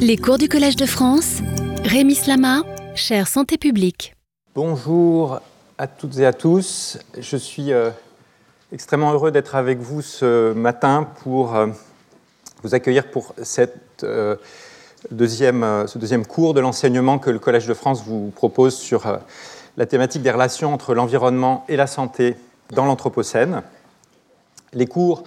Les 0.00 0.16
cours 0.16 0.38
du 0.38 0.48
Collège 0.48 0.76
de 0.76 0.86
France, 0.86 1.40
Rémi 1.84 2.14
Slama, 2.14 2.62
chère 2.94 3.28
santé 3.28 3.58
publique. 3.58 4.14
Bonjour 4.54 5.40
à 5.76 5.86
toutes 5.86 6.18
et 6.18 6.26
à 6.26 6.32
tous. 6.32 6.98
Je 7.18 7.36
suis 7.36 7.72
euh, 7.72 7.90
extrêmement 8.72 9.12
heureux 9.12 9.30
d'être 9.30 9.56
avec 9.56 9.78
vous 9.78 10.00
ce 10.00 10.52
matin 10.52 11.06
pour 11.22 11.54
euh, 11.54 11.66
vous 12.62 12.74
accueillir 12.74 13.10
pour 13.10 13.34
euh, 13.38 14.36
ce 15.04 15.08
deuxième 15.10 16.26
cours 16.26 16.54
de 16.54 16.60
l'enseignement 16.60 17.18
que 17.18 17.30
le 17.30 17.38
Collège 17.38 17.66
de 17.66 17.74
France 17.74 18.02
vous 18.06 18.30
propose 18.30 18.74
sur 18.74 19.18
la 19.76 19.86
thématique 19.86 20.22
des 20.22 20.30
relations 20.30 20.72
entre 20.72 20.94
l'environnement 20.94 21.64
et 21.68 21.76
la 21.76 21.86
santé 21.86 22.36
dans 22.70 22.86
l'Anthropocène. 22.86 23.62
Les 24.72 24.86
cours 24.86 25.24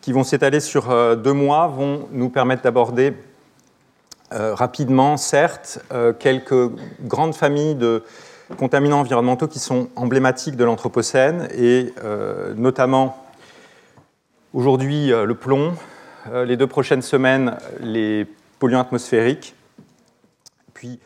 qui 0.00 0.12
vont 0.12 0.24
s'étaler 0.24 0.60
sur 0.60 1.16
deux 1.16 1.32
mois 1.32 1.66
vont 1.66 2.08
nous 2.12 2.28
permettre 2.28 2.62
d'aborder 2.62 3.12
rapidement, 4.30 5.16
certes, 5.16 5.78
quelques 6.18 6.70
grandes 7.02 7.34
familles 7.34 7.74
de 7.76 8.02
contaminants 8.54 9.00
environnementaux 9.00 9.48
qui 9.48 9.58
sont 9.58 9.88
emblématiques 9.96 10.56
de 10.56 10.64
l'Anthropocène 10.64 11.48
et 11.56 11.92
euh, 12.04 12.54
notamment 12.54 13.24
aujourd'hui 14.54 15.12
euh, 15.12 15.24
le 15.24 15.34
plomb, 15.34 15.74
euh, 16.32 16.44
les 16.44 16.56
deux 16.56 16.66
prochaines 16.66 17.02
semaines 17.02 17.56
les 17.80 18.26
polluants 18.58 18.80
atmosphériques, 18.80 19.54
puis 20.74 21.00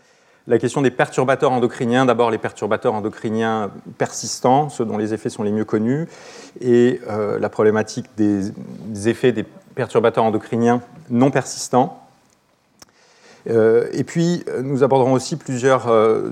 la 0.47 0.59
question 0.59 0.83
des 0.83 0.91
perturbateurs 0.91 1.53
endocriniens, 1.53 2.05
d'abord 2.05 2.31
les 2.31 2.39
perturbateurs 2.39 2.95
endocriniens 2.95 3.71
persistants, 3.99 4.69
ceux 4.69 4.85
dont 4.85 4.99
les 4.99 5.15
effets 5.15 5.31
sont 5.31 5.43
les 5.43 5.53
mieux 5.53 5.65
connus, 5.65 6.09
et 6.61 7.01
la 7.07 7.49
problématique 7.49 8.07
des 8.17 8.51
effets 9.07 9.31
des 9.31 9.45
perturbateurs 9.75 10.25
endocriniens 10.25 10.81
non 11.09 11.31
persistants. 11.31 12.00
Euh, 13.49 13.89
et 13.93 14.05
puis, 14.05 14.45
nous 14.63 14.83
aborderons 14.83 15.13
aussi 15.13 15.37
plusieurs 15.37 15.89
euh, 15.89 16.31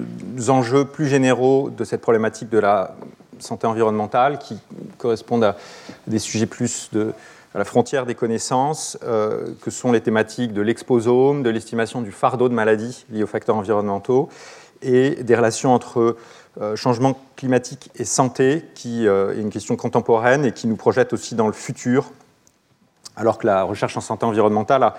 enjeux 0.49 0.85
plus 0.85 1.07
généraux 1.07 1.71
de 1.71 1.85
cette 1.85 2.01
problématique 2.01 2.49
de 2.49 2.59
la 2.59 2.95
santé 3.39 3.67
environnementale 3.67 4.39
qui 4.39 4.59
correspondent 4.99 5.45
à 5.45 5.57
des 6.07 6.19
sujets 6.19 6.47
plus 6.47 6.91
à 7.55 7.59
la 7.59 7.65
frontière 7.65 8.05
des 8.05 8.15
connaissances, 8.15 8.99
euh, 9.05 9.49
que 9.63 9.71
sont 9.71 9.93
les 9.93 10.01
thématiques 10.01 10.53
de 10.53 10.61
l'exposome, 10.61 11.43
de 11.43 11.51
l'estimation 11.51 12.03
du 12.03 12.13
fardeau 12.13 12.49
de 12.49 12.55
maladies 12.55 13.07
liées 13.11 13.23
aux 13.23 13.29
facteurs 13.29 13.57
environnementaux 13.57 14.29
et 14.83 15.23
des 15.23 15.35
relations 15.35 15.75
entre 15.75 16.17
changement 16.75 17.17
climatique 17.37 17.89
et 17.95 18.05
santé, 18.05 18.65
qui 18.75 19.07
est 19.07 19.41
une 19.41 19.51
question 19.51 19.77
contemporaine 19.77 20.45
et 20.45 20.51
qui 20.51 20.67
nous 20.67 20.75
projette 20.75 21.13
aussi 21.13 21.37
dans 21.37 21.47
le 21.47 21.53
futur, 21.53 22.11
alors 23.17 23.39
que 23.39 23.47
la 23.47 23.63
recherche 23.63 23.97
en 23.97 24.01
santé 24.01 24.25
environnementale 24.25 24.83
a 24.83 24.95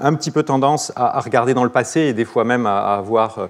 un 0.00 0.14
petit 0.14 0.30
peu 0.30 0.42
tendance 0.42 0.92
à, 0.96 1.20
regarder 1.20 1.54
dans 1.54 1.64
le 1.64 1.70
passé 1.70 2.00
et 2.00 2.12
des 2.12 2.24
fois 2.24 2.44
même 2.44 2.66
à, 2.66 2.94
avoir 2.94 3.38
euh, 3.38 3.46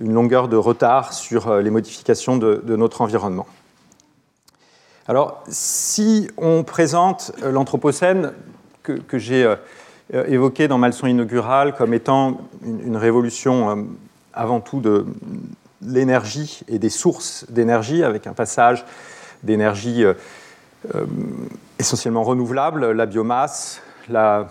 une 0.00 0.12
longueur 0.12 0.48
de 0.48 0.56
retard 0.56 1.12
sur 1.12 1.48
euh, 1.48 1.60
les 1.60 1.70
modifications 1.70 2.36
de, 2.36 2.62
notre 2.76 3.00
environnement. 3.00 3.46
Alors, 5.08 5.42
si 5.48 6.28
on 6.36 6.62
présente 6.64 7.32
euh, 7.42 7.50
l'Anthropocène, 7.50 8.32
que, 8.82 9.18
j'ai 9.18 9.48
évoqué 10.12 10.66
dans 10.66 10.76
ma 10.76 10.88
leçon 10.88 11.06
inaugurale 11.06 11.76
comme 11.76 11.94
étant 11.94 12.40
une, 12.64 12.96
révolution 12.96 13.86
avant 14.34 14.58
tout 14.58 14.80
de 14.80 15.06
l'énergie 15.80 16.62
et 16.66 16.80
des 16.80 16.90
sources 16.90 17.46
d'énergie, 17.48 18.02
avec 18.02 18.26
un 18.26 18.32
passage 18.32 18.84
d'énergie 19.44 20.04
essentiellement 21.78 22.24
renouvelable, 22.24 22.90
la 22.90 23.06
biomasse, 23.06 23.80
la 24.08 24.48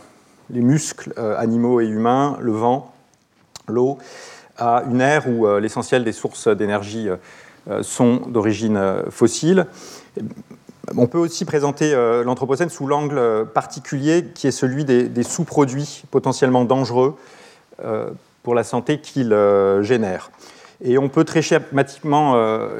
les 0.51 0.61
muscles 0.61 1.13
euh, 1.17 1.37
animaux 1.37 1.81
et 1.81 1.87
humains, 1.87 2.37
le 2.41 2.51
vent, 2.51 2.93
l'eau, 3.67 3.97
à 4.57 4.83
une 4.89 5.01
ère 5.01 5.27
où 5.27 5.47
euh, 5.47 5.59
l'essentiel 5.59 6.03
des 6.03 6.11
sources 6.11 6.47
d'énergie 6.47 7.09
euh, 7.69 7.83
sont 7.83 8.17
d'origine 8.27 8.79
fossile. 9.09 9.67
On 10.95 11.07
peut 11.07 11.17
aussi 11.17 11.45
présenter 11.45 11.93
l'Anthropocène 12.25 12.69
sous 12.69 12.85
l'angle 12.85 13.45
particulier 13.53 14.25
qui 14.33 14.47
est 14.47 14.51
celui 14.51 14.83
des, 14.83 15.23
sous-produits 15.23 16.03
potentiellement 16.11 16.65
dangereux 16.65 17.15
pour 18.43 18.55
la 18.55 18.63
santé 18.65 18.99
qu'il 18.99 19.29
génère. 19.81 20.31
Et 20.83 20.97
on 20.97 21.07
peut 21.07 21.23
très 21.23 21.41
schématiquement 21.43 22.35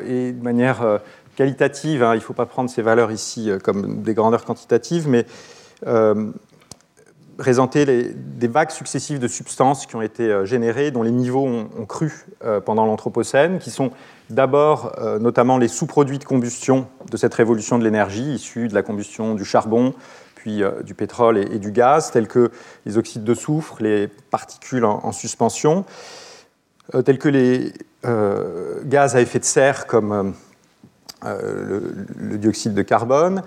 et 0.06 0.34
de 0.34 0.44
manière 0.44 1.00
qualitative, 1.38 2.04
hein, 2.04 2.14
il 2.16 2.18
ne 2.18 2.24
faut 2.24 2.34
pas 2.34 2.48
prendre 2.48 2.70
ces 2.70 2.81
valeurs 2.81 3.12
ici 3.12 3.50
comme 3.64 4.02
des 4.02 4.16
grandeurs 4.16 4.44
quantitatives, 4.44 5.08
mais 5.08 5.26
présenter 7.41 8.13
des 8.13 8.47
vagues 8.47 8.69
successives 8.69 9.18
de 9.18 9.28
substances 9.28 9.88
qui 9.88 9.96
ont 9.96 10.03
été 10.03 10.29
euh, 10.29 10.46
générées, 10.46 10.91
dont 10.91 11.02
les 11.02 11.09
niveaux 11.09 11.47
ont, 11.47 11.85
cru 11.88 12.28
euh, 12.46 12.62
pendant 12.62 12.85
l'Anthropocène, 12.85 13.57
qui 13.57 13.72
sont 13.72 13.90
d'abord 14.29 14.91
euh, 15.00 15.18
notamment 15.18 15.57
les 15.57 15.68
sous-produits 15.68 16.19
de 16.19 16.24
combustion 16.24 16.88
de 17.09 17.18
cette 17.18 17.34
révolution 17.34 17.80
de 17.80 17.84
l'énergie, 17.84 18.35
issus 18.35 18.68
de 18.68 18.75
la 18.75 18.84
combustion 18.84 19.34
du 19.34 19.44
charbon, 19.44 19.96
puis 20.35 20.62
du 20.84 20.96
pétrole 20.96 21.38
et, 21.38 21.59
du 21.59 21.72
gaz, 21.72 22.12
tels 22.12 22.28
que 22.28 22.51
les 22.88 22.97
oxydes 22.97 23.24
de 23.24 23.34
soufre, 23.35 23.78
les 23.80 24.07
particules 24.07 24.85
en, 24.85 25.12
suspension, 25.12 25.85
tels 27.06 27.19
que 27.19 27.30
les 27.30 27.74
gaz 28.85 29.16
à 29.16 29.22
effet 29.22 29.38
de 29.38 29.46
serre 29.46 29.85
comme 29.85 30.34
le, 31.24 32.38
dioxyde 32.40 32.74
de 32.74 32.81
carbone, 32.81 33.44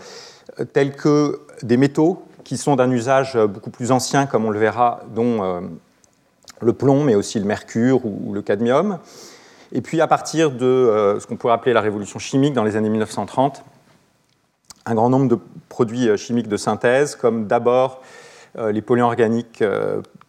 tels 0.72 0.94
que 0.94 1.40
des 1.64 1.76
métaux 1.76 2.22
qui 2.44 2.56
sont 2.56 2.76
d'un 2.76 2.90
usage 2.90 3.36
beaucoup 3.36 3.70
plus 3.70 3.90
ancien, 3.90 4.26
comme 4.26 4.44
on 4.44 4.50
le 4.50 4.58
verra, 4.58 5.00
dont 5.14 5.42
euh, 5.42 5.60
le 6.60 6.72
plomb, 6.72 7.02
mais 7.02 7.14
aussi 7.14 7.38
le 7.38 7.46
mercure 7.46 8.04
ou, 8.04 8.32
le 8.32 8.42
cadmium. 8.42 8.98
Et 9.72 9.80
puis 9.80 10.00
à 10.00 10.06
partir 10.06 10.50
de 10.52 10.64
euh, 10.64 11.18
ce 11.18 11.26
qu'on 11.26 11.36
pourrait 11.36 11.54
appeler 11.54 11.72
la 11.72 11.80
révolution 11.80 12.18
chimique 12.18 12.52
dans 12.52 12.64
les 12.64 12.76
années 12.76 12.90
1930, 12.90 13.64
un 14.86 14.94
grand 14.94 15.08
nombre 15.08 15.28
de 15.28 15.38
produits 15.68 16.08
euh, 16.08 16.16
chimiques 16.16 16.48
de 16.48 16.56
synthèse, 16.56 17.16
comme 17.16 17.46
d'abord 17.46 18.02
les 18.70 18.82
polluants 18.82 19.08
organiques 19.08 19.64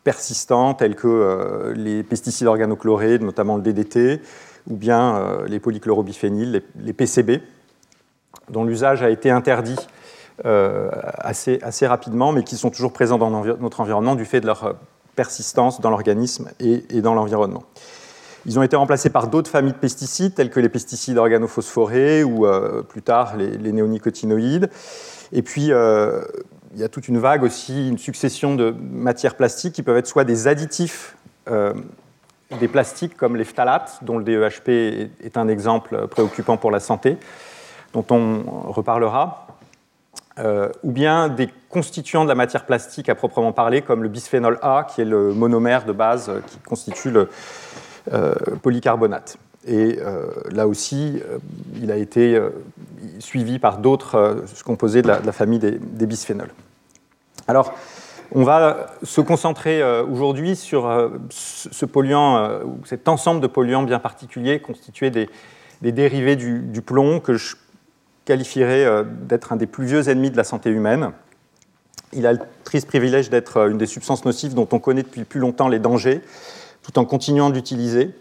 persistants, 0.03 0.73
tels 0.73 0.95
que 0.95 1.73
les 1.75 2.01
pesticides 2.01 2.47
organochlorés, 2.47 3.19
notamment 3.19 3.55
le 3.55 3.61
DDT, 3.61 4.19
ou 4.67 4.75
bien 4.75 5.43
les 5.45 5.59
polychlorobiphényles, 5.59 6.63
les 6.75 6.93
PCB, 6.93 7.43
dont 8.49 8.63
l'usage 8.63 9.03
a 9.03 9.11
été 9.11 9.29
interdit 9.29 9.75
euh, 9.77 9.94
assez, 10.43 11.59
assez 11.61 11.87
rapidement, 11.87 12.31
mais 12.31 12.43
qui 12.43 12.57
sont 12.57 12.69
toujours 12.69 12.93
présents 12.93 13.17
dans 13.17 13.29
notre 13.29 13.79
environnement 13.79 14.15
du 14.15 14.25
fait 14.25 14.41
de 14.41 14.45
leur 14.45 14.63
euh, 14.63 14.73
persistance 15.15 15.79
dans 15.79 15.89
l'organisme 15.89 16.49
et, 16.59 17.01
dans 17.01 17.13
l'environnement. 17.13 17.63
Ils 18.45 18.59
ont 18.59 18.63
été 18.63 18.75
remplacés 18.75 19.09
par 19.09 19.27
d'autres 19.27 19.49
familles 19.49 19.73
de 19.73 19.77
pesticides, 19.77 20.35
tels 20.35 20.49
que 20.49 20.59
les 20.59 20.69
pesticides 20.69 21.17
organophosphorés 21.17 22.23
ou 22.23 22.45
euh, 22.45 22.83
plus 22.83 23.01
tard 23.01 23.37
les, 23.37 23.71
néonicotinoïdes. 23.71 24.69
Et 25.31 25.41
puis, 25.41 25.67
il 25.67 26.79
y 26.79 26.83
a 26.83 26.89
toute 26.89 27.07
une 27.07 27.17
vague 27.17 27.43
aussi, 27.43 27.89
une 27.89 27.97
succession 27.97 28.55
de 28.55 28.75
matières 28.91 29.35
plastiques 29.35 29.73
qui 29.73 29.83
peuvent 29.83 29.97
être 29.97 30.07
soit 30.07 30.25
des 30.25 30.47
additifs 30.47 31.15
des 32.59 32.67
plastiques 32.67 33.17
comme 33.17 33.35
les 33.35 33.43
phtalates, 33.43 33.99
dont 34.03 34.17
le 34.17 34.23
DEHP 34.23 34.69
est 35.23 35.37
un 35.37 35.47
exemple 35.47 36.07
préoccupant 36.07 36.57
pour 36.57 36.71
la 36.71 36.79
santé, 36.79 37.17
dont 37.93 38.05
on 38.11 38.43
reparlera, 38.71 39.44
euh, 40.37 40.67
ou 40.83 40.91
bien 40.91 41.29
des 41.29 41.47
constituants 41.69 42.25
de 42.25 42.29
la 42.29 42.35
matière 42.35 42.65
plastique 42.65 43.07
à 43.07 43.15
proprement 43.15 43.53
parler, 43.53 43.81
comme 43.81 44.03
le 44.03 44.09
bisphénol 44.09 44.59
A, 44.61 44.85
qui 44.89 44.99
est 44.99 45.05
le 45.05 45.33
monomère 45.33 45.85
de 45.85 45.93
base 45.93 46.29
qui 46.47 46.57
constitue 46.59 47.09
le 47.09 47.29
euh, 48.11 48.35
polycarbonate. 48.61 49.37
Et 49.65 49.97
euh, 50.01 50.25
là 50.51 50.67
aussi, 50.67 51.21
il 51.81 51.89
a 51.89 51.95
été 51.95 52.37
suivi 53.19 53.59
par 53.59 53.77
d'autres 53.77 54.43
composés 54.65 55.01
de 55.01 55.07
la, 55.07 55.31
famille 55.31 55.59
des, 55.59 56.05
bisphénols. 56.05 56.51
Alors, 57.47 57.73
on 58.33 58.43
va 58.43 58.87
se 59.03 59.21
concentrer 59.21 59.81
aujourd'hui 60.03 60.55
sur 60.57 61.11
ce 61.29 61.85
polluant, 61.85 62.59
cet 62.83 63.07
ensemble 63.07 63.39
de 63.39 63.47
polluants 63.47 63.83
bien 63.83 63.99
particuliers 63.99 64.59
constitués 64.59 65.09
des, 65.09 65.29
des 65.81 65.91
dérivés 65.91 66.35
du, 66.35 66.59
du, 66.59 66.81
plomb 66.81 67.19
que 67.19 67.35
je 67.35 67.55
qualifierait 68.25 68.85
euh, 68.85 69.03
d'être 69.03 69.53
un 69.53 69.55
des 69.55 69.67
plus 69.67 69.85
vieux 69.85 70.09
ennemis 70.09 70.31
de 70.31 70.37
la 70.37 70.43
santé 70.43 70.69
humaine. 70.69 71.11
Il 72.11 72.27
a 72.27 72.33
le 72.33 72.39
triste 72.63 72.87
privilège 72.87 73.29
d'être 73.29 73.57
euh, 73.57 73.69
une 73.69 73.77
des 73.77 73.85
substances 73.85 74.25
nocives 74.25 74.53
dont 74.53 74.67
on 74.71 74.79
connaît 74.79 75.03
depuis 75.03 75.23
plus 75.23 75.39
longtemps 75.39 75.67
les 75.67 75.79
dangers, 75.79 76.21
tout 76.81 76.97
en 76.99 77.05
continuant 77.05 77.49
de 77.49 77.55
l'utiliser. 77.55 78.11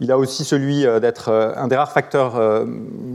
Il 0.00 0.12
a 0.12 0.18
aussi 0.18 0.44
celui 0.44 0.86
euh, 0.86 1.00
d'être 1.00 1.30
un 1.56 1.68
des 1.68 1.76
rares 1.76 1.92
facteurs 1.92 2.66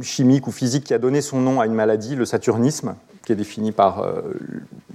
chimiques 0.01 0.47
ou 0.47 0.51
physiques 0.51 0.85
qui 0.85 0.93
a 0.93 0.97
donné 0.97 1.21
son 1.21 1.39
nom 1.39 1.61
à 1.61 1.65
une 1.65 1.73
maladie, 1.73 2.15
le 2.15 2.25
saturnisme, 2.25 2.95
qui 3.23 3.33
est 3.33 3.35
défini 3.35 3.71
par 3.71 4.03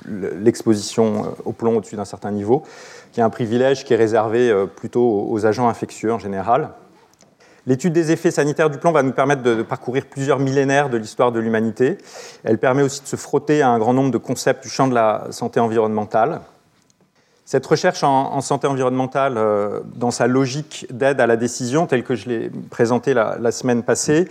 l'exposition 0.08 1.34
au 1.44 1.52
plomb 1.52 1.76
au-dessus 1.76 1.96
d'un 1.96 2.04
certain 2.04 2.30
niveau, 2.30 2.64
qui 3.12 3.20
est 3.20 3.22
un 3.22 3.30
privilège 3.30 3.84
qui 3.84 3.92
est 3.92 3.96
réservé 3.96 4.52
plutôt 4.74 5.28
aux 5.28 5.46
agents 5.46 5.68
infectieux 5.68 6.12
en 6.12 6.18
général. 6.18 6.70
L'étude 7.66 7.94
des 7.94 8.12
effets 8.12 8.30
sanitaires 8.30 8.68
du 8.68 8.78
plomb 8.78 8.92
va 8.92 9.02
nous 9.02 9.12
permettre 9.12 9.42
de, 9.42 9.62
parcourir 9.62 10.04
plusieurs 10.06 10.38
millénaires 10.38 10.90
de 10.90 10.98
l'histoire 10.98 11.32
de 11.32 11.40
l'humanité. 11.40 11.96
Elle 12.42 12.58
permet 12.58 12.82
aussi 12.82 13.00
de 13.00 13.06
se 13.06 13.16
frotter 13.16 13.62
à 13.62 13.70
un 13.70 13.78
grand 13.78 13.94
nombre 13.94 14.10
de 14.10 14.18
concepts 14.18 14.62
du 14.62 14.68
champ 14.68 14.86
de 14.86 14.94
la 14.94 15.28
santé 15.30 15.60
environnementale. 15.60 16.40
Cette 17.46 17.66
recherche 17.66 18.02
en, 18.02 18.40
santé 18.40 18.66
environnementale, 18.66 19.38
dans 19.96 20.10
sa 20.10 20.26
logique 20.26 20.86
d'aide 20.90 21.20
à 21.20 21.26
la 21.26 21.36
décision, 21.36 21.86
telle 21.86 22.02
que 22.02 22.14
je 22.14 22.28
l'ai 22.28 22.50
présentée 22.70 23.12
la, 23.12 23.52
semaine 23.52 23.82
passée, 23.82 24.28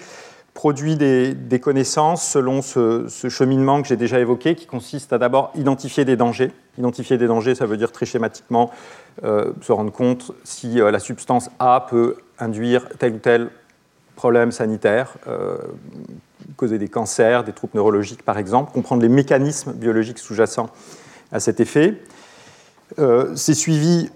produit 0.53 0.95
des, 0.95 1.59
connaissances 1.61 2.27
selon 2.27 2.61
ce, 2.61 3.07
cheminement 3.29 3.81
que 3.81 3.87
j'ai 3.87 3.97
déjà 3.97 4.19
évoqué, 4.19 4.55
qui 4.55 4.65
consiste 4.65 5.13
à 5.13 5.19
d'abord 5.19 5.51
identifier 5.55 6.05
des 6.05 6.15
dangers. 6.15 6.51
Identifier 6.79 7.19
des 7.19 7.27
dangers, 7.27 7.53
ça 7.53 7.67
veut 7.67 7.77
dire 7.77 7.91
très 7.91 8.07
schématiquement 8.07 8.71
euh, 9.23 9.53
se 9.61 9.71
rendre 9.71 9.91
compte 9.91 10.31
si 10.43 10.81
euh, 10.81 10.89
la 10.89 10.99
substance 10.99 11.51
A 11.59 11.85
peut 11.87 12.17
induire 12.39 12.87
tel 12.99 13.13
ou 13.13 13.17
tel 13.17 13.49
problème 14.15 14.51
sanitaire, 14.51 15.13
euh, 15.27 15.57
causer 16.55 16.77
des 16.77 16.87
cancers, 16.87 17.43
des 17.43 17.53
troubles 17.53 17.73
neurologiques 17.75 18.23
par 18.23 18.37
exemple, 18.37 18.71
comprendre 18.71 19.01
les 19.01 19.09
mécanismes 19.09 19.73
biologiques 19.73 20.19
sous-jacents 20.19 20.69
à 21.31 21.39
cet 21.39 21.59
effet. 21.59 21.99
C'est 23.35 23.55
suivi 23.55 24.11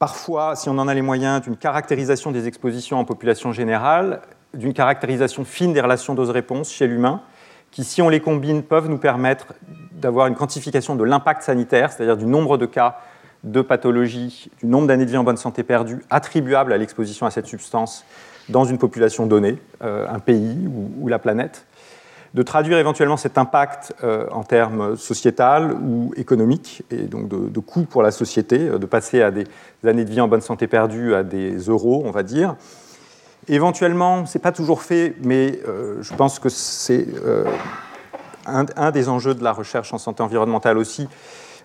parfois, 0.00 0.56
si 0.56 0.68
on 0.68 0.76
en 0.78 0.88
a 0.88 0.94
les 0.94 1.02
moyens, 1.02 1.42
d'une 1.42 1.56
caractérisation 1.56 2.32
des 2.32 2.48
expositions 2.48 2.98
en 2.98 3.04
population 3.04 3.52
générale 3.52 4.22
d'une 4.54 4.74
caractérisation 4.74 5.44
fine 5.44 5.72
des 5.72 5.80
relations 5.80 6.14
dose-réponse 6.14 6.70
chez 6.70 6.86
l'humain, 6.86 7.22
qui, 7.70 7.84
si 7.84 8.02
on 8.02 8.08
les 8.08 8.20
combine, 8.20 8.62
peuvent 8.62 8.88
nous 8.88 8.98
permettre 8.98 9.54
d'avoir 9.92 10.26
une 10.26 10.34
quantification 10.34 10.94
de 10.94 11.04
l'impact 11.04 11.42
sanitaire, 11.42 11.92
c'est-à-dire 11.92 12.16
du 12.16 12.26
nombre 12.26 12.58
de 12.58 12.66
cas 12.66 12.98
de 13.44 13.60
pathologie, 13.60 14.50
du 14.60 14.66
nombre 14.66 14.86
d'années 14.86 15.04
de 15.04 15.10
vie 15.10 15.16
en 15.16 15.24
bonne 15.24 15.36
santé 15.36 15.62
perdues 15.62 16.02
attribuables 16.10 16.72
à 16.72 16.78
l'exposition 16.78 17.26
à 17.26 17.30
cette 17.30 17.46
substance 17.46 18.04
dans 18.48 18.64
une 18.64 18.78
population 18.78 19.26
donnée, 19.26 19.58
euh, 19.82 20.06
un 20.08 20.18
pays 20.18 20.68
ou, 21.00 21.08
la 21.08 21.18
planète, 21.18 21.66
de 22.34 22.42
traduire 22.42 22.78
éventuellement 22.78 23.16
cet 23.16 23.36
impact 23.36 23.94
euh, 24.02 24.26
en 24.30 24.42
termes 24.42 24.96
sociétal 24.96 25.74
ou 25.74 26.12
économiques, 26.16 26.82
et 26.90 27.02
donc 27.02 27.28
de, 27.28 27.60
coûts 27.60 27.84
pour 27.84 28.02
la 28.02 28.10
société, 28.10 28.58
euh, 28.58 28.78
de 28.78 28.86
passer 28.86 29.22
à 29.22 29.30
des 29.30 29.44
années 29.84 30.04
de 30.04 30.10
vie 30.10 30.20
en 30.20 30.28
bonne 30.28 30.40
santé 30.40 30.66
perdues 30.66 31.14
à 31.14 31.22
des 31.22 31.56
euros, 31.56 32.02
on 32.04 32.10
va 32.10 32.22
dire, 32.22 32.56
Éventuellement, 33.48 34.24
ce 34.24 34.38
n'est 34.38 34.42
pas 34.42 34.52
toujours 34.52 34.82
fait, 34.82 35.16
mais 35.24 35.58
je 36.00 36.14
pense 36.14 36.38
que 36.38 36.48
c'est 36.48 37.08
un, 38.46 38.90
des 38.92 39.08
enjeux 39.08 39.34
de 39.34 39.42
la 39.42 39.52
recherche 39.52 39.92
en 39.92 39.98
santé 39.98 40.22
environnementale 40.22 40.78
aussi, 40.78 41.08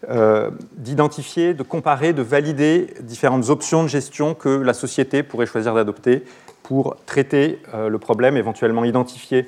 euh, 0.09 0.51
d'identifier, 0.73 1.53
de 1.53 1.63
comparer, 1.63 2.13
de 2.13 2.21
valider 2.21 2.93
différentes 3.01 3.49
options 3.49 3.83
de 3.83 3.87
gestion 3.87 4.33
que 4.33 4.49
la 4.49 4.73
société 4.73 5.23
pourrait 5.23 5.45
choisir 5.45 5.73
d'adopter 5.73 6.23
pour 6.63 6.97
traiter 7.05 7.61
le 7.73 7.97
problème 7.97 8.35
éventuellement 8.35 8.83
identifié 8.83 9.47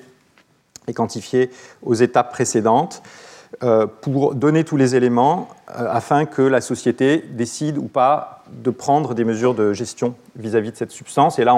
et 0.88 0.94
quantifié 0.94 1.50
aux 1.84 1.94
étapes 1.94 2.32
précédentes, 2.32 3.04
pour 4.00 4.36
donner 4.36 4.64
tous 4.64 4.78
les 4.78 4.96
éléments 4.96 5.50
afin 5.68 6.26
que 6.26 6.42
la 6.42 6.62
société 6.62 7.26
décide 7.32 7.78
ou 7.78 7.88
pas 7.88 8.40
de 8.52 8.70
prendre 8.70 9.14
des 9.14 9.24
mesures 9.24 9.54
de 9.54 9.74
gestion 9.74 10.16
vis-à-vis 10.36 10.70
-vis 10.70 10.72
de 10.74 10.78
cette 10.78 10.92
substance. 10.92 11.40
Et 11.40 11.44
là, 11.44 11.58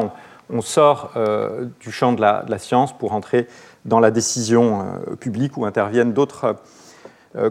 on, 0.49 0.61
sort 0.61 1.11
euh, 1.15 1.65
du 1.79 1.91
champ 1.91 2.11
de 2.13 2.21
la, 2.21 2.59
science 2.59 2.97
pour 2.97 3.13
entrer 3.13 3.47
dans 3.85 3.99
la 3.99 4.11
décision 4.11 4.81
euh, 4.81 5.15
publique 5.15 5.57
où 5.57 5.65
interviennent 5.65 6.13
d'autres 6.13 6.55
euh. 7.35 7.49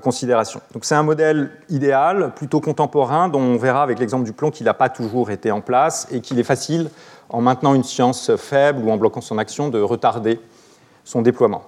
Donc 0.75 0.85
c'est 0.85 0.95
un 0.95 1.03
modèle 1.03 1.51
idéal, 1.69 2.33
plutôt 2.35 2.61
contemporain, 2.61 3.29
dont 3.29 3.41
on 3.41 3.57
verra 3.57 3.83
avec 3.83 3.99
l'exemple 3.99 4.25
du 4.25 4.33
plomb 4.33 4.51
qu'il 4.51 4.67
n'a 4.67 4.75
pas 4.75 4.89
toujours 4.89 5.31
été 5.31 5.51
en 5.51 5.61
place 5.61 6.07
et 6.11 6.21
qu'il 6.21 6.39
est 6.39 6.45
facile, 6.45 6.91
en 7.29 7.41
maintenant 7.41 7.75
une 7.75 7.85
science 7.85 8.35
faible 8.37 8.83
ou 8.85 8.91
en 8.91 8.97
bloquant 8.97 9.21
son 9.21 9.39
action, 9.39 9.69
de 9.69 9.81
retarder 9.81 10.41
son 11.05 11.23
déploiement. 11.23 11.63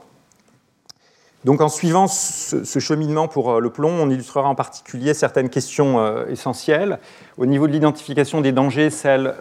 Donc 1.45 1.61
en 1.61 1.69
suivant 1.69 2.07
ce, 2.07 2.79
cheminement 2.79 3.27
pour 3.27 3.61
le 3.61 3.71
plomb, 3.71 3.91
on 3.91 4.11
illustrera 4.11 4.49
en 4.49 4.55
particulier 4.55 5.13
certaines 5.13 5.49
questions 5.49 6.27
essentielles. 6.29 7.01
Au 7.37 7.47
niveau 7.47 7.67
de 7.67 7.73
l'identification 7.73 8.41
des 8.41 8.53
dangers, 8.53 8.91
celle 8.91 9.35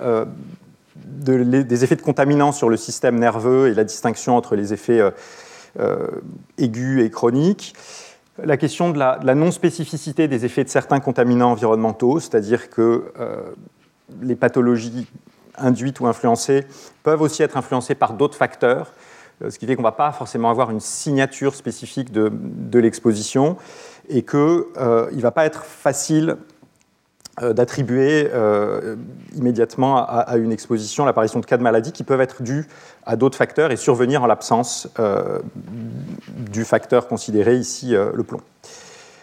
des 0.96 1.84
effets 1.84 1.96
de 1.96 2.02
contaminants 2.02 2.52
sur 2.52 2.70
le 2.70 2.78
système 2.78 3.20
nerveux 3.20 3.70
et 3.70 3.74
la 3.74 3.84
distinction 3.84 4.36
entre 4.38 4.56
les 4.56 4.74
effets 4.74 5.00
euh, 5.00 5.12
euh, 5.80 6.08
aigus 6.58 7.04
et 7.04 7.10
chroniques. 7.10 7.74
La 8.44 8.58
question 8.58 8.92
de 8.92 8.98
la, 8.98 9.36
non-spécificité 9.36 10.28
des 10.28 10.46
effets 10.46 10.64
de 10.64 10.70
certains 10.70 11.00
contaminants 11.00 11.52
environnementaux, 11.52 12.20
c'est-à-dire 12.20 12.70
que 12.70 13.12
euh, 13.20 13.42
les 14.22 14.36
pathologies 14.36 15.08
induites 15.58 16.00
ou 16.00 16.08
influencées 16.08 16.66
peuvent 17.04 17.22
aussi 17.22 17.44
être 17.44 17.58
influencées 17.58 17.96
par 17.96 18.14
d'autres 18.14 18.38
facteurs, 18.38 18.94
ce 19.48 19.58
qui 19.58 19.66
fait 19.66 19.76
qu'on 19.76 19.82
ne 19.82 19.88
va 19.88 19.92
pas 19.92 20.12
forcément 20.12 20.50
avoir 20.50 20.70
une 20.70 20.80
signature 20.80 21.56
spécifique 21.56 22.12
de, 22.12 22.80
l'exposition 22.80 23.58
et 24.08 24.24
qu'il 24.24 24.40
ne 24.40 25.22
va 25.22 25.32
pas 25.32 25.46
être 25.46 25.64
facile 25.66 26.38
euh, 27.42 27.54
d'attribuer 27.54 28.30
euh, 28.34 28.98
immédiatement 29.38 30.06
à, 30.06 30.36
une 30.36 30.52
exposition 30.52 31.06
l'apparition 31.06 31.40
de 31.40 31.46
cas 31.46 31.56
de 31.56 31.64
maladie 31.64 31.94
qui 31.94 32.04
peuvent 32.04 32.20
être 32.20 32.44
dus 32.44 32.68
à 33.06 33.16
d'autres 33.16 33.38
facteurs 33.38 33.72
et 33.72 33.78
survenir 33.78 34.24
en 34.24 34.28
l'absence 34.28 34.90
euh, 35.00 35.40
du 36.28 36.66
facteur 36.66 37.08
considéré 37.08 37.56
ici 37.56 37.92
le 37.94 38.24
plomb. 38.24 38.42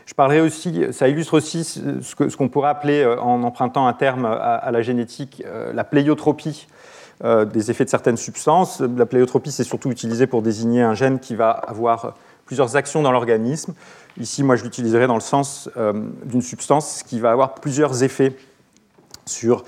Je 0.06 0.14
parlerai 0.14 0.40
aussi, 0.40 0.84
ça 0.90 1.08
illustre 1.08 1.34
aussi 1.34 1.64
ce 1.64 2.36
qu'on 2.36 2.48
pourrait 2.48 2.70
appeler, 2.70 3.04
en 3.04 3.42
empruntant 3.42 3.86
un 3.86 3.92
terme 3.92 4.24
à, 4.24 4.70
la 4.72 4.82
génétique, 4.82 5.44
la 5.72 5.84
pléiotropie 5.84 6.66
des 7.22 7.70
effets 7.70 7.84
de 7.84 7.90
certaines 7.90 8.16
substances. 8.16 8.80
La 8.80 9.06
pléiotropie, 9.06 9.52
c'est 9.52 9.64
surtout 9.64 9.90
utilisé 9.90 10.26
pour 10.26 10.40
désigner 10.40 10.82
un 10.82 10.94
gène 10.94 11.20
qui 11.20 11.36
va 11.36 11.50
avoir 11.50 12.14
plusieurs 12.48 12.76
actions 12.76 13.02
dans 13.02 13.12
l'organisme. 13.12 13.74
Ici, 14.18 14.42
moi, 14.42 14.56
je 14.56 14.64
l'utiliserai 14.64 15.06
dans 15.06 15.14
le 15.14 15.20
sens 15.20 15.68
euh, 15.76 15.92
d'une 16.24 16.42
substance 16.42 17.02
qui 17.02 17.20
va 17.20 17.30
avoir 17.30 17.54
plusieurs 17.54 18.02
effets 18.02 18.34
sur 19.26 19.58
euh, 19.58 19.62
euh, 19.62 19.64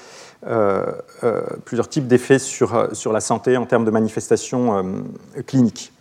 plusieurs 1.64 1.88
types 1.88 2.06
d'effets 2.06 2.38
sur, 2.38 2.88
sur 2.92 3.12
la 3.12 3.20
santé 3.20 3.56
en 3.56 3.66
termes 3.66 3.84
de 3.84 3.90
manifestations 3.90 5.02
cliniques. 5.46 5.92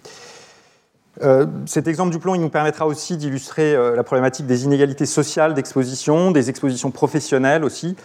cet 1.65 1.87
exemple 1.87 2.11
du 2.11 2.19
plomb, 2.19 2.35
il 2.35 2.41
nous 2.41 2.49
permettra 2.49 2.87
aussi 2.87 3.17
d'illustrer 3.17 3.75
la 3.95 4.03
problématique 4.03 4.45
des 4.45 4.63
inégalités 4.63 5.05
sociales 5.05 5.53
d'exposition, 5.53 6.31
des 6.31 6.49
expositions 6.49 6.91
professionnelles 6.91 7.63
aussi. 7.63 7.95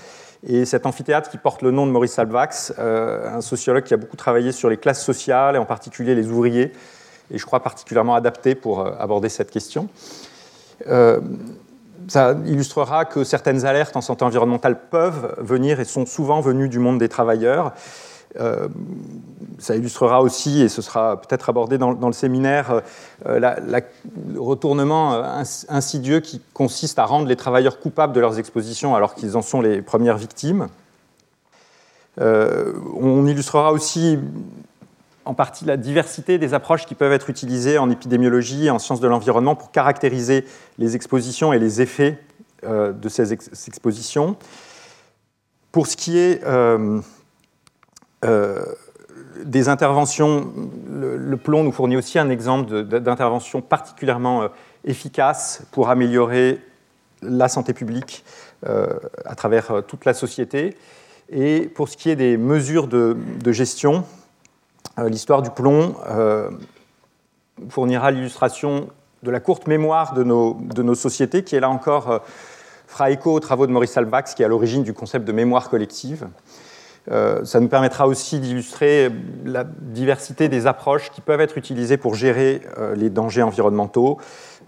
Et 0.47 0.65
cet 0.65 0.85
amphithéâtre 0.85 1.31
qui 1.31 1.39
porte 1.39 1.63
le 1.63 1.71
nom 1.71 1.87
de 1.87 1.93
Maurice 1.93 2.13
Salvax, 2.13 2.75
un 2.79 3.41
sociologue 3.41 3.85
qui 3.85 3.95
a 3.95 3.97
beaucoup 3.97 4.17
travaillé 4.17 4.53
sur 4.53 4.69
les 4.69 4.77
classes 4.77 5.05
sociales 5.05 5.55
et 5.55 5.59
en 5.59 5.65
particulier 5.65 6.15
les 6.15 6.27
ouvriers, 6.27 6.73
et 7.31 7.39
je 7.39 7.47
crois 7.47 7.63
particulièrement 7.63 8.15
adapté 8.15 8.55
pour 8.55 8.87
aborder 8.87 9.29
cette 9.29 9.51
question. 9.51 9.89
Euh, 12.05 12.09
ça 12.09 12.37
illustrera 12.47 13.05
que 13.05 13.25
certaines 13.25 13.65
alertes 13.65 13.97
en 13.97 14.01
santé 14.01 14.25
environnementale 14.25 14.89
peuvent 14.91 15.35
venir 15.39 15.81
et 15.81 15.85
sont 15.85 16.07
souvent 16.07 16.41
venues 16.41 16.69
du 16.69 16.79
monde 16.79 16.99
des 16.99 17.09
travailleurs. 17.09 17.73
Euh, 18.41 18.69
ça 19.59 19.77
illustrera 19.77 20.21
aussi, 20.21 20.63
et 20.63 20.69
ce 20.69 20.83
sera 20.83 21.21
peut-être 21.21 21.49
abordé 21.49 21.79
dans, 21.79 21.93
le 21.93 22.13
séminaire, 22.13 22.83
euh, 23.27 23.39
le 23.39 24.41
retournement 24.41 25.23
insidieux 25.69 26.19
qui 26.19 26.41
consiste 26.53 26.99
à 26.99 27.05
rendre 27.05 27.29
les 27.29 27.37
travailleurs 27.37 27.79
coupables 27.79 28.13
de 28.13 28.21
leurs 28.21 28.41
expositions 28.41 28.97
alors 28.97 29.15
qu'ils 29.15 29.37
en 29.37 29.43
sont 29.43 29.61
les 29.61 29.83
premières 29.83 30.17
victimes. 30.17 30.67
on 32.19 33.27
illustrera 33.27 33.73
aussi 33.73 34.19
en 35.25 35.35
partie 35.35 35.65
la 35.65 35.77
diversité 35.77 36.39
des 36.39 36.55
approches 36.55 36.87
qui 36.87 36.95
peuvent 36.95 37.13
être 37.13 37.31
utilisées 37.31 37.79
en 37.79 37.91
épidémiologie 37.91 38.67
et 38.67 38.71
en 38.71 38.79
sciences 38.79 39.01
de 39.01 39.09
l'environnement 39.09 39.55
pour 39.55 39.71
caractériser 39.71 40.45
les 40.79 40.97
expositions 40.97 41.53
et 41.53 41.59
les 41.59 41.81
effets 41.81 42.19
euh, 42.65 42.93
de 42.93 43.09
ces 43.09 43.33
expositions. 43.33 44.37
Pour 45.73 45.87
ce 45.87 45.97
qui 45.97 46.19
est 46.19 46.43
euh, 46.45 47.01
euh, 48.25 48.65
des 49.45 49.69
interventions, 49.69 50.53
le, 50.91 51.37
plomb 51.37 51.65
nous 51.65 51.73
fournit 51.73 51.97
aussi 51.97 52.19
un 52.19 52.31
exemple 52.31 52.85
d'intervention 52.85 53.61
particulièrement 53.61 54.49
efficace 54.85 55.63
pour 55.73 55.91
améliorer 55.91 56.61
la 57.23 57.49
santé 57.49 57.73
publique 57.73 58.25
à 58.65 59.35
travers 59.35 59.83
toute 59.87 60.05
la 60.05 60.15
société. 60.15 60.77
Et 61.31 61.63
pour 61.63 61.89
ce 61.89 61.97
qui 61.97 62.11
est 62.11 62.17
des 62.17 62.37
mesures 62.37 62.87
de 62.87 63.53
gestion, 63.53 64.05
l'histoire 65.03 65.43
du 65.43 65.51
plomb 65.51 65.95
euh, 66.09 66.51
fournira 67.69 68.11
l'illustration 68.11 68.89
de 69.23 69.31
la 69.31 69.41
courte 69.41 69.67
mémoire 69.67 70.15
de 70.15 70.23
nos, 70.23 70.95
sociétés, 70.95 71.45
qui 71.45 71.57
est 71.57 71.61
là 71.61 71.71
encore 71.71 72.11
euh, 72.11 72.19
fera 72.87 73.11
écho 73.11 73.33
aux 73.33 73.41
travaux 73.41 73.67
de 73.67 73.73
Maurice 73.73 73.97
Albax, 73.97 74.35
qui 74.35 74.43
est 74.43 74.45
à 74.45 74.49
l'origine 74.49 74.83
du 74.83 74.93
concept 74.93 75.25
de 75.25 75.33
mémoire 75.33 75.71
collective. 75.71 76.29
ça 77.09 77.61
nous 77.61 77.69
permettra 77.69 78.07
aussi 78.07 78.39
d'illustrer 78.39 79.11
la 79.45 79.65
diversité 79.65 80.49
des 80.49 80.67
approches 80.67 81.11
qui 81.11 81.21
peuvent 81.21 81.41
être 81.41 81.59
utilisées 81.59 81.97
pour 81.97 82.15
gérer 82.15 82.61
les 82.95 83.11
dangers 83.11 83.43
environnementaux, 83.43 84.19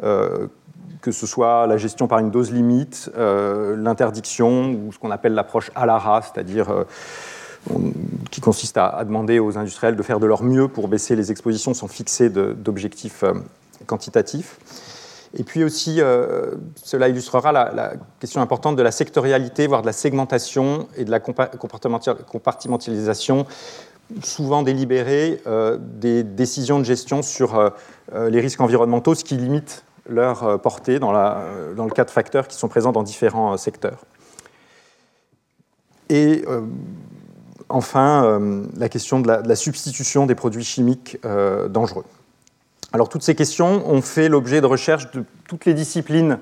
que 0.01 1.13
ce 1.13 1.27
soit 1.27 1.67
la 1.67 1.77
gestion 1.77 2.09
par 2.09 2.19
une 2.19 2.31
dose 2.31 2.51
limite, 2.53 3.11
l'interdiction 3.17 4.73
ou 4.73 4.93
ce 4.93 4.99
qu'on 4.99 5.13
appelle 5.13 5.35
l'approche 5.35 5.71
ALARA, 5.75 6.23
c'est-à-dire 6.23 6.87
qui 8.31 8.41
consiste 8.41 8.77
à, 8.77 9.03
demander 9.05 9.39
aux 9.39 9.59
industriels 9.59 9.97
de 9.97 10.03
faire 10.03 10.21
de 10.21 10.27
leur 10.27 10.43
mieux 10.43 10.69
pour 10.69 10.89
baisser 10.89 11.17
les 11.17 11.31
expositions 11.31 11.75
sans 11.75 11.89
fixer 11.89 12.31
d'objectifs 12.31 13.23
euh, 13.23 13.35
quantitatifs. 13.87 14.59
Et 15.35 15.45
puis 15.45 15.65
aussi, 15.65 16.01
cela 16.83 17.09
illustrera 17.09 17.53
la, 17.53 17.93
question 18.21 18.41
importante 18.41 18.77
de 18.77 18.83
la 18.83 18.91
sectorialité, 18.91 19.67
voire 19.67 19.83
de 19.83 19.87
la 19.87 19.93
segmentation 19.93 20.89
et 20.97 21.05
de 21.05 21.11
la 21.11 21.21
compartimentalisation, 21.21 23.45
souvent 24.23 24.63
délibérée, 24.63 25.43
des 25.79 26.23
décisions 26.23 26.79
de 26.79 26.85
gestion 26.85 27.21
sur 27.21 27.71
les 28.15 28.41
risques 28.41 28.63
environnementaux, 28.63 29.15
ce 29.15 29.25
qui 29.25 29.37
limite 29.37 29.85
leur 30.09 30.59
portée 30.63 30.99
dans, 30.99 31.13
le 31.13 31.91
cas 31.91 32.05
de 32.05 32.11
facteurs 32.11 32.49
qui 32.49 32.57
sont 32.57 32.69
présents 32.69 32.93
dans 32.93 33.03
différents 33.03 33.59
secteurs. 33.59 34.07
Et 36.09 36.45
euh, 36.47 36.63
enfin, 37.69 38.25
euh, 38.25 38.65
la 38.77 38.89
question 38.89 39.21
de 39.21 39.29
la, 39.29 39.57
substitution 39.57 40.27
des 40.27 40.35
produits 40.35 40.65
chimiques 40.65 41.19
euh, 41.25 41.69
dangereux. 41.69 42.05
Alors 42.93 43.09
toutes 43.09 43.23
ces 43.23 43.35
questions 43.35 43.89
ont 43.89 44.03
fait 44.03 44.29
l'objet 44.29 44.61
de 44.61 44.67
recherches 44.67 45.11
de 45.11 45.25
toutes 45.49 45.65
les 45.65 45.75
disciplines 45.75 46.39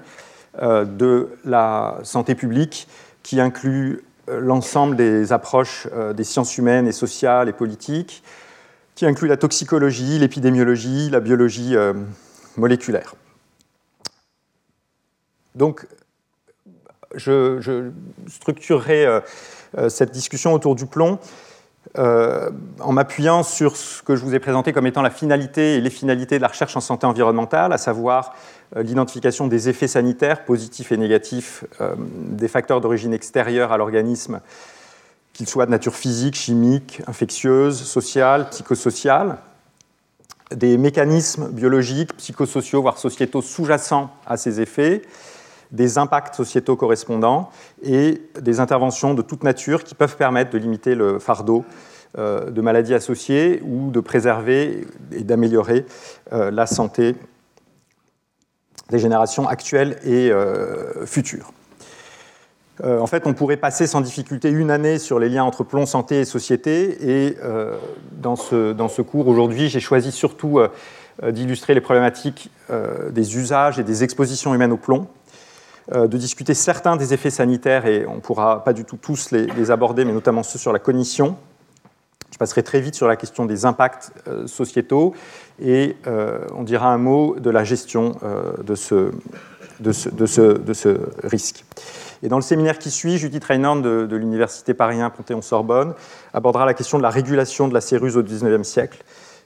de 0.62 1.30
la 1.44 1.98
santé 2.04 2.36
publique, 2.36 2.86
qui 3.24 3.40
incluent 3.40 4.04
l'ensemble 4.28 4.94
des 4.94 5.32
approches 5.32 5.88
des 6.14 6.22
sciences 6.22 6.56
humaines 6.56 6.86
et 6.86 6.92
sociales 6.92 7.48
et 7.48 7.52
politiques, 7.52 8.22
qui 8.94 9.04
incluent 9.04 9.26
la 9.26 9.36
toxicologie, 9.36 10.20
l'épidémiologie, 10.20 11.10
la 11.10 11.18
biologie 11.18 11.74
moléculaire. 12.56 13.16
Donc, 15.56 15.86
je, 17.14 17.90
structurerai 18.28 19.06
euh, 19.06 19.16
euh, 19.16 19.20
cette 19.88 20.10
discussion 20.10 20.52
autour 20.52 20.74
du 20.74 20.86
plomb 20.86 21.18
euh, 21.98 22.50
en 22.80 22.92
m'appuyant 22.92 23.42
sur 23.42 23.76
ce 23.76 24.02
que 24.02 24.16
je 24.16 24.24
vous 24.24 24.34
ai 24.34 24.38
présenté 24.38 24.72
comme 24.72 24.86
étant 24.86 25.02
la 25.02 25.10
finalité 25.10 25.76
et 25.76 25.80
les 25.80 25.90
finalités 25.90 26.36
de 26.36 26.42
la 26.42 26.48
recherche 26.48 26.76
en 26.76 26.80
santé 26.80 27.06
environnementale, 27.06 27.72
à 27.72 27.78
savoir 27.78 28.34
l'identification 28.76 29.46
des 29.46 29.68
effets 29.68 29.88
sanitaires 29.88 30.44
positifs 30.44 30.90
et 30.92 30.96
négatifs 30.96 31.64
des 32.06 32.48
facteurs 32.48 32.80
d'origine 32.80 33.12
extérieure 33.12 33.70
à 33.70 33.76
l'organisme, 33.76 34.40
qu'ils 35.34 35.48
soient 35.48 35.66
de 35.66 35.70
nature 35.70 35.94
physique, 35.94 36.36
chimique, 36.36 37.02
infectieuse, 37.06 37.82
sociale, 37.82 38.48
psychosociale, 38.50 39.36
des 40.54 40.78
mécanismes 40.78 41.48
biologiques, 41.48 42.16
psychosociaux, 42.16 42.82
voire 42.82 42.98
sociétaux 42.98 43.42
sous-jacents 43.42 44.10
à 44.26 44.36
ces 44.36 44.60
effets, 44.60 45.02
des 45.72 45.98
impacts 45.98 46.34
sociétaux 46.34 46.76
correspondants 46.76 47.50
et 47.82 48.22
des 48.40 48.60
interventions 48.60 49.14
de 49.14 49.22
toute 49.22 49.42
nature 49.42 49.84
qui 49.84 49.94
peuvent 49.94 50.16
permettre 50.16 50.50
de 50.50 50.58
limiter 50.58 50.94
le 50.94 51.18
fardeau 51.18 51.64
euh, 52.16 52.50
de 52.50 52.60
maladies 52.60 52.94
associées 52.94 53.60
ou 53.64 53.90
de 53.90 53.98
préserver 53.98 54.86
et 55.10 55.24
d'améliorer 55.24 55.84
euh, 56.32 56.52
la 56.52 56.64
santé 56.64 57.16
des 58.90 59.00
générations 59.00 59.48
actuelles 59.48 59.98
et 60.04 60.30
euh, 60.30 61.06
futures. 61.06 61.52
en 62.84 63.06
fait, 63.08 63.26
on 63.26 63.34
pourrait 63.34 63.56
passer 63.56 63.88
sans 63.88 64.00
difficulté 64.00 64.48
une 64.48 64.70
année 64.70 65.00
sur 65.00 65.18
les 65.18 65.28
liens 65.28 65.42
entre 65.42 65.64
plomb, 65.64 65.86
santé 65.86 66.20
et 66.20 66.24
société. 66.24 67.26
Et 67.26 67.36
dans, 68.12 68.36
ce, 68.36 68.72
dans, 68.72 68.88
ce, 68.88 69.02
cours, 69.02 69.26
aujourd'hui, 69.26 69.68
j'ai 69.68 69.80
choisi 69.80 70.12
surtout 70.12 70.60
d'illustrer 71.22 71.74
les 71.74 71.80
problématiques 71.80 72.50
des 73.10 73.36
usages 73.36 73.78
et 73.78 73.84
des 73.84 74.02
expositions 74.04 74.54
humaines 74.54 74.72
au 74.72 74.76
plomb, 74.76 75.08
de 75.92 76.16
discuter 76.16 76.54
certains 76.54 76.96
des 76.96 77.12
effets 77.12 77.30
sanitaires, 77.30 77.86
et 77.86 78.06
on 78.06 78.16
ne 78.16 78.20
pourra 78.20 78.64
pas 78.64 78.72
du 78.72 78.84
tout 78.84 78.96
tous 78.96 79.30
les, 79.32 79.70
aborder, 79.70 80.04
mais 80.04 80.12
notamment 80.12 80.42
ceux 80.42 80.58
sur 80.58 80.72
la 80.72 80.78
cognition. 80.78 81.36
Je 82.32 82.38
passerai 82.38 82.62
très 82.62 82.80
vite 82.80 82.94
sur 82.94 83.06
la 83.06 83.16
question 83.16 83.44
des 83.44 83.64
impacts 83.64 84.10
euh, 84.26 84.46
sociétaux, 84.46 85.14
et 85.60 85.96
euh, 86.06 86.38
on 86.56 86.64
dira 86.64 86.92
un 86.92 86.98
mot 86.98 87.36
de 87.38 87.50
la 87.50 87.62
gestion 87.62 88.16
de 88.64 88.74
ce, 88.74 89.12
risque. 91.22 91.64
Et 92.24 92.28
dans 92.28 92.36
le 92.36 92.42
séminaire 92.42 92.78
qui 92.78 92.90
suit, 92.90 93.18
Judith 93.18 93.44
Reinhorn 93.44 93.82
de, 93.82 94.16
l'Université 94.16 94.72
Paris 94.72 95.00
1 95.00 95.10
Panthéon-Sorbonne 95.10 95.94
abordera 96.32 96.64
la 96.64 96.74
question 96.74 96.96
de 96.96 97.02
la 97.02 97.10
régulation 97.10 97.68
de 97.68 97.74
la 97.74 97.82
céruse 97.82 98.16
au 98.16 98.22
XIXe 98.22 98.66
siècle. 98.66 99.04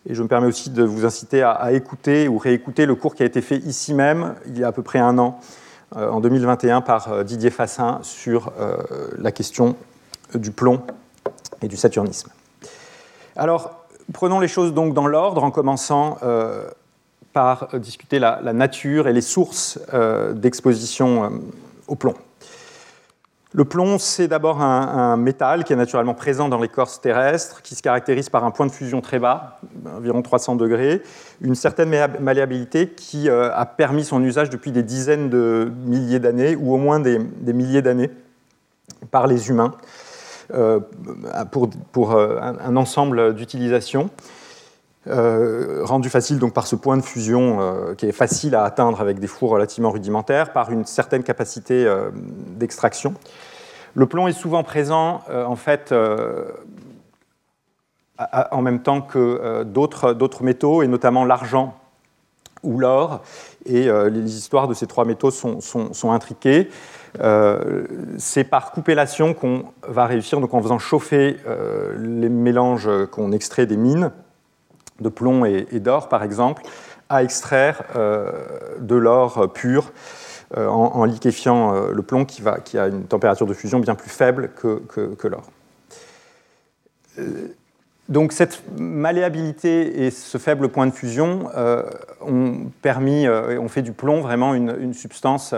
Et 0.08 0.14
je 0.14 0.22
me 0.22 0.28
permets 0.28 0.46
aussi 0.46 0.70
de 0.70 0.84
vous 0.84 1.04
inciter 1.04 1.42
à, 1.42 1.72
écouter 1.72 2.28
ou 2.28 2.38
réécouter 2.38 2.86
le 2.86 2.94
cours 2.94 3.14
qui 3.14 3.24
a 3.24 3.26
été 3.26 3.42
fait 3.42 3.58
ici 3.58 3.94
même, 3.94 4.34
il 4.46 4.58
y 4.58 4.64
a 4.64 4.68
à 4.68 4.72
peu 4.72 4.82
près 4.82 5.00
un 5.00 5.18
an, 5.18 5.40
euh, 5.40 5.67
en 5.94 6.20
2021 6.20 6.80
par 6.80 7.12
euh, 7.12 7.24
Didier 7.24 7.50
Fassin 7.50 8.00
sur 8.02 8.52
euh, 8.58 8.76
la 9.18 9.32
question 9.32 9.76
du 10.34 10.50
plomb 10.50 10.82
et 11.62 11.68
du 11.68 11.76
saturnisme. 11.76 12.30
Alors, 13.36 13.86
prenons 14.12 14.40
les 14.40 14.48
choses 14.48 14.74
donc 14.74 14.94
dans 14.94 15.06
l'ordre 15.06 15.42
en 15.42 15.50
commençant 15.50 16.18
par 17.32 17.68
discuter 17.78 18.18
la, 18.18 18.40
nature 18.52 19.08
et 19.08 19.14
les 19.14 19.22
sources 19.22 19.78
d'exposition 20.34 21.40
au 21.86 21.94
plomb. 21.94 22.14
Le 23.54 23.64
plomb, 23.64 23.98
c'est 23.98 24.28
d'abord 24.28 24.60
un, 24.60 25.16
métal 25.16 25.64
qui 25.64 25.72
est 25.72 25.76
naturellement 25.76 26.12
présent 26.12 26.50
dans 26.50 26.60
l'écorce 26.60 27.00
terrestre, 27.00 27.62
qui 27.62 27.74
se 27.74 27.82
caractérise 27.82 28.28
par 28.28 28.44
un 28.44 28.50
point 28.50 28.66
de 28.66 28.70
fusion 28.70 29.00
très 29.00 29.18
bas, 29.18 29.60
environ 29.96 30.20
300 30.20 30.56
degrés, 30.56 31.02
une 31.40 31.54
certaine 31.54 31.88
malléabilité 32.20 32.90
qui 32.90 33.30
euh, 33.30 33.50
a 33.54 33.64
permis 33.64 34.04
son 34.04 34.22
usage 34.22 34.50
depuis 34.50 34.70
des 34.70 34.82
dizaines 34.82 35.30
de 35.30 35.72
milliers 35.86 36.18
d'années, 36.18 36.56
ou 36.56 36.74
au 36.74 36.76
moins 36.76 37.00
des, 37.00 37.18
milliers 37.46 37.80
d'années, 37.80 38.10
par 39.10 39.26
les 39.26 39.48
humains, 39.48 39.72
euh, 40.52 40.80
pour, 41.92 42.12
euh, 42.12 42.38
un, 42.42 42.76
ensemble 42.76 43.34
d'utilisations. 43.34 44.10
rendu 45.06 46.10
facile 46.10 46.38
donc 46.38 46.52
par 46.52 46.66
ce 46.66 46.76
point 46.76 46.98
de 46.98 47.02
fusion 47.02 47.94
qui 47.96 48.04
est 48.04 48.12
facile 48.12 48.54
à 48.54 48.64
atteindre 48.64 49.00
avec 49.00 49.18
des 49.20 49.26
fours 49.26 49.48
relativement 49.48 49.90
rudimentaires, 49.90 50.52
par 50.52 50.70
une 50.70 50.84
certaine 50.84 51.22
capacité 51.22 51.90
d'extraction. 52.58 53.14
Le 53.98 54.06
plomb 54.06 54.28
est 54.28 54.32
souvent 54.32 54.62
présent 54.62 55.22
en 55.28 55.56
fait 55.56 55.92
en 58.50 58.62
même 58.62 58.80
temps 58.80 59.00
que 59.00 59.18
euh, 59.18 59.64
d'autres 59.64 60.42
métaux, 60.42 60.82
et 60.82 60.88
notamment 60.88 61.24
l'argent 61.24 61.74
ou 62.62 62.78
l'or. 62.78 63.22
Et 63.66 63.88
euh, 63.88 64.10
les 64.10 64.36
histoires 64.36 64.66
de 64.66 64.74
ces 64.74 64.86
trois 64.86 65.04
métaux 65.04 65.30
sont, 65.30 66.10
intriquées. 66.10 66.68
Euh, 67.20 67.84
c'est 68.18 68.44
par 68.44 68.72
coupellation 68.72 69.34
qu'on 69.34 69.64
va 69.86 70.06
réussir, 70.06 70.40
donc 70.40 70.52
en 70.54 70.62
faisant 70.62 70.78
chauffer 70.78 71.36
les 71.96 72.28
mélanges 72.28 72.90
qu'on 73.12 73.32
extrait 73.32 73.66
des 73.66 73.76
mines, 73.76 74.10
de 75.00 75.08
plomb 75.08 75.44
et, 75.44 75.80
d'or 75.80 76.08
par 76.08 76.22
exemple, 76.22 76.62
à 77.08 77.22
extraire 77.22 77.84
de 78.80 78.94
l'or 78.96 79.52
pur 79.52 79.92
en, 80.56 81.04
liquéfiant 81.04 81.88
le 81.90 82.02
plomb 82.02 82.24
qui, 82.24 82.42
a 82.78 82.86
une 82.86 83.04
température 83.04 83.46
de 83.46 83.54
fusion 83.54 83.80
bien 83.80 83.94
plus 83.94 84.10
faible 84.10 84.50
que, 84.56 85.28
l'or. 85.28 85.44
Donc 88.08 88.32
cette 88.32 88.62
malléabilité 88.78 90.04
et 90.04 90.10
ce 90.10 90.38
faible 90.38 90.70
point 90.70 90.86
de 90.86 90.92
fusion 90.92 91.50
euh, 91.54 91.82
ont 92.22 92.70
permis, 92.80 93.26
euh, 93.26 93.60
ont 93.60 93.68
fait 93.68 93.82
du 93.82 93.92
plomb 93.92 94.22
vraiment 94.22 94.54
une, 94.54 94.94
substance 94.94 95.54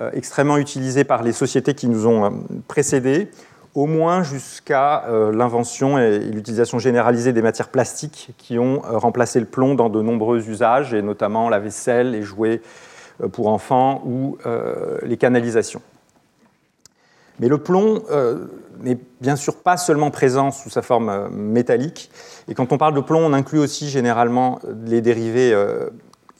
euh, 0.00 0.10
extrêmement 0.12 0.58
utilisée 0.58 1.04
par 1.04 1.22
les 1.22 1.32
sociétés 1.32 1.74
qui 1.74 1.86
nous 1.86 2.08
ont 2.08 2.44
précédés, 2.66 3.30
au 3.76 3.86
moins 3.86 4.24
jusqu'à 4.24 5.04
l'invention 5.32 5.98
et, 5.98 6.18
l'utilisation 6.18 6.78
généralisée 6.78 7.32
des 7.32 7.42
matières 7.42 7.68
plastiques 7.68 8.30
qui 8.36 8.58
ont 8.58 8.80
remplacé 8.80 9.38
le 9.38 9.46
plomb 9.46 9.74
dans 9.74 9.88
de 9.88 10.02
nombreux 10.02 10.48
usages, 10.48 10.92
et 10.92 11.02
notamment 11.02 11.48
la 11.48 11.60
vaisselle, 11.60 12.12
les 12.12 12.22
jouets 12.22 12.62
pour 13.32 13.48
enfants 13.48 14.02
ou 14.04 14.38
les 15.02 15.16
canalisations. 15.16 15.82
Mais 17.38 17.48
le 17.48 17.58
plomb 17.58 18.02
euh, 18.10 18.46
n'est 18.80 18.98
bien 19.20 19.36
sûr 19.36 19.56
pas 19.56 19.76
seulement 19.76 20.10
présent 20.10 20.50
sous 20.50 20.70
sa 20.70 20.82
forme 20.82 21.08
euh, 21.08 21.28
métallique. 21.28 22.10
Et 22.48 22.54
quand 22.54 22.72
on 22.72 22.78
parle 22.78 22.94
de 22.94 23.00
plomb, 23.00 23.20
on 23.20 23.32
inclut 23.32 23.58
aussi 23.58 23.88
généralement 23.88 24.60
les 24.84 25.00
dérivés 25.00 25.52
euh, 25.52 25.90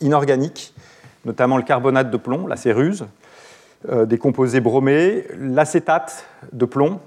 inorganiques, 0.01 0.75
notamment 1.25 1.59
le 1.59 1.65
carbonate 1.65 2.11
de 2.11 2.17
plomb, 2.17 2.47
la 2.47 2.57
céruse, 2.57 3.07
des 4.07 4.19
composés 4.19 4.61
bromés, 4.61 5.27
l'acétate 5.39 6.25
de 6.53 6.65
plomb 6.65 6.99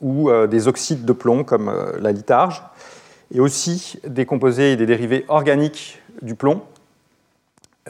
ou 0.00 0.30
des 0.46 0.68
oxydes 0.68 1.04
de 1.04 1.12
plomb 1.12 1.44
comme 1.44 1.72
la 2.00 2.12
litharge, 2.12 2.62
et 3.32 3.40
aussi 3.40 3.98
des 4.06 4.26
composés 4.26 4.72
et 4.72 4.76
des 4.76 4.84
dérivés 4.84 5.24
organiques 5.28 6.02
du 6.20 6.34
plomb, 6.34 6.62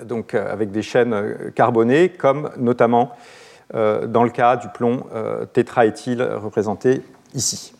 donc 0.04 0.34
avec 0.34 0.70
des 0.70 0.82
chaînes 0.82 1.52
carbonées, 1.54 2.10
comme 2.10 2.50
notamment 2.56 3.12
euh, 3.74 4.06
dans 4.06 4.24
le 4.24 4.30
cas 4.30 4.56
du 4.56 4.68
plomb 4.68 5.04
euh, 5.14 5.44
tétraéthyle 5.44 6.22
représenté 6.22 7.02
ici. 7.34 7.74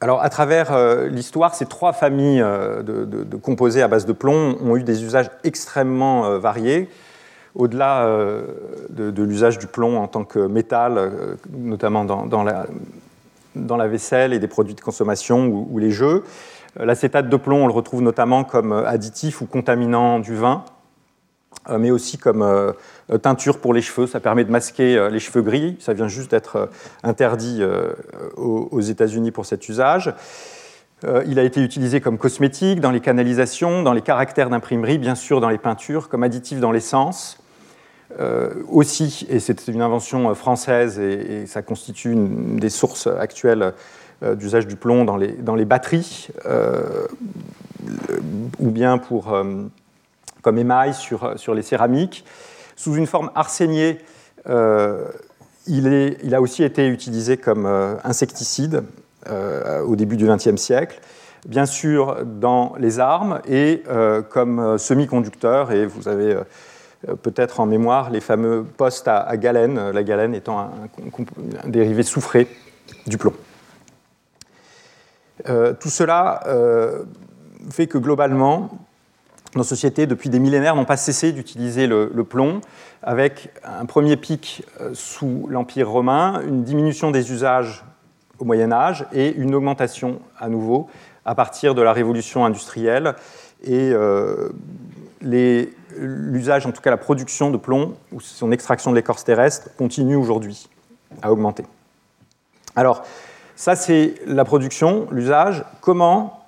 Alors, 0.00 0.20
à 0.20 0.30
travers 0.30 0.72
euh, 0.72 1.06
l'histoire, 1.06 1.54
ces 1.54 1.66
trois 1.66 1.92
familles 1.92 2.40
de, 2.40 3.36
composés 3.36 3.82
à 3.82 3.88
base 3.88 4.04
de 4.04 4.12
plomb 4.12 4.56
ont 4.60 4.76
eu 4.76 4.82
des 4.82 5.04
usages 5.04 5.30
extrêmement 5.44 6.38
variés, 6.38 6.88
au-delà 7.54 8.04
de, 8.88 9.22
l'usage 9.22 9.58
du 9.58 9.66
plomb 9.66 9.98
en 9.98 10.08
tant 10.08 10.24
que 10.24 10.38
métal, 10.40 11.12
notamment 11.52 12.04
dans, 12.04 12.42
la, 12.42 13.86
vaisselle 13.86 14.32
et 14.32 14.40
des 14.40 14.48
produits 14.48 14.74
de 14.74 14.80
consommation 14.80 15.46
ou 15.46 15.78
les 15.78 15.90
jeux. 15.92 16.24
L'acétate 16.76 17.28
de 17.28 17.36
plomb, 17.36 17.64
on 17.64 17.66
le 17.66 17.72
retrouve 17.72 18.02
notamment 18.02 18.44
comme 18.44 18.72
additif 18.72 19.40
ou 19.40 19.46
contaminant 19.46 20.20
du 20.20 20.34
vin, 20.34 20.64
mais 21.68 21.90
aussi 21.90 22.16
comme 22.16 22.74
teinture 23.22 23.58
pour 23.58 23.74
les 23.74 23.82
cheveux. 23.82 24.06
Ça 24.06 24.20
permet 24.20 24.44
de 24.44 24.50
masquer 24.50 25.08
les 25.10 25.18
cheveux 25.18 25.42
gris. 25.42 25.76
Ça 25.80 25.94
vient 25.94 26.08
juste 26.08 26.30
d'être 26.30 26.70
interdit 27.02 27.62
aux 28.36 28.80
États-Unis 28.80 29.32
pour 29.32 29.46
cet 29.46 29.68
usage. 29.68 30.14
Il 31.26 31.38
a 31.38 31.42
été 31.42 31.62
utilisé 31.62 32.00
comme 32.00 32.18
cosmétique 32.18 32.80
dans 32.80 32.90
les 32.90 33.00
canalisations, 33.00 33.82
dans 33.82 33.92
les 33.92 34.02
caractères 34.02 34.50
d'imprimerie, 34.50 34.98
bien 34.98 35.14
sûr 35.14 35.40
dans 35.40 35.48
les 35.48 35.58
peintures, 35.58 36.08
comme 36.08 36.22
additif 36.22 36.60
dans 36.60 36.72
l'essence. 36.72 37.38
aussi, 38.68 39.26
et 39.30 39.40
c'est 39.40 39.68
une 39.68 39.82
invention 39.82 40.34
française 40.34 40.98
et, 40.98 41.46
ça 41.46 41.62
constitue 41.62 42.14
des 42.16 42.70
sources 42.70 43.06
actuelles 43.06 43.62
euh, 43.62 43.70
d'usage 44.22 44.66
du 44.66 44.76
plomb 44.76 45.04
dans 45.04 45.16
les, 45.16 45.32
dans 45.32 45.54
les 45.54 45.64
batteries, 45.64 46.28
euh, 46.46 47.06
ou 48.58 48.70
bien 48.70 48.98
pour, 48.98 49.32
euh, 49.32 49.64
comme 50.42 50.58
émail 50.58 50.94
sur, 50.94 51.38
sur 51.38 51.54
les 51.54 51.62
céramiques. 51.62 52.24
Sous 52.76 52.96
une 52.96 53.06
forme 53.06 53.30
arséniée, 53.34 53.98
il, 55.66 55.86
est, 55.86 56.16
il, 56.22 56.34
a 56.34 56.40
aussi 56.40 56.64
été 56.64 56.86
utilisé 56.88 57.36
comme 57.36 57.66
insecticide 58.04 58.84
au 59.86 59.96
début 59.96 60.16
du 60.16 60.26
XXe 60.26 60.56
siècle 60.56 60.98
bien 61.46 61.66
sûr 61.66 62.24
dans 62.24 62.72
les 62.78 62.98
armes 62.98 63.40
et 63.46 63.82
comme 64.30 64.78
semi-conducteur. 64.78 65.72
Et 65.72 65.84
vous 65.84 66.08
avez 66.08 66.38
peut-être 67.22 67.60
en 67.60 67.66
mémoire 67.66 68.08
les 68.08 68.20
fameux 68.20 68.64
postes 68.64 69.08
à, 69.08 69.36
galène, 69.36 69.90
la 69.90 70.02
galène 70.02 70.34
étant 70.34 70.58
un, 70.58 70.70
un 71.62 71.68
dérivé 71.68 72.02
soufré 72.02 72.48
du 73.06 73.18
plomb. 73.18 73.34
Euh, 75.48 75.72
tout 75.78 75.90
cela 75.90 76.40
euh, 76.46 77.04
fait 77.70 77.86
que 77.86 77.98
globalement, 77.98 78.70
nos 79.54 79.62
sociétés, 79.62 80.06
depuis 80.06 80.28
des 80.28 80.38
millénaires, 80.38 80.76
n'ont 80.76 80.84
pas 80.84 80.96
cessé 80.96 81.32
d'utiliser 81.32 81.86
le, 81.86 82.08
plomb, 82.24 82.60
avec 83.02 83.50
un 83.64 83.86
premier 83.86 84.16
pic 84.16 84.64
euh, 84.80 84.90
sous 84.94 85.46
l'Empire 85.48 85.88
romain, 85.88 86.42
une 86.46 86.62
diminution 86.62 87.10
des 87.10 87.32
usages 87.32 87.84
au 88.38 88.44
Moyen 88.44 88.72
Âge 88.72 89.06
et 89.12 89.34
une 89.34 89.54
augmentation 89.54 90.20
à 90.38 90.48
nouveau 90.48 90.88
à 91.24 91.34
partir 91.34 91.74
de 91.74 91.82
la 91.82 91.92
révolution 91.92 92.46
industrielle 92.46 93.14
et 93.62 93.92
l'usage, 95.98 96.64
en 96.64 96.72
tout 96.72 96.80
cas 96.80 96.88
la 96.88 96.96
production 96.96 97.50
de 97.50 97.58
plomb 97.58 97.94
ou 98.10 98.20
son 98.20 98.50
extraction 98.52 98.90
de 98.90 98.96
l'écorce 98.96 99.22
terrestre 99.22 99.68
continue 99.76 100.16
aujourd'hui 100.16 100.70
à 101.20 101.30
augmenter. 101.30 101.64
Alors, 102.76 103.02
ça, 103.60 103.76
c'est 103.76 104.14
la 104.24 104.46
production, 104.46 105.06
l'usage. 105.10 105.66
Comment 105.82 106.46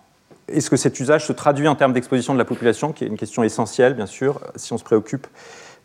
est-ce 0.49 0.71
que 0.71 0.79
cet 0.79 0.99
usage 0.99 1.27
se 1.27 1.35
traduit 1.35 1.69
en 1.69 1.75
termes 1.75 1.93
d'exposition 1.93 2.33
de 2.33 2.39
la 2.39 2.47
population, 2.47 2.93
qui 2.93 3.05
est 3.05 3.07
une 3.07 3.19
question 3.19 3.43
essentielle, 3.43 3.93
bien 3.93 4.07
sûr, 4.07 4.41
si 4.57 4.73
on 4.73 4.79
se 4.79 4.83
préoccupe 4.83 5.27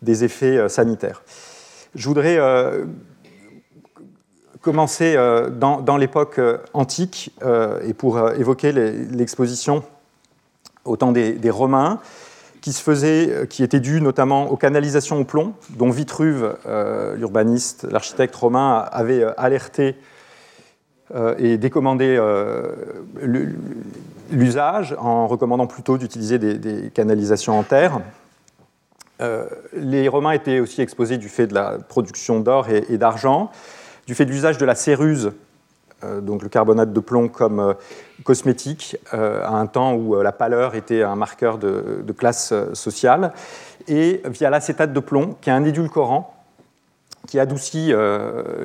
des 0.02 0.24
effets 0.24 0.56
euh, 0.56 0.70
sanitaires 0.70 1.24
Je 1.96 2.08
voudrais 2.08 2.38
euh, 2.38 2.86
commencer 4.62 5.16
euh, 5.18 5.50
dans, 5.50 5.98
l'époque 5.98 6.40
antique 6.72 7.36
et 7.84 7.94
pour 7.94 8.32
évoquer 8.32 8.72
l'exposition 8.72 9.84
au 10.86 10.96
temps 10.96 11.12
des, 11.12 11.50
Romains 11.50 12.00
qui 12.62 12.72
se 12.72 12.82
faisait, 12.82 13.48
qui 13.50 13.64
était 13.64 13.82
due 13.82 14.00
notamment 14.00 14.50
aux 14.50 14.56
canalisations 14.56 15.20
au 15.20 15.26
plomb, 15.26 15.56
dont 15.72 15.90
Vitruve, 15.90 16.56
l'urbaniste, 17.18 17.86
l'architecte 17.92 18.36
romain, 18.36 18.88
avait 18.94 19.26
alerté 19.36 19.98
et 21.38 21.58
décommander 21.58 22.18
euh, 22.20 22.74
l'usage 24.30 24.96
en 25.00 25.28
recommandant 25.28 25.68
plutôt 25.68 25.98
d'utiliser 25.98 26.38
des, 26.38 26.90
canalisations 26.92 27.58
en 27.58 27.64
terre. 27.64 28.02
Euh, 29.22 29.46
les 29.74 30.08
Romains 30.08 30.32
étaient 30.32 30.60
aussi 30.60 30.82
exposés 30.82 31.18
du 31.18 31.30
fait 31.30 31.48
de 31.48 31.54
la 31.54 31.78
production 31.88 32.40
d'or 32.40 32.68
et, 32.70 32.98
d'argent, 32.98 33.52
du 34.06 34.16
fait 34.16 34.26
de 34.26 34.32
l'usage 34.32 34.58
de 34.58 34.66
la 34.66 34.76
céruse, 34.76 35.32
donc 36.22 36.44
le 36.44 36.50
carbonate 36.50 36.94
de 36.94 37.00
plomb 37.00 37.28
comme 37.28 37.74
cosmétique, 38.24 38.98
à 39.12 39.50
un 39.50 39.66
temps 39.66 39.96
où 39.96 40.22
la 40.22 40.32
pâleur 40.32 40.76
était 40.76 41.02
un 41.02 41.16
marqueur 41.16 41.58
de, 41.58 42.14
classe 42.16 42.54
sociale, 42.74 43.34
et 43.88 44.22
via 44.26 44.52
l'acétate 44.52 44.94
de 44.94 45.00
plomb, 45.00 45.36
qui 45.42 45.50
est 45.50 45.54
un 45.54 45.64
édulcorant 45.64 46.34
qui 47.28 47.40
adoucit 47.40 47.92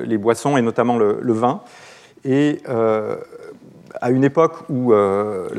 les 0.03 0.17
boissons 0.19 0.55
et 0.55 0.61
notamment 0.61 0.97
le 0.97 1.33
vin, 1.33 1.63
et 2.25 2.61
euh, 2.69 3.17
à 4.01 4.09
une 4.09 4.23
époque 4.23 4.55
où 4.69 4.93
euh, 4.93 5.49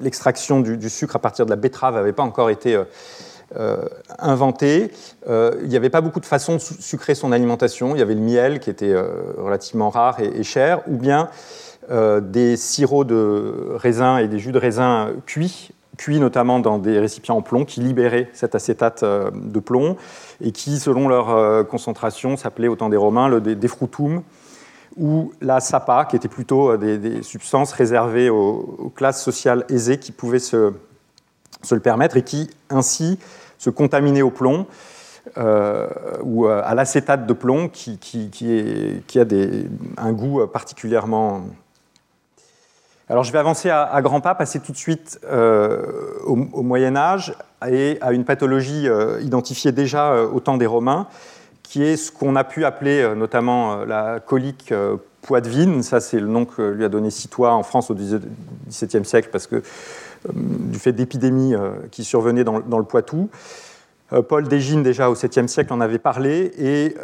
l'extraction 0.00 0.60
du, 0.60 0.90
sucre 0.90 1.16
à 1.16 1.18
partir 1.18 1.44
de 1.44 1.50
la 1.50 1.56
betterave 1.56 1.94
n'avait 1.94 2.12
pas 2.12 2.22
encore 2.22 2.50
été 2.50 2.78
euh, 3.56 3.76
inventée, 4.18 4.90
il 5.28 5.68
n'y 5.68 5.76
avait 5.76 5.90
pas 5.90 6.00
beaucoup 6.00 6.20
de 6.20 6.26
façons 6.26 6.56
de 6.56 6.60
sucrer 6.60 7.14
son 7.14 7.32
alimentation. 7.32 7.94
Il 7.94 7.98
y 7.98 8.02
avait 8.02 8.14
le 8.14 8.20
miel 8.20 8.60
qui 8.60 8.70
était 8.70 8.94
relativement 9.38 9.90
rare 9.90 10.18
et, 10.20 10.42
cher, 10.42 10.80
ou 10.88 10.96
bien 10.96 11.28
des 11.90 12.56
sirops 12.56 13.06
de 13.06 13.72
raisin 13.74 14.18
et 14.18 14.28
des 14.28 14.38
jus 14.38 14.52
de 14.52 14.58
raisin 14.58 15.12
cuits 15.26 15.70
cuits 15.96 16.18
notamment 16.18 16.58
dans 16.58 16.78
des 16.78 16.98
récipients 16.98 17.36
en 17.36 17.42
plomb 17.42 17.64
qui 17.64 17.78
libéraient 17.78 18.28
cet 18.32 18.56
acétate 18.56 19.04
de 19.04 19.60
plomb 19.60 19.96
et 20.40 20.50
qui, 20.50 20.80
selon 20.80 21.06
leur 21.06 21.68
concentration, 21.68 22.36
s'appelait 22.36 22.66
au 22.66 22.74
temps 22.74 22.88
des 22.88 22.96
Romains 22.96 23.28
le 23.28 23.40
defrutum, 23.40 24.24
ou 24.96 25.32
la 25.40 25.60
sapa, 25.60 26.04
qui 26.04 26.16
était 26.16 26.28
plutôt 26.28 26.70
euh, 26.70 26.96
des, 26.98 27.22
substances 27.22 27.72
réservées 27.72 28.30
aux, 28.30 28.92
classes 28.94 29.22
sociales 29.22 29.64
aisées 29.68 29.98
qui 29.98 30.12
pouvaient 30.12 30.38
se, 30.38 30.72
le 31.70 31.80
permettre 31.80 32.16
et 32.16 32.22
qui 32.22 32.50
ainsi 32.70 33.18
se 33.58 33.70
contaminaient 33.70 34.22
au 34.22 34.30
plomb 34.30 34.66
euh, 35.38 35.88
ou 36.22 36.46
euh, 36.46 36.62
à 36.64 36.74
l'acétate 36.74 37.26
de 37.26 37.32
plomb 37.32 37.68
qui, 37.68 37.98
qui, 37.98 39.18
a 39.18 39.24
un 39.96 40.12
goût 40.12 40.46
particulièrement... 40.46 41.42
Alors 43.08 43.22
je 43.22 43.32
vais 43.32 43.38
avancer 43.38 43.68
à, 43.68 44.00
grands 44.00 44.22
pas, 44.22 44.34
passer 44.34 44.60
tout 44.60 44.72
de 44.72 44.78
suite 44.78 45.20
au, 46.26 46.36
Moyen 46.36 46.96
Âge 46.96 47.34
et 47.68 47.98
à 48.00 48.12
une 48.12 48.24
pathologie 48.24 48.88
identifiée 49.20 49.72
déjà 49.72 50.22
au 50.22 50.40
temps 50.40 50.56
des 50.56 50.64
Romains, 50.64 51.06
qui 51.74 51.82
est 51.82 51.96
ce 51.96 52.12
qu'on 52.12 52.36
a 52.36 52.44
pu 52.44 52.64
appeler 52.64 53.02
euh, 53.02 53.16
notamment 53.16 53.72
euh, 53.72 53.84
la 53.84 54.20
colique 54.20 54.70
euh, 54.70 54.96
poitevine. 55.22 55.82
Ça, 55.82 55.98
c'est 55.98 56.20
le 56.20 56.28
nom 56.28 56.44
que 56.44 56.62
lui 56.62 56.84
a 56.84 56.88
donné 56.88 57.10
Citois 57.10 57.52
en 57.52 57.64
France 57.64 57.90
au 57.90 57.96
XVIIe 57.96 59.04
siècle, 59.04 59.30
parce 59.32 59.48
que 59.48 59.60
du 60.32 60.78
fait 60.78 60.92
d'épidémies 60.92 61.54
qui 61.90 62.04
survenaient 62.04 62.44
dans, 62.44 62.60
le 62.60 62.84
Poitou. 62.84 63.28
Paul 64.28 64.46
Dégine, 64.46 64.82
déjà 64.82 65.10
au 65.10 65.14
7e 65.14 65.48
siècle, 65.48 65.72
en 65.72 65.80
avait 65.80 65.98
parlé, 65.98 66.52
et 66.58 66.94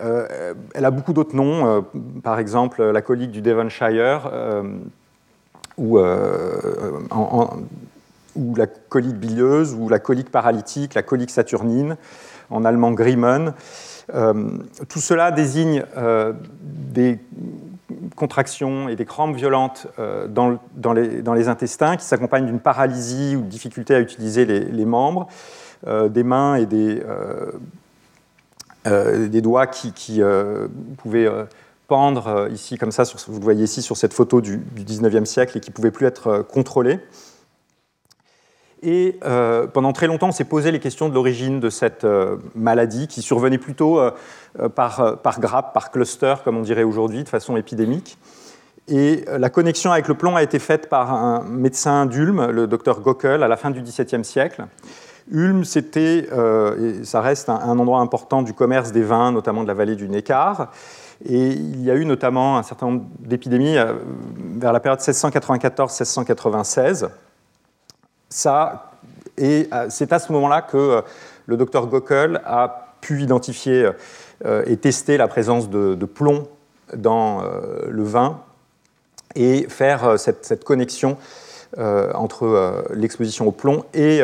elle 0.75 0.85
a 0.85 0.91
beaucoup 0.91 1.13
d'autres 1.13 1.35
noms, 1.35 1.85
par 2.23 2.39
exemple 2.39 2.83
la 2.83 3.03
colique 3.03 3.31
du 3.31 3.43
Devonshire, 3.43 4.31
ou, 5.79 5.99
ou, 5.99 6.05
la 8.55 8.67
colique 8.67 9.17
bilieuse, 9.17 9.75
ou 9.75 9.89
la 9.89 9.99
colique 9.99 10.31
paralytique, 10.31 10.95
la 10.95 11.03
colique 11.03 11.31
saturnine, 11.31 11.97
en 12.51 12.65
allemand 12.65 12.93
Grimmen. 12.93 13.55
Euh, 14.15 14.51
tout 14.89 15.01
cela 15.01 15.31
désigne 15.31 15.85
euh, 15.97 16.33
des 16.63 17.19
contractions 18.17 18.89
et 18.89 18.97
des 18.97 19.05
crampes 19.05 19.37
violentes 19.37 19.87
euh, 19.99 20.27
dans, 20.29 20.93
les, 20.93 21.49
intestins 21.49 21.97
qui 21.97 22.05
s'accompagnent 22.05 22.47
d'une 22.47 22.61
paralysie 22.61 23.37
ou 23.37 23.43
de 23.43 23.47
difficulté 23.47 23.95
à 23.95 24.01
utiliser 24.01 24.45
les, 24.45 24.85
membres, 24.85 25.29
des 25.87 26.23
mains 26.23 26.57
et 26.57 26.67
des, 26.67 27.03
doigts 29.41 29.67
qui, 29.67 30.21
pouvaient 30.99 31.29
pendre 31.89 32.49
ici, 32.53 32.79
comme 32.79 32.93
ça, 32.93 33.05
vous 33.27 33.39
le 33.39 33.45
voyez 33.45 33.65
ici 33.65 33.83
sur 33.83 33.97
cette 33.97 34.15
photo 34.15 34.41
du, 34.41 34.59
du 34.59 34.85
19e 34.85 35.25
siècle, 35.25 35.59
et 35.59 35.61
qui 35.61 35.71
ne 35.71 35.75
pouvaient 35.75 35.91
plus 35.91 36.07
être 36.07 36.43
contrôlés. 36.43 37.01
Et 38.83 39.19
euh, 39.25 39.67
pendant 39.67 39.93
très 39.93 40.07
longtemps, 40.07 40.29
on 40.29 40.33
s'est 40.33 40.45
posé 40.45 40.71
les 40.71 40.81
questions 40.81 41.11
de 41.11 41.15
l'origine 41.15 41.61
de 41.61 41.69
cette 41.69 42.05
euh, 42.05 42.37
maladie 42.55 43.09
qui 43.09 43.21
survenait 43.21 43.59
plutôt 43.59 44.01
euh, 44.01 44.11
par, 44.75 45.19
par, 45.19 45.39
grappe, 45.39 45.75
par 45.75 45.91
cluster, 45.91 46.37
comme 46.45 46.57
on 46.57 46.63
dirait 46.63 46.83
aujourd'hui, 46.83 47.23
de 47.23 47.29
façon 47.29 47.59
épidémique. 47.59 48.17
Et 48.89 49.27
la 49.29 49.51
connexion 49.51 49.93
avec 49.93 50.09
le 50.09 50.15
plomb 50.15 50.35
a 50.35 50.43
été 50.43 50.59
faite 50.59 50.89
par 50.89 51.13
un 51.13 51.45
médecin 51.45 52.07
d'Ulm, 52.07 52.51
le 52.51 52.67
docteur 52.67 53.01
Gockel, 53.01 53.43
à 53.43 53.49
la 53.49 53.57
fin 53.57 53.71
du 53.71 53.83
XVIIe 53.83 54.25
siècle. 54.25 54.65
Ulm, 55.31 55.65
c'était, 55.65 56.27
et 56.27 57.05
ça 57.05 57.21
reste 57.21 57.51
un, 57.51 57.79
endroit 57.79 58.01
important 58.01 58.43
du 58.43 58.53
commerce 58.53 58.91
des 58.91 59.03
vins, 59.03 59.31
notamment 59.31 59.63
de 59.63 59.69
la 59.69 59.75
vallée 59.75 59.95
du 59.95 60.09
Neckar. 60.09 60.73
Et 61.25 61.51
il 61.51 61.85
y 61.85 61.91
a 61.91 61.95
eu 61.95 62.05
notamment 62.05 62.59
un 62.59 62.65
certain 62.65 62.87
nombre 62.87 63.05
d'épidémies 63.21 63.77
vers 64.57 64.73
la 64.73 64.81
période 64.81 64.99
1694-1696 64.99 67.11
ça, 68.31 68.91
et 69.41 69.69
euh, 69.73 69.87
c'est 69.89 70.13
à 70.13 70.19
ce 70.19 70.33
moment-là 70.33 70.63
que 70.63 70.77
euh, 70.77 71.03
le 71.47 71.57
docteur 71.57 71.87
Gockel 71.87 72.41
a 72.45 72.95
pu 73.01 73.23
identifier 73.23 73.91
euh, 74.45 74.63
et 74.67 74.77
tester 74.77 75.17
la 75.17 75.27
présence 75.27 75.69
de, 75.71 76.05
plomb 76.05 76.47
dans 76.95 77.43
le 77.89 78.03
vin 78.03 78.41
et 79.37 79.69
faire 79.69 80.19
cette, 80.19 80.65
connexion 80.65 81.17
entre 81.79 82.85
l'exposition 82.95 83.47
au 83.47 83.53
plomb 83.53 83.85
et, 83.95 84.21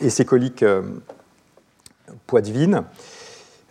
et 0.00 0.10
ces 0.10 0.24
coliques 0.24 0.64
Poitevine. 2.28 2.84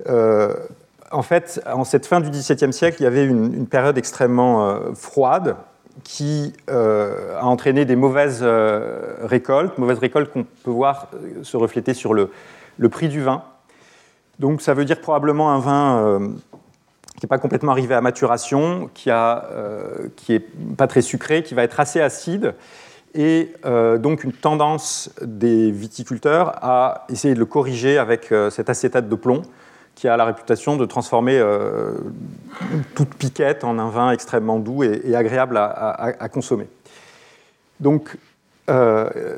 en 0.09 1.21
fait, 1.23 1.61
en 1.71 1.85
cette 1.85 2.05
fin 2.05 2.19
du 2.19 2.29
XVIIe 2.29 2.73
siècle, 2.73 2.97
il 2.99 3.03
y 3.03 3.07
avait 3.07 3.25
une, 3.25 3.65
période 3.65 3.97
extrêmement 3.97 4.93
froide 4.93 5.55
qui 6.03 6.53
a 6.67 7.45
entraîné 7.45 7.85
des 7.85 7.95
mauvaises 7.95 8.43
récoltes, 8.43 9.77
mauvaises 9.77 9.99
récoltes 9.99 10.31
qu'on 10.31 10.45
peut 10.63 10.71
voir 10.71 11.07
se 11.43 11.57
refléter 11.57 11.93
sur 11.93 12.13
le, 12.13 12.29
prix 12.89 13.09
du 13.09 13.21
vin. 13.21 13.43
Donc 14.39 14.61
ça 14.61 14.73
veut 14.73 14.85
dire 14.85 15.01
probablement 15.01 15.51
un 15.51 15.59
vin 15.59 16.33
qui 17.21 17.25
n'est 17.25 17.29
pas 17.29 17.37
complètement 17.37 17.71
arrivé 17.71 17.93
à 17.93 18.01
maturation, 18.01 18.89
qui 18.95 19.09
n'est 19.09 19.15
euh, 19.15 20.07
pas 20.75 20.87
très 20.87 21.03
sucré, 21.03 21.43
qui 21.43 21.53
va 21.53 21.61
être 21.61 21.79
assez 21.79 22.01
acide, 22.01 22.55
et 23.13 23.53
euh, 23.63 23.99
donc 23.99 24.23
une 24.23 24.33
tendance 24.33 25.11
des 25.21 25.69
viticulteurs 25.69 26.55
à 26.63 27.05
essayer 27.09 27.35
de 27.35 27.39
le 27.39 27.45
corriger 27.45 27.99
avec 27.99 28.31
euh, 28.31 28.49
cet 28.49 28.71
acétate 28.71 29.07
de 29.07 29.13
plomb, 29.13 29.43
qui 29.95 30.07
a 30.07 30.17
la 30.17 30.25
réputation 30.25 30.77
de 30.77 30.85
transformer 30.85 31.41
toute 32.95 33.13
piquette 33.15 33.63
en 33.63 33.77
un 33.77 33.89
vin 33.89 34.11
extrêmement 34.11 34.57
doux 34.59 34.83
et, 34.83 35.15
agréable 35.15 35.57
à, 35.57 36.29
consommer. 36.29 36.67
Donc, 37.79 38.17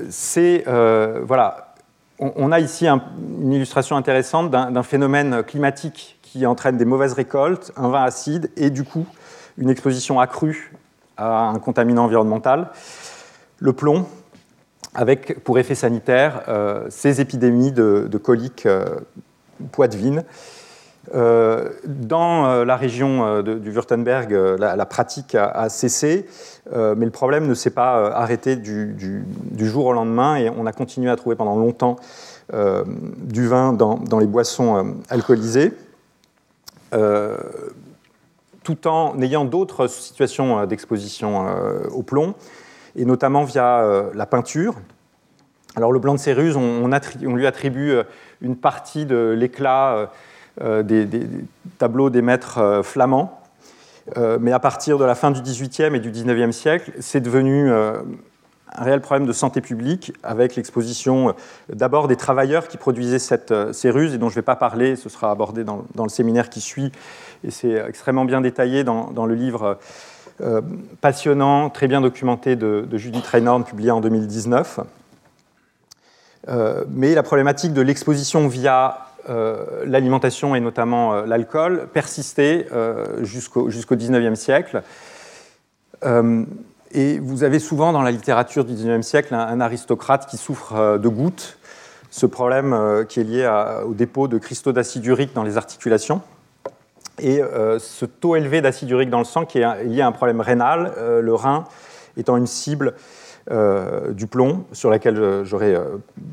c'est 0.10 0.64
voilà, 0.66 1.74
on, 2.20 2.52
a 2.52 2.60
ici 2.60 2.88
une 2.88 3.52
illustration 3.52 3.98
intéressante 3.98 4.52
d'un 4.52 4.84
phénomène 4.84 5.44
climatique 5.44 6.18
qui 6.22 6.46
entraîne 6.46 6.78
des 6.78 6.86
mauvaises 6.86 7.14
récoltes, 7.14 7.72
un 7.76 7.90
vin 7.90 8.04
acide 8.04 8.50
et 8.56 8.70
du 8.70 8.84
coup 8.84 9.06
une 9.58 9.70
exposition 9.70 10.20
accrue 10.20 10.74
à 11.18 11.42
un 11.42 11.60
contaminant 11.60 12.06
environnemental, 12.06 12.70
le 13.60 13.74
plomb, 13.74 14.08
avec 14.96 15.44
pour 15.44 15.60
effet 15.60 15.76
sanitaire 15.76 16.42
euh, 16.48 16.86
ces 16.90 17.22
épidémies 17.22 17.72
de, 17.72 18.10
coliques 18.18 18.68
euh, 19.64 19.68
poitevines. 19.72 20.24
Euh, 21.14 21.70
dans 21.86 22.64
la 22.64 22.78
région 22.78 23.42
du 23.42 23.72
Württemberg, 23.72 24.32
la, 24.32 24.86
pratique 24.86 25.36
a, 25.36 25.68
cessé, 25.68 26.26
mais 26.74 27.06
le 27.06 27.12
problème 27.12 27.46
ne 27.46 27.54
s'est 27.54 27.72
pas 27.72 28.10
arrêté 28.14 28.56
du, 28.56 29.26
jour 29.58 29.88
au 29.88 29.94
lendemain 29.94 30.38
et 30.38 30.50
on 30.50 30.66
a 30.66 30.72
continué 30.72 31.12
à 31.12 31.18
trouver 31.18 31.36
pendant 31.36 31.58
longtemps 31.58 31.98
du 32.54 33.48
vin 33.48 33.74
dans 33.74 34.20
les 34.20 34.28
boissons 34.28 34.96
alcoolisées. 35.10 35.74
Euh, 36.94 37.38
tout 38.64 38.88
en 38.88 39.20
ayant 39.22 39.44
d'autres 39.44 39.88
situations 39.88 40.60
euh, 40.60 40.66
d'exposition 40.66 41.48
euh, 41.48 41.84
au 41.92 42.02
plomb, 42.02 42.34
et 42.96 43.04
notamment 43.04 43.44
via 43.44 44.06
la 44.14 44.26
peinture. 44.26 44.76
Alors 45.76 45.92
le 45.92 46.00
blanc 46.00 46.14
de 46.14 46.20
Céruse, 46.20 46.56
on, 46.56 46.88
lui 46.88 47.48
attribue 47.48 47.96
une 48.44 48.56
partie 48.56 49.06
de 49.06 49.36
l'éclat 49.38 50.12
des, 50.62 51.08
tableaux 51.80 52.12
des 52.12 52.22
maîtres 52.22 52.82
flamands, 52.84 53.42
mais 54.40 54.52
à 54.52 54.60
partir 54.60 55.00
de 55.00 55.06
la 55.06 55.16
fin 55.16 55.32
du 55.32 55.42
XVIIIe 55.42 55.96
et 55.96 56.00
du 56.00 56.12
XIXe 56.12 56.56
siècle, 56.56 56.92
c'est 57.00 57.22
devenu 57.22 57.72
un 58.76 58.84
réel 58.84 59.02
problème 59.02 59.28
de 59.28 59.34
santé 59.34 59.62
publique 59.62 60.14
avec 60.24 60.56
l'exposition 60.56 61.30
euh, 61.30 61.34
d'abord 61.70 62.08
des 62.08 62.16
travailleurs 62.16 62.68
qui 62.68 62.78
produisaient 62.78 63.20
cette 63.20 63.52
euh, 63.52 63.74
céruse 63.74 64.14
et 64.14 64.18
dont 64.18 64.30
je 64.30 64.34
ne 64.34 64.36
vais 64.36 64.46
pas 64.46 64.56
parler, 64.56 64.96
ce 64.96 65.10
sera 65.10 65.32
abordé 65.32 65.64
dans, 65.64 65.86
le 65.96 66.10
séminaire 66.10 66.50
qui 66.50 66.62
suit 66.62 66.92
et 67.44 67.52
c'est 67.52 67.74
extrêmement 67.74 68.26
bien 68.26 68.42
détaillé 68.42 68.84
dans, 68.84 69.26
le 69.26 69.36
livre 69.36 69.78
euh, 70.42 70.62
passionnant, 71.02 71.70
très 71.70 71.88
bien 71.88 72.02
documenté 72.02 72.56
de, 72.56 72.88
Judith 72.94 73.26
Reinhorn 73.28 73.64
publié 73.64 73.92
en 73.92 74.02
2019. 74.02 74.80
Mais 76.48 77.16
la 77.16 77.24
problématique 77.24 77.74
de 77.74 77.82
l'exposition 77.82 78.48
via 78.48 79.08
l'alimentation 79.86 80.56
et 80.56 80.60
notamment 80.60 81.22
l'alcool 81.22 81.88
persistait 81.94 82.68
jusqu'au 83.22 83.70
19e 83.70 84.36
siècle. 84.36 84.84
Et 86.94 87.18
vous 87.18 87.44
avez 87.44 87.58
souvent 87.58 87.92
dans 87.92 88.04
la 88.04 88.12
littérature 88.12 88.66
du 88.66 88.74
XIXe 88.74 89.06
siècle 89.06 89.34
un, 89.34 89.60
aristocrate 89.60 90.28
qui 90.28 90.38
souffre 90.38 90.76
euh, 90.76 90.98
de 91.00 91.08
gouttes, 91.08 91.58
ce 92.12 92.28
problème 92.28 92.72
euh, 92.74 93.04
qui 93.04 93.20
est 93.20 93.24
lié 93.24 93.50
au 93.86 93.96
dépôt 93.96 94.28
de 94.28 94.38
cristaux 94.38 94.72
d'acide 94.72 95.04
urique 95.06 95.34
dans 95.34 95.44
les 95.44 95.58
articulations. 95.58 96.22
Et 97.20 97.42
euh, 97.42 97.80
ce 97.80 98.06
taux 98.06 98.36
élevé 98.36 98.62
d'acide 98.62 98.92
urique 98.92 99.10
dans 99.10 99.18
le 99.18 99.26
sang 99.26 99.46
qui 99.46 99.58
est 99.60 99.84
lié 99.86 100.02
à 100.02 100.08
un 100.08 100.12
problème 100.12 100.40
rénal, 100.40 100.94
le 101.22 101.34
rein 101.34 101.66
étant 102.16 102.38
une 102.38 102.48
cible 102.48 102.94
du 103.50 104.28
plomb 104.28 104.64
sur 104.72 104.90
laquelle 104.90 105.44
je 105.44 105.52
n'aurai 105.52 105.78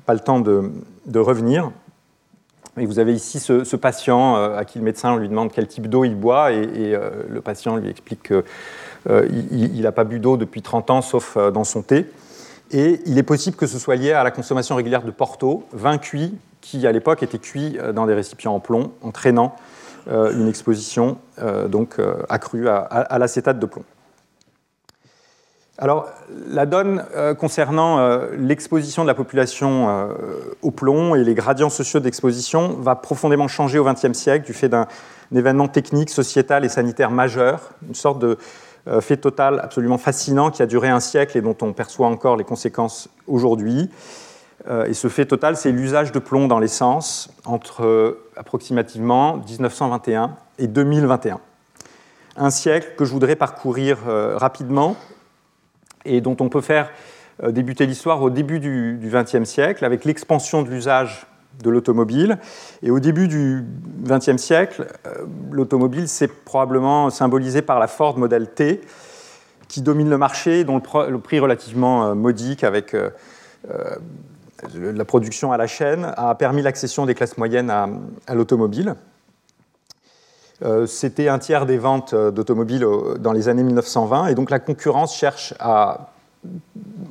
pas 0.07 0.15
le 0.15 0.21
temps 0.21 0.41
de, 0.41 1.19
revenir. 1.19 1.73
Et 2.79 2.87
vous 2.87 2.99
avez 2.99 3.13
ici 3.13 3.41
ce, 3.41 3.77
patient 3.77 4.37
à 4.37 4.65
qui 4.65 4.79
le 4.79 4.85
médecin 4.85 5.17
lui 5.19 5.29
demande 5.29 5.51
quel 5.53 5.67
type 5.67 5.89
d'eau 5.89 6.05
il 6.05 6.15
boit 6.15 6.53
et, 6.53 6.97
le 7.29 7.41
patient 7.41 7.77
lui 7.77 7.89
explique 7.89 8.23
que 8.23 8.45
euh, 9.09 9.27
il 9.51 9.81
n'a 9.81 9.93
pas 9.93 10.05
bu 10.05 10.19
d'eau 10.19 10.37
depuis 10.37 10.63
30 10.63 10.91
ans, 10.91 11.03
sauf 11.03 11.37
euh, 11.37 11.51
dans 11.51 11.65
son 11.65 11.83
thé. 11.83 12.07
Et 12.71 13.01
il 13.07 13.19
est 13.19 13.25
possible 13.25 13.57
que 13.57 13.67
ce 13.67 13.79
soit 13.79 13.97
lié 13.97 14.13
à 14.13 14.23
la 14.23 14.31
consommation 14.31 14.77
régulière 14.77 15.03
de 15.03 15.11
Porto, 15.11 15.65
vin 15.73 15.99
cuit, 15.99 16.37
qui 16.61 16.87
à 16.87 16.93
l'époque 16.93 17.23
était 17.23 17.39
cuit 17.39 17.79
euh, 17.79 17.93
dans 17.93 18.07
des 18.07 18.15
récipients 18.15 18.55
en 18.55 18.61
plomb, 18.61 18.93
entraînant 19.03 19.57
une 20.07 20.49
exposition 20.49 21.19
donc 21.69 22.01
accrue 22.31 22.69
à, 22.69 23.19
l'acétate 23.19 23.59
de 23.59 23.67
plomb. 23.67 23.85
Alors, 25.83 26.09
la 26.47 26.67
donne 26.67 27.03
concernant 27.39 28.21
l'exposition 28.33 29.03
de 29.03 29.09
la 29.09 29.15
population 29.15 30.11
au 30.61 30.71
plomb 30.71 31.15
et 31.15 31.25
les 31.25 31.33
gradients 31.35 31.71
sociaux 31.71 32.01
d'exposition 32.01 32.77
va 32.79 32.97
profondément 32.97 33.49
changer 33.49 33.79
au 33.79 33.85
XXe 33.85 34.13
siècle 34.13 34.45
du 34.45 34.53
fait 34.53 34.69
d'un 34.69 34.87
événement 35.35 35.69
technique, 35.69 36.11
sociétal 36.11 36.67
et 36.67 36.69
sanitaire 36.69 37.11
majeur, 37.11 37.71
une 37.89 37.95
sorte 37.95 38.19
de, 38.19 38.37
euh, 38.89 39.03
fait 39.03 39.19
total 39.19 39.61
absolument 39.63 39.99
fascinant 39.99 40.51
qui 40.51 40.63
a 40.63 40.67
duré 40.67 40.89
un 40.89 41.01
siècle 41.01 41.37
et 41.37 41.43
dont 41.43 41.57
on 41.61 41.75
perçoit 41.75 42.07
encore 42.07 42.37
les 42.37 42.45
conséquences 42.45 43.09
aujourd'hui. 43.27 43.91
Euh, 44.69 44.87
et 44.87 44.95
ce 44.95 45.09
fait 45.09 45.27
total, 45.27 45.57
c'est 45.57 45.71
l'usage 45.71 46.13
de 46.13 46.19
plomb 46.19 46.49
dans 46.49 46.59
l'essence 46.59 47.31
entre 47.45 47.85
euh, 47.85 48.27
approximativement 48.37 49.37
1921 49.37 50.35
et 50.59 50.67
2021. 50.67 51.41
Un 52.37 52.51
siècle 52.51 52.95
que 52.97 53.05
je 53.05 53.13
voudrais 53.13 53.37
parcourir 53.37 53.99
rapidement 54.37 54.97
et 56.05 56.21
dont 56.21 56.37
on 56.41 56.49
peut 56.49 56.61
faire 56.61 56.91
débuter 57.43 57.87
l'histoire 57.87 58.21
au 58.23 58.29
début 58.29 58.61
du 58.61 58.99
XXe 59.03 59.45
siècle 59.45 59.85
avec 59.85 60.05
l'expansion 60.05 60.63
de 60.63 60.69
l'usage 60.69 61.27
de 61.63 61.71
l'automobile. 61.71 62.39
Et 62.83 62.91
au 62.91 63.01
début 63.01 63.29
du 63.29 63.65
XXe 64.03 64.37
siècle, 64.37 64.87
euh, 65.07 65.27
l'automobile 65.51 66.09
s'est 66.09 66.29
probablement 66.29 67.11
symbolisé 67.11 67.63
par 67.63 67.79
la 67.79 67.87
Ford 67.87 68.19
Model 68.19 68.49
T, 68.49 68.81
qui 69.69 69.83
domine 69.83 70.11
le 70.11 70.19
marché, 70.19 70.65
dont 70.65 70.81
le, 71.09 71.19
prix 71.19 71.39
relativement 71.39 72.07
euh, 72.07 72.15
modique 72.15 72.65
avec 72.65 72.95
euh, 72.95 73.11
la 74.75 75.05
production 75.05 75.53
à 75.53 75.57
la 75.57 75.67
chaîne 75.67 76.13
a 76.17 76.35
permis 76.35 76.63
l'accession 76.63 77.07
des 77.07 77.15
classes 77.15 77.39
moyennes 77.39 77.71
à, 77.71 77.89
l'automobile. 78.35 78.95
C'était 80.87 81.29
un 81.29 81.39
tiers 81.39 81.65
des 81.65 81.79
ventes 81.79 82.15
d'automobiles 82.15 82.87
dans 83.19 83.33
les 83.33 83.49
années 83.49 83.63
1920, 83.63 84.27
et 84.27 84.35
donc 84.35 84.51
la 84.51 84.59
concurrence 84.59 85.17
cherche 85.17 85.55
à 85.59 86.11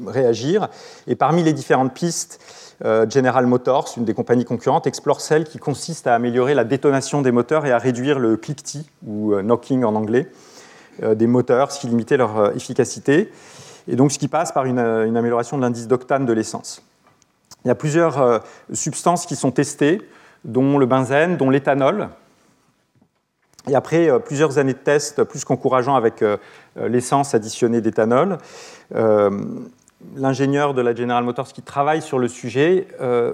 réagir. 0.06 0.70
Et 1.08 1.16
parmi 1.16 1.44
les 1.44 1.54
différentes 1.54 1.94
pistes, 1.94 2.40
euh, 2.86 3.10
General 3.10 3.46
Motors, 3.46 3.94
une 3.98 4.06
des 4.06 4.14
compagnies 4.14 4.46
concurrentes, 4.46 4.88
explore 4.88 5.22
celle 5.22 5.44
qui 5.44 5.58
consiste 5.58 6.08
à 6.08 6.16
améliorer 6.16 6.54
la 6.54 6.64
détonation 6.64 7.22
des 7.22 7.32
moteurs 7.32 7.66
et 7.66 7.72
à 7.72 7.78
réduire 7.78 8.20
le 8.20 8.38
cliquetis, 8.38 8.90
ou 9.06 9.34
euh, 9.34 9.42
knocking 9.42 9.84
en 9.84 9.96
anglais, 9.96 10.32
euh, 11.04 11.16
des 11.16 11.28
moteurs, 11.28 11.72
ce 11.72 11.82
qui 11.82 11.88
limitait 11.88 12.18
leur 12.18 12.56
efficacité, 12.56 13.32
et 13.88 13.96
donc 13.96 14.12
ce 14.12 14.20
qui 14.20 14.28
passe 14.28 14.52
par 14.52 14.66
une, 14.66 14.80
amélioration 14.80 15.58
de 15.58 15.64
l'indice 15.64 15.88
d'octane 15.88 16.26
de 16.26 16.34
l'essence. 16.34 16.84
Il 17.66 17.68
y 17.68 17.72
a 17.72 17.76
plusieurs 17.76 18.42
substances 18.72 19.26
qui 19.26 19.36
sont 19.36 19.52
testées, 19.52 20.02
dont 20.46 20.78
le 20.78 20.86
benzène, 20.86 21.36
dont 21.36 21.50
l'éthanol, 21.50 22.08
et 23.70 23.76
après 23.76 24.10
plusieurs 24.22 24.58
années 24.58 24.74
de 24.74 24.80
tests 24.80 25.24
plus 25.24 25.46
qu'encourageants 25.46 25.96
avec 25.96 26.24
l'essence 26.76 27.36
additionnée 27.36 27.82
d'éthanol, 27.82 28.38
l'ingénieur 30.16 30.74
de 30.74 30.82
la 30.82 30.96
General 30.96 31.24
Motors 31.24 31.52
qui 31.54 31.62
travaille 31.62 32.02
sur 32.02 32.20
le 32.20 32.28
sujet 32.28 32.88
euh, 33.02 33.34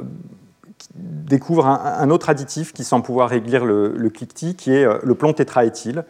découvre 0.94 1.68
un, 1.68 2.10
autre 2.10 2.30
additif 2.30 2.74
qui 2.74 2.84
semble 2.84 3.06
pouvoir 3.06 3.30
réduire 3.30 3.66
le, 3.66 3.94
le 3.96 4.10
cliquetis, 4.10 4.56
qui 4.56 4.74
est 4.74 4.86
euh, 4.86 4.98
le 5.04 5.16
plomb 5.16 5.34
tétraéthyle, 5.34 6.04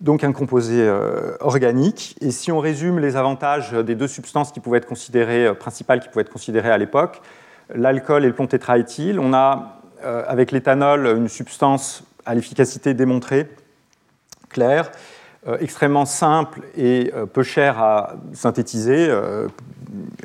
donc 0.00 0.24
un 0.24 0.32
composé 0.32 0.80
euh, 0.80 1.36
organique. 1.40 2.16
Et 2.20 2.30
si 2.30 2.50
on 2.50 2.58
résume 2.58 2.98
les 2.98 3.16
avantages 3.16 3.72
des 3.72 3.94
deux 3.94 4.08
substances 4.08 4.52
qui 4.52 4.60
pouvaient 4.60 4.78
être 4.78 4.86
considérées, 4.86 5.54
principales 5.54 6.00
qui 6.00 6.08
pouvaient 6.08 6.22
être 6.22 6.32
considérées 6.32 6.70
à 6.70 6.78
l'époque, 6.78 7.20
l'alcool 7.74 8.24
et 8.24 8.28
le 8.28 8.34
plomb 8.34 8.46
tétraéthyle, 8.46 9.20
on 9.20 9.32
a 9.32 9.78
avec 10.26 10.50
l'éthanol 10.50 11.06
une 11.06 11.28
substance 11.28 12.02
à 12.26 12.34
l'efficacité 12.34 12.94
démontrée, 12.94 13.48
claire, 14.48 14.90
euh, 15.48 15.56
extrêmement 15.60 16.04
simple 16.04 16.60
et 16.76 17.10
euh, 17.14 17.26
peu 17.26 17.42
cher 17.42 17.82
à 17.82 18.14
synthétiser, 18.32 19.08
euh, 19.08 19.48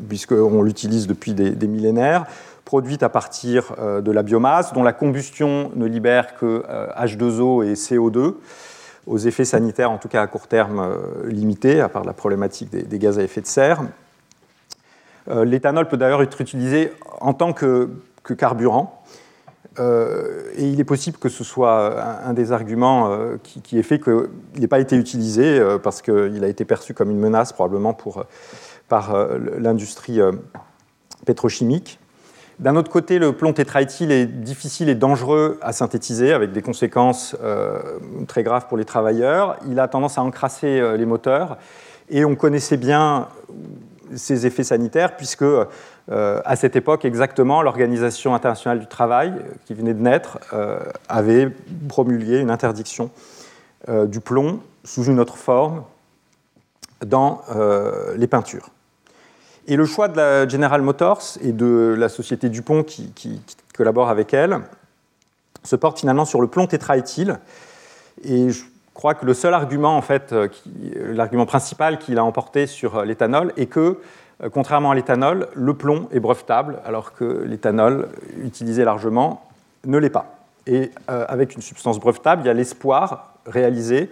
puisqu'on 0.08 0.62
l'utilise 0.62 1.08
depuis 1.08 1.34
des, 1.34 1.68
millénaires, 1.68 2.26
produite 2.66 3.02
à 3.02 3.10
partir 3.10 3.74
de 4.02 4.12
la 4.12 4.24
biomasse, 4.24 4.74
dont 4.74 4.84
la 4.84 4.94
combustion 4.94 5.72
ne 5.76 5.86
libère 5.86 6.36
que 6.36 6.64
H2O 6.98 7.66
et 7.66 7.74
CO2, 7.74 8.36
aux 9.08 9.18
effets 9.18 9.46
sanitaires, 9.46 9.90
en 9.90 9.98
tout 9.98 10.10
cas 10.10 10.22
à 10.22 10.28
court 10.28 10.48
terme, 10.48 10.98
limités, 11.26 11.80
à 11.80 11.88
part 11.88 12.04
la 12.04 12.12
problématique 12.12 12.70
des, 12.70 13.00
gaz 13.00 13.20
à 13.20 13.24
effet 13.24 13.40
de 13.40 13.48
serre. 13.48 13.84
L'éthanol 15.30 15.88
peut 15.88 15.96
d'ailleurs 15.96 16.22
être 16.22 16.42
utilisé 16.42 16.92
en 17.22 17.34
tant 17.34 17.54
que 17.54 17.90
carburant. 18.38 19.02
Euh, 19.80 20.52
et 20.56 20.68
il 20.68 20.80
est 20.80 20.86
possible 20.86 21.18
que 21.18 21.30
ce 21.30 21.44
soit 21.44 22.04
un, 22.26 22.34
des 22.34 22.52
arguments 22.52 23.12
euh, 23.12 23.38
qui, 23.44 23.78
ait 23.78 23.84
fait 23.84 24.00
qu'il 24.00 24.30
n'ait 24.58 24.68
pas 24.68 24.80
été 24.80 24.96
utilisé 24.96 25.60
euh, 25.60 25.78
parce 25.78 26.02
qu'il 26.02 26.44
a 26.44 26.48
été 26.48 26.66
perçu 26.66 26.94
comme 26.94 27.12
une 27.12 27.20
menace 27.20 27.54
probablement 27.54 27.94
pour, 27.94 28.26
par 28.88 29.16
l'industrie 29.58 30.20
pétrochimique. 31.26 32.00
D'un 32.60 32.76
autre 32.76 32.90
côté, 32.90 33.20
le 33.20 33.34
plomb 33.34 33.54
tétraéthyle 33.54 34.12
est 34.12 34.26
difficile 34.26 34.90
et 34.90 34.96
dangereux 34.96 35.60
à 35.62 35.74
synthétiser 35.74 36.34
avec 36.34 36.54
des 36.54 36.62
conséquences 36.62 37.36
très 38.28 38.44
graves 38.44 38.68
pour 38.68 38.78
les 38.78 38.86
travailleurs. 38.86 39.58
Il 39.70 39.80
a 39.80 39.88
tendance 39.88 40.18
à 40.18 40.24
encrasser 40.24 40.98
les 40.98 41.06
moteurs 41.06 41.58
et 42.10 42.24
on 42.24 42.36
connaissait 42.36 42.78
bien 42.78 43.28
ses 44.16 44.46
effets 44.46 44.64
sanitaires 44.64 45.18
puisque 45.18 45.46
euh, 46.10 46.42
à 46.46 46.56
cette 46.56 46.76
époque, 46.76 47.04
exactement, 47.04 47.62
l'Organisation 47.62 48.34
internationale 48.34 48.80
du 48.80 48.88
travail, 48.88 49.30
euh, 49.30 49.52
qui 49.66 49.74
venait 49.74 49.94
de 49.94 50.02
naître, 50.02 50.40
euh, 50.54 50.80
avait 51.10 51.50
promulgué 51.90 52.40
une 52.40 52.52
interdiction 52.52 53.12
du 54.08 54.20
plomb 54.20 54.60
sous 54.84 55.06
une 55.06 55.18
autre 55.18 55.38
forme 55.38 55.84
dans 57.06 57.42
les 58.18 58.28
peintures. 58.28 58.72
Et 59.68 59.78
le 59.78 59.86
choix 59.86 60.10
de 60.10 60.18
la 60.18 60.48
General 60.48 60.82
Motors 60.82 61.38
et 61.42 61.54
de 61.54 61.96
la 61.98 62.10
société 62.10 62.50
Dupont 62.50 62.84
qui, 62.84 63.12
qui, 63.14 63.40
collabore 63.78 64.10
avec 64.10 64.34
elle 64.34 64.60
se 65.64 65.78
porte 65.78 66.00
finalement 66.00 66.26
sur 66.26 66.42
le 66.42 66.48
plomb 66.48 66.68
tétraéthyle. 66.68 67.40
Et 68.24 68.50
je 68.50 68.64
crois 68.94 69.14
que 69.14 69.26
le 69.26 69.34
seul 69.34 69.54
argument, 69.54 69.96
en 69.96 70.02
fait, 70.02 70.36
l'argument 70.94 71.46
principal 71.46 71.98
qu'il 71.98 72.18
a 72.18 72.26
emporté 72.26 72.68
sur 72.68 73.06
l'éthanol 73.06 73.54
est 73.56 73.68
que 73.68 74.00
contrairement 74.52 74.92
à 74.92 74.96
l'éthanol, 74.96 75.48
le 75.54 75.74
plomb 75.74 76.08
est 76.12 76.20
brevetable, 76.20 76.80
alors 76.86 77.14
que 77.14 77.44
l'éthanol, 77.46 78.10
utilisé 78.44 78.84
largement, 78.84 79.44
ne 79.86 79.98
l'est 79.98 80.10
pas. 80.10 80.38
Et 80.68 80.92
euh, 81.10 81.26
avec 81.28 81.56
une 81.56 81.62
substance 81.62 82.00
brevetable, 82.00 82.44
il 82.44 82.48
y 82.48 82.50
a 82.50 82.54
l'espoir 82.54 83.34
réalisé 83.46 84.10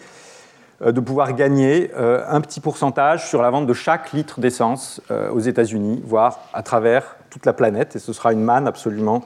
euh, 0.81 0.91
de 0.91 0.99
pouvoir 0.99 1.33
gagner 1.33 1.91
un 1.95 2.41
petit 2.41 2.59
pourcentage 2.59 3.27
sur 3.27 3.41
la 3.41 3.49
vente 3.49 3.67
de 3.67 3.73
chaque 3.73 4.13
litre 4.13 4.39
d'essence 4.39 5.01
aux 5.31 5.39
États-Unis, 5.39 6.01
voire 6.05 6.39
à 6.53 6.63
travers 6.63 7.17
toute 7.29 7.45
la 7.45 7.53
planète. 7.53 7.95
Et 7.95 7.99
ce 7.99 8.13
sera 8.13 8.33
une 8.33 8.43
manne 8.43 8.67
absolument 8.67 9.23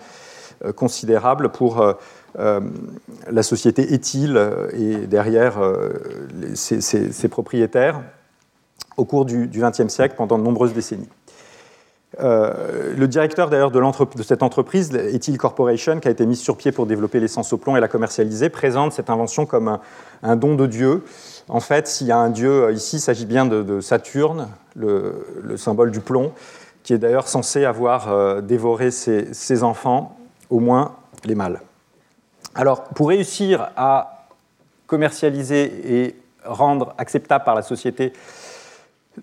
considérable 0.75 1.49
pour 1.49 1.95
la 2.35 3.43
société 3.43 3.93
éthyle 3.93 4.39
et 4.73 5.07
derrière 5.07 5.57
ses 6.53 7.27
propriétaires 7.29 8.01
au 8.99 9.05
cours 9.05 9.25
du 9.25 9.47
XXe 9.47 9.87
siècle 9.87 10.15
pendant 10.17 10.37
de 10.37 10.43
nombreuses 10.43 10.73
décennies. 10.73 11.09
Euh, 12.19 12.95
le 12.97 13.07
directeur 13.07 13.49
d'ailleurs 13.49 13.71
de, 13.71 14.23
cette 14.23 14.41
entreprise, 14.41 14.93
Ethyl 14.93 15.37
Corporation, 15.37 15.99
qui 15.99 16.07
a 16.07 16.11
été 16.11 16.25
mise 16.25 16.39
sur 16.39 16.57
pied 16.57 16.71
pour 16.71 16.87
développer 16.87 17.19
l'essence 17.19 17.53
au 17.53 17.57
plomb 17.57 17.77
et 17.77 17.79
la 17.79 17.87
commercialiser, 17.87 18.49
présente 18.49 18.93
cette 18.93 19.09
invention 19.09 19.45
comme 19.45 19.79
un, 20.23 20.35
don 20.35 20.55
de 20.55 20.65
Dieu. 20.65 21.03
En 21.47 21.59
fait, 21.59 21.87
s'il 21.87 22.07
y 22.07 22.11
a 22.11 22.17
un 22.17 22.29
Dieu 22.29 22.63
euh, 22.63 22.71
ici, 22.71 22.97
il 22.97 23.01
s'agit 23.01 23.25
bien 23.25 23.45
de, 23.45 23.79
Saturne, 23.79 24.49
le, 24.75 25.55
symbole 25.55 25.91
du 25.91 25.99
plomb, 25.99 26.31
qui 26.83 26.93
est 26.93 26.97
d'ailleurs 26.97 27.27
censé 27.27 27.63
avoir 27.65 28.11
euh, 28.11 28.41
dévoré 28.41 28.89
ses, 28.89 29.31
ses, 29.33 29.63
enfants, 29.63 30.17
au 30.49 30.59
moins 30.59 30.95
les 31.25 31.35
mâles. 31.35 31.61
Alors, 32.55 32.85
pour 32.85 33.09
réussir 33.09 33.69
à 33.77 34.25
commercialiser 34.87 36.05
et 36.05 36.15
rendre 36.43 36.95
acceptable 36.97 37.43
par 37.43 37.53
la 37.53 37.61
société 37.61 38.13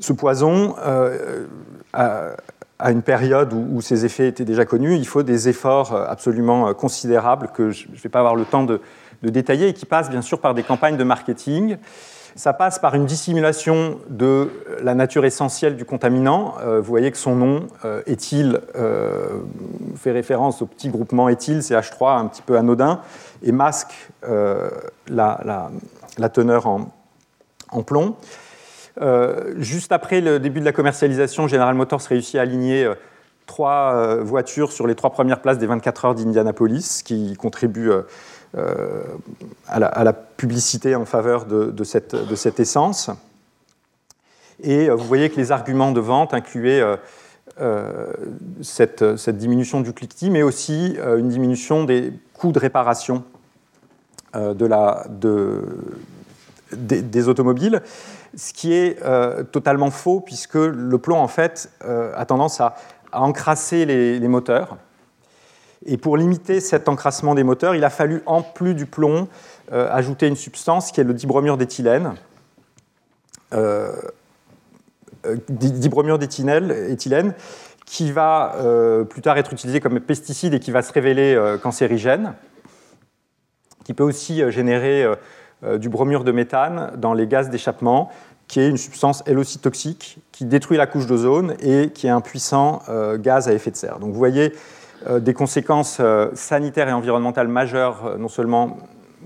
ce 0.00 0.12
poison, 0.12 0.76
euh, 0.84 1.46
à, 1.92 2.90
une 2.90 3.02
période 3.02 3.52
où, 3.52 3.80
ses 3.80 4.04
effets 4.04 4.28
étaient 4.28 4.44
déjà 4.44 4.64
connus, 4.64 4.96
il 4.96 5.06
faut 5.06 5.22
des 5.22 5.48
efforts 5.48 5.94
absolument 5.94 6.74
considérables 6.74 7.48
que 7.48 7.70
je 7.70 7.88
ne 7.88 7.96
vais 7.96 8.08
pas 8.08 8.18
avoir 8.18 8.36
le 8.36 8.44
temps 8.44 8.64
de, 8.64 8.80
détailler 9.22 9.68
et 9.68 9.72
qui 9.72 9.86
passent 9.86 10.10
bien 10.10 10.22
sûr 10.22 10.40
par 10.40 10.54
des 10.54 10.62
campagnes 10.62 10.96
de 10.96 11.02
marketing. 11.02 11.78
Ça 12.36 12.52
passe 12.52 12.78
par 12.78 12.94
une 12.94 13.06
dissimulation 13.06 13.98
de 14.08 14.50
la 14.82 14.94
nature 14.94 15.24
essentielle 15.24 15.74
du 15.74 15.84
contaminant. 15.84 16.54
Euh, 16.60 16.80
vous 16.80 16.86
voyez 16.86 17.10
que 17.10 17.16
son 17.16 17.34
nom, 17.34 17.66
euh, 17.84 18.02
fait 19.96 20.12
référence 20.12 20.60
au 20.62 20.66
petit 20.66 20.90
groupement 20.90 21.28
éthyle, 21.30 21.60
CH3, 21.60 22.18
un 22.18 22.26
petit 22.26 22.42
peu 22.42 22.56
anodin, 22.58 23.00
et 23.42 23.52
masque 23.52 24.10
la, 25.08 25.70
teneur 26.32 26.66
en 26.66 27.82
plomb. 27.82 28.16
Euh, 29.00 29.52
juste 29.58 29.92
après 29.92 30.20
le 30.20 30.38
début 30.38 30.60
de 30.60 30.64
la 30.64 30.72
commercialisation, 30.72 31.48
General 31.48 31.74
Motors 31.74 32.00
réussit 32.00 32.36
à 32.36 32.42
aligner 32.42 32.84
euh, 32.84 32.94
trois 33.44 33.94
euh, 33.94 34.22
voitures 34.22 34.72
sur 34.72 34.86
les 34.86 34.94
trois 34.94 35.10
premières 35.10 35.42
places 35.42 35.58
des 35.58 35.66
24 35.66 36.04
heures 36.06 36.14
d'Indianapolis, 36.14 37.02
qui 37.04 37.36
contribuent 37.36 37.92
à 39.68 39.78
la, 39.78 40.12
publicité 40.12 40.94
en 40.94 41.04
faveur 41.04 41.44
de, 41.44 41.84
cette, 41.84 42.60
essence. 42.60 43.10
Et 44.62 44.88
vous 44.88 45.04
voyez 45.04 45.28
que 45.28 45.36
les 45.36 45.52
arguments 45.52 45.92
de 45.92 46.00
vente 46.00 46.32
incluaient 46.32 46.82
cette, 48.62 49.04
diminution 49.28 49.82
du 49.82 49.92
cliquetis, 49.92 50.30
mais 50.30 50.42
aussi 50.42 50.96
une 51.18 51.28
diminution 51.28 51.84
des 51.84 52.14
coûts 52.32 52.52
de 52.52 52.58
réparation 52.58 53.24
des, 56.72 57.28
automobiles 57.28 57.82
ce 58.36 58.52
qui 58.52 58.74
est 58.74 59.02
euh, 59.02 59.42
totalement 59.42 59.90
faux 59.90 60.20
puisque 60.20 60.54
le 60.54 60.98
plomb 60.98 61.16
en 61.16 61.28
fait 61.28 61.70
euh, 61.84 62.12
a 62.14 62.26
tendance 62.26 62.60
à, 62.60 62.76
encrasser 63.12 63.86
les, 63.86 64.28
moteurs. 64.28 64.76
Et 65.86 65.96
pour 65.96 66.18
limiter 66.18 66.60
cet 66.60 66.86
encrassement 66.86 67.34
des 67.34 67.44
moteurs, 67.44 67.74
il 67.74 67.82
a 67.84 67.88
fallu 67.88 68.22
en 68.26 68.42
plus 68.42 68.74
du 68.74 68.84
plomb 68.84 69.28
euh, 69.72 69.88
ajouter 69.90 70.26
une 70.26 70.36
substance 70.36 70.92
qui 70.92 71.00
est 71.00 71.04
le 71.04 71.14
dibromure 71.14 71.56
d'éthylène. 71.56 72.14
dibromure 75.48 76.18
d'éthylène 76.18 77.34
qui 77.86 78.12
va 78.12 78.54
plus 79.08 79.22
tard 79.22 79.38
être 79.38 79.54
utilisé 79.54 79.80
comme 79.80 79.98
pesticide 80.00 80.52
et 80.52 80.60
qui 80.60 80.72
va 80.72 80.82
se 80.82 80.92
révéler 80.92 81.56
cancérigène, 81.62 82.34
qui 83.84 83.94
peut 83.94 84.04
aussi 84.04 84.42
générer 84.50 85.06
du 85.78 85.88
bromure 85.88 86.24
de 86.24 86.32
méthane 86.32 86.92
dans 86.96 87.14
les 87.14 87.26
gaz 87.26 87.48
d'échappement, 87.48 88.10
qui 88.48 88.60
est 88.60 88.68
une 88.68 88.76
substance 88.76 89.22
elle 89.26 89.38
aussi 89.38 89.58
toxique, 89.58 90.18
qui 90.32 90.44
détruit 90.44 90.76
la 90.76 90.86
couche 90.86 91.06
d'ozone 91.06 91.56
et 91.60 91.90
qui 91.90 92.06
est 92.06 92.10
un 92.10 92.20
puissant 92.20 92.82
euh, 92.88 93.18
gaz 93.18 93.48
à 93.48 93.52
effet 93.52 93.70
de 93.70 93.76
serre. 93.76 93.98
Donc 93.98 94.12
vous 94.12 94.18
voyez 94.18 94.52
euh, 95.08 95.20
des 95.20 95.34
conséquences 95.34 96.00
sanitaires 96.34 96.88
et 96.88 96.92
environnementales 96.92 97.48
majeures, 97.48 98.18
non 98.18 98.28
seulement 98.28 98.78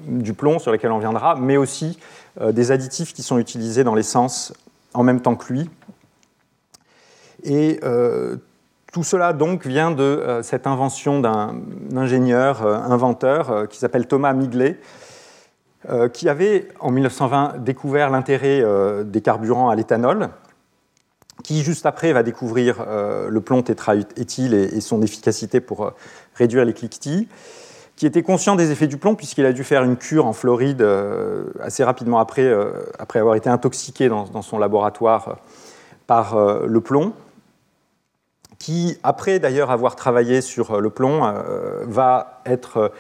du 0.07 0.33
plomb 0.33 0.59
sur 0.59 0.73
lesquels 0.73 0.93
on 0.93 0.99
viendra, 0.99 1.37
mais 1.37 1.57
aussi 1.57 1.99
des 2.41 2.71
additifs 2.71 3.13
qui 3.13 3.23
sont 3.23 3.39
utilisés 3.39 3.85
dans 3.85 3.95
l'essence 3.95 4.55
en 4.95 5.03
même 5.03 5.21
temps 5.21 5.35
que 5.35 5.53
lui. 5.53 5.69
Et 7.43 7.81
tout 8.93 9.03
cela 9.03 9.35
donc 9.35 9.67
vient 9.67 9.91
de 9.91 10.41
cette 10.43 10.67
invention 10.67 11.21
d'un 11.21 11.61
ingénieur, 11.95 12.65
inventeur, 12.65 13.69
qui 13.69 13.79
s'appelle 13.79 14.07
Thomas 14.07 14.33
Miglet, 14.33 14.79
euh, 15.89 16.11
qui 16.11 16.29
avait 16.29 16.69
en 16.79 16.91
1920 16.91 17.55
découvert 17.61 18.11
l'intérêt 18.11 18.61
euh, 18.61 19.03
des 19.03 19.23
carburants 19.23 19.71
à 19.71 19.75
l'éthanol, 19.75 20.29
qui 21.43 21.63
juste 21.63 21.87
après 21.87 22.13
va 22.13 22.23
découvrir 22.23 22.85
euh, 22.87 23.31
le 23.31 23.41
plomb 23.41 23.63
tétraéthyle 23.63 24.53
et, 24.53 24.79
son 24.83 25.01
efficacité 25.01 25.59
pour 25.59 25.95
réduire 26.35 26.67
les 26.67 26.75
cliquetis, 26.75 27.29
qui 27.97 28.05
était 28.05 28.23
conscient 28.23 28.57
des 28.57 28.73
effets 28.73 28.89
du 28.89 28.99
plomb 28.99 29.15
puisqu'il 29.15 29.47
a 29.47 29.55
dû 29.55 29.65
faire 29.65 29.83
une 29.83 29.97
cure 29.97 30.27
en 30.27 30.35
Floride 30.35 30.87
assez 31.63 31.83
rapidement 31.83 32.19
après, 32.19 32.55
après 32.99 33.19
avoir 33.19 33.35
été 33.35 33.49
intoxiqué 33.49 34.11
dans 34.11 34.43
son 34.43 34.59
laboratoire 34.59 35.39
par 36.07 36.39
le 36.67 36.81
plomb, 36.83 37.15
qui, 38.59 38.99
après 39.03 39.39
d'ailleurs 39.39 39.71
avoir 39.71 39.97
travaillé 39.97 40.43
sur 40.43 40.79
le 40.79 40.91
plomb, 40.91 41.21
va 41.87 42.43
être 42.45 42.91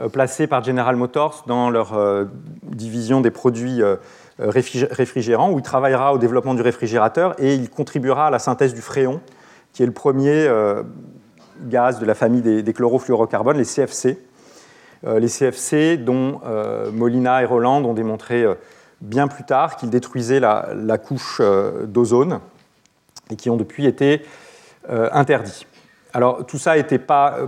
euh, 0.00 0.08
placé 0.08 0.46
par 0.46 0.64
General 0.64 0.96
Motors 0.96 1.44
dans 1.46 1.70
leur 1.70 1.94
euh, 1.94 2.24
division 2.62 3.20
des 3.20 3.30
produits 3.30 3.82
euh, 3.82 3.96
réfrigérants, 4.38 5.50
où 5.50 5.58
il 5.58 5.62
travaillera 5.62 6.14
au 6.14 6.18
développement 6.18 6.54
du 6.54 6.62
réfrigérateur 6.62 7.34
et 7.38 7.54
il 7.54 7.68
contribuera 7.68 8.28
à 8.28 8.30
la 8.30 8.38
synthèse 8.38 8.72
du 8.72 8.80
fréon, 8.80 9.20
qui 9.72 9.82
est 9.82 9.86
le 9.86 9.92
premier 9.92 10.48
gaz 11.66 11.98
de 11.98 12.06
la 12.06 12.14
famille 12.14 12.40
des, 12.40 12.72
chlorofluorocarbones, 12.72 13.58
les 13.58 13.66
CFC. 13.66 14.18
les 15.06 15.28
CFC 15.28 15.98
dont 15.98 16.40
Molina 16.90 17.42
et 17.42 17.44
Roland 17.44 17.84
ont 17.84 17.92
démontré 17.92 18.46
bien 19.02 19.28
plus 19.28 19.44
tard 19.44 19.76
qu'ils 19.76 19.90
détruisaient 19.90 20.40
la, 20.40 20.98
couche 20.98 21.42
d'ozone 21.84 22.40
et 23.30 23.36
qui 23.36 23.50
ont 23.50 23.58
depuis 23.58 23.84
été 23.84 24.22
interdits. 24.88 25.66
Alors 26.12 26.44
tout 26.46 26.58
ça 26.58 26.76
n'était 26.76 26.98
pas 26.98 27.38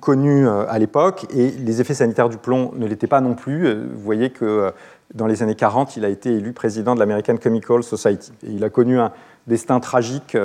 connu 0.00 0.48
à 0.48 0.78
l'époque 0.78 1.26
et 1.34 1.50
les 1.50 1.80
effets 1.80 1.94
sanitaires 1.94 2.28
du 2.28 2.38
plomb 2.38 2.72
ne 2.74 2.86
l'étaient 2.86 3.06
pas 3.06 3.20
non 3.20 3.34
plus. 3.34 3.74
Vous 3.74 4.00
voyez 4.00 4.30
que 4.30 4.72
dans 5.14 5.26
les 5.26 5.42
années 5.42 5.54
40, 5.54 5.96
il 5.96 6.04
a 6.04 6.08
été 6.08 6.32
élu 6.32 6.52
président 6.52 6.94
de 6.94 7.00
l'American 7.00 7.36
Chemical 7.42 7.82
Society. 7.82 8.32
Et 8.42 8.50
il 8.50 8.64
a 8.64 8.70
connu 8.70 8.98
un 8.98 9.12
destin 9.46 9.80
tragique 9.80 10.36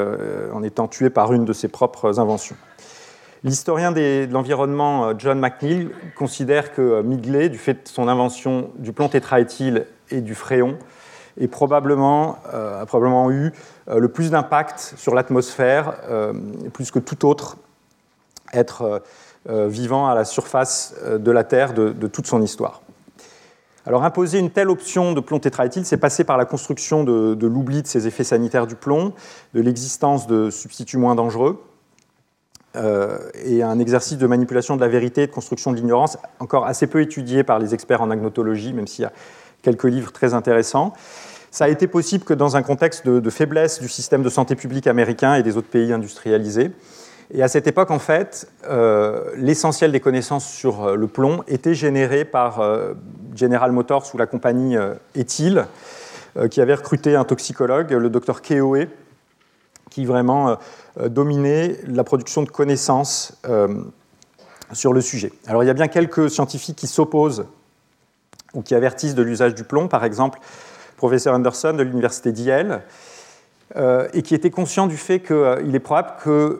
en 0.54 0.64
étant 0.64 0.88
tué 0.88 1.10
par 1.10 1.32
une 1.32 1.46
de 1.46 1.54
ses 1.54 1.70
propres 1.70 2.20
inventions. 2.20 2.58
L'historien 3.44 3.92
de 3.92 4.32
l'environnement 4.32 5.08
euh, 5.08 5.14
John 5.18 5.40
McNeill 5.40 5.90
considère 6.16 6.74
que 6.74 6.82
euh, 6.82 7.04
Migley, 7.04 7.50
du 7.50 7.58
fait 7.58 7.74
de 7.74 7.88
son 7.88 8.08
invention 8.08 8.70
du 8.78 8.94
plomb 8.94 9.10
tétraéthyle 9.10 9.88
et 10.12 10.22
du 10.22 10.36
fréon, 10.36 10.78
euh, 11.40 11.46
a 11.46 12.86
probablement 12.86 13.32
eu 13.32 13.52
le 13.92 14.08
plus 14.08 14.32
d'impact 14.32 14.94
sur 14.98 15.14
l'atmosphère, 15.14 15.96
plus 16.74 16.92
que 16.92 17.00
tout 17.00 17.26
autre 17.26 17.58
être 18.54 19.04
vivant 19.46 20.08
à 20.08 20.16
la 20.16 20.24
surface 20.24 20.96
de 21.06 21.32
la 21.32 21.44
Terre 21.44 21.74
de, 21.74 22.08
toute 22.08 22.28
son 22.28 22.42
histoire. 22.42 22.82
Alors 23.86 24.04
imposer 24.04 24.38
une 24.38 24.52
telle 24.52 24.70
option 24.70 25.14
de 25.14 25.20
plomb 25.20 25.40
tétraéthyle, 25.40 25.86
c'est 25.86 25.98
passer 25.98 26.24
par 26.24 26.38
la 26.38 26.46
construction 26.46 27.04
de, 27.04 27.48
l'oubli 27.48 27.82
de 27.82 27.88
ces 27.88 28.08
effets 28.08 28.24
sanitaires 28.24 28.68
du 28.68 28.76
plomb, 28.76 29.14
de 29.54 29.62
l'existence 29.62 30.28
de 30.28 30.50
substituts 30.52 30.98
moins 30.98 31.16
dangereux, 31.16 31.64
euh, 32.76 33.18
et 33.44 33.64
un 33.64 33.80
exercice 33.80 34.18
de 34.18 34.28
manipulation 34.28 34.76
de 34.76 34.82
la 34.82 34.88
vérité 34.88 35.24
et 35.24 35.28
de 35.28 35.32
construction 35.32 35.72
de 35.72 35.78
l'ignorance, 35.78 36.18
encore 36.40 36.66
assez 36.66 36.88
peu 36.88 37.02
étudié 37.02 37.44
par 37.44 37.60
les 37.60 37.74
experts 37.74 38.02
en 38.02 38.12
agnotologie, 38.12 38.72
même 38.72 38.88
s'il 38.88 39.04
y 39.04 39.06
a 39.06 39.12
quelques 39.62 39.86
livres 39.86 40.12
très 40.12 40.34
intéressants. 40.34 40.94
Ça 41.52 41.66
a 41.66 41.68
été 41.68 41.86
possible 41.86 42.24
que 42.24 42.34
dans 42.34 42.56
un 42.56 42.64
contexte 42.64 43.08
de, 43.08 43.30
faiblesse 43.30 43.80
du 43.80 43.90
système 43.90 44.24
de 44.24 44.30
santé 44.30 44.56
publique 44.56 44.88
américain 44.88 45.36
et 45.36 45.44
des 45.44 45.58
autres 45.58 45.68
pays 45.68 45.94
industrialisés. 45.94 46.72
Et 47.34 47.44
à 47.44 47.48
cette 47.48 47.68
époque, 47.68 47.92
en 47.92 48.00
fait, 48.00 48.50
euh, 48.70 49.32
l'essentiel 49.36 49.92
des 49.92 50.00
connaissances 50.00 50.50
sur 50.50 50.84
euh, 50.84 50.96
le 50.96 51.08
plomb 51.08 51.44
était 51.48 51.76
généré 51.76 52.26
par 52.26 52.62
General 53.36 53.72
Motors 53.72 54.10
ou 54.14 54.18
la 54.18 54.26
compagnie 54.26 54.76
Ethyl, 55.16 55.66
qui 56.50 56.62
avait 56.62 56.76
recruté 56.76 57.16
un 57.16 57.26
toxicologue, 57.26 57.92
le 57.92 58.10
docteur 58.10 58.42
Keoe, 58.42 58.88
qui 59.92 60.06
vraiment 60.06 60.58
euh, 61.00 61.10
dominer 61.10 61.78
la 61.86 62.04
production 62.04 62.42
de 62.42 62.50
connaissances 62.50 63.34
euh, 63.48 63.84
sur 64.74 64.92
le 64.92 65.02
sujet. 65.02 65.32
Alors 65.46 65.64
il 65.64 65.68
y 65.68 65.70
a 65.70 65.74
bien 65.74 65.88
quelques 65.88 66.30
scientifiques 66.32 66.78
qui 66.78 66.88
s'opposent 66.88 67.46
ou 68.54 68.62
qui 68.62 68.76
avertissent 68.76 69.16
de 69.16 69.22
l'usage 69.22 69.54
du 69.54 69.64
plomb, 69.64 69.88
par 69.88 70.04
exemple 70.04 70.40
le 70.40 70.71
professeur 71.02 71.34
Anderson 71.34 71.74
de 71.74 71.82
l'université 71.82 72.32
d'Yale, 72.32 72.84
euh, 73.76 74.08
et 74.14 74.22
qui 74.22 74.36
était 74.36 74.52
conscient 74.52 74.86
du 74.86 74.98
fait 74.98 75.20
qu'il 75.20 75.76
est 75.76 75.80
probable 75.80 76.12
que 76.24 76.60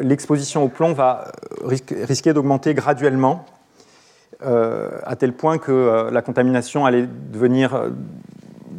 l'exposition 0.00 0.64
au 0.64 0.68
plomb 0.68 0.94
va 0.94 1.32
risquer 1.62 2.32
d'augmenter 2.32 2.72
graduellement, 2.72 3.44
à 4.40 5.14
tel 5.16 5.34
point 5.34 5.58
que 5.58 6.08
la 6.10 6.22
contamination 6.22 6.84
allait 6.84 7.06
devenir 7.32 7.92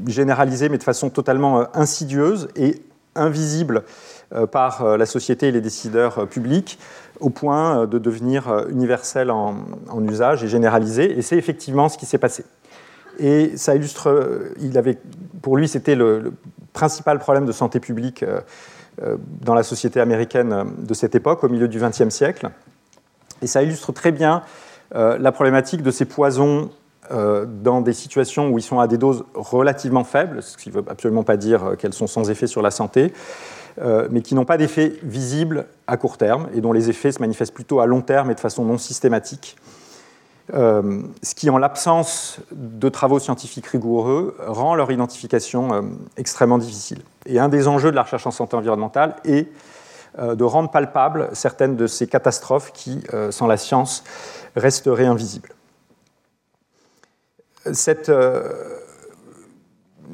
généralisée, 0.08 0.68
mais 0.68 0.78
de 0.78 0.84
façon 0.84 1.10
totalement 1.10 1.68
insidieuse 1.74 2.50
et 2.56 2.82
invisible 3.16 3.84
euh, 4.34 4.48
par 4.48 4.84
euh, 4.84 4.98
la 4.98 5.06
société 5.06 5.50
et 5.50 5.52
les 5.52 5.62
décideurs 5.62 6.20
euh, 6.20 6.26
publics 6.26 6.80
au 7.20 7.30
point 7.30 7.86
de 7.86 8.00
devenir 8.00 8.66
universel 8.70 9.32
en, 9.32 9.56
usage 10.10 10.44
et 10.44 10.48
généralisé. 10.48 11.18
Et 11.18 11.22
c'est 11.22 11.38
effectivement 11.38 11.88
ce 11.88 11.98
qui 11.98 12.06
s'est 12.06 12.18
passé. 12.18 12.44
Et 13.20 13.58
ça 13.58 13.76
illustre, 13.76 14.52
il 14.60 14.78
avait, 14.78 14.98
pour 15.42 15.58
lui, 15.58 15.68
c'était 15.68 15.96
le, 15.96 16.34
principal 16.74 17.20
problème 17.20 17.46
de 17.46 17.52
santé 17.52 17.80
publique 17.80 18.26
dans 19.42 19.54
la 19.54 19.62
société 19.62 20.00
américaine 20.00 20.74
de 20.80 20.94
cette 20.96 21.14
époque, 21.14 21.44
au 21.44 21.50
milieu 21.50 21.68
du 21.68 21.80
XXe 21.80 22.10
siècle. 22.10 22.50
Et 23.44 23.48
ça 23.48 23.62
illustre 23.62 23.92
très 23.92 24.12
bien 24.12 24.42
la 24.92 25.32
problématique 25.32 25.84
de 25.84 25.92
ces 25.92 26.06
poisons 26.06 26.72
dans 27.12 27.82
des 27.82 27.94
situations 27.94 28.50
où 28.50 28.58
ils 28.58 28.64
sont 28.64 28.80
à 28.80 28.88
des 28.88 28.98
doses 28.98 29.24
relativement 29.36 30.04
faibles, 30.04 30.42
ce 30.42 30.58
qui 30.58 30.70
ne 30.70 30.76
veut 30.76 30.84
absolument 30.88 31.24
pas 31.24 31.38
dire 31.38 31.76
qu'elles 31.78 31.94
sont 31.94 32.08
sans 32.08 32.32
effet 32.32 32.48
sur 32.48 32.64
la 32.64 32.72
santé, 32.72 33.14
euh, 33.82 34.08
mais 34.12 34.22
qui 34.22 34.36
n'ont 34.36 34.46
pas 34.46 34.58
d'effet 34.58 34.94
visible 35.02 35.66
à 35.88 35.98
court 35.98 36.18
terme 36.18 36.48
et 36.54 36.62
dont 36.62 36.74
les 36.74 36.92
effets 36.92 37.12
se 37.12 37.20
manifestent 37.20 37.56
plutôt 37.56 37.80
à 37.80 37.88
long 37.88 38.02
terme 38.02 38.30
et 38.30 38.36
de 38.36 38.40
façon 38.40 38.64
non 38.66 38.78
systématique. 38.78 39.56
Euh, 40.54 41.02
ce 41.22 41.36
qui, 41.36 41.50
en 41.50 41.58
l'absence 41.58 42.40
de 42.52 42.90
travaux 42.90 43.20
scientifiques 43.20 43.68
rigoureux, 43.68 44.36
rend 44.46 44.76
leur 44.76 44.92
identification 44.92 45.74
euh, 45.74 45.82
extrêmement 46.18 46.58
difficile. 46.58 47.02
Et 47.26 47.40
un 47.40 47.48
des 47.48 47.68
enjeux 47.68 47.92
de 47.92 47.96
la 47.96 48.04
recherche 48.04 48.28
en 48.28 48.32
santé 48.32 48.56
environnementale 48.56 49.16
est 49.24 49.48
de 50.16 50.44
rendre 50.44 50.70
palpables 50.70 51.30
certaines 51.34 51.76
de 51.76 51.88
ces 51.88 52.06
catastrophes 52.06 52.72
qui, 52.72 53.04
sans 53.32 53.48
la 53.48 53.58
science, 53.58 54.04
resteraient 54.56 55.08
invisibles. 55.08 55.50
Cette 57.72 58.12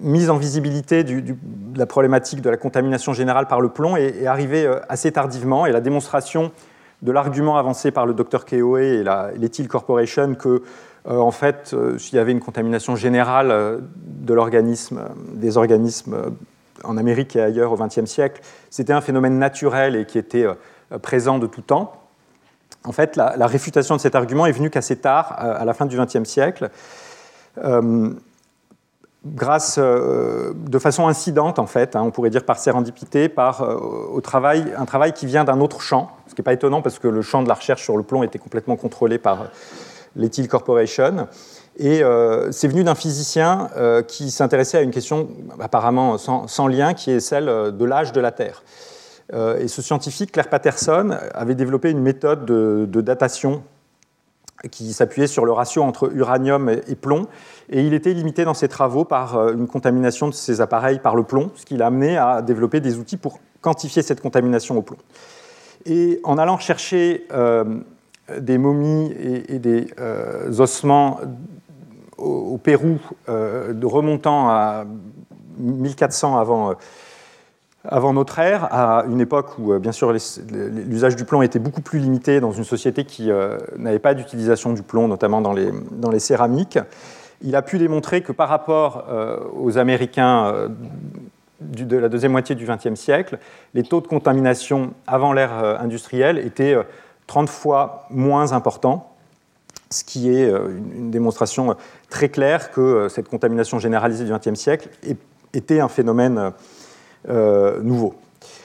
mise 0.02 0.30
en 0.30 0.38
visibilité 0.38 1.04
de 1.04 1.36
la 1.76 1.86
problématique 1.86 2.42
de 2.42 2.50
la 2.50 2.58
contamination 2.58 3.14
générale 3.14 3.48
par 3.48 3.62
le 3.62 3.70
plomb 3.70 3.96
est, 3.96 4.26
arrivée 4.26 4.66
euh, 4.66 4.80
assez 4.90 5.12
tardivement 5.12 5.66
et 5.66 5.72
la 5.72 5.82
démonstration 5.82 6.52
de 7.02 7.12
l'argument 7.12 7.58
avancé 7.58 7.92
par 7.92 8.06
le 8.06 8.14
docteur 8.14 8.46
Keoe 8.46 8.80
et 8.80 9.04
l'Ethyl 9.38 9.68
Corporation 9.68 10.36
que 10.36 10.62
euh, 11.08 11.18
en 11.18 11.32
fait, 11.32 11.72
euh, 11.74 11.98
s'il 11.98 12.16
y 12.16 12.20
avait 12.20 12.34
une 12.34 12.42
contamination 12.42 12.96
générale 12.96 13.82
de 13.96 14.34
l'organisme, 14.34 15.02
des 15.34 15.58
organismes 15.58 16.18
en 16.84 16.98
Amérique 16.98 17.36
et 17.36 17.42
ailleurs 17.42 17.72
au 17.72 17.78
XXe 17.78 18.06
siècle, 18.06 18.42
c'était 18.70 18.94
un 18.94 19.02
phénomène 19.02 19.40
naturel 19.40 19.96
et 19.96 20.06
qui 20.06 20.18
était 20.18 20.46
présent 21.02 21.40
de 21.40 21.48
tout 21.48 21.62
temps. 21.62 21.94
En 22.84 22.92
fait, 22.92 23.16
la, 23.16 23.36
la 23.38 23.48
réfutation 23.48 23.96
de 23.96 24.02
cet 24.02 24.16
argument 24.16 24.46
est 24.46 24.52
venue 24.52 24.70
qu'assez 24.70 24.98
tard, 24.98 25.36
à 25.38 25.66
la 25.66 25.74
fin 25.74 25.86
du 25.86 25.98
XXe 25.98 26.24
siècle 26.24 26.70
grâce, 29.26 29.76
euh, 29.78 30.54
de 30.56 30.80
façon 30.80 31.08
incidente 31.08 31.60
en 31.60 31.66
fait, 31.66 31.96
hein, 31.96 32.02
on 32.04 32.12
pourrait 32.12 32.30
dire 32.30 32.46
par 32.46 32.58
sérendipité, 32.58 33.30
par 33.30 33.62
euh, 33.62 33.76
au 33.76 34.22
travail, 34.22 34.74
un 34.78 34.86
travail 34.86 35.14
qui 35.14 35.26
vient 35.26 35.44
d'un 35.44 35.60
autre 35.60 35.82
champ, 35.82 36.12
ce 36.28 36.36
qui 36.36 36.42
n'est 36.42 36.46
pas 36.46 36.54
étonnant 36.54 36.82
parce 36.82 37.00
que 37.00 37.08
le 37.08 37.22
champ 37.22 37.44
de 37.44 37.48
la 37.48 37.56
recherche 37.56 37.84
sur 37.84 37.98
le 37.98 38.04
plomb 38.04 38.24
était 38.24 38.40
complètement 38.40 38.76
contrôlé 38.76 39.18
par 39.18 39.42
euh, 39.42 39.46
l'Ethyl 40.16 40.48
Corporation. 40.48 41.28
Et 41.82 42.02
c'est 42.52 42.68
venu 42.68 42.84
d'un 42.84 42.96
physicien 42.96 43.70
qui 44.06 44.32
s'intéressait 44.32 44.80
à 44.80 44.82
une 44.82 44.92
question 44.92 45.30
apparemment 45.62 46.18
sans, 46.18 46.68
lien, 46.68 46.94
qui 46.94 47.10
est 47.10 47.22
celle 47.22 47.46
de 47.46 47.86
l'âge 47.86 48.12
de 48.12 48.20
la 48.20 48.34
Terre. 48.34 48.64
et 49.32 49.70
ce 49.70 49.82
scientifique, 49.82 50.34
Claire 50.34 50.50
Patterson, 50.50 51.16
avait 51.34 51.56
développé 51.56 51.90
une 51.90 52.02
méthode 52.02 52.44
de, 52.44 52.86
de 52.86 53.00
datation 53.00 53.64
qui 54.72 54.92
s'appuyait 54.92 55.28
sur 55.28 55.46
le 55.46 55.54
ratio 55.54 55.84
entre 55.84 56.14
uranium 56.14 56.70
et 56.70 56.96
plomb. 56.96 57.28
Et 57.72 57.84
il 57.84 57.94
était 57.94 58.14
limité 58.14 58.46
dans 58.46 58.56
ses 58.56 58.68
travaux 58.68 59.06
par 59.06 59.38
euh, 59.38 59.54
une 59.54 59.68
contamination 59.68 60.28
de 60.28 60.34
ses 60.34 60.60
appareils 60.60 61.00
par 61.00 61.16
le 61.16 61.24
plomb, 61.24 61.52
ce 61.56 61.66
qui 61.66 61.78
l'a 61.78 61.88
amené 61.88 62.18
à 62.18 62.42
développer 62.42 62.80
des 62.80 62.98
outils 62.98 63.18
pour 63.18 63.40
quantifier 63.62 64.02
cette 64.02 64.22
contamination 64.22 64.78
au 64.78 64.82
plomb. 64.82 64.98
Et 65.86 66.20
en 66.24 66.38
allant 66.38 66.58
chercher 66.58 67.28
euh, 67.32 67.64
des 68.40 68.58
momies 68.58 69.12
et, 69.48 69.60
des 69.60 69.88
euh, 70.00 70.52
ossements 70.60 71.20
au, 72.18 72.58
Pérou, 72.58 73.00
remontant 73.28 74.50
à 74.50 74.86
1400 75.58 76.38
avant 77.86 78.14
notre 78.14 78.40
ère, 78.40 78.68
à 78.74 79.06
une 79.08 79.22
époque 79.22 79.58
où, 79.58 79.74
bien 79.80 79.94
sûr, 79.94 80.12
l'usage 80.12 81.16
du 81.16 81.24
plomb 81.24 81.42
était 81.42 81.60
beaucoup 81.60 81.80
plus 81.80 82.00
limité 82.00 82.42
dans 82.42 82.52
une 82.52 82.66
société 82.66 83.06
qui 83.06 83.32
n'avait 83.78 84.00
pas 84.00 84.14
d'utilisation 84.14 84.74
du 84.74 84.84
plomb, 84.84 85.08
notamment 85.08 85.40
dans 85.40 85.54
les, 85.54 86.20
céramiques. 86.20 86.78
Il 87.42 87.56
a 87.56 87.62
pu 87.62 87.78
démontrer 87.78 88.22
que 88.22 88.32
par 88.32 88.50
rapport 88.50 89.06
euh, 89.10 89.38
aux 89.54 89.78
Américains 89.78 90.70
de 91.62 91.98
la 91.98 92.10
deuxième 92.10 92.32
moitié 92.32 92.56
du 92.56 92.66
XXe 92.66 93.00
siècle, 93.00 93.38
les 93.74 93.84
taux 93.84 94.02
de 94.02 94.08
contamination 94.08 94.94
avant 95.08 95.34
l'ère 95.34 95.54
industrielle 95.82 96.38
étaient 96.38 96.76
30 97.28 97.50
fois 97.50 98.06
moins 98.10 98.54
importants, 98.54 99.14
ce 99.90 100.04
qui 100.04 100.30
est 100.30 100.50
une 100.50 101.12
démonstration 101.12 101.76
très 102.10 102.30
claire 102.30 102.72
que 102.72 103.08
cette 103.10 103.28
contamination 103.28 103.78
généralisée 103.78 104.24
du 104.24 104.32
XXe 104.32 104.58
siècle 104.58 104.90
était 105.54 105.80
un 105.80 105.90
phénomène 105.90 106.54
euh, 107.28 107.82
nouveau. 107.82 108.16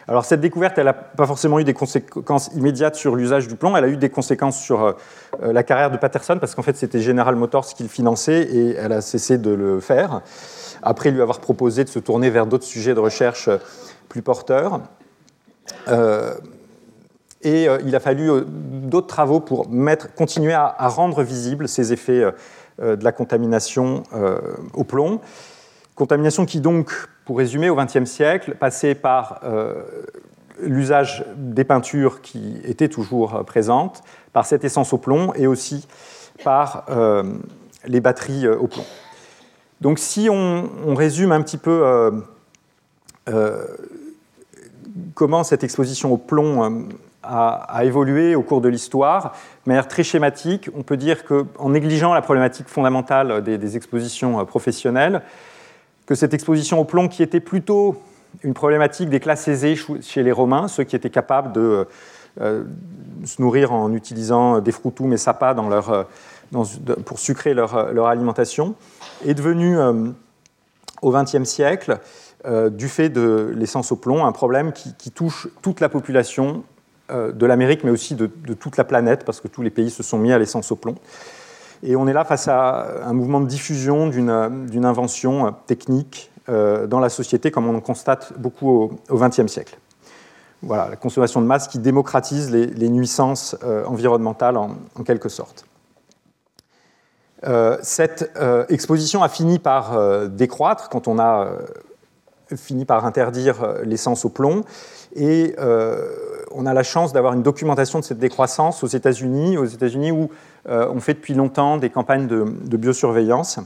Alors 0.07 0.25
cette 0.25 0.41
découverte, 0.41 0.79
elle 0.79 0.85
n'a 0.85 0.93
pas 0.93 1.27
forcément 1.27 1.59
eu 1.59 1.65
des 1.65 1.75
conséquences 1.75 2.51
immédiates 2.55 2.95
sur 2.95 3.17
l'usage 3.17 3.49
du 3.49 3.57
plomb, 3.57 3.77
elle 3.77 3.85
a 3.85 3.89
eu 3.89 3.97
des 3.97 4.11
conséquences 4.11 4.61
sur 4.61 4.85
euh, 4.85 4.93
la 5.41 5.63
carrière 5.63 5.91
de 5.91 5.97
Patterson, 5.97 6.39
parce 6.39 6.55
qu'en 6.55 6.63
fait 6.63 6.77
c'était 6.77 7.01
General 7.01 7.35
Motors 7.35 7.67
qui 7.67 7.83
le 7.83 7.89
finançait 7.89 8.43
et 8.43 8.75
elle 8.75 8.93
a 8.93 9.01
cessé 9.01 9.39
de 9.39 9.51
le 9.51 9.81
faire, 9.81 10.21
après 10.83 11.11
lui 11.11 11.23
avoir 11.23 11.41
proposé 11.41 11.85
de 11.85 11.89
se 11.89 11.99
tourner 11.99 12.31
vers 12.31 12.47
d'autres 12.47 12.65
sujets 12.65 12.95
de 12.95 13.01
recherche 13.01 13.49
plus 14.09 14.23
porteurs. 14.23 14.81
Euh, 15.89 16.35
et 17.43 17.69
il 17.85 17.95
a 17.95 18.01
fallu 18.01 18.31
d'autres 18.47 19.07
travaux 19.07 19.39
pour 19.39 19.67
continuer 20.17 20.55
à, 20.55 20.75
à, 20.79 20.89
rendre 20.89 21.23
visibles 21.23 21.69
ces 21.69 21.93
effets 21.93 22.25
de 22.79 23.05
la 23.05 23.13
contamination 23.13 24.03
au 24.73 24.83
plomb. 24.83 25.21
Contamination 25.95 26.47
qui 26.47 26.63
donc 26.63 26.91
pour 27.25 27.39
résumer, 27.39 27.71
au 27.71 27.77
XXe 27.77 28.05
siècle, 28.05 28.55
passait 28.55 28.95
par 28.95 29.41
euh, 29.45 29.83
l'usage 30.61 31.25
des 31.37 31.65
peintures 31.65 32.21
qui 32.21 32.61
étaient 32.65 32.89
toujours 32.89 33.45
présentes, 33.45 34.03
par 34.33 34.47
cette 34.47 34.65
essence 34.65 34.93
au 34.93 34.99
plomb 34.99 35.33
et 35.35 35.47
aussi 35.47 35.87
par 36.43 36.87
les 37.87 38.01
batteries 38.01 38.49
au 38.49 38.67
plomb. 38.67 38.85
Donc 39.81 39.99
si 39.99 40.29
on, 40.31 40.95
résume 40.95 41.33
un 41.33 41.41
petit 41.43 41.59
peu 41.59 42.13
comment 45.15 45.45
cette 45.45 45.63
exposition 45.65 46.13
au 46.13 46.17
plomb 46.17 46.89
a, 47.23 47.85
évolué 47.85 48.35
au 48.35 48.43
cours 48.43 48.61
de 48.61 48.69
l'histoire, 48.69 49.37
de 49.65 49.71
manière 49.71 49.89
très 49.89 50.03
schématique, 50.03 50.71
on 50.77 50.83
peut 50.83 50.97
dire 50.97 51.25
qu'en 51.25 51.71
négligeant 51.71 52.15
la 52.15 52.23
problématique 52.23 52.69
fondamentale 52.69 53.43
des 53.43 53.77
expositions 53.77 54.45
professionnelles, 54.45 55.23
que 56.07 56.15
cette 56.15 56.35
exposition 56.35 56.81
au 56.81 56.85
plomb, 56.85 57.09
qui 57.09 57.23
était 57.23 57.41
plutôt 57.41 57.97
une 58.43 58.55
problématique 58.55 59.09
des 59.09 59.21
classes 59.21 59.49
aisées 59.49 59.77
chez 60.01 60.23
les 60.23 60.33
Romains, 60.33 60.69
ceux 60.69 60.85
qui 60.85 60.97
étaient 60.97 61.11
capables 61.11 61.53
de 61.53 61.87
euh, 62.41 62.65
se 63.25 63.41
nourrir 63.41 63.73
en 63.73 63.93
utilisant 63.93 64.61
des 64.61 64.73
frutum 64.73 65.13
et 65.13 65.17
sapa 65.17 65.55
dans 65.55 65.71
euh, 65.71 66.03
pour 67.05 67.19
sucrer 67.19 67.55
leur, 67.55 67.93
leur, 67.93 68.07
alimentation, 68.07 68.75
est 69.25 69.35
devenue 69.35 69.79
euh, 69.79 70.11
au 71.01 71.13
XXe 71.13 71.45
siècle, 71.45 71.99
du 72.73 72.89
fait 72.89 73.09
de 73.09 73.55
l'essence 73.57 73.91
au 73.91 73.97
plomb, 73.97 74.27
un 74.27 74.33
problème 74.33 74.73
qui, 74.73 75.11
touche 75.11 75.49
toute 75.63 75.81
la 75.81 75.89
population 75.89 76.63
de 77.09 77.47
l'Amérique, 77.47 77.85
mais 77.85 77.91
aussi 77.91 78.15
de, 78.15 78.27
toute 78.27 78.77
la 78.77 78.85
planète, 78.85 79.25
parce 79.25 79.41
que 79.41 79.49
tous 79.49 79.63
les 79.63 79.71
pays 79.71 79.89
se 79.89 80.03
sont 80.03 80.19
mis 80.19 80.31
à 80.31 80.39
l'essence 80.39 80.71
au 80.71 80.77
plomb. 80.77 80.97
Et 81.87 81.97
on 81.97 82.07
est 82.09 82.15
là 82.15 82.25
face 82.25 82.49
à 82.49 83.05
un 83.05 83.13
mouvement 83.13 83.41
de 83.41 83.47
diffusion 83.47 84.09
d'une 84.09 84.85
invention 84.87 85.55
technique 85.67 86.33
euh, 86.49 86.87
dans 86.87 86.99
la 86.99 87.11
société, 87.11 87.51
comme 87.51 87.69
on 87.69 87.77
en 87.77 87.81
constate 87.81 88.33
beaucoup 88.39 88.99
au 89.11 89.19
XXe 89.19 89.47
siècle. 89.49 89.79
Voilà, 90.63 90.89
la 90.89 90.97
consommation 90.97 91.43
de 91.43 91.47
masse 91.47 91.69
qui 91.69 91.79
démocratise 91.79 92.51
les, 92.51 92.89
nuisances 92.89 93.55
euh, 93.63 93.85
environnementales 93.85 94.57
en, 94.57 94.77
quelque 95.05 95.29
sorte. 95.29 95.67
Euh, 97.47 97.77
cette 97.83 98.33
exposition 98.71 99.23
a 99.23 99.29
fini 99.29 99.59
par 99.59 100.29
décroître 100.31 100.89
quand 100.89 101.07
on 101.07 101.19
a 101.19 101.51
fini 102.57 102.87
par 102.87 103.05
interdire 103.05 103.57
l'essence 103.85 104.25
au 104.25 104.31
plomb. 104.31 104.65
Et 105.15 105.55
on 106.55 106.67
a 106.67 106.73
la 106.73 106.83
chance 106.83 107.13
d'avoir 107.13 107.35
une 107.35 107.43
documentation 107.43 107.99
de 107.99 108.05
cette 108.05 108.19
décroissance 108.19 108.83
aux 108.83 108.87
États-Unis, 108.87 109.59
aux 109.59 109.65
États-Unis 109.67 110.13
où 110.13 110.23
euh, 110.25 110.29
on 110.67 111.01
fait 111.01 111.15
depuis 111.15 111.35
longtemps 111.35 111.77
des 111.77 111.91
campagnes 111.91 112.27
de, 112.27 112.77
biosurveillance. 112.77 113.61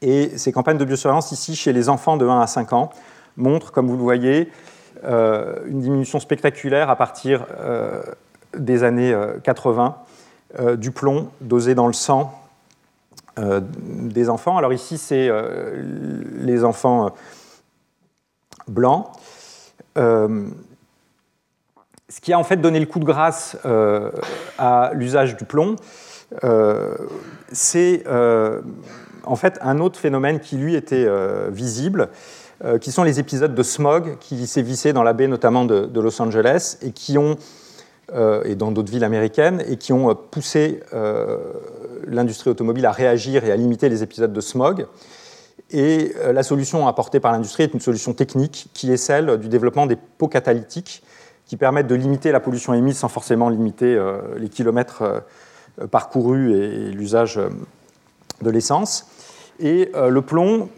Et 0.00 0.36
ces 0.36 0.52
campagnes 0.52 0.78
de 0.78 0.84
biosurveillance, 0.84 1.32
ici, 1.32 1.54
chez 1.56 1.72
les 1.72 1.88
enfants 1.88 2.16
de 2.16 2.26
1 2.26 2.40
à 2.40 2.46
5 2.46 2.72
ans, 2.72 2.90
montrent, 3.36 3.72
comme 3.72 3.88
vous 3.88 3.96
le 3.96 4.02
voyez, 4.02 4.50
euh, 5.04 5.56
une 5.66 5.80
diminution 5.80 6.20
spectaculaire 6.20 6.90
à 6.90 6.96
partir 6.96 7.46
euh, 7.58 8.02
des 8.56 8.84
années 8.84 9.16
80 9.44 9.96
du 10.76 10.90
plomb 10.90 11.30
dosé 11.40 11.74
dans 11.74 11.86
le 11.86 11.94
sang 11.94 12.38
des 13.38 14.28
enfants. 14.28 14.58
Alors 14.58 14.74
ici, 14.74 14.98
c'est 14.98 15.30
les 16.36 16.62
enfants 16.62 17.14
blancs 18.68 19.06
ce 22.12 22.20
qui 22.20 22.32
a 22.32 22.38
en 22.38 22.44
fait 22.44 22.58
donné 22.58 22.78
le 22.78 22.84
coup 22.84 22.98
de 22.98 23.04
grâce 23.04 23.56
euh, 23.64 24.10
à 24.58 24.90
l'usage 24.94 25.36
du 25.36 25.44
plomb, 25.44 25.76
euh, 26.44 26.94
c'est 27.52 28.02
euh, 28.06 28.60
en 29.24 29.36
fait 29.36 29.58
un 29.62 29.80
autre 29.80 29.98
phénomène 29.98 30.38
qui 30.38 30.56
lui 30.56 30.74
était 30.74 31.08
visible, 31.50 32.08
qui 32.80 32.92
sont 32.92 33.02
les 33.02 33.18
épisodes 33.18 33.54
de 33.54 33.62
smog 33.62 34.18
qui 34.20 34.46
sévissaient 34.46 34.92
dans 34.92 35.02
la 35.02 35.14
baie 35.14 35.26
notamment 35.26 35.64
de, 35.64 36.00
Los 36.00 36.20
Angeles 36.20 36.78
et 36.82 36.92
qui 36.92 37.18
ont 37.18 37.36
et 38.44 38.54
dans 38.54 38.70
d'autres 38.70 38.92
villes 38.92 39.04
américaines 39.04 39.62
et 39.68 39.76
qui 39.76 39.92
ont 39.92 40.14
poussé 40.14 40.80
l'industrie 42.06 42.50
automobile 42.50 42.86
à 42.86 42.92
réagir 42.92 43.44
et 43.44 43.52
à 43.52 43.56
limiter 43.56 43.88
les 43.88 44.02
épisodes 44.02 44.32
de 44.32 44.40
smog. 44.40 44.86
Et 45.70 46.12
la 46.32 46.42
solution 46.42 46.86
apportée 46.86 47.20
par 47.20 47.32
l'industrie 47.32 47.64
est 47.64 47.74
une 47.74 47.80
solution 47.80 48.12
technique 48.12 48.68
qui 48.74 48.92
est 48.92 48.96
celle 48.96 49.38
du 49.38 49.48
développement 49.48 49.86
des 49.86 49.96
pots 49.96 50.28
catalytiques 50.28 51.02
qui 51.52 51.58
permettent 51.58 51.86
de 51.86 51.94
limiter 51.94 52.32
la 52.32 52.40
pollution 52.40 52.72
émise 52.72 52.96
sans 52.96 53.08
forcément 53.08 53.50
limiter 53.50 53.94
euh, 53.94 54.22
les 54.38 54.48
kilomètres 54.48 55.02
euh, 55.02 55.86
parcourus 55.86 56.50
et, 56.54 56.90
l'usage 56.92 57.36
euh, 57.36 57.50
de 58.40 58.48
l'essence. 58.48 59.06
Et 59.60 59.92
le 59.94 60.22
plomb 60.22 60.70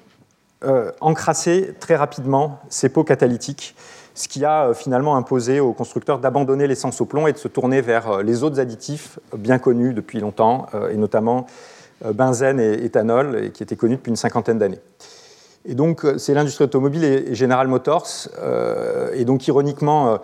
encrassait 1.01 1.77
très 1.79 1.95
rapidement 1.95 2.59
ces 2.69 2.89
pots 2.89 3.05
catalytiques, 3.05 3.77
ce 4.15 4.27
qui 4.27 4.45
a 4.45 4.75
finalement 4.75 5.17
imposé 5.17 5.61
aux 5.61 5.73
constructeurs 5.73 6.19
d'abandonner 6.19 6.67
l'essence 6.67 7.01
au 7.01 7.05
plomb 7.05 7.29
et 7.29 7.33
de 7.33 7.39
se 7.39 7.47
tourner 7.47 7.81
vers 7.81 8.25
les 8.25 8.43
autres 8.43 8.59
additifs 8.59 9.21
bien 9.39 9.59
connus 9.59 9.95
depuis 9.95 10.19
longtemps, 10.19 10.67
et 10.91 10.97
notamment 10.97 11.47
benzène 12.05 12.59
et 12.59 12.85
éthanol, 12.85 13.53
qui 13.53 13.63
étaient 13.63 13.77
connus 13.77 13.97
depuis 13.97 14.11
une 14.11 14.17
cinquantaine 14.17 14.59
d'années. 14.59 14.81
Et 15.67 15.75
donc, 15.75 16.05
c'est 16.19 16.35
l'industrie 16.35 16.65
automobile 16.65 17.05
et 17.05 17.35
General 17.35 17.67
Motors. 17.67 18.29
et 19.15 19.25
donc, 19.25 19.49
ironiquement, 19.49 20.09
euh, 20.09 20.17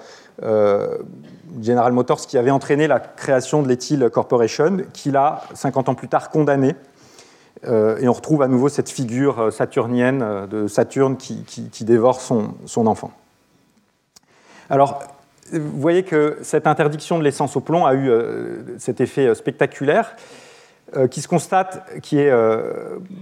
General 1.63 1.93
Motors 1.93 2.27
qui 2.27 2.39
avait 2.39 2.51
entraîné 2.51 2.87
la 2.87 3.01
création 3.01 3.63
de 3.63 3.69
l'Ethyl 3.69 4.09
Corporation, 4.11 4.79
qui 4.93 5.11
l'a, 5.11 5.43
50 5.55 5.89
ans 5.89 5.95
plus 5.95 6.09
tard, 6.09 6.31
condamné. 6.31 6.75
Euh, 7.67 7.99
et 7.99 8.09
on 8.09 8.13
retrouve 8.13 8.43
à 8.43 8.49
nouveau 8.49 8.69
cette 8.69 8.89
figure 8.89 9.39
euh, 9.39 9.51
saturnienne 9.51 10.47
de 10.51 10.67
Saturne 10.67 11.17
qui, 11.17 11.85
dévore 11.85 12.21
son, 12.21 12.55
son, 12.65 12.87
enfant. 12.87 13.11
Alors, 14.71 15.03
vous 15.53 15.81
voyez 15.81 16.05
que 16.05 16.39
cette 16.43 16.67
interdiction 16.67 17.19
de 17.19 17.25
l'essence 17.25 17.57
au 17.57 17.61
plomb 17.61 17.85
a 17.85 17.95
eu 17.95 18.09
cet 18.79 19.01
effet 19.01 19.35
spectaculaire 19.35 20.15
qui 21.11 21.21
se 21.23 21.29
constate, 21.29 22.01
qui 22.03 22.19
est 22.19 22.33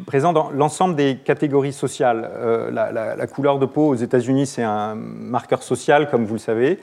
présent 0.06 0.34
dans 0.34 0.50
l'ensemble 0.50 0.94
des 0.94 1.16
catégories 1.16 1.72
sociales. 1.72 2.30
La, 2.70 2.92
la, 2.92 3.26
couleur 3.26 3.58
de 3.58 3.64
peau 3.64 3.88
aux 3.88 3.94
États-Unis, 3.94 4.46
c'est 4.46 4.62
un 4.62 4.94
marqueur 4.94 5.62
social, 5.62 6.10
comme 6.10 6.26
vous 6.26 6.34
le 6.34 6.38
savez. 6.38 6.80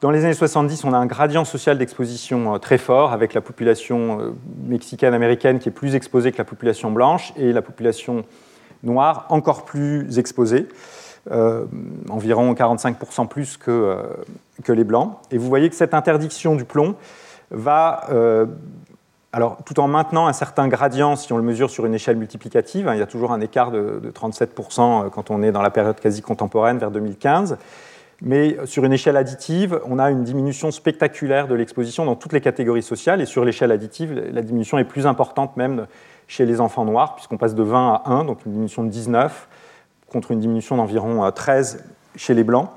Dans 0.00 0.10
les 0.10 0.24
années 0.24 0.32
70, 0.32 0.84
on 0.84 0.94
a 0.94 0.96
un 0.96 1.04
gradient 1.04 1.44
social 1.44 1.76
d'exposition 1.76 2.54
euh, 2.54 2.58
très 2.58 2.78
fort, 2.78 3.12
avec 3.12 3.34
la 3.34 3.42
population 3.42 4.18
euh, 4.18 4.30
mexicaine 4.64 5.12
américaine 5.12 5.58
qui 5.58 5.68
est 5.68 5.72
plus 5.72 5.94
exposée 5.94 6.32
que 6.32 6.38
la 6.38 6.44
population 6.44 6.90
blanche 6.90 7.34
et 7.36 7.52
la 7.52 7.60
population 7.60 8.24
noire 8.82 9.26
encore 9.28 9.66
plus 9.66 10.18
exposée, 10.18 10.68
euh, 11.30 11.66
environ 12.08 12.54
45% 12.54 13.28
plus 13.28 13.58
que, 13.58 13.98
les 14.68 14.84
blancs. 14.84 15.18
Et 15.30 15.36
vous 15.36 15.48
voyez 15.48 15.68
que 15.68 15.76
cette 15.76 15.92
interdiction 15.92 16.54
du 16.54 16.64
plomb 16.64 16.94
va, 17.50 18.04
alors 19.32 19.58
tout 19.66 19.80
en 19.80 19.88
maintenant 19.88 20.28
un 20.28 20.32
certain 20.32 20.68
gradient 20.68 21.16
si 21.16 21.32
on 21.32 21.36
le 21.36 21.42
mesure 21.42 21.68
sur 21.68 21.84
une 21.84 21.94
échelle 21.94 22.16
multiplicative, 22.16 22.88
hein, 22.88 22.94
il 22.94 23.00
y 23.00 23.02
a 23.02 23.06
toujours 23.06 23.32
un 23.32 23.40
écart 23.40 23.70
de 23.70 24.12
37% 24.14 25.10
quand 25.10 25.30
on 25.30 25.42
est 25.42 25.50
dans 25.50 25.62
la 25.62 25.70
période 25.70 25.98
quasi 25.98 26.22
contemporaine 26.22 26.78
vers 26.78 26.90
2015 26.90 27.58
mais 28.22 28.56
sur 28.66 28.84
une 28.84 28.92
échelle 28.92 29.16
additive, 29.16 29.80
on 29.86 29.98
a 29.98 30.10
une 30.10 30.24
diminution 30.24 30.70
spectaculaire 30.70 31.48
de 31.48 31.54
l'exposition 31.54 32.04
dans 32.04 32.16
toutes 32.16 32.32
les 32.32 32.40
catégories 32.40 32.82
sociales, 32.82 33.20
et 33.20 33.26
sur 33.26 33.44
l'échelle 33.44 33.72
additive, 33.72 34.12
la 34.32 34.42
diminution 34.42 34.78
est 34.78 34.84
plus 34.84 35.06
importante 35.06 35.56
même 35.56 35.86
chez 36.28 36.46
les 36.46 36.60
enfants 36.60 36.84
noirs, 36.84 37.14
puisqu'on 37.16 37.38
passe 37.38 37.54
de 37.54 37.62
20 37.62 38.02
à 38.04 38.10
1, 38.10 38.24
donc 38.24 38.44
une 38.46 38.52
diminution 38.52 38.84
de 38.84 38.90
19, 38.90 39.48
contre 40.10 40.32
une 40.32 40.40
diminution 40.40 40.76
d'environ 40.76 41.30
13 41.30 41.76
euh, 41.76 41.90
chez 42.16 42.34
les 42.34 42.44
blancs. 42.44 42.68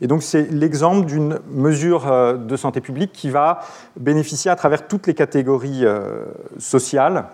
Et 0.00 0.06
donc 0.06 0.22
c'est 0.22 0.50
l'exemple 0.50 1.06
d'une 1.06 1.38
mesure 1.50 2.10
euh, 2.10 2.36
de 2.36 2.56
santé 2.56 2.80
publique 2.80 3.12
qui 3.12 3.30
va 3.30 3.60
bénéficier 3.98 4.50
à 4.50 4.56
travers 4.56 4.88
toutes 4.88 5.06
les 5.06 5.14
catégories 5.14 5.84
euh, 5.84 6.24
sociales 6.58 7.26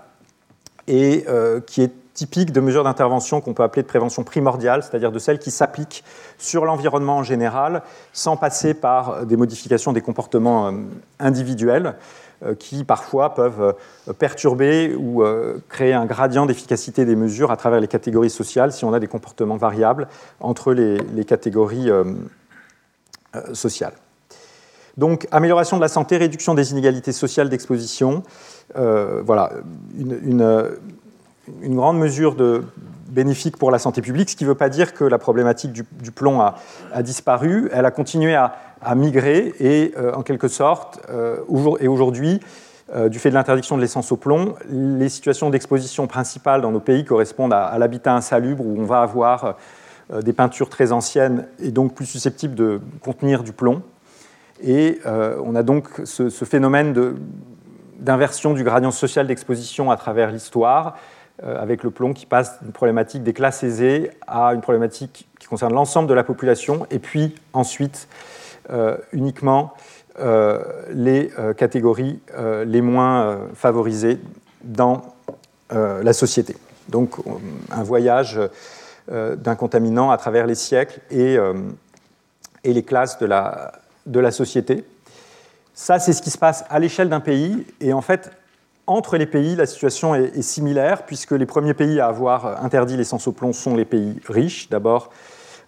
et 0.87 1.27
qui 1.67 1.83
est 1.83 1.93
typique 2.19 2.51
de 2.51 2.59
mesures 2.59 2.83
d'intervention 2.83 3.41
qu'on 3.41 3.55
peut 3.55 3.63
appeler 3.63 3.83
de 3.83 3.87
prévention 3.87 4.25
primordiale, 4.25 4.83
c'est-à-dire 4.83 5.13
de 5.13 5.21
celles 5.21 5.39
qui 5.39 5.53
s'appliquent 5.53 6.03
sur 6.37 6.65
l'environnement 6.65 7.19
en 7.19 7.23
général, 7.23 7.83
sans 8.13 8.37
passer 8.37 8.75
par 8.75 9.25
des 9.25 9.37
modifications 9.37 9.93
des 9.93 10.01
comportements 10.01 10.67
euh, 10.67 10.73
individuels 11.21 11.95
euh, 12.45 12.57
qui 12.57 12.83
parfois 12.83 13.37
peuvent 13.37 13.77
euh, 14.09 14.13
perturber 14.15 14.97
ou 14.97 15.23
créer 15.69 15.93
un 15.93 16.07
gradient 16.07 16.45
d'efficacité 16.45 17.05
des 17.05 17.15
mesures 17.15 17.53
à 17.53 17.57
travers 17.57 17.79
les 17.79 17.87
catégories 17.87 18.31
sociales 18.31 18.73
si 18.73 18.85
on 18.85 18.93
a 18.93 18.99
des 18.99 19.07
comportements 19.07 19.57
variables 19.57 20.09
entre 20.41 20.73
les, 20.73 21.25
catégories 21.25 21.91
sociales. 23.53 23.93
Donc, 24.97 25.29
amélioration 25.31 25.77
de 25.77 25.83
la 25.83 25.89
santé, 25.89 26.17
réduction 26.17 26.55
des 26.55 26.73
inégalités 26.73 27.13
sociales 27.13 27.49
d'exposition. 27.49 28.25
voilà, 28.75 29.53
une 29.95 30.79
grande 31.63 31.99
mesure 31.99 32.35
de, 32.35 32.65
bénéfique 33.09 33.57
pour 33.57 33.71
la 33.71 33.79
santé 33.79 34.03
publique, 34.03 34.31
ce 34.31 34.37
qui 34.37 34.45
ne 34.45 34.49
veut 34.49 34.55
pas 34.55 34.69
dire 34.69 34.95
que 34.95 35.05
la 35.05 35.19
problématique 35.19 35.73
du, 35.73 36.13
plomb 36.13 36.41
a, 36.41 36.55
disparu. 37.03 37.69
Elle 37.73 37.85
a 37.85 37.91
continué 37.91 38.35
à, 38.35 38.55
migrer 38.95 39.55
et, 39.59 39.93
euh, 39.97 40.13
en 40.15 40.23
quelque 40.23 40.49
sorte, 40.49 41.01
euh, 41.11 41.39
et 41.81 41.89
aujourd'hui, 41.89 42.41
euh, 42.95 43.09
du 43.09 43.19
fait 43.19 43.31
de 43.31 43.35
l'interdiction 43.35 43.77
de 43.77 43.83
l'essence 43.83 44.13
au 44.13 44.17
plomb, 44.17 44.55
les 44.71 45.09
situations 45.09 45.51
d'exposition 45.51 46.07
principales 46.07 46.61
dans 46.61 46.71
nos 46.71 46.81
pays 46.81 47.05
correspondent 47.05 47.53
à, 47.53 47.77
l'habitat 47.79 48.15
insalubre 48.15 48.65
où 48.65 48.79
on 48.79 48.85
va 48.85 49.01
avoir 49.01 49.57
des 50.23 50.33
peintures 50.33 50.71
très 50.71 50.91
anciennes 50.91 51.47
et 51.63 51.71
donc 51.71 51.95
plus 51.95 52.07
susceptibles 52.07 52.55
de 52.55 52.81
contenir 53.03 53.43
du 53.43 53.53
plomb. 53.53 53.83
Et 54.63 55.01
on 55.05 55.55
a 55.55 55.63
donc 55.63 55.89
ce, 56.05 56.31
phénomène 56.31 56.95
d'inversion 57.99 58.55
du 58.55 58.65
gradient 58.65 58.91
social 58.91 59.27
d'exposition 59.27 59.91
à 59.91 59.99
travers 59.99 60.31
l'histoire, 60.31 60.97
avec 61.43 61.85
le 61.85 61.91
plomb 61.91 62.13
qui 62.13 62.27
passe 62.27 62.63
d'une 62.63 62.73
problématique 62.73 63.23
des 63.23 63.33
classes 63.33 63.63
aisées 63.63 64.11
à 64.27 64.55
une 64.55 64.61
problématique 64.61 65.29
qui 65.39 65.47
concerne 65.47 65.73
l'ensemble 65.73 66.09
de 66.09 66.15
la 66.15 66.25
population, 66.25 66.87
et 66.91 66.99
puis 66.99 67.35
ensuite 67.53 68.09
uniquement 69.13 69.75
les 70.91 71.31
catégories 71.57 72.21
les 72.67 72.81
moins 72.81 73.39
favorisées 73.55 74.19
dans 74.65 75.15
la 75.71 76.13
société. 76.13 76.57
Donc 76.89 77.17
un 77.71 77.83
voyage 77.83 78.41
euh, 79.11 79.37
d'un 79.37 79.55
contaminant 79.55 80.11
à 80.11 80.19
travers 80.19 80.47
les 80.47 80.55
siècles 80.55 81.01
et, 81.11 81.39
euh, 81.39 81.55
et 82.63 82.75
les 82.75 82.83
classes 82.83 83.19
de 83.19 83.25
la, 83.25 83.73
de 84.05 84.21
la 84.21 84.31
société. 84.31 84.85
Ça, 85.73 85.99
c'est 85.99 86.13
ce 86.13 86.21
qui 86.21 86.29
se 86.29 86.37
passe 86.37 86.67
à 86.69 86.79
l'échelle 86.79 87.09
d'un 87.09 87.21
pays. 87.21 87.65
Et 87.81 87.95
en 87.95 88.03
fait, 88.03 88.31
entre 88.89 89.17
les 89.17 89.27
pays, 89.27 89.55
la 89.57 89.67
situation 89.67 90.15
est, 90.15 90.43
similaire, 90.43 91.05
puisque 91.05 91.33
les 91.33 91.47
premiers 91.47 91.75
pays 91.75 92.01
à 92.01 92.07
avoir 92.07 92.65
interdit 92.65 92.97
l'essence 92.97 93.29
au 93.29 93.33
plomb 93.33 93.53
sont 93.53 93.77
les 93.77 93.85
pays 93.85 94.21
riches. 94.29 94.69
D'abord 94.69 95.11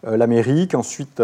euh, 0.06 0.16
l'Amérique, 0.16 0.74
ensuite 0.74 1.22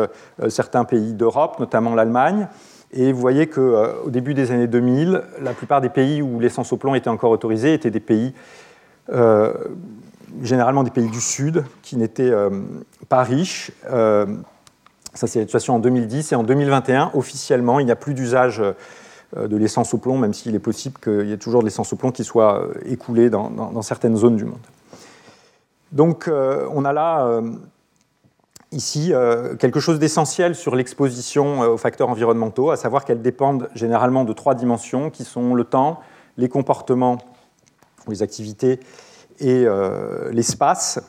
certains 0.49 0.85
pays 0.85 1.15
d'Europe, 1.15 1.59
notamment 1.59 1.95
l'Allemagne. 1.95 2.49
Et 2.93 3.13
vous 3.13 3.21
voyez 3.21 3.49
qu'au 3.49 4.09
début 4.09 4.35
des 4.35 4.53
années 4.53 4.69
2000, 4.69 5.23
la 5.43 5.53
plupart 5.53 5.81
des 5.81 5.89
pays 5.89 6.23
où 6.23 6.39
l'essence 6.39 6.73
au 6.73 6.77
plomb 6.77 6.95
était 6.95 7.09
encore 7.09 7.33
autorisée 7.33 7.75
étaient 7.75 7.91
des 7.91 8.01
pays 8.01 8.33
généralement 10.43 10.83
des 10.83 10.91
pays 10.91 11.09
du 11.09 11.21
Sud 11.21 11.65
qui 11.83 11.97
n'étaient 11.97 12.31
euh, 12.31 12.51
pas 13.09 13.23
riches. 13.23 13.71
Euh, 13.91 14.27
ça, 15.15 15.27
c'est 15.27 15.39
la 15.39 15.45
situation 15.47 15.77
en 15.77 15.79
2010. 15.79 16.33
Et 16.33 16.35
en 16.35 16.43
2021, 16.43 17.13
officiellement, 17.15 17.81
il 17.81 17.87
n'y 17.87 17.93
a 17.93 17.97
plus 17.97 18.15
d'usage 18.15 18.61
euh, 18.61 18.73
de 19.37 19.57
l'essence 19.57 19.95
au 19.95 19.99
plomb, 19.99 20.19
même 20.19 20.35
s'il 20.35 20.55
est 20.55 20.61
possible 20.61 20.99
qu'il 20.99 21.27
y 21.27 21.33
ait 21.33 21.39
toujours 21.39 21.61
de 21.61 21.67
l'essence 21.67 21.93
au 21.93 21.97
plomb 21.97 22.11
qui 22.11 22.25
soit 22.25 22.67
écoulée 22.85 23.31
dans, 23.31 23.83
certaines 23.83 24.17
zones 24.17 24.37
du 24.37 24.45
monde. 24.45 24.59
Donc, 25.93 26.29
on 26.29 26.85
a 26.85 26.93
là 26.93 27.41
ici 28.73 29.13
quelque 29.59 29.81
chose 29.81 29.99
d'essentiel 29.99 30.55
sur 30.55 30.75
l'exposition 30.75 31.61
aux 31.61 31.77
facteurs 31.77 32.09
environnementaux, 32.09 32.71
à 32.71 32.77
savoir 32.77 33.05
qu'elles 33.05 33.23
dépendent 33.23 33.69
généralement 33.75 34.25
de 34.25 34.33
trois 34.33 34.55
dimensions 34.55 35.11
qui 35.11 35.25
sont 35.25 35.55
le 35.55 35.65
temps, 35.65 36.01
les 36.37 36.49
comportements 36.49 37.19
ou 38.07 38.11
les 38.11 38.23
activités 38.23 38.81
et 39.41 39.65
euh, 39.67 40.31
l'espace. 40.33 41.01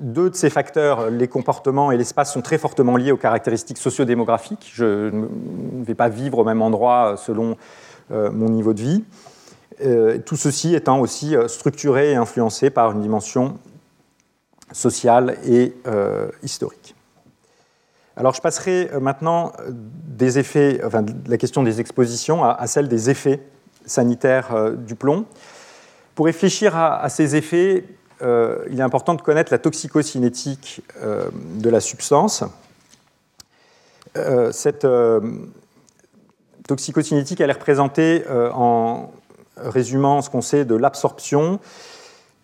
Euh, 0.00 0.02
deux 0.02 0.30
de 0.30 0.34
ces 0.34 0.50
facteurs, 0.50 1.10
les 1.10 1.28
comportements 1.28 1.92
et 1.92 1.96
l'espace, 1.96 2.32
sont 2.32 2.42
très 2.42 2.58
fortement 2.58 2.96
liés 2.96 3.12
aux 3.12 3.16
caractéristiques 3.16 3.78
sociodémographiques. 3.78 4.70
Je 4.74 5.10
ne 5.10 5.84
vais 5.84 5.94
pas 5.94 6.08
vivre 6.08 6.38
au 6.38 6.44
même 6.44 6.62
endroit 6.62 7.16
selon 7.16 7.56
euh, 8.10 8.30
mon 8.30 8.48
niveau 8.48 8.74
de 8.74 8.80
vie. 8.80 9.04
tout 10.26 10.36
ceci 10.36 10.74
étant 10.74 11.00
aussi 11.00 11.34
structuré 11.48 12.12
et 12.12 12.16
influencé 12.16 12.70
par 12.70 12.92
une 12.92 13.00
dimension 13.00 13.58
sociale 14.70 15.38
et 15.44 15.74
historique. 16.42 16.94
Alors 18.16 18.34
je 18.34 18.40
passerai 18.40 18.90
maintenant 19.00 19.52
des 19.68 20.38
effets, 20.38 20.80
enfin, 20.84 21.02
de 21.02 21.12
la 21.28 21.36
question 21.36 21.64
des 21.64 21.80
expositions 21.80 22.44
à 22.44 22.66
celle 22.66 22.86
des 22.86 23.10
effets 23.10 23.40
sanitaire 23.86 24.54
euh, 24.54 24.72
du 24.72 24.94
plomb. 24.94 25.24
Pour 26.14 26.26
réfléchir 26.26 26.76
à, 26.76 27.08
ces 27.08 27.36
effets, 27.36 27.84
euh, 28.22 28.64
il 28.70 28.78
est 28.78 28.82
important 28.82 29.14
de 29.14 29.22
connaître 29.22 29.52
la 29.52 29.58
toxicocinétique 29.58 30.82
euh, 31.02 31.28
de 31.56 31.70
la 31.70 31.80
substance. 31.80 32.44
cette 34.52 34.86
toxicocinétique, 36.68 37.40
elle 37.40 37.50
est 37.50 37.54
représentée 37.54 38.24
en 38.28 39.10
résumant 39.56 40.20
ce 40.20 40.28
qu'on 40.28 40.42
sait 40.42 40.66
de 40.66 40.74
l'absorption 40.74 41.60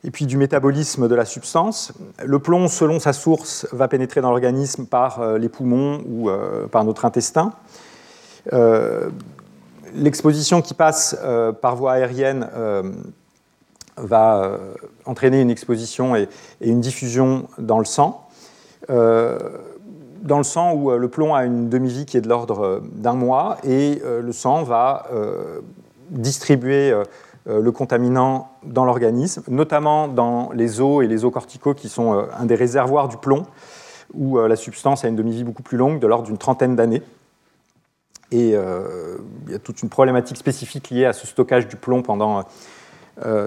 et 0.03 0.11
puis 0.11 0.25
du 0.25 0.39
métabolisme 0.39 1.09
de 1.09 1.15
la 1.15 1.27
substance. 1.27 1.93
Le 2.25 2.39
plomb, 2.39 2.69
selon 2.69 3.01
sa 3.01 3.13
source, 3.13 3.67
va 3.73 3.87
pénétrer 3.87 4.23
dans 4.23 4.31
l'organisme 4.31 4.87
par 4.87 5.37
les 5.37 5.51
poumons 5.51 6.03
ou 6.09 6.31
par 6.71 6.85
notre 6.85 7.05
intestin 7.05 7.53
l'exposition 9.95 10.63
qui 10.63 10.75
passe 10.75 11.17
euh, 11.23 11.53
par 11.53 11.77
voie 11.77 11.93
aérienne 11.93 12.49
euh, 12.55 12.83
va 14.03 14.43
euh, 14.43 14.59
entraîner 15.05 15.41
une 15.41 15.51
exposition 15.51 16.17
et, 16.17 16.29
une 16.61 16.81
diffusion 16.81 17.49
dans 17.59 17.79
le 17.79 17.85
sang. 17.85 18.25
dans 18.89 20.39
le 20.39 20.45
sang 20.45 20.75
où 20.75 20.91
le 20.91 21.09
plomb 21.09 21.35
a 21.35 21.45
une 21.45 21.69
demi-vie 21.69 22.07
qui 22.07 22.17
est 22.17 22.21
de 22.21 22.29
l'ordre 22.29 22.83
d'un 22.93 23.15
mois 23.15 23.59
et 23.65 24.01
le 24.05 24.33
sang 24.33 24.63
va 24.63 25.07
distribuer 26.11 26.93
le 27.47 27.71
contaminant 27.71 28.49
dans 28.65 28.85
l'organisme, 28.85 29.43
notamment 29.49 30.09
dans 30.09 30.51
les 30.53 30.81
os 30.81 31.05
et 31.05 31.07
les 31.07 31.25
os 31.25 31.33
corticaux 31.33 31.75
qui 31.75 31.89
sont 31.89 32.27
un 32.37 32.47
des 32.47 32.55
réservoirs 32.55 33.09
du 33.09 33.17
plomb, 33.17 33.47
où 34.15 34.39
la 34.39 34.57
substance 34.57 35.05
a 35.05 35.09
une 35.09 35.17
demi-vie 35.17 35.45
beaucoup 35.45 35.63
plus 35.63 35.77
longue, 35.77 36.01
de 36.01 36.07
l'ordre 36.07 36.27
d'une 36.27 36.39
trentaine 36.39 36.77
d'années. 36.77 37.03
Et 38.31 38.53
euh, 38.55 39.17
il 39.47 39.53
y 39.53 39.55
a 39.55 39.59
toute 39.59 39.83
une 39.83 39.89
problématique 39.89 40.37
spécifique 40.37 40.91
liée 40.91 41.07
à 41.07 41.13
ce 41.13 41.27
stockage 41.27 41.67
du 41.67 41.77
plomb 41.77 42.03
pendant, 42.03 42.39
euh, 42.39 42.43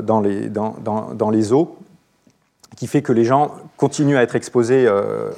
dans, 0.01 0.19
les, 0.19 0.49
dans, 0.49 0.75
dans, 0.79 1.29
les, 1.29 1.53
eaux, 1.53 1.77
qui 2.75 2.87
fait 2.87 3.01
que 3.01 3.13
les 3.13 3.23
gens 3.23 3.51
continuent 3.77 4.17
à 4.17 4.23
être 4.23 4.35
exposés, 4.35 4.85
euh, 4.87 5.29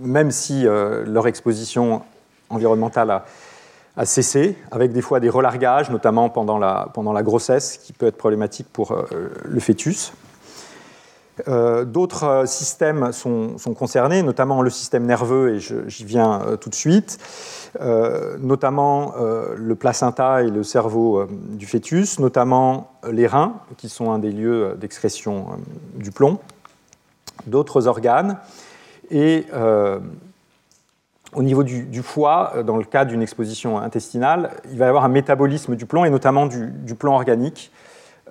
même 0.00 0.30
si 0.30 0.64
leur 0.64 1.26
exposition 1.26 2.02
environnementale 2.50 3.10
a, 3.10 3.24
a, 3.96 4.04
cessé, 4.04 4.56
avec 4.70 4.92
des 4.92 5.02
fois 5.02 5.20
des 5.20 5.28
relargages, 5.28 5.90
notamment 5.90 6.28
pendant 6.28 6.58
la, 6.58 6.88
pendant 6.94 7.12
la 7.12 7.22
grossesse, 7.22 7.78
qui 7.78 7.92
peut 7.92 8.06
être 8.06 8.16
problématique 8.18 8.66
pour 8.72 8.96
le 9.44 9.60
fœtus. 9.60 10.12
D'autres 11.46 12.44
systèmes 12.46 13.12
sont, 13.12 13.56
concernés, 13.76 14.22
notamment 14.22 14.62
le 14.62 14.70
système 14.70 15.04
nerveux, 15.04 15.54
et 15.54 15.60
j'y 15.60 16.04
viens 16.04 16.56
tout 16.60 16.70
de 16.70 16.74
suite. 16.74 17.18
Euh, 17.80 18.36
notamment 18.38 19.14
euh, 19.18 19.56
le 19.56 19.74
placenta 19.74 20.44
et 20.44 20.48
le 20.48 20.62
cerveau 20.62 21.18
euh, 21.18 21.28
du 21.30 21.66
fœtus, 21.66 22.20
notamment 22.20 22.92
les 23.10 23.26
reins, 23.26 23.54
qui 23.76 23.88
sont 23.88 24.12
un 24.12 24.20
des 24.20 24.30
lieux 24.30 24.76
d'excrétion 24.78 25.46
du 25.96 26.12
plomb, 26.12 26.38
d'autres 27.46 27.88
organes, 27.88 28.38
et 29.10 29.46
au 31.34 31.42
niveau 31.42 31.64
du, 31.64 32.02
foie, 32.02 32.54
dans 32.64 32.76
le 32.76 32.84
cas 32.84 33.04
d'une 33.04 33.22
exposition 33.22 33.78
intestinale, 33.78 34.50
il 34.70 34.78
va 34.78 34.86
y 34.86 34.88
avoir 34.88 35.04
un 35.04 35.08
métabolisme 35.08 35.74
du 35.74 35.84
plomb, 35.84 36.04
et 36.04 36.10
notamment 36.10 36.46
du, 36.46 36.70
du 36.70 36.94
plomb 36.94 37.14
organique, 37.14 37.70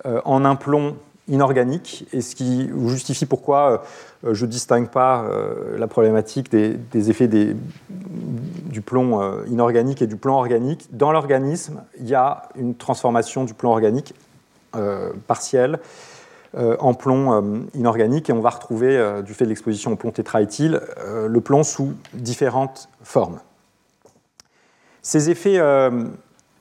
en 0.04 0.44
un 0.44 0.56
plomb 0.56 0.96
inorganique, 1.28 2.06
et 2.12 2.20
ce 2.20 2.34
qui 2.34 2.70
justifie 2.86 3.26
pourquoi 3.26 3.84
euh, 4.24 4.34
je 4.34 4.44
ne 4.44 4.50
distingue 4.50 4.88
pas 4.88 5.22
euh, 5.22 5.78
la 5.78 5.86
problématique 5.86 6.50
des, 6.50 7.10
effets 7.10 7.28
du 7.28 8.80
plomb 8.82 9.20
euh, 9.20 9.44
inorganique 9.48 10.02
et 10.02 10.06
du 10.06 10.16
plomb 10.16 10.34
organique. 10.34 10.88
Dans 10.92 11.12
l'organisme, 11.12 11.82
il 11.98 12.08
y 12.08 12.14
a 12.14 12.48
une 12.56 12.74
transformation 12.74 13.44
du 13.44 13.54
plomb 13.54 13.70
organique 13.70 14.14
partielle 15.28 15.78
en 16.56 16.94
plomb 16.94 17.64
inorganique, 17.74 18.28
et 18.28 18.32
on 18.32 18.40
va 18.40 18.50
retrouver, 18.50 19.22
du 19.24 19.34
fait 19.34 19.44
de 19.44 19.50
l'exposition 19.50 19.92
au 19.92 19.96
plomb 19.96 20.10
tétraéthyle, 20.10 20.80
le 21.28 21.40
plomb 21.40 21.62
sous 21.62 21.92
différentes 22.12 22.88
formes. 23.04 23.38
Ces 25.00 25.30
effets, 25.30 25.60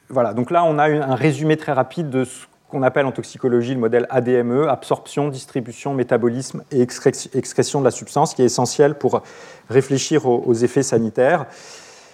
voilà, 0.10 0.36
donc 0.36 0.52
là 0.52 0.64
on 0.64 0.78
a 0.78 0.84
un 0.84 1.16
résumé 1.16 1.58
très 1.58 1.72
rapide 1.72 2.12
de 2.12 2.24
ce 2.24 2.46
qu'on 2.74 2.82
appelle 2.82 3.06
en 3.06 3.12
toxicologie 3.12 3.76
le 3.76 3.80
modèle 3.80 4.08
ADME, 4.10 4.68
absorption, 4.68 5.30
distribution, 5.30 5.94
métabolisme 5.94 6.64
et 6.72 6.82
excrétion 6.82 7.80
de 7.80 7.86
la 7.86 7.92
substance, 7.92 8.34
qui 8.34 8.42
est 8.42 8.46
essentiel 8.46 8.96
pour 8.96 9.22
réfléchir 9.70 10.26
aux, 10.26 10.54
effets 10.56 10.82
sanitaires 10.82 11.46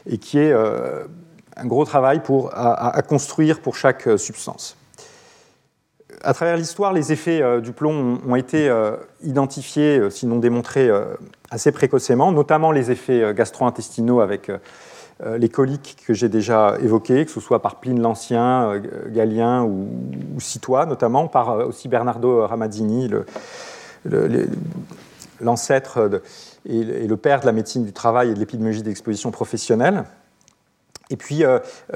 et 0.05 0.17
qui 0.17 0.37
est 0.37 0.51
euh, 0.51 1.05
un 1.55 1.65
gros 1.65 1.85
travail 1.85 2.21
à, 2.51 3.01
construire 3.07 3.61
pour 3.61 3.77
chaque 3.77 4.07
euh, 4.07 4.17
substance. 4.17 4.75
À 6.23 6.33
travers 6.33 6.57
l'histoire, 6.57 6.91
les 6.91 7.13
effets 7.13 7.41
euh, 7.41 7.61
du 7.61 7.71
plomb 7.71 8.19
ont, 8.27 8.35
été 8.35 8.69
identifiés, 9.23 10.09
sinon 10.09 10.39
démontrés 10.39 10.89
assez 11.49 11.71
précocement, 11.71 12.33
notamment 12.33 12.73
les 12.73 12.91
effets 12.91 13.33
gastro-intestinaux 13.33 14.19
avec 14.19 14.51
les 15.25 15.49
coliques 15.49 15.97
que 16.07 16.13
j'ai 16.13 16.29
déjà 16.29 16.77
évoquées, 16.81 17.25
que 17.25 17.31
ce 17.31 17.41
soit 17.41 17.61
par 17.61 17.75
Pline 17.75 18.01
l'Ancien, 18.01 18.71
euh, 18.71 18.79
Galien 19.09 19.63
ou, 19.63 19.89
Citois, 20.39 20.85
notamment 20.85 21.27
par 21.27 21.49
euh, 21.49 21.65
aussi 21.65 21.89
Bernardo 21.89 22.47
Ramazzini, 22.47 23.09
l'ancêtre 25.41 26.21
et, 26.65 27.07
le 27.07 27.17
père 27.17 27.41
de 27.41 27.45
la 27.45 27.51
médecine 27.51 27.83
du 27.83 27.91
travail 27.91 28.29
et 28.29 28.33
de 28.33 28.39
l'épidémiologie 28.39 28.83
d'exposition 28.83 29.31
professionnelle. 29.31 30.05
Et 31.09 31.17
puis 31.17 31.43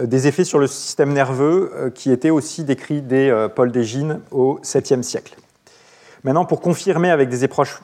des 0.02 0.28
effets 0.28 0.44
sur 0.44 0.58
le 0.58 0.66
système 0.66 1.14
nerveux 1.14 1.92
qui 1.94 2.12
étaient 2.12 2.32
aussi 2.32 2.64
décrits 2.64 3.02
dès 3.04 3.32
Paul 3.56 3.72
Dégine 3.72 4.22
au 4.32 4.60
7e 4.64 5.04
siècle. 5.04 5.36
Maintenant, 6.24 6.46
pour 6.46 6.62
confirmer 6.62 7.12
avec 7.12 7.30
des 7.30 7.44
approches 7.44 7.80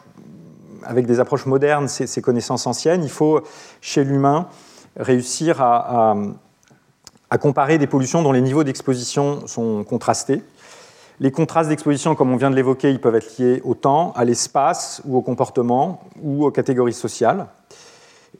modernes 1.46 1.88
ces, 1.88 2.22
connaissances 2.22 2.66
anciennes, 2.66 3.04
il 3.04 3.12
faut, 3.12 3.42
chez 3.80 4.04
l'humain, 4.04 4.48
réussir 5.00 5.62
à, 5.62 6.16
comparer 7.40 7.78
des 7.78 7.88
pollutions 7.88 8.22
dont 8.22 8.32
les 8.32 8.42
niveaux 8.42 8.64
d'exposition 8.64 9.48
sont 9.48 9.84
contrastés. 9.84 10.44
Les 11.20 11.32
contrastes 11.32 11.70
d'exposition, 11.70 12.16
comme 12.16 12.32
on 12.32 12.38
vient 12.38 12.50
de 12.50 12.56
l'évoquer, 12.56 12.92
ils 12.92 13.02
peuvent 13.02 13.16
être 13.16 13.38
liés 13.38 13.62
au 13.66 13.76
temps, 13.76 14.14
à 14.16 14.24
l'espace 14.26 15.02
ou 15.06 15.18
au 15.18 15.22
comportement 15.22 16.02
ou 16.22 16.46
aux 16.46 16.52
catégories 16.52 16.94
sociales. 16.94 17.48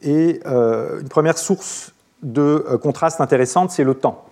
Et 0.02 0.40
euh, 0.46 1.00
une 1.00 1.08
première 1.08 1.36
source 1.36 1.92
de 2.22 2.64
euh, 2.68 2.78
contraste 2.78 3.20
intéressante, 3.20 3.70
c'est 3.70 3.84
le 3.84 3.94
temps. 3.94 4.24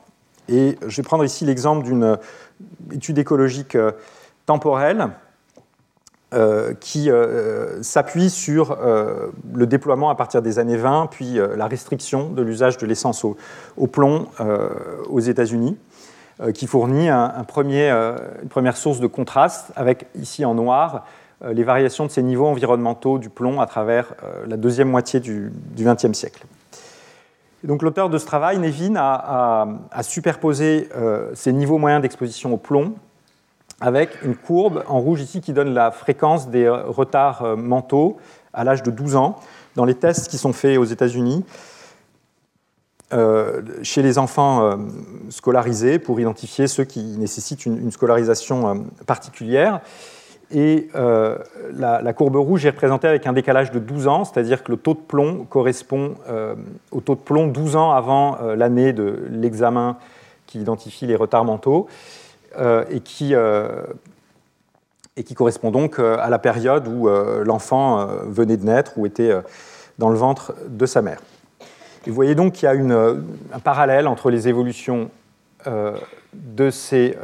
Et 0.49 0.79
je 0.87 0.97
vais 0.97 1.03
prendre 1.03 1.25
ici 1.25 1.45
l'exemple 1.45 1.85
d'une 1.85 2.05
euh, 2.05 2.17
étude 2.91 3.19
écologique 3.19 3.77
temporelle 4.47 5.11
qui 6.81 7.11
s'appuie 7.81 8.31
sur 8.31 8.77
le 9.55 9.67
déploiement 9.67 10.11
à 10.11 10.15
partir 10.15 10.43
des 10.43 10.59
années 10.59 10.77
20, 10.77 11.09
puis 11.11 11.39
la 11.57 11.67
restriction 11.67 12.29
de 12.29 12.43
l'usage 12.43 12.77
de 12.77 12.87
l'essence 12.87 13.25
au, 13.25 13.87
plomb 13.87 14.27
aux 15.09 15.21
États-Unis, 15.21 15.79
qui 16.53 16.67
fournit 16.67 17.09
une 17.09 17.45
première 17.47 18.77
source 18.77 19.01
de 19.01 19.07
contraste, 19.07 19.73
avec 19.75 20.07
ici 20.21 20.45
en 20.45 20.55
noir 20.55 21.07
les 21.43 21.65
variations 21.65 22.05
de 22.05 22.11
ces 22.11 22.23
niveaux 22.23 22.49
environnementaux 22.49 23.19
du 23.19 23.31
plomb 23.31 23.61
à 23.61 23.67
travers 23.67 24.15
la 24.47 24.59
deuxième 24.59 24.91
moitié 24.91 25.21
du 25.21 25.51
XXe 25.79 26.13
siècle. 26.13 26.45
Donc 27.65 27.83
l'auteur 27.83 28.09
de 28.09 28.19
ce 28.19 28.27
travail, 28.27 28.59
Nevin, 28.59 28.95
a, 28.97 29.67
superposé 30.03 30.89
euh, 30.97 31.31
ces 31.35 31.53
niveaux 31.53 31.79
moyens 31.79 32.03
d'exposition 32.03 32.55
au 32.55 32.57
plomb 32.57 32.95
avec 33.81 34.23
une 34.23 34.37
courbe 34.37 34.83
en 34.89 35.01
rouge 35.01 35.21
ici 35.21 35.41
qui 35.41 35.53
donne 35.53 35.75
la 35.75 35.91
fréquence 35.91 36.49
des 36.49 36.69
retards 36.69 37.43
euh, 37.43 37.57
mentaux 37.57 38.17
à 38.53 38.65
l'âge 38.65 38.83
de 38.83 38.91
12 38.91 39.17
ans 39.17 39.37
dans 39.77 39.85
les 39.85 39.95
tests 39.95 40.29
qui 40.29 40.39
sont 40.39 40.53
faits 40.53 40.79
aux 40.79 40.85
États-Unis 40.85 41.45
euh, 43.13 43.63
chez 43.83 44.03
les 44.03 44.19
enfants 44.19 44.77
scolarisés 45.31 45.99
pour 45.99 46.19
identifier 46.21 46.67
ceux 46.67 46.85
qui 46.85 47.01
nécessitent 47.19 47.65
une 47.67 47.91
scolarisation 47.91 48.85
particulière. 49.07 49.81
Et 50.51 50.89
euh, 50.95 51.37
la, 51.75 52.13
courbe 52.15 52.37
rouge 52.37 52.65
est 52.65 52.71
représentée 52.71 53.07
avec 53.07 53.27
un 53.27 53.35
décalage 53.35 53.71
de 53.71 53.79
12 53.79 54.07
ans, 54.09 54.25
c'est-à-dire 54.25 54.65
que 54.65 54.73
le 54.73 54.79
taux 54.79 54.95
de 54.95 55.01
plomb 55.01 55.47
correspond 55.49 56.15
euh, 56.29 56.55
au 56.91 57.01
taux 57.01 57.15
de 57.15 57.21
plomb 57.21 57.49
12 57.49 57.77
ans 57.77 57.93
avant 57.93 58.39
euh, 58.41 58.57
l'année 58.57 58.95
de 58.95 59.27
l'examen 59.31 59.99
qui 60.47 60.61
identifie 60.61 61.07
les 61.07 61.17
retards 61.17 61.45
mentaux 61.45 61.87
et 62.57 63.01
qui, 63.01 63.35
et, 63.35 65.23
qui, 65.25 65.35
correspond 65.35 65.71
donc 65.71 65.99
à 65.99 66.29
la 66.31 66.39
période 66.39 66.89
où 66.89 67.09
l'enfant 67.09 68.07
venait 68.27 68.57
de 68.57 68.65
naître 68.65 68.97
ou 68.97 69.07
était 69.07 69.33
dans 69.99 70.09
le 70.09 70.17
ventre 70.17 70.55
de 70.69 70.87
sa 70.87 71.03
mère. 71.03 71.21
vous 72.07 72.15
voyez 72.15 72.35
donc 72.35 72.55
qu'il 72.55 72.65
y 72.65 72.67
a 72.67 72.73
un 72.73 73.61
parallèle 73.63 74.07
entre 74.07 74.31
les 74.31 74.49
évolutions 74.49 75.11
de 75.67 76.71
ces 76.71 77.17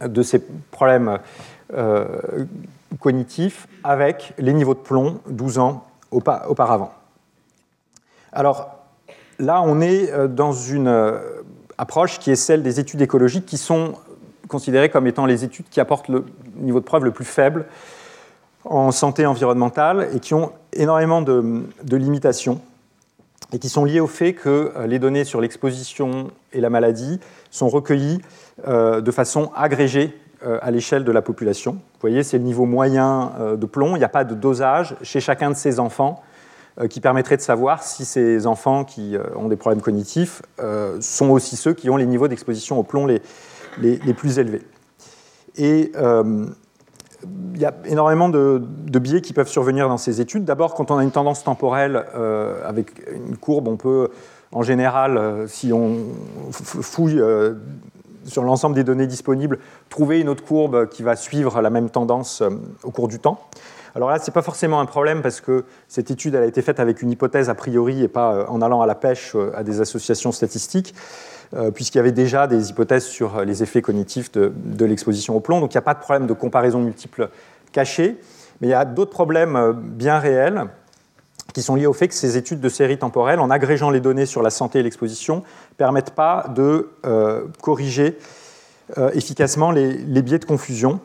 de 0.00 0.22
ces 0.22 0.40
problèmes 0.70 1.18
euh, 1.72 2.06
cognitifs 3.00 3.66
avec 3.82 4.34
les 4.38 4.52
niveaux 4.52 4.74
de 4.74 4.80
plomb 4.80 5.20
12 5.28 5.58
ans 5.58 5.84
auparavant. 6.10 6.92
Alors 8.32 8.78
là, 9.38 9.62
on 9.62 9.80
est 9.80 10.12
euh, 10.12 10.28
dans 10.28 10.52
une 10.52 10.88
euh, 10.88 11.42
approche 11.78 12.18
qui 12.18 12.30
est 12.30 12.36
celle 12.36 12.62
des 12.62 12.80
études 12.80 13.02
écologiques 13.02 13.46
qui 13.46 13.58
sont 13.58 13.94
considérées 14.48 14.90
comme 14.90 15.06
étant 15.06 15.26
les 15.26 15.44
études 15.44 15.66
qui 15.70 15.80
apportent 15.80 16.08
le 16.08 16.24
niveau 16.56 16.80
de 16.80 16.84
preuve 16.84 17.04
le 17.04 17.10
plus 17.10 17.24
faible 17.24 17.66
en 18.64 18.92
santé 18.92 19.26
environnementale 19.26 20.08
et 20.14 20.20
qui 20.20 20.34
ont 20.34 20.52
énormément 20.72 21.22
de, 21.22 21.64
limitations 21.90 22.60
et 23.52 23.58
qui 23.58 23.68
sont 23.68 23.84
liées 23.84 24.00
au 24.00 24.06
fait 24.06 24.32
que 24.32 24.72
les 24.86 24.98
données 24.98 25.24
sur 25.24 25.40
l'exposition 25.40 26.30
et 26.52 26.60
la 26.60 26.70
maladie 26.70 27.20
sont 27.50 27.68
recueillies 27.68 28.20
euh, 28.66 29.00
de 29.00 29.10
façon 29.10 29.50
agrégée 29.54 30.18
euh, 30.44 30.58
à 30.62 30.70
l'échelle 30.70 31.04
de 31.04 31.12
la 31.12 31.22
population. 31.22 31.72
Vous 31.72 32.00
voyez, 32.00 32.22
c'est 32.22 32.38
le 32.38 32.44
niveau 32.44 32.64
moyen 32.64 33.32
euh, 33.38 33.56
de 33.56 33.66
plomb. 33.66 33.96
Il 33.96 33.98
n'y 33.98 34.04
a 34.04 34.08
pas 34.08 34.24
de 34.24 34.34
dosage 34.34 34.96
chez 35.02 35.20
chacun 35.20 35.50
de 35.50 35.56
ces 35.56 35.78
enfants 35.78 36.22
qui 36.90 37.00
permettrait 37.00 37.36
de 37.36 37.42
savoir 37.42 37.82
si 37.82 38.04
ces 38.04 38.46
enfants 38.46 38.84
qui 38.84 39.16
ont 39.36 39.48
des 39.48 39.56
problèmes 39.56 39.80
cognitifs 39.80 40.42
sont 41.00 41.30
aussi 41.30 41.56
ceux 41.56 41.72
qui 41.72 41.88
ont 41.88 41.96
les 41.96 42.06
niveaux 42.06 42.26
d'exposition 42.26 42.78
au 42.78 42.82
plomb 42.82 43.06
les, 43.06 43.22
les, 43.78 44.14
plus 44.14 44.38
élevés. 44.40 44.62
Et 45.56 45.92
il 45.94 47.60
y 47.60 47.64
a 47.64 47.74
énormément 47.84 48.28
de, 48.28 48.60
biais 48.98 49.20
qui 49.20 49.32
peuvent 49.32 49.48
survenir 49.48 49.88
dans 49.88 49.98
ces 49.98 50.20
études. 50.20 50.44
D'abord, 50.44 50.74
quand 50.74 50.90
on 50.90 50.96
a 50.96 51.04
une 51.04 51.12
tendance 51.12 51.44
temporelle 51.44 52.04
avec 52.66 53.08
une 53.14 53.36
courbe, 53.36 53.68
on 53.68 53.76
peut, 53.76 54.08
en 54.50 54.62
général, 54.62 55.44
si 55.46 55.72
on 55.72 55.98
fouille 56.50 57.22
sur 58.26 58.42
l'ensemble 58.42 58.74
des 58.74 58.84
données 58.84 59.06
disponibles, 59.06 59.58
trouver 59.88 60.20
une 60.20 60.28
autre 60.28 60.44
courbe 60.44 60.88
qui 60.88 61.02
va 61.02 61.16
suivre 61.16 61.60
la 61.60 61.70
même 61.70 61.90
tendance 61.90 62.42
euh, 62.42 62.50
au 62.82 62.90
cours 62.90 63.08
du 63.08 63.18
temps. 63.18 63.40
Alors 63.94 64.10
là, 64.10 64.18
ce 64.18 64.28
n'est 64.28 64.32
pas 64.32 64.42
forcément 64.42 64.80
un 64.80 64.86
problème 64.86 65.22
parce 65.22 65.40
que 65.40 65.64
cette 65.88 66.10
étude 66.10 66.34
a 66.34 66.44
été 66.44 66.62
faite 66.62 66.80
avec 66.80 67.02
une 67.02 67.10
hypothèse 67.10 67.48
a 67.48 67.54
priori 67.54 68.02
et 68.02 68.08
pas 68.08 68.34
euh, 68.34 68.46
en 68.48 68.60
allant 68.60 68.82
à 68.82 68.86
la 68.86 68.94
pêche 68.94 69.32
euh, 69.34 69.52
à 69.54 69.62
des 69.62 69.80
associations 69.80 70.32
statistiques, 70.32 70.94
puisqu'il 71.72 71.98
y 71.98 72.00
avait 72.00 72.10
déjà 72.10 72.48
des 72.48 72.70
hypothèses 72.70 73.04
sur 73.04 73.44
les 73.44 73.62
effets 73.62 73.80
cognitifs 73.80 74.32
de, 74.32 74.84
l'exposition 74.84 75.36
au 75.36 75.40
plomb. 75.40 75.60
Donc 75.60 75.72
il 75.72 75.76
n'y 75.76 75.78
a 75.78 75.82
pas 75.82 75.94
de 75.94 76.00
problème 76.00 76.26
de 76.26 76.32
comparaison 76.32 76.80
multiple 76.80 77.28
cachée, 77.70 78.18
mais 78.60 78.66
il 78.66 78.70
y 78.70 78.74
a 78.74 78.84
d'autres 78.84 79.12
problèmes 79.12 79.72
bien 79.72 80.18
réels 80.18 80.64
qui 81.54 81.62
sont 81.62 81.76
liés 81.76 81.86
au 81.86 81.92
fait 81.92 82.08
que 82.08 82.14
ces 82.14 82.36
études 82.36 82.60
de 82.60 82.68
série 82.68 82.98
temporelle, 82.98 83.38
en 83.38 83.48
agrégeant 83.48 83.90
les 83.90 84.00
données 84.00 84.26
sur 84.26 84.42
la 84.42 84.50
santé 84.50 84.80
et 84.80 84.82
l'exposition, 84.82 85.36
ne 85.36 85.76
permettent 85.76 86.10
pas 86.10 86.46
de 86.54 86.90
euh, 87.06 87.44
corriger 87.62 88.18
euh, 88.98 89.10
efficacement 89.12 89.70
les, 89.70 90.22
biais 90.22 90.40
de 90.40 90.44
confusion, 90.44 91.00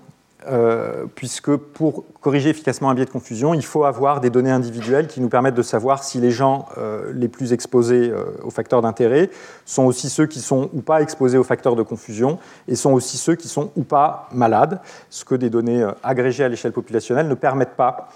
euh, 0.48 1.06
puisque 1.16 1.56
pour 1.56 2.06
corriger 2.22 2.50
efficacement 2.50 2.90
un 2.90 2.96
biais 2.96 3.06
de 3.06 3.10
confusion, 3.10 3.54
il 3.54 3.64
faut 3.64 3.84
avoir 3.84 4.22
des 4.22 4.30
données 4.30 4.52
individuelles 4.52 5.08
qui 5.08 5.22
nous 5.22 5.30
permettent 5.30 5.56
de 5.56 5.62
savoir 5.62 6.04
si 6.04 6.20
les 6.20 6.32
gens 6.32 6.68
les 7.14 7.28
plus 7.28 7.54
exposés 7.54 8.14
aux 8.44 8.50
facteurs 8.50 8.82
d'intérêt 8.82 9.30
sont 9.66 9.84
aussi 9.84 10.10
ceux 10.10 10.26
qui 10.26 10.40
sont 10.40 10.70
ou 10.74 10.82
pas 10.82 11.02
exposés 11.02 11.38
aux 11.38 11.44
facteurs 11.44 11.76
de 11.76 11.84
confusion, 11.84 12.40
et 12.68 12.76
sont 12.76 12.94
aussi 12.94 13.18
ceux 13.18 13.36
qui 13.36 13.48
sont 13.48 13.72
ou 13.76 13.84
pas 13.84 14.30
malades, 14.32 14.80
ce 15.10 15.26
que 15.26 15.36
des 15.36 15.50
données 15.50 15.86
agrégées 16.04 16.44
à 16.44 16.50
l'échelle 16.50 16.74
populationnelle 16.74 17.28
ne 17.28 17.36
permettent 17.36 17.76
pas 17.76 18.10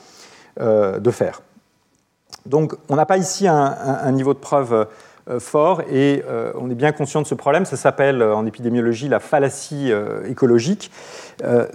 de 0.57 1.11
faire. 1.11 1.41
Donc 2.45 2.75
on 2.89 2.95
n'a 2.95 3.05
pas 3.05 3.17
ici 3.17 3.47
un, 3.47 4.11
niveau 4.11 4.33
de 4.33 4.39
preuve 4.39 4.73
euh, 4.73 4.85
fort 5.39 5.81
et 5.89 6.23
euh, 6.27 6.51
on 6.59 6.69
est 6.69 6.75
bien 6.75 6.91
conscient 6.91 7.21
de 7.21 7.27
ce 7.27 7.35
problème. 7.35 7.65
Ça 7.65 7.77
s'appelle 7.77 8.21
euh, 8.21 8.35
en 8.35 8.45
épidémiologie 8.45 9.07
la 9.07 9.19
fallacie 9.19 9.91
écologique. 10.27 10.91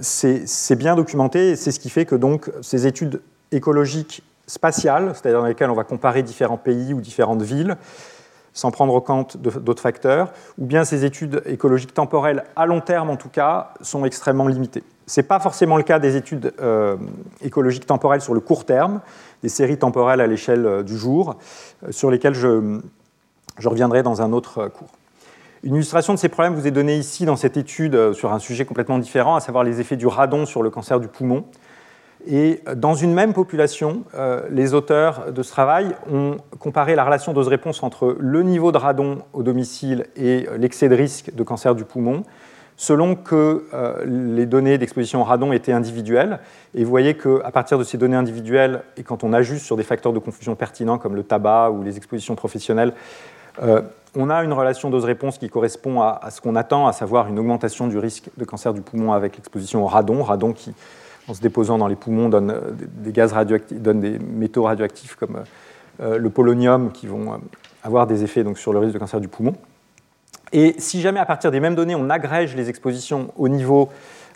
c'est 0.00 0.76
bien 0.76 0.96
documenté 0.96 1.50
et 1.50 1.56
c'est 1.56 1.72
ce 1.72 1.80
qui 1.80 1.90
fait 1.90 2.04
que 2.04 2.14
donc 2.14 2.50
ces 2.62 2.86
études 2.86 3.20
écologiques 3.52 4.22
spatiales, 4.46 5.12
c'est-à-dire 5.14 5.40
dans 5.40 5.46
lesquelles 5.46 5.70
on 5.70 5.74
va 5.74 5.84
comparer 5.84 6.22
différents 6.22 6.56
pays 6.56 6.94
ou 6.94 7.00
différentes 7.00 7.42
villes, 7.42 7.76
sans 8.54 8.70
prendre 8.70 8.98
compte 9.00 9.36
d'autres 9.36 9.82
facteurs, 9.82 10.32
ou 10.58 10.66
bien 10.66 10.84
ces 10.84 11.04
études 11.04 11.42
écologiques 11.46 11.94
temporelles 11.94 12.44
à 12.56 12.66
long 12.66 12.80
terme 12.80 13.10
en 13.10 13.16
tout 13.16 13.28
cas, 13.28 13.72
sont 13.82 14.04
extrêmement 14.04 14.48
limitées. 14.48 14.82
Ce 15.06 15.20
n'est 15.20 15.26
pas 15.26 15.38
forcément 15.38 15.76
le 15.76 15.82
cas 15.82 15.98
des 15.98 16.16
études 16.16 16.52
écologiques 17.42 17.86
temporelles 17.86 18.20
sur 18.20 18.34
le 18.34 18.40
court 18.40 18.64
terme, 18.64 19.00
des 19.42 19.48
séries 19.48 19.78
temporelles 19.78 20.20
à 20.20 20.26
l'échelle 20.26 20.66
euh, 20.66 20.82
du 20.82 20.96
jour, 20.96 21.36
euh, 21.84 21.92
sur 21.92 22.10
lesquelles 22.10 22.34
je, 22.34 22.80
reviendrai 23.66 24.02
dans 24.02 24.22
un 24.22 24.32
autre 24.32 24.58
euh, 24.58 24.68
cours. 24.68 24.92
Une 25.64 25.74
illustration 25.74 26.14
de 26.14 26.18
ces 26.18 26.28
problèmes 26.28 26.54
vous 26.54 26.68
est 26.68 26.70
donnée 26.70 26.96
ici 26.96 27.24
dans 27.24 27.34
cette 27.34 27.56
étude 27.56 28.12
sur 28.12 28.32
un 28.32 28.38
sujet 28.38 28.64
complètement 28.64 28.98
différent, 28.98 29.34
à 29.34 29.40
savoir 29.40 29.64
les 29.64 29.80
effets 29.80 29.96
du 29.96 30.06
radon 30.06 30.46
sur 30.46 30.62
le 30.62 30.70
cancer 30.70 31.00
du 31.00 31.08
poumon. 31.08 31.46
Et 32.28 32.62
dans 32.76 32.94
une 32.94 33.12
même 33.12 33.32
population, 33.32 34.04
les 34.50 34.72
auteurs 34.72 35.32
de 35.32 35.42
ce 35.42 35.50
travail 35.50 35.96
ont 36.12 36.36
comparé 36.60 36.94
la 36.94 37.04
relation 37.04 37.32
dose-réponse 37.32 37.82
entre 37.82 38.16
le 38.20 38.44
niveau 38.44 38.70
de 38.70 38.78
radon 38.78 39.22
au 39.32 39.42
domicile 39.42 40.06
et 40.14 40.46
l'excès 40.58 40.88
de 40.88 40.94
risque 40.94 41.34
de 41.34 41.42
cancer 41.42 41.74
du 41.74 41.84
poumon 41.84 42.22
selon 42.78 43.16
que 43.16 43.66
euh, 43.74 44.04
les 44.06 44.46
données 44.46 44.78
d'exposition 44.78 45.20
au 45.20 45.24
radon 45.24 45.52
étaient 45.52 45.72
individuelles. 45.72 46.38
Et 46.74 46.84
vous 46.84 46.90
voyez 46.90 47.14
qu'à 47.14 47.50
partir 47.52 47.76
de 47.76 47.82
ces 47.82 47.98
données 47.98 48.16
individuelles, 48.16 48.82
et 48.96 49.02
quand 49.02 49.24
on 49.24 49.32
ajuste 49.32 49.66
sur 49.66 49.76
des 49.76 49.82
facteurs 49.82 50.12
de 50.12 50.20
confusion 50.20 50.54
pertinents 50.54 50.96
comme 50.96 51.16
le 51.16 51.24
tabac 51.24 51.70
ou 51.72 51.82
les 51.82 51.96
expositions 51.96 52.36
professionnelles, 52.36 52.92
euh, 52.92 53.37
on 54.16 54.30
a 54.30 54.42
une 54.42 54.52
relation 54.52 54.90
dose-réponse 54.90 55.38
qui 55.38 55.48
correspond 55.48 56.00
à, 56.00 56.30
ce 56.30 56.40
qu'on 56.40 56.56
attend, 56.56 56.86
à 56.86 56.92
savoir 56.92 57.28
une 57.28 57.38
augmentation 57.38 57.86
du 57.86 57.98
risque 57.98 58.30
de 58.36 58.44
cancer 58.44 58.72
du 58.72 58.80
poumon 58.80 59.12
avec 59.12 59.36
l'exposition 59.36 59.84
au 59.84 59.86
radon, 59.86 60.22
radon 60.22 60.52
qui, 60.52 60.74
en 61.28 61.34
se 61.34 61.40
déposant 61.40 61.78
dans 61.78 61.88
les 61.88 61.96
poumons, 61.96 62.28
donne 62.28 62.50
euh, 62.50 62.60
des 62.72 63.12
gaz 63.12 63.32
radioactifs, 63.32 63.80
donne 63.80 64.00
des 64.00 64.18
métaux 64.18 64.64
radioactifs 64.64 65.14
comme 65.16 65.42
le 66.00 66.30
polonium 66.30 66.92
qui 66.92 67.08
vont 67.08 67.40
avoir 67.82 68.06
des 68.06 68.22
effets 68.22 68.44
donc, 68.44 68.56
sur 68.56 68.72
le 68.72 68.78
risque 68.78 68.94
de 68.94 69.00
cancer 69.00 69.20
du 69.20 69.26
poumon. 69.26 69.54
Et 70.52 70.76
si 70.78 71.00
jamais 71.00 71.18
à 71.18 71.26
partir 71.26 71.50
des 71.50 71.58
mêmes 71.58 71.74
données, 71.74 71.96
on 71.96 72.08
agrège 72.08 72.54
les 72.54 72.68
expositions 72.68 73.32
au 73.36 73.48
niveau 73.48 73.88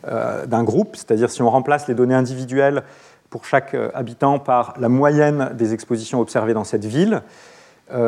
d'un 0.05 0.65
groupe, 0.65 0.97
c'est-à-dire 0.97 1.31
si 1.31 1.41
on 1.41 1.49
remplace 1.49 1.87
les 1.87 1.95
données 1.95 2.17
individuelles 2.17 2.83
pour 3.31 3.45
chaque 3.45 3.77
habitant 3.95 4.41
par 4.41 4.75
la 4.81 4.89
moyenne 4.89 5.53
des 5.55 5.73
expositions 5.73 6.21
observées 6.21 6.53
dans 6.53 6.65
cette 6.65 6.85
ville, 6.85 7.23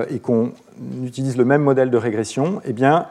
et 0.09 0.19
qu'on 0.19 0.53
utilise 1.03 1.37
le 1.37 1.45
même 1.45 1.63
modèle 1.63 1.91
de 1.91 1.97
régression, 1.99 2.63
eh 2.65 2.73
bien, 2.73 3.07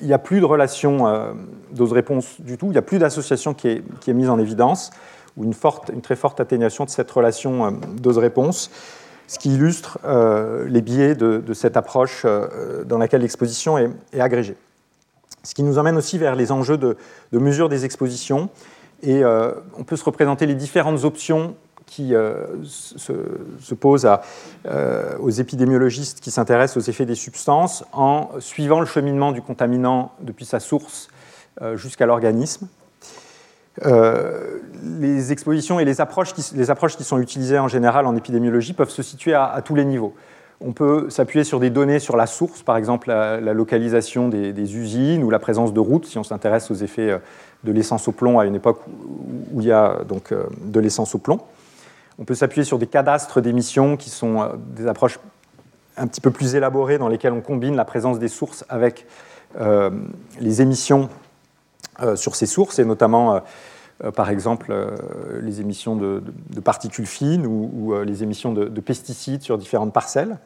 il 0.00 0.06
n'y 0.06 0.14
a 0.14 0.18
plus 0.18 0.40
de 0.40 0.46
relation 0.46 1.34
dose-réponse 1.72 2.40
du 2.40 2.56
tout, 2.56 2.66
il 2.66 2.72
n'y 2.72 2.78
a 2.78 2.82
plus 2.82 2.98
d'association 2.98 3.52
qui 3.52 3.68
est, 3.68 4.08
mise 4.08 4.30
en 4.30 4.38
évidence, 4.38 4.90
ou 5.36 5.44
une, 5.44 5.52
forte, 5.52 5.90
une 5.92 6.00
très 6.00 6.16
forte 6.16 6.40
atténuation 6.40 6.84
de 6.84 6.90
cette 6.90 7.10
relation 7.10 7.78
dose-réponse 8.00 8.70
ce 9.26 9.38
qui 9.38 9.54
illustre 9.54 9.98
euh, 10.04 10.66
les 10.68 10.82
biais 10.82 11.14
de, 11.14 11.42
cette 11.54 11.76
approche 11.76 12.22
euh, 12.24 12.84
dans 12.84 12.98
laquelle 12.98 13.22
l'exposition 13.22 13.78
est, 13.78 14.20
agrégée. 14.20 14.56
Ce 15.42 15.54
qui 15.54 15.62
nous 15.62 15.78
emmène 15.78 15.96
aussi 15.96 16.18
vers 16.18 16.36
les 16.36 16.52
enjeux 16.52 16.78
de, 16.78 16.96
mesure 17.32 17.68
des 17.68 17.84
expositions. 17.84 18.48
Et 19.02 19.22
euh, 19.22 19.52
on 19.76 19.84
peut 19.84 19.96
se 19.96 20.04
représenter 20.04 20.46
les 20.46 20.54
différentes 20.54 21.04
options 21.04 21.54
qui 21.86 22.12
se, 22.64 23.74
posent 23.74 24.08
aux 25.20 25.30
épidémiologistes 25.30 26.20
qui 26.20 26.30
s'intéressent 26.30 26.84
aux 26.84 26.90
effets 26.90 27.06
des 27.06 27.14
substances 27.14 27.84
en 27.92 28.30
suivant 28.40 28.80
le 28.80 28.86
cheminement 28.86 29.32
du 29.32 29.42
contaminant 29.42 30.12
depuis 30.20 30.44
sa 30.44 30.60
source 30.60 31.08
jusqu'à 31.76 32.06
l'organisme. 32.06 32.68
Euh, 33.84 34.60
les 34.84 35.32
expositions 35.32 35.80
et 35.80 35.84
les 35.84 36.00
approches, 36.00 36.32
qui, 36.32 36.44
les 36.54 36.70
approches, 36.70 36.96
qui, 36.96 37.02
sont 37.02 37.18
utilisées 37.18 37.58
en 37.58 37.68
général 37.68 38.06
en 38.06 38.14
épidémiologie 38.14 38.72
peuvent 38.72 38.90
se 38.90 39.02
situer 39.02 39.34
à, 39.34 39.60
tous 39.64 39.74
les 39.74 39.84
niveaux. 39.84 40.14
On 40.60 40.72
peut 40.72 41.10
s'appuyer 41.10 41.42
sur 41.42 41.58
des 41.58 41.70
données 41.70 41.98
sur 41.98 42.16
la 42.16 42.26
source, 42.26 42.62
par 42.62 42.76
exemple 42.76 43.08
la, 43.08 43.52
localisation 43.52 44.28
des, 44.28 44.76
usines 44.76 45.24
ou 45.24 45.30
la 45.30 45.40
présence 45.40 45.72
de 45.72 45.80
routes, 45.80 46.06
si 46.06 46.18
on 46.18 46.22
s'intéresse 46.22 46.70
aux 46.70 46.74
effets 46.74 47.10
euh, 47.10 47.18
de 47.64 47.72
l'essence 47.72 48.06
au 48.06 48.12
plomb 48.12 48.38
à 48.38 48.46
une 48.46 48.54
époque 48.54 48.80
où, 49.52 49.60
il 49.60 49.66
y 49.66 49.72
a 49.72 50.04
donc 50.06 50.30
euh, 50.30 50.44
de 50.62 50.78
l'essence 50.78 51.14
au 51.14 51.18
plomb. 51.18 51.40
On 52.18 52.24
peut 52.24 52.34
s'appuyer 52.34 52.64
sur 52.64 52.78
des 52.78 52.86
cadastres 52.86 53.40
d'émissions 53.40 53.96
qui 53.96 54.10
sont 54.10 54.50
des 54.76 54.86
approches 54.86 55.18
un 55.96 56.06
petit 56.06 56.20
peu 56.20 56.30
plus 56.30 56.54
élaborées 56.54 56.98
dans 56.98 57.08
lesquelles 57.08 57.32
on 57.32 57.40
combine 57.40 57.76
la 57.76 57.84
présence 57.84 58.18
des 58.18 58.28
sources 58.28 58.64
avec 58.68 59.06
les 60.40 60.62
émissions 60.62 61.08
euh, 62.02 62.16
sur 62.16 62.34
ces 62.34 62.46
sources, 62.46 62.80
et 62.80 62.84
notamment, 62.84 63.36
euh, 63.36 63.40
euh, 64.02 64.10
par 64.10 64.28
exemple, 64.28 64.74
les 65.40 65.60
émissions 65.60 65.94
de, 65.94 66.20
particules 66.64 67.06
fines 67.06 67.46
ou, 67.46 67.94
les 68.04 68.22
émissions 68.24 68.52
de, 68.52 68.80
pesticides 68.80 69.42
sur 69.42 69.58
différentes 69.58 69.92
parcelles. 69.92 70.38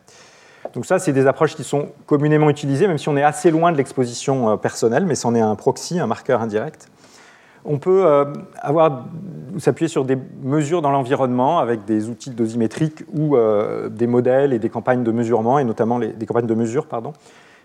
Donc 0.75 0.85
ça, 0.85 0.99
c'est 0.99 1.15
des 1.15 1.27
approches 1.27 1.57
qui 1.57 1.65
sont 1.65 1.89
communément 2.07 2.51
utilisées, 2.51 2.87
même 2.87 2.99
si 2.99 3.09
on 3.09 3.17
est 3.17 3.23
assez 3.23 3.51
loin 3.51 3.73
de 3.73 3.79
l'exposition 3.79 4.59
personnelle, 4.59 5.07
mais 5.07 5.15
c'en 5.15 5.35
est 5.35 5.41
un 5.41 5.55
proxy, 5.55 5.99
un 5.99 6.07
marqueur 6.07 6.43
indirect. 6.43 6.89
On 7.71 7.79
peut 7.79 8.07
avoir 8.63 9.05
s'appuyer 9.59 9.89
sur 9.89 10.07
des 10.07 10.17
mesures 10.43 10.81
dans 10.81 10.91
l'environnement 10.91 11.59
avec 11.59 11.85
des 11.85 12.09
outils 12.09 12.31
dosimétriques 12.31 13.05
ou 13.13 13.37
des 13.91 14.07
modèles 14.07 14.55
et 14.55 14.59
des 14.59 14.71
campagnes 14.71 15.05
de 15.05 15.13
mesurement, 15.13 15.59
et 15.59 15.65
notamment 15.65 15.99
des 15.99 16.27
campagnes 16.27 16.47
de 16.47 16.55
mesure, 16.55 16.87
pardon, 16.87 17.13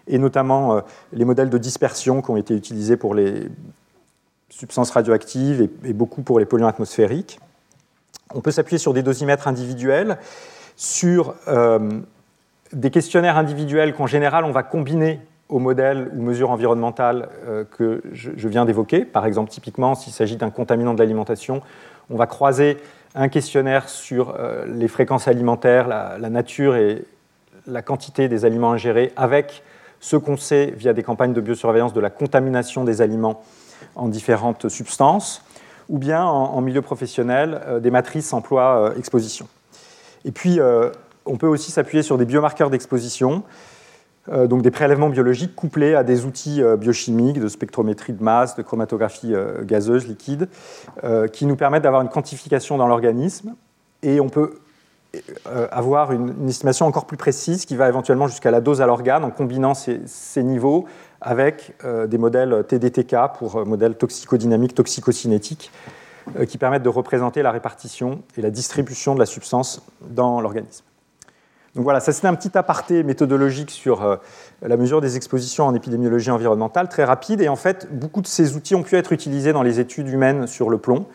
et 0.08 0.18
notamment 0.18 0.76
euh, 0.76 0.82
les 1.12 1.26
modèles 1.26 1.50
de 1.50 1.58
dispersion 1.58 2.22
qui 2.22 2.30
ont 2.32 2.38
été 2.38 2.56
utilisés 2.56 2.98
pour 2.98 3.16
les 3.16 3.48
substances 4.50 4.92
radioactives 4.92 5.68
et, 5.84 5.94
beaucoup 5.94 6.22
pour 6.22 6.40
les 6.40 6.46
polluants 6.46 6.68
atmosphériques. 6.68 7.40
On 8.34 8.42
peut 8.42 8.52
s'appuyer 8.52 8.78
sur 8.78 8.94
des 8.94 9.04
dosimètres 9.04 9.48
individuels, 9.48 10.18
sur 10.76 11.36
euh, 11.48 12.02
des 12.72 12.92
questionnaires 12.92 13.38
individuels 13.38 13.94
qu'en 13.94 14.08
général 14.08 14.44
on 14.46 14.52
va 14.52 14.64
combiner 14.64 15.20
aux 15.54 15.60
modèles 15.60 16.10
ou 16.16 16.22
mesures 16.22 16.52
environnementales 16.52 17.30
euh, 17.46 17.64
que 17.78 18.02
je, 18.12 18.48
viens 18.48 18.66
d'évoquer. 18.66 19.06
Par 19.06 19.26
exemple, 19.26 19.50
typiquement, 19.52 19.96
s'il 19.96 20.14
s'agit 20.14 20.36
d'un 20.36 20.50
contaminant 20.50 20.94
de 20.94 21.00
l'alimentation, 21.00 21.62
on 22.10 22.16
va 22.18 22.28
croiser 22.28 22.78
un 23.16 23.30
questionnaire 23.30 23.90
sur 23.90 24.36
les 24.68 24.88
fréquences 24.88 25.28
alimentaires, 25.28 25.88
la, 25.88 26.30
nature 26.30 26.76
et 26.76 27.06
la 27.68 27.84
quantité 27.84 28.28
des 28.28 28.44
aliments 28.44 28.72
ingérés 28.72 29.14
avec 29.16 29.64
ce 30.04 30.18
qu'on 30.18 30.36
sait 30.36 30.74
via 30.76 30.94
des 30.94 31.02
campagnes 31.02 31.32
de 31.32 31.40
biosurveillance 31.40 31.94
de 31.94 32.02
la 32.02 32.10
contamination 32.10 32.84
des 32.84 33.02
aliments 33.02 33.42
en 33.96 34.10
différentes 34.10 34.68
substances, 34.68 35.44
ou 35.90 35.98
bien 35.98 36.24
en, 36.26 36.60
milieu 36.62 36.82
professionnel, 36.82 37.62
euh, 37.66 37.80
des 37.80 37.92
matrices 37.92 38.34
emploi-exposition. 38.34 39.46
Euh, 39.46 40.28
Et 40.28 40.32
puis, 40.32 40.60
euh, 40.60 40.90
on 41.26 41.38
peut 41.38 41.48
aussi 41.48 41.72
s'appuyer 41.72 42.04
sur 42.04 42.18
des 42.18 42.26
biomarqueurs 42.26 42.70
d'exposition, 42.70 43.44
donc 44.32 44.62
des 44.62 44.72
prélèvements 44.72 45.10
biologiques 45.10 45.54
couplés 45.54 45.96
à 45.96 46.04
des 46.04 46.26
outils 46.26 46.62
biochimiques 46.78 47.42
de 47.42 47.48
spectrométrie 47.50 48.14
de 48.14 48.24
masse, 48.24 48.56
de 48.56 48.62
chromatographie 48.62 49.34
gazeuse, 49.64 50.08
liquide, 50.08 50.48
qui 51.34 51.46
nous 51.46 51.58
permettent 51.58 51.84
d'avoir 51.84 52.02
une 52.02 52.10
quantification 52.10 52.78
dans 52.78 52.88
l'organisme. 52.88 53.56
Et 54.02 54.22
on 54.22 54.30
peut 54.30 54.54
euh, 55.46 55.68
avoir 55.70 56.12
une, 56.12 56.50
estimation 56.50 56.88
encore 56.88 57.06
plus 57.06 57.18
précise 57.18 57.66
qui 57.66 57.76
va 57.76 57.88
éventuellement 57.88 58.28
jusqu'à 58.28 58.50
la 58.50 58.62
dose 58.62 58.82
à 58.82 58.88
l'organe 58.88 59.24
en 59.24 59.30
combinant 59.30 59.76
ces, 59.76 60.02
niveaux 60.38 60.86
avec 61.22 61.76
euh, 61.86 62.08
des 62.08 62.18
modèles 62.18 62.64
TDTK 62.68 63.16
pour 63.38 63.58
euh, 63.58 63.64
modèles 63.64 63.96
toxicodynamiques, 63.96 64.74
toxicocinétiques, 64.74 65.72
qui 66.48 66.58
permettent 66.58 66.84
de 66.84 66.90
représenter 66.90 67.42
la 67.42 67.52
répartition 67.52 68.24
et 68.38 68.42
la 68.42 68.50
distribution 68.50 69.14
de 69.14 69.20
la 69.20 69.26
substance 69.26 69.86
dans 70.02 70.40
l'organisme. 70.40 70.86
Donc 71.76 71.84
voilà, 71.84 72.00
ça 72.00 72.12
c'était 72.12 72.28
un 72.28 72.36
petit 72.36 72.56
aparté 72.56 73.02
méthodologique 73.04 73.72
sur 73.72 74.20
la 74.62 74.78
mesure 74.78 75.02
des 75.02 75.16
expositions 75.16 75.66
en 75.66 75.74
épidémiologie 75.74 76.30
environnementale, 76.30 76.88
très 76.88 77.04
rapide. 77.04 77.42
Et 77.42 77.50
en 77.50 77.56
fait, 77.56 77.88
beaucoup 77.92 78.22
de 78.22 78.28
ces 78.28 78.56
outils 78.56 78.76
ont 78.76 78.84
pu 78.84 78.96
être 78.96 79.12
utilisés 79.12 79.54
dans 79.54 79.64
les 79.64 79.80
études 79.80 80.08
humaines 80.08 80.46
sur 80.46 80.70
le 80.70 80.78
plomb 80.78 81.08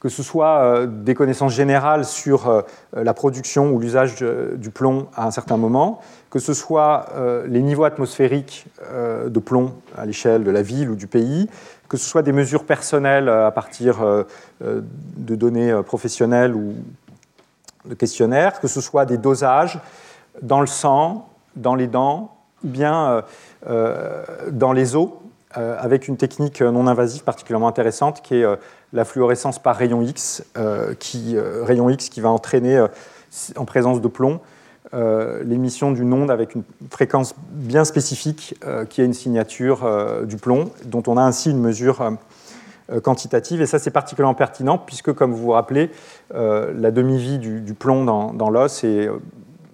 que 0.00 0.08
ce 0.08 0.22
soit 0.22 0.60
euh, 0.62 0.86
des 0.86 1.14
connaissances 1.14 1.52
générales 1.52 2.04
sur 2.04 2.48
euh, 2.48 2.62
la 2.94 3.14
production 3.14 3.70
ou 3.70 3.78
l'usage 3.78 4.16
du 4.16 4.70
plomb 4.70 5.06
à 5.14 5.26
un 5.26 5.30
certain 5.30 5.58
moment, 5.58 6.00
que 6.30 6.38
ce 6.38 6.54
soit 6.54 7.06
euh, 7.14 7.46
les 7.46 7.62
niveaux 7.62 7.84
atmosphériques 7.84 8.66
de 9.26 9.38
plomb 9.38 9.74
à 9.96 10.06
l'échelle 10.06 10.42
de 10.42 10.50
la 10.50 10.62
ville 10.62 10.90
ou 10.90 10.96
du 10.96 11.06
pays, 11.06 11.48
que 11.88 11.96
ce 11.96 12.08
soit 12.08 12.22
des 12.22 12.32
mesures 12.32 12.64
personnelles 12.64 13.28
à 13.28 13.50
partir 13.50 13.98
de 14.60 15.34
données 15.36 15.72
professionnelles 15.84 16.54
ou 16.54 16.74
de 17.84 17.94
questionnaires, 17.94 18.60
que 18.60 18.68
ce 18.68 18.80
soit 18.80 19.06
des 19.06 19.18
dosages 19.18 19.80
dans 20.42 20.60
le 20.60 20.66
sang, 20.66 21.28
dans 21.56 21.74
les 21.74 21.86
dents 21.86 22.36
ou 22.64 22.68
bien 22.68 23.24
dans 23.66 24.72
les 24.72 24.96
os, 24.96 25.08
avec 25.54 26.06
une 26.06 26.18
technique 26.18 26.60
non 26.60 26.86
invasive 26.86 27.24
particulièrement 27.24 27.68
intéressante 27.68 28.20
qui 28.22 28.36
est 28.36 28.46
la 28.92 29.04
fluorescence 29.04 29.58
par 29.58 29.76
rayon 29.76 30.02
X, 30.02 30.44
euh, 30.56 30.94
qui, 30.98 31.36
euh, 31.36 31.62
rayon 31.64 31.88
X 31.90 32.08
qui 32.08 32.20
va 32.20 32.30
entraîner, 32.30 32.76
euh, 32.76 32.88
en 33.56 33.64
présence 33.64 34.00
de 34.00 34.08
plomb, 34.08 34.40
l'émission 35.44 35.92
d'une 35.92 36.12
onde 36.12 36.32
avec 36.32 36.56
une 36.56 36.64
fréquence 36.90 37.36
bien 37.52 37.84
spécifique 37.84 38.58
qui 38.88 39.00
a 39.00 39.04
une 39.04 39.14
signature 39.14 39.88
du 40.24 40.36
plomb, 40.36 40.72
dont 40.84 41.04
on 41.06 41.16
a 41.16 41.22
ainsi 41.22 41.50
une 41.50 41.60
mesure 41.60 42.18
quantitative. 43.02 43.60
Et 43.60 43.66
ça, 43.66 43.78
c'est 43.78 43.90
particulièrement 43.90 44.34
pertinent, 44.34 44.78
puisque, 44.78 45.12
comme 45.12 45.32
vous 45.32 45.42
vous 45.42 45.50
rappelez, 45.50 45.90
la 46.32 46.90
demi-vie 46.90 47.38
du, 47.38 47.74
plomb 47.74 48.04
dans, 48.04 48.50
l'os 48.50 48.84
est 48.84 49.08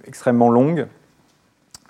extrêmement 0.07 0.51
longue. 0.51 0.87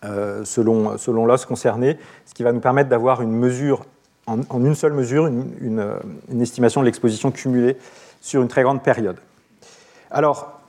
selon, 0.03 0.99
selon 0.99 1.27
l'os 1.27 1.45
concerné, 1.47 1.99
ce 2.25 2.35
qui 2.35 2.43
va 2.43 2.53
nous 2.53 2.61
permettre 2.61 2.89
d'avoir 2.89 3.23
une 3.23 3.33
mesure 3.33 3.83
en, 4.27 4.65
une 4.65 4.75
seule 4.75 4.93
mesure 4.93 5.27
une, 5.27 6.41
estimation 6.41 6.81
de 6.81 6.87
l'exposition 6.87 7.31
cumulée 7.31 7.77
sur 8.21 8.43
une 8.43 8.49
très 8.49 8.63
grande 8.63 8.83
période. 8.83 9.17
Alors, 10.11 10.61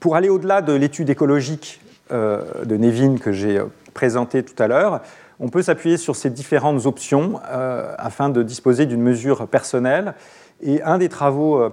pour 0.00 0.16
aller 0.16 0.28
au-delà 0.28 0.62
de 0.62 0.72
l'étude 0.72 1.10
écologique 1.10 1.80
euh, 2.12 2.64
de 2.64 2.76
Nevin 2.76 3.16
que 3.18 3.32
j'ai 3.32 3.58
euh, 3.58 3.66
présentée 3.94 4.42
tout 4.42 4.60
à 4.62 4.66
l'heure, 4.66 5.00
on 5.40 5.48
peut 5.48 5.62
s'appuyer 5.62 5.96
sur 5.96 6.16
ces 6.16 6.30
différentes 6.30 6.86
options 6.86 7.40
euh, 7.48 7.94
afin 7.98 8.28
de 8.28 8.42
disposer 8.42 8.86
d'une 8.86 9.02
mesure 9.02 9.46
personnelle. 9.48 10.14
Et 10.60 10.82
un 10.82 10.98
des 10.98 11.08
travaux 11.08 11.72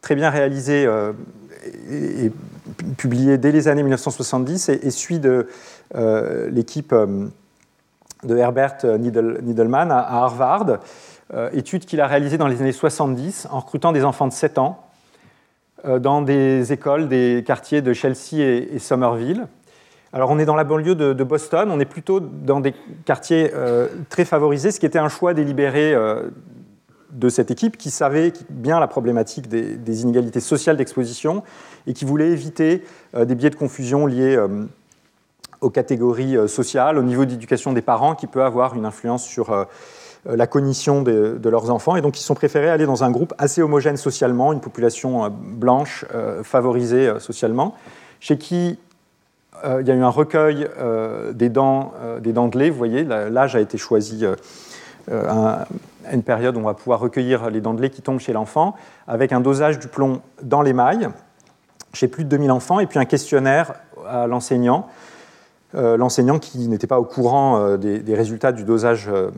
très 0.00 0.14
bien 0.14 0.30
réalisés 0.30 0.88
et, 1.90 2.30
publié 2.96 3.36
dès 3.36 3.50
les 3.50 3.66
années 3.66 3.82
1970 3.82 4.68
est, 4.68 4.90
celui 4.90 5.18
de 5.18 5.48
l'équipe 6.50 6.94
de 8.22 8.36
Herbert 8.36 8.78
Niedelman 8.84 9.90
à 9.90 9.98
Harvard, 9.98 10.78
euh, 11.34 11.50
étude 11.52 11.86
qu'il 11.86 12.00
a 12.00 12.06
réalisée 12.06 12.36
dans 12.36 12.46
les 12.46 12.60
années 12.60 12.72
70 12.72 13.48
en 13.50 13.60
recrutant 13.60 13.92
des 13.92 14.04
enfants 14.04 14.28
de 14.28 14.32
7 14.32 14.58
ans 14.58 14.84
euh, 15.86 15.98
dans 15.98 16.20
des 16.20 16.72
écoles 16.72 17.08
des 17.08 17.42
quartiers 17.46 17.80
de 17.80 17.92
Chelsea 17.92 18.38
et, 18.38 18.78
Somerville. 18.78 19.46
Alors 20.12 20.30
on 20.30 20.38
est 20.38 20.44
dans 20.44 20.56
la 20.56 20.64
banlieue 20.64 20.94
de, 20.94 21.24
Boston, 21.24 21.70
on 21.70 21.80
est 21.80 21.86
plutôt 21.86 22.20
dans 22.20 22.60
des 22.60 22.74
quartiers 23.04 23.50
euh, 23.54 23.88
très 24.10 24.24
favorisés, 24.24 24.70
ce 24.70 24.78
qui 24.78 24.86
était 24.86 24.98
un 24.98 25.08
choix 25.08 25.32
délibéré 25.32 25.94
de 27.12 27.28
cette 27.28 27.50
équipe 27.50 27.76
qui 27.76 27.90
savait 27.90 28.32
bien 28.50 28.78
la 28.78 28.88
problématique 28.88 29.48
des, 29.48 30.02
inégalités 30.02 30.40
sociales 30.40 30.76
d'exposition 30.76 31.42
et 31.86 31.94
qui 31.94 32.04
voulait 32.04 32.30
éviter 32.30 32.84
des 33.14 33.34
biais 33.34 33.50
de 33.50 33.56
confusion 33.56 34.06
liés 34.06 34.38
aux 35.62 35.70
catégories 35.70 36.36
euh, 36.36 36.46
sociales, 36.46 36.98
au 36.98 37.02
niveau 37.02 37.24
d'éducation 37.24 37.72
des 37.72 37.80
parents, 37.80 38.14
qui 38.14 38.26
peut 38.26 38.42
avoir 38.42 38.74
une 38.74 38.84
influence 38.84 39.24
sur 39.24 39.50
euh, 39.50 39.64
la 40.26 40.46
cognition 40.46 41.02
de, 41.02 41.40
leurs 41.48 41.70
enfants, 41.70 41.96
et 41.96 42.02
donc 42.02 42.18
ils 42.20 42.22
sont 42.22 42.34
préférés 42.34 42.68
aller 42.68 42.86
dans 42.86 43.02
un 43.02 43.10
groupe 43.10 43.32
assez 43.38 43.62
homogène 43.62 43.96
socialement, 43.96 44.52
une 44.52 44.60
population 44.60 45.30
blanche 45.30 46.04
favorisée 46.44 47.12
socialement, 47.18 47.74
chez 48.20 48.38
qui 48.38 48.78
il 49.64 49.86
y 49.86 49.90
a 49.90 49.94
eu 49.94 50.02
un 50.02 50.08
recueil 50.08 50.68
des 51.34 51.48
dents, 51.48 51.92
des 52.20 52.32
dents 52.32 52.48
de 52.48 52.58
lait. 52.58 52.70
Vous 52.70 52.78
voyez, 52.78 53.04
l'âge 53.04 53.54
a 53.54 53.60
été 53.60 53.78
choisi 53.78 54.24
à 55.10 55.66
une 56.12 56.22
période 56.22 56.56
où 56.56 56.60
on 56.60 56.64
va 56.64 56.74
pouvoir 56.74 57.00
recueillir 57.00 57.50
les 57.50 57.60
dents 57.60 57.74
de 57.74 57.82
lait 57.82 57.90
qui 57.90 58.02
tombent 58.02 58.18
chez 58.18 58.32
l'enfant, 58.32 58.74
avec 59.06 59.32
un 59.32 59.40
dosage 59.40 59.78
du 59.78 59.88
plomb 59.88 60.20
dans 60.42 60.62
l'émail 60.62 61.08
chez 61.92 62.08
plus 62.08 62.24
de 62.24 62.28
2000 62.30 62.50
enfants, 62.50 62.80
et 62.80 62.86
puis 62.86 62.98
un 62.98 63.04
questionnaire 63.04 63.74
à 64.08 64.26
l'enseignant, 64.26 64.88
euh, 65.74 65.96
l'enseignant 65.96 66.38
qui 66.38 66.68
n'était 66.68 66.86
pas 66.86 66.98
au 66.98 67.04
courant 67.04 67.58
euh, 67.58 67.76
des, 67.76 68.14
résultats 68.14 68.52
du 68.52 68.64
dosage 68.64 69.08
euh, 69.08 69.30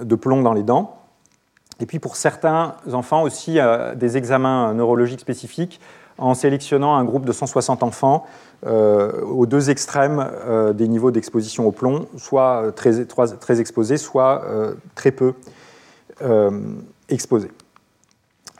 de 0.00 0.14
plomb 0.14 0.42
dans 0.42 0.52
les 0.52 0.62
dents. 0.62 0.98
Et 1.80 1.86
puis 1.86 1.98
pour 1.98 2.16
certains 2.16 2.76
enfants 2.92 3.22
aussi, 3.22 3.58
des 3.96 4.16
examens 4.16 4.72
neurologiques 4.74 5.18
spécifiques 5.18 5.80
en 6.18 6.34
sélectionnant 6.34 6.94
un 6.94 7.04
groupe 7.04 7.26
de 7.26 7.32
160 7.32 7.82
enfants 7.82 8.24
aux 8.66 9.46
deux 9.46 9.70
extrêmes 9.70 10.30
des 10.74 10.88
niveaux 10.88 11.10
d'exposition 11.10 11.66
au 11.66 11.72
plomb, 11.72 12.06
soit 12.16 12.72
très, 12.74 13.04
très 13.04 13.60
exposés, 13.60 13.98
soit 13.98 14.42
très 14.94 15.10
peu 15.10 15.34
exposés. 17.08 17.50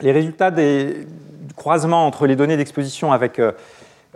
Les 0.01 0.11
résultats 0.11 0.51
des, 0.51 1.07
croisement 1.55 2.05
entre 2.05 2.27
les 2.27 2.35
données 2.35 2.57
d'exposition 2.57 3.11
avec 3.11 3.39
euh, 3.39 3.51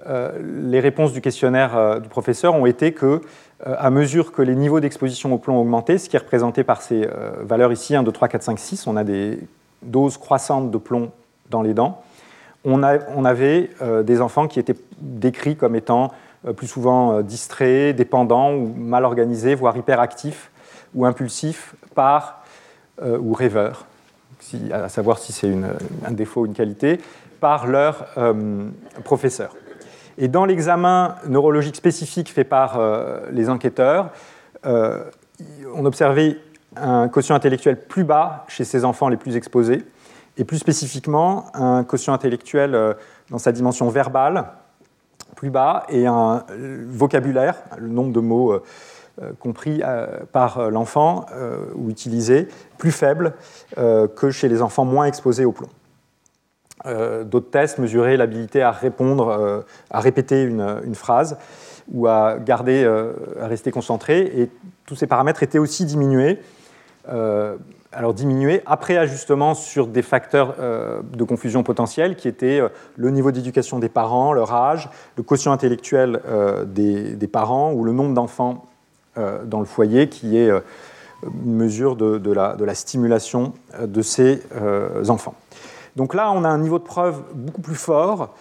euh, 0.08 0.32
les 0.70 0.80
réponses 0.80 1.14
du 1.14 1.22
questionnaire 1.22 1.76
euh, 1.78 2.00
du 2.00 2.10
professeur 2.10 2.56
ont 2.56 2.66
été 2.66 2.94
que, 2.94 3.22
à 3.66 3.90
mesure 3.90 4.32
que 4.32 4.42
les 4.42 4.56
niveaux 4.56 4.80
d'exposition 4.80 5.34
au 5.34 5.38
plomb 5.38 5.58
augmentaient, 5.58 5.98
ce 5.98 6.08
qui 6.08 6.16
est 6.16 6.20
représenté 6.20 6.64
par 6.64 6.82
ces 6.82 7.10
valeurs 7.42 7.74
ici, 7.74 7.94
1, 7.94 8.04
2, 8.04 8.12
3, 8.14 8.30
4, 8.30 8.42
5, 8.42 8.58
6, 8.58 8.88
on 8.88 8.96
a 8.96 9.04
des 9.04 9.38
doses 9.82 10.18
croissantes 10.18 10.72
de 10.72 10.78
plomb 10.78 11.12
dans 11.50 11.62
les 11.62 11.74
dents, 11.74 12.02
on, 12.66 12.84
avait 12.84 13.70
des 14.04 14.22
enfants 14.22 14.48
qui 14.48 14.60
étaient 14.60 14.76
décrits 15.00 15.56
comme 15.56 15.76
étant 15.76 16.12
plus 16.58 16.68
souvent 16.68 17.22
distraits, 17.22 17.96
dépendants 17.96 18.54
ou 18.54 18.74
mal 18.76 19.06
organisés, 19.06 19.56
voire 19.56 19.78
hyperactifs 19.78 20.52
ou 20.94 21.06
impulsifs 21.06 21.76
par, 21.96 22.44
ou 23.02 23.34
rêveurs, 23.34 23.86
à 24.72 24.90
savoir 24.90 25.20
si 25.20 25.32
c'est 25.32 25.54
un 26.06 26.12
défaut 26.12 26.42
ou 26.42 26.46
une 26.46 26.54
qualité, 26.54 27.00
par 27.40 27.68
leurs 27.68 28.06
euh, 28.18 28.70
professeurs. 29.04 29.56
Et 30.18 30.28
dans 30.28 30.46
l'examen 30.46 31.16
neurologique 31.28 31.76
spécifique 31.76 32.32
fait 32.32 32.44
par 32.44 32.80
euh, 32.80 33.22
les 33.32 33.50
enquêteurs, 33.50 34.10
euh, 34.66 35.04
on 35.74 35.86
observait 35.86 36.38
un 36.76 37.08
quotient 37.08 37.36
intellectuel 37.36 37.80
plus 37.80 38.04
bas 38.04 38.46
chez 38.48 38.66
ces 38.66 38.84
enfants 38.84 39.08
les 39.08 39.18
plus 39.18 39.36
exposés, 39.36 39.86
et 40.40 40.46
plus 40.46 40.58
spécifiquement 40.58 41.46
un 41.54 41.84
quotient 41.84 42.14
intellectuel 42.14 42.96
dans 43.30 43.38
sa 43.38 43.52
dimension 43.52 43.90
verbale 43.90 44.46
plus 45.36 45.52
bas, 45.52 45.86
et 45.90 46.08
un 46.08 46.44
vocabulaire, 46.88 47.56
le 47.78 47.88
nombre 47.88 48.12
de 48.12 48.20
mots 48.20 48.60
compris 49.38 49.82
par 50.32 50.72
l'enfant 50.72 51.26
ou 51.76 51.90
utilisés, 51.90 52.48
plus 52.78 52.92
faible 52.92 53.34
que 53.78 54.32
chez 54.32 54.50
les 54.50 54.62
enfants 54.62 54.86
moins 54.86 55.06
exposés 55.06 55.46
au 55.46 55.52
plomb. 55.52 55.70
Euh, 56.86 57.24
d'autres 57.26 57.50
tests 57.50 57.78
mesuraient 57.78 58.16
l'habilité 58.16 58.62
à 58.62 58.72
répondre, 58.72 59.28
euh, 59.28 59.62
à 59.90 60.00
répéter 60.00 60.44
une, 60.44 60.96
phrase 60.96 61.38
ou 61.92 62.08
à 62.08 62.38
garder, 62.40 62.84
euh, 62.84 63.14
à 63.42 63.48
rester 63.48 63.72
concentré. 63.72 64.20
Et 64.20 64.50
tous 64.86 64.96
ces 64.96 65.08
paramètres 65.08 65.44
étaient 65.44 65.60
aussi 65.60 65.86
diminués. 65.86 66.40
Alors 67.92 68.14
diminués 68.14 68.62
après 68.66 68.98
ajustement 68.98 69.54
sur 69.56 69.88
des 69.88 70.02
facteurs 70.02 70.56
de 71.02 71.24
confusion 71.24 71.64
potentielle 71.64 72.16
qui 72.16 72.28
étaient 72.28 72.62
le 72.96 73.10
niveau 73.10 73.32
d'éducation 73.32 73.80
des 73.80 73.90
parents, 73.90 74.32
leur 74.32 74.54
âge, 74.54 74.90
le 75.18 75.24
quotient 75.24 75.52
intellectuel 75.52 76.22
des, 76.68 77.28
parents 77.32 77.74
ou 77.74 77.84
le 77.84 77.92
nombre 77.92 78.14
d'enfants 78.14 78.68
dans 79.16 79.60
le 79.60 79.66
foyer 79.66 80.08
qui 80.08 80.38
est 80.38 80.52
une 81.24 81.56
mesure 81.56 81.96
de, 81.96 82.32
la, 82.32 82.56
de 82.56 82.64
la, 82.64 82.76
stimulation 82.76 83.54
de 83.82 84.02
ces 84.04 84.44
enfants. 85.08 85.34
Donc 85.96 86.14
là, 86.14 86.32
on 86.32 86.44
a 86.44 86.50
un 86.50 86.60
niveau 86.60 86.80
de 86.80 86.84
preuve 86.84 87.22
beaucoup 87.34 87.62
plus 87.62 87.76
fort, 87.76 88.34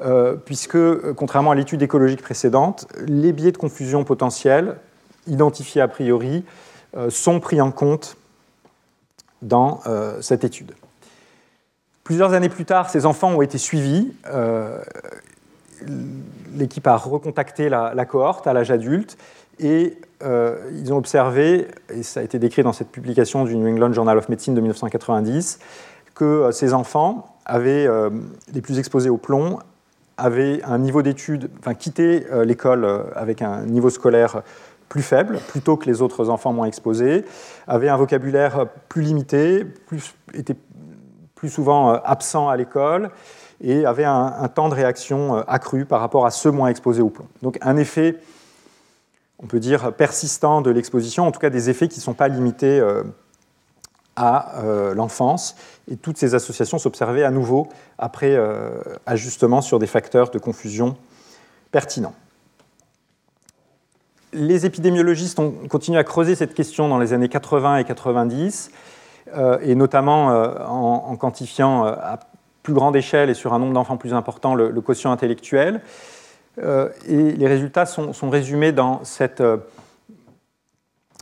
euh, 0.00 0.34
puisque, 0.34 0.74
euh, 0.74 1.14
contrairement 1.16 1.52
à 1.52 1.54
l'étude 1.54 1.80
écologique 1.82 2.22
précédente, 2.22 2.88
les 3.06 3.32
biais 3.32 3.52
de 3.52 3.56
confusion 3.56 4.02
potentiels, 4.02 4.76
identifiés 5.28 5.80
a 5.80 5.86
priori, 5.86 6.44
euh, 6.96 7.10
sont 7.10 7.38
pris 7.38 7.60
en 7.60 7.70
compte 7.70 8.16
dans 9.44 9.80
cette 10.20 10.44
étude. 10.44 10.72
Plusieurs 12.02 12.32
années 12.32 12.48
plus 12.48 12.64
tard, 12.64 12.90
ces 12.90 13.06
enfants 13.06 13.30
ont 13.30 13.42
été 13.42 13.58
suivis. 13.58 14.12
L'équipe 16.54 16.86
a 16.86 16.96
recontacté 16.96 17.68
la, 17.68 18.04
cohorte 18.04 18.46
à 18.46 18.52
l'âge 18.52 18.70
adulte 18.70 19.16
et 19.58 19.96
ils 20.22 20.92
ont 20.92 20.96
observé, 20.96 21.68
et 21.94 22.02
ça 22.02 22.20
a 22.20 22.22
été 22.22 22.38
décrit 22.38 22.62
dans 22.62 22.72
cette 22.72 22.90
publication 22.90 23.44
du 23.44 23.56
New 23.56 23.68
England 23.68 23.92
Journal 23.92 24.18
of 24.18 24.28
Medicine 24.28 24.54
de 24.54 24.60
1990, 24.60 25.60
que 26.14 26.24
euh, 26.24 26.52
ces 26.52 26.72
enfants 26.74 27.36
avaient, 27.44 27.86
euh, 27.86 28.10
les 28.52 28.60
plus 28.60 28.78
exposés 28.78 29.10
au 29.10 29.16
plomb 29.16 29.58
avaient 30.16 30.62
un 30.62 30.78
niveau 30.78 31.02
d'études, 31.02 31.50
enfin 31.58 31.72
euh, 31.98 32.44
l'école 32.44 32.86
avec 33.16 33.42
un 33.42 33.62
niveau 33.62 33.90
scolaire 33.90 34.42
plus 34.94 35.02
faible, 35.02 35.40
plutôt 35.48 35.76
que 35.76 35.86
les 35.86 36.02
autres 36.02 36.30
enfants 36.30 36.52
moins 36.52 36.68
exposés, 36.68 37.24
avaient 37.66 37.88
un 37.88 37.96
vocabulaire 37.96 38.66
plus 38.88 39.02
limité, 39.02 39.66
étaient 40.34 40.54
plus 41.34 41.48
souvent 41.48 41.94
absents 41.94 42.48
à 42.48 42.56
l'école 42.56 43.10
et 43.60 43.86
avaient 43.86 44.04
un, 44.04 44.46
temps 44.54 44.68
de 44.68 44.74
réaction 44.74 45.34
accru 45.48 45.84
par 45.84 45.98
rapport 45.98 46.26
à 46.26 46.30
ceux 46.30 46.52
moins 46.52 46.68
exposés 46.68 47.02
au 47.02 47.08
plomb. 47.08 47.26
Donc 47.42 47.58
un 47.60 47.76
effet, 47.76 48.20
on 49.42 49.48
peut 49.48 49.58
dire, 49.58 49.92
persistant 49.94 50.62
de 50.62 50.70
l'exposition, 50.70 51.26
en 51.26 51.32
tout 51.32 51.40
cas 51.40 51.50
des 51.50 51.70
effets 51.70 51.88
qui 51.88 51.98
ne 51.98 52.04
sont 52.04 52.14
pas 52.14 52.28
limités 52.28 52.80
à 54.14 54.60
euh, 54.62 54.94
l'enfance. 54.94 55.56
Et 55.90 55.96
toutes 55.96 56.18
ces 56.18 56.36
associations 56.36 56.78
s'observaient 56.78 57.24
à 57.24 57.32
nouveau 57.32 57.68
après 57.98 58.36
euh, 58.36 58.70
ajustement 59.06 59.60
sur 59.60 59.80
des 59.80 59.88
facteurs 59.88 60.30
de 60.30 60.38
confusion 60.38 60.96
pertinents. 61.72 62.14
Les 64.34 64.66
épidémiologistes 64.66 65.38
ont 65.38 65.52
continué 65.68 65.98
à 65.98 66.04
creuser 66.04 66.34
cette 66.34 66.54
question 66.54 66.88
dans 66.88 66.98
les 66.98 67.12
années 67.12 67.28
80 67.28 67.78
et 67.78 67.84
90, 67.84 68.70
euh, 69.36 69.58
et 69.62 69.74
notamment 69.74 70.26
en, 70.28 71.16
quantifiant 71.16 71.84
à 71.84 72.20
plus 72.62 72.74
grande 72.74 72.96
échelle 72.96 73.30
et 73.30 73.34
sur 73.34 73.54
un 73.54 73.58
nombre 73.58 73.74
d'enfants 73.74 73.96
plus 73.96 74.14
important 74.14 74.54
le, 74.54 74.72
quotient 74.80 75.12
intellectuel. 75.12 75.80
et 76.58 77.32
les 77.32 77.46
résultats 77.46 77.86
sont, 77.86 78.30
résumés 78.30 78.72
dans 78.72 79.04
cette 79.04 79.42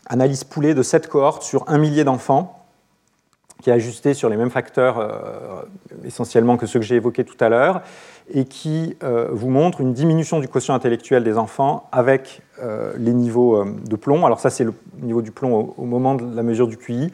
analyse 0.06 0.44
poulée 0.44 0.74
de 0.74 0.82
sept 0.82 1.08
cohortes 1.08 1.42
sur 1.42 1.64
un 1.68 1.78
millier 1.78 2.04
d'enfants 2.04 2.62
qui 3.62 3.70
est 3.70 3.72
ajusté 3.72 4.12
sur 4.12 4.28
les 4.28 4.36
mêmes 4.36 4.50
facteurs 4.50 4.98
euh, 4.98 5.62
essentiellement 6.04 6.56
que 6.56 6.66
ceux 6.66 6.80
que 6.80 6.84
j'ai 6.84 6.96
évoqués 6.96 7.24
tout 7.24 7.42
à 7.42 7.48
l'heure, 7.48 7.80
et 8.34 8.44
qui 8.44 8.96
euh, 9.02 9.28
vous 9.30 9.48
montre 9.48 9.80
une 9.80 9.94
diminution 9.94 10.40
du 10.40 10.48
quotient 10.48 10.74
intellectuel 10.74 11.24
des 11.24 11.38
enfants 11.38 11.88
avec 11.92 12.42
euh, 12.51 12.51
les 12.96 13.12
niveaux 13.12 13.64
de 13.64 13.96
plomb. 13.96 14.24
Alors 14.24 14.40
ça, 14.40 14.50
c'est 14.50 14.64
le 14.64 14.72
niveau 15.00 15.22
du 15.22 15.32
plomb 15.32 15.74
au, 15.76 15.84
moment 15.84 16.14
de 16.14 16.34
la 16.34 16.42
mesure 16.42 16.68
du 16.68 16.76
QI, 16.76 17.10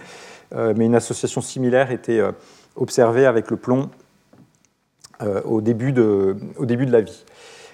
mais 0.54 0.86
une 0.86 0.94
association 0.94 1.40
similaire 1.40 1.90
était 1.90 2.20
observée 2.76 3.26
avec 3.26 3.50
le 3.50 3.56
plomb 3.56 3.90
au 5.44 5.60
début, 5.60 5.92
de, 5.92 6.36
la 6.60 7.00
vie. 7.00 7.24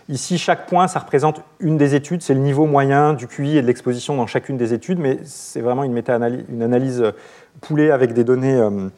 Ici, 0.08 0.36
chaque 0.36 0.66
point, 0.66 0.86
ça 0.86 0.98
représente 0.98 1.40
une 1.60 1.78
des 1.78 1.94
études, 1.94 2.20
c'est 2.20 2.34
le 2.34 2.40
niveau 2.40 2.66
moyen 2.66 3.14
du 3.14 3.26
QI 3.26 3.56
et 3.56 3.62
de 3.62 3.66
l'exposition 3.66 4.16
dans 4.16 4.26
chacune 4.26 4.58
des 4.58 4.74
études, 4.74 4.98
mais 4.98 5.18
c'est 5.24 5.62
vraiment 5.62 5.82
une, 5.82 5.94
méta-analyse, 5.94 6.44
une 6.50 6.62
analyse 6.62 7.02
poulé 7.62 7.90
avec 7.90 8.12
des 8.12 8.22
données 8.22 8.54
euh, 8.54 8.88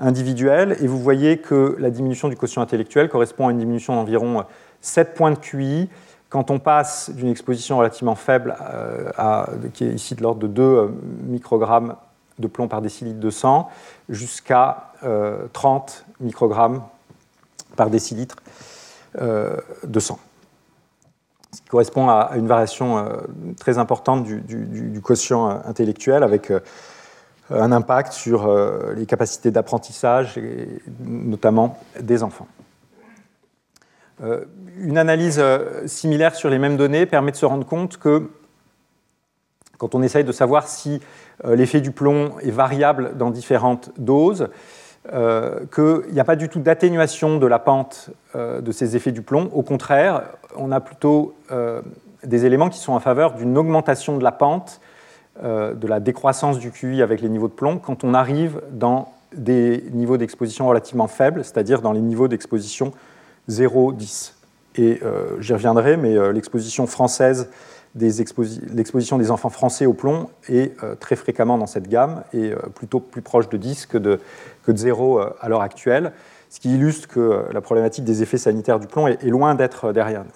individuelles, 0.00 0.76
et 0.80 0.88
vous 0.88 0.98
voyez 0.98 1.38
que 1.38 1.76
la 1.78 1.90
diminution 1.90 2.28
du 2.28 2.36
quotient 2.36 2.62
intellectuel 2.62 3.08
correspond 3.08 3.46
à 3.46 3.52
une 3.52 3.58
diminution 3.58 3.94
d'environ 3.94 4.44
7 4.80 5.14
points 5.14 5.30
de 5.30 5.38
QI 5.38 5.88
quand 6.28 6.50
on 6.50 6.58
passe 6.58 7.10
d'une 7.10 7.28
exposition 7.28 7.78
relativement 7.78 8.14
faible, 8.14 8.56
euh, 8.60 9.46
qui 9.74 9.84
est 9.84 9.92
ici 9.92 10.14
de 10.14 10.22
l'ordre 10.22 10.40
de 10.40 10.46
2 10.46 10.62
euh, 10.62 10.88
microgrammes 11.24 11.96
de 12.38 12.46
plomb 12.46 12.68
par 12.68 12.82
décilitre 12.82 13.18
de 13.18 13.30
sang, 13.30 13.70
jusqu'à 14.10 14.92
30 15.54 16.04
microgrammes 16.20 16.82
par 17.76 17.88
décilitre 17.88 18.36
de 19.18 20.00
sang. 20.00 20.18
Ce 21.52 21.62
qui 21.62 21.68
correspond 21.68 22.10
à 22.10 22.32
une 22.36 22.46
variation 22.46 23.08
très 23.58 23.78
importante 23.78 24.24
du, 24.24 25.00
quotient 25.02 25.48
intellectuel 25.64 26.22
avec 26.22 26.50
euh, 27.52 27.62
un 27.62 27.70
impact 27.72 28.12
sur 28.12 28.46
euh, 28.46 28.92
les 28.96 29.06
capacités 29.06 29.50
d'apprentissage, 29.50 30.40
notamment 31.00 31.78
des 32.00 32.22
enfants. 32.22 32.48
Euh, 34.22 34.44
une 34.78 34.98
analyse 34.98 35.42
similaire 35.86 36.34
sur 36.34 36.48
les 36.50 36.58
mêmes 36.58 36.76
données 36.76 37.06
permet 37.06 37.32
de 37.32 37.36
se 37.36 37.46
rendre 37.46 37.66
compte 37.66 37.96
que 37.98 38.30
quand 39.78 39.94
on 39.94 40.02
essaye 40.02 40.24
de 40.24 40.32
savoir 40.32 40.68
si 40.68 41.00
l'effet 41.44 41.82
du 41.82 41.90
plomb 41.90 42.32
est 42.40 42.50
variable 42.50 43.12
dans 43.18 43.30
différentes 43.30 43.90
doses, 43.98 44.48
qu'il 45.04 46.02
n'y 46.12 46.20
a 46.20 46.24
pas 46.24 46.36
du 46.36 46.48
tout 46.48 46.60
d'atténuation 46.60 47.36
de 47.36 47.46
la 47.46 47.58
pente 47.58 48.08
de 48.34 48.72
ces 48.72 48.96
effets 48.96 49.12
du 49.12 49.20
plomb. 49.20 49.50
Au 49.52 49.62
contraire, 49.62 50.22
on 50.56 50.72
a 50.72 50.80
plutôt 50.80 51.34
des 52.24 52.46
éléments 52.46 52.70
qui 52.70 52.78
sont 52.78 52.94
en 52.94 53.00
faveur 53.00 53.34
d'une 53.34 53.58
augmentation 53.58 54.16
de 54.16 54.24
la 54.24 54.32
pente, 54.32 54.80
de 55.42 55.86
la 55.86 56.00
décroissance 56.00 56.58
du 56.58 56.70
QI 56.70 57.02
avec 57.02 57.20
les 57.20 57.28
niveaux 57.28 57.48
de 57.48 57.52
plomb, 57.52 57.78
quand 57.78 58.02
on 58.02 58.14
arrive 58.14 58.62
dans 58.70 59.12
des 59.34 59.84
niveaux 59.92 60.16
d'exposition 60.16 60.66
relativement 60.66 61.08
faibles, 61.08 61.44
c'est-à-dire 61.44 61.82
dans 61.82 61.92
les 61.92 62.00
niveaux 62.00 62.28
d'exposition 62.28 62.92
0-10. 63.48 64.32
Et 64.76 65.00
euh, 65.02 65.40
j'y 65.40 65.52
reviendrai, 65.52 65.96
mais 65.96 66.16
euh, 66.16 66.32
l'exposition 66.32 66.86
française, 66.86 67.48
l'exposition 67.94 69.16
des 69.16 69.30
enfants 69.30 69.48
français 69.48 69.86
au 69.86 69.94
plomb 69.94 70.28
est 70.48 70.82
euh, 70.82 70.94
très 70.96 71.16
fréquemment 71.16 71.56
dans 71.56 71.66
cette 71.66 71.88
gamme 71.88 72.24
et 72.34 72.52
plutôt 72.74 73.00
plus 73.00 73.22
proche 73.22 73.48
de 73.48 73.56
10 73.56 73.86
que 73.86 73.96
de, 73.96 74.20
que 74.64 74.72
de 74.72 74.76
0 74.76 75.20
à 75.40 75.48
l'heure 75.48 75.62
actuelle, 75.62 76.12
ce 76.50 76.60
qui 76.60 76.74
illustre 76.74 77.08
que 77.08 77.46
la 77.52 77.60
problématique 77.60 78.04
des 78.04 78.22
effets 78.22 78.38
sanitaires 78.38 78.78
du 78.78 78.86
plomb 78.86 79.06
est, 79.06 79.22
loin 79.24 79.54
d'être 79.54 79.92
derrière 79.92 80.24
nous. 80.24 80.30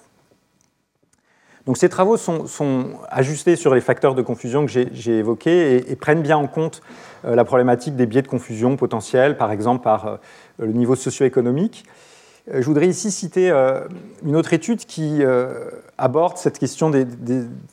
Donc 1.67 1.77
ces 1.77 1.89
travaux 1.89 2.17
sont, 2.17 2.87
ajustés 3.09 3.55
sur 3.55 3.75
les 3.75 3.81
facteurs 3.81 4.15
de 4.15 4.23
confusion 4.23 4.65
que 4.65 4.71
j'ai 4.71 5.19
évoqués 5.19 5.91
et, 5.91 5.95
prennent 5.95 6.23
bien 6.23 6.37
en 6.37 6.47
compte 6.47 6.81
la 7.23 7.45
problématique 7.45 7.95
des 7.95 8.07
biais 8.07 8.23
de 8.23 8.27
confusion 8.27 8.75
potentiels, 8.75 9.37
par 9.37 9.51
exemple 9.51 9.83
par 9.83 10.17
le 10.57 10.71
niveau 10.71 10.95
socio-économique. 10.95 11.85
Euh, 12.49 12.61
je 12.61 12.65
voudrais 12.65 12.87
ici 12.87 13.11
citer 13.11 13.51
une 14.25 14.35
autre 14.35 14.53
étude 14.53 14.85
qui 14.85 15.21
aborde 15.97 16.37
cette 16.37 16.57
question 16.59 16.89
des, 16.89 17.05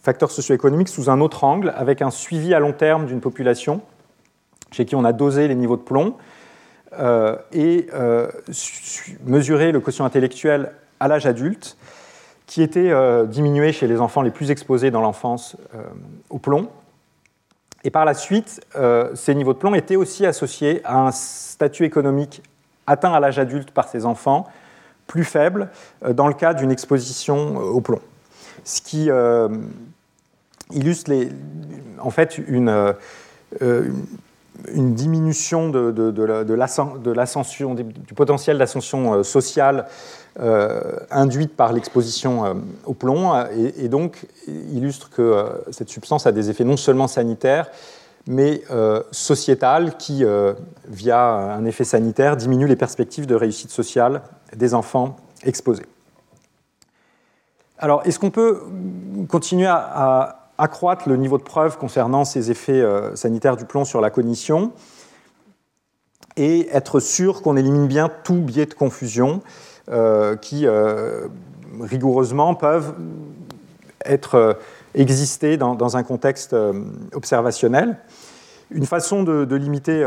facteurs 0.02 0.30
socio-économiques 0.30 0.88
sous 0.88 1.10
un 1.10 1.20
autre 1.20 1.44
angle, 1.44 1.72
avec 1.76 2.02
un 2.02 2.10
suivi 2.10 2.54
à 2.54 2.60
long 2.60 2.72
terme 2.72 3.06
d'une 3.06 3.20
population 3.20 3.80
chez 4.70 4.84
qui 4.84 4.94
on 4.94 5.04
a 5.04 5.14
dosé 5.14 5.48
les 5.48 5.54
niveaux 5.54 5.76
de 5.76 5.82
plomb 5.82 6.14
et 7.52 7.86
mesuré 9.24 9.72
le 9.72 9.80
quotient 9.80 10.04
intellectuel 10.04 10.72
à 11.00 11.08
l'âge 11.08 11.26
adulte 11.26 11.76
qui 12.48 12.62
était 12.62 12.90
euh, 12.90 13.26
diminué 13.26 13.72
chez 13.72 13.86
les 13.86 14.00
enfants 14.00 14.22
les 14.22 14.30
plus 14.30 14.50
exposés 14.50 14.90
dans 14.90 15.02
l'enfance 15.02 15.56
euh, 15.74 15.82
au 16.30 16.38
plomb. 16.38 16.68
Et 17.84 17.90
par 17.90 18.06
la 18.06 18.14
suite, 18.14 18.60
euh, 18.74 19.14
ces 19.14 19.34
niveaux 19.34 19.52
de 19.52 19.58
plomb 19.58 19.74
étaient 19.74 19.96
aussi 19.96 20.26
associés 20.26 20.80
à 20.84 20.98
un 20.98 21.12
statut 21.12 21.84
économique 21.84 22.42
atteint 22.88 23.12
à 23.12 23.20
l'âge 23.20 23.38
adulte 23.38 23.70
par 23.70 23.88
ces 23.88 24.06
enfants 24.06 24.46
plus 25.06 25.24
faible 25.24 25.70
dans 26.10 26.28
le 26.28 26.34
cas 26.34 26.52
d'une 26.54 26.70
exposition 26.70 27.56
au 27.56 27.80
plomb. 27.80 28.00
Ce 28.64 28.82
qui 28.82 29.08
illustre 30.70 31.10
les, 31.10 31.30
en 31.98 32.10
fait 32.10 32.36
une, 32.36 32.94
diminution 34.66 35.70
de, 35.70 37.12
l'ascension, 37.12 37.74
du 37.74 38.14
potentiel 38.14 38.58
d'ascension 38.58 39.22
sociale 39.22 39.86
euh, 40.40 40.80
induite 41.10 41.56
par 41.56 41.72
l'exposition 41.72 42.44
euh, 42.44 42.54
au 42.86 42.94
plomb 42.94 43.32
et, 43.76 43.88
donc 43.88 44.24
illustre 44.46 45.10
que 45.10 45.20
euh, 45.20 45.48
cette 45.72 45.88
substance 45.88 46.28
a 46.28 46.32
des 46.32 46.48
effets 46.48 46.62
non 46.62 46.76
seulement 46.76 47.08
sanitaires, 47.08 47.68
mais 48.30 48.62
sociétales 49.10 49.96
qui, 49.96 50.22
via 50.86 51.20
un 51.26 51.64
effet 51.64 51.84
sanitaire, 51.84 52.36
diminuent 52.36 52.68
les 52.68 52.76
perspectives 52.76 53.26
de 53.26 53.34
réussite 53.34 53.70
sociale 53.70 54.20
des 54.54 54.74
enfants 54.74 55.16
exposés. 55.44 55.86
Alors, 57.78 58.02
est-ce 58.04 58.18
qu'on 58.18 58.30
peut 58.30 58.60
continuer 59.28 59.66
à, 59.66 60.50
accroître 60.58 61.08
le 61.08 61.16
niveau 61.16 61.38
de 61.38 61.42
preuve 61.42 61.78
concernant 61.78 62.24
ces 62.24 62.50
effets 62.50 62.84
sanitaires 63.14 63.56
du 63.56 63.64
plomb 63.64 63.86
sur 63.86 64.02
la 64.02 64.10
cognition 64.10 64.72
et 66.38 66.68
être 66.72 67.00
sûr 67.00 67.42
qu'on 67.42 67.56
élimine 67.56 67.86
bien 67.86 68.10
tout 68.24 68.40
biais 68.40 68.66
de 68.66 68.74
confusion 68.74 69.42
euh, 69.90 70.36
qui 70.36 70.66
euh, 70.66 71.28
rigoureusement 71.80 72.54
peuvent 72.54 72.94
être 74.04 74.34
euh, 74.34 74.52
exister 74.94 75.56
dans, 75.56 75.96
un 75.96 76.02
contexte 76.02 76.54
observationnel? 77.12 77.96
Une 78.70 78.86
façon 78.86 79.22
de, 79.22 79.54
limiter 79.54 80.06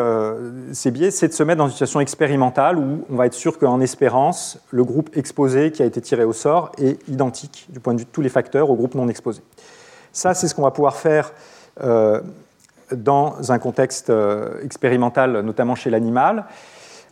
ces 0.71 0.91
biais, 0.91 1.09
c'est 1.09 1.27
de 1.27 1.33
se 1.33 1.41
mettre 1.41 1.57
dans 1.57 1.65
une 1.65 1.71
situation 1.71 1.99
expérimentale 1.99 2.77
où 2.77 3.05
on 3.09 3.15
va 3.15 3.25
être 3.25 3.33
sûr 3.33 3.57
qu'en 3.57 3.81
espérance, 3.81 4.59
le 4.69 4.83
groupe 4.83 5.17
exposé 5.17 5.71
qui 5.71 5.81
a 5.81 5.85
été 5.85 5.99
tiré 5.99 6.23
au 6.23 6.33
sort 6.33 6.71
est 6.77 7.07
identique 7.09 7.65
du 7.69 7.79
point 7.79 7.95
de 7.95 7.99
vue 7.99 8.05
de 8.05 8.11
tous 8.11 8.21
les 8.21 8.29
facteurs 8.29 8.69
au 8.69 8.75
groupe 8.75 8.93
non 8.93 9.07
exposé. 9.07 9.41
Ça, 10.13 10.35
c'est 10.35 10.47
ce 10.47 10.53
qu'on 10.53 10.61
va 10.61 10.69
pouvoir 10.69 10.95
faire 10.95 11.33
dans 12.91 13.51
un 13.51 13.57
contexte 13.57 14.11
expérimental, 14.63 15.41
notamment 15.41 15.73
chez 15.73 15.89
l'animal. 15.89 16.45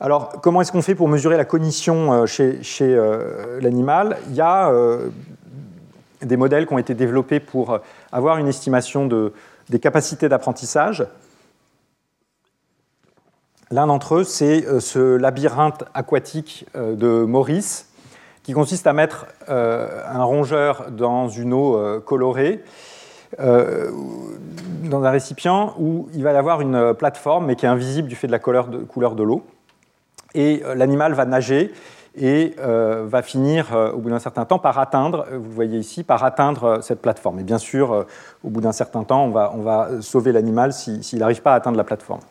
Alors, 0.02 0.40
comment 0.42 0.62
est-ce 0.62 0.72
qu'on 0.72 0.82
fait 0.82 0.96
pour 0.96 1.10
mesurer 1.10 1.36
la 1.36 1.44
cognition 1.44 2.14
euh, 2.14 2.26
chez, 2.26 2.62
euh, 2.82 3.60
l'animal? 3.60 4.18
Il 4.30 4.36
y 4.36 4.40
a 4.42 4.70
euh, 4.70 5.10
des 6.22 6.38
modèles 6.38 6.68
qui 6.68 6.74
ont 6.74 6.78
été 6.78 6.94
développés 6.94 7.42
pour 7.42 7.80
avoir 8.12 8.38
une 8.38 8.48
estimation 8.48 9.10
des 9.70 9.80
capacités 9.80 10.30
d'apprentissage. 10.30 11.06
L'un 13.72 13.88
d'entre 13.88 14.16
eux, 14.16 14.24
c'est 14.24 14.80
ce 14.80 15.16
labyrinthe 15.16 15.84
aquatique 15.94 16.66
de 16.76 17.24
Maurice, 17.24 17.88
qui 18.44 18.54
consiste 18.54 18.88
à 18.88 18.94
mettre 18.94 19.28
un 19.48 20.24
rongeur 20.24 20.90
dans 20.90 21.30
une 21.30 21.54
eau 21.54 22.02
colorée, 22.04 22.64
dans 23.38 25.04
un 25.04 25.10
récipient 25.12 25.76
où 25.78 26.10
il 26.16 26.24
va 26.24 26.34
y 26.34 26.36
avoir 26.36 26.62
une 26.62 26.96
plateforme, 26.96 27.46
mais 27.46 27.56
qui 27.56 27.68
est 27.68 27.70
invisible 27.70 28.08
du 28.08 28.16
fait 28.16 28.26
de 28.26 28.32
la 28.32 28.40
couleur 28.40 28.68
de 28.68 29.24
l'eau 29.24 29.46
et 30.34 30.62
euh, 30.66 30.76
l'animal 30.76 31.14
va 31.14 31.26
nager 31.26 31.74
et 32.16 32.56
euh, 32.60 33.06
va 33.08 33.22
finir, 33.22 33.74
euh, 33.74 33.92
au 33.92 34.00
bout 34.00 34.10
d'un 34.10 34.20
certain 34.20 34.46
temps, 34.46 34.60
par 34.60 34.80
atteindre, 34.80 35.26
vous 35.32 35.50
le 35.50 35.56
voyez 35.56 35.78
ici, 35.78 36.04
par 36.04 36.24
atteindre 36.24 36.80
cette 36.82 37.02
plateforme. 37.02 37.40
Et 37.40 37.44
bien 37.44 37.60
sûr, 37.60 38.06
au 38.44 38.50
bout 38.50 38.62
d'un 38.62 38.72
certain 38.72 39.04
temps, 39.04 39.26
on 39.26 39.30
va, 39.30 39.54
on 39.56 39.62
va 39.62 39.90
sauver 40.02 40.32
l'animal 40.32 40.74
s'il 40.74 41.20
n'arrive 41.20 41.42
pas 41.42 41.54
à 41.54 41.56
atteindre 41.56 41.78
la 41.78 41.84
plateforme. 41.84 42.22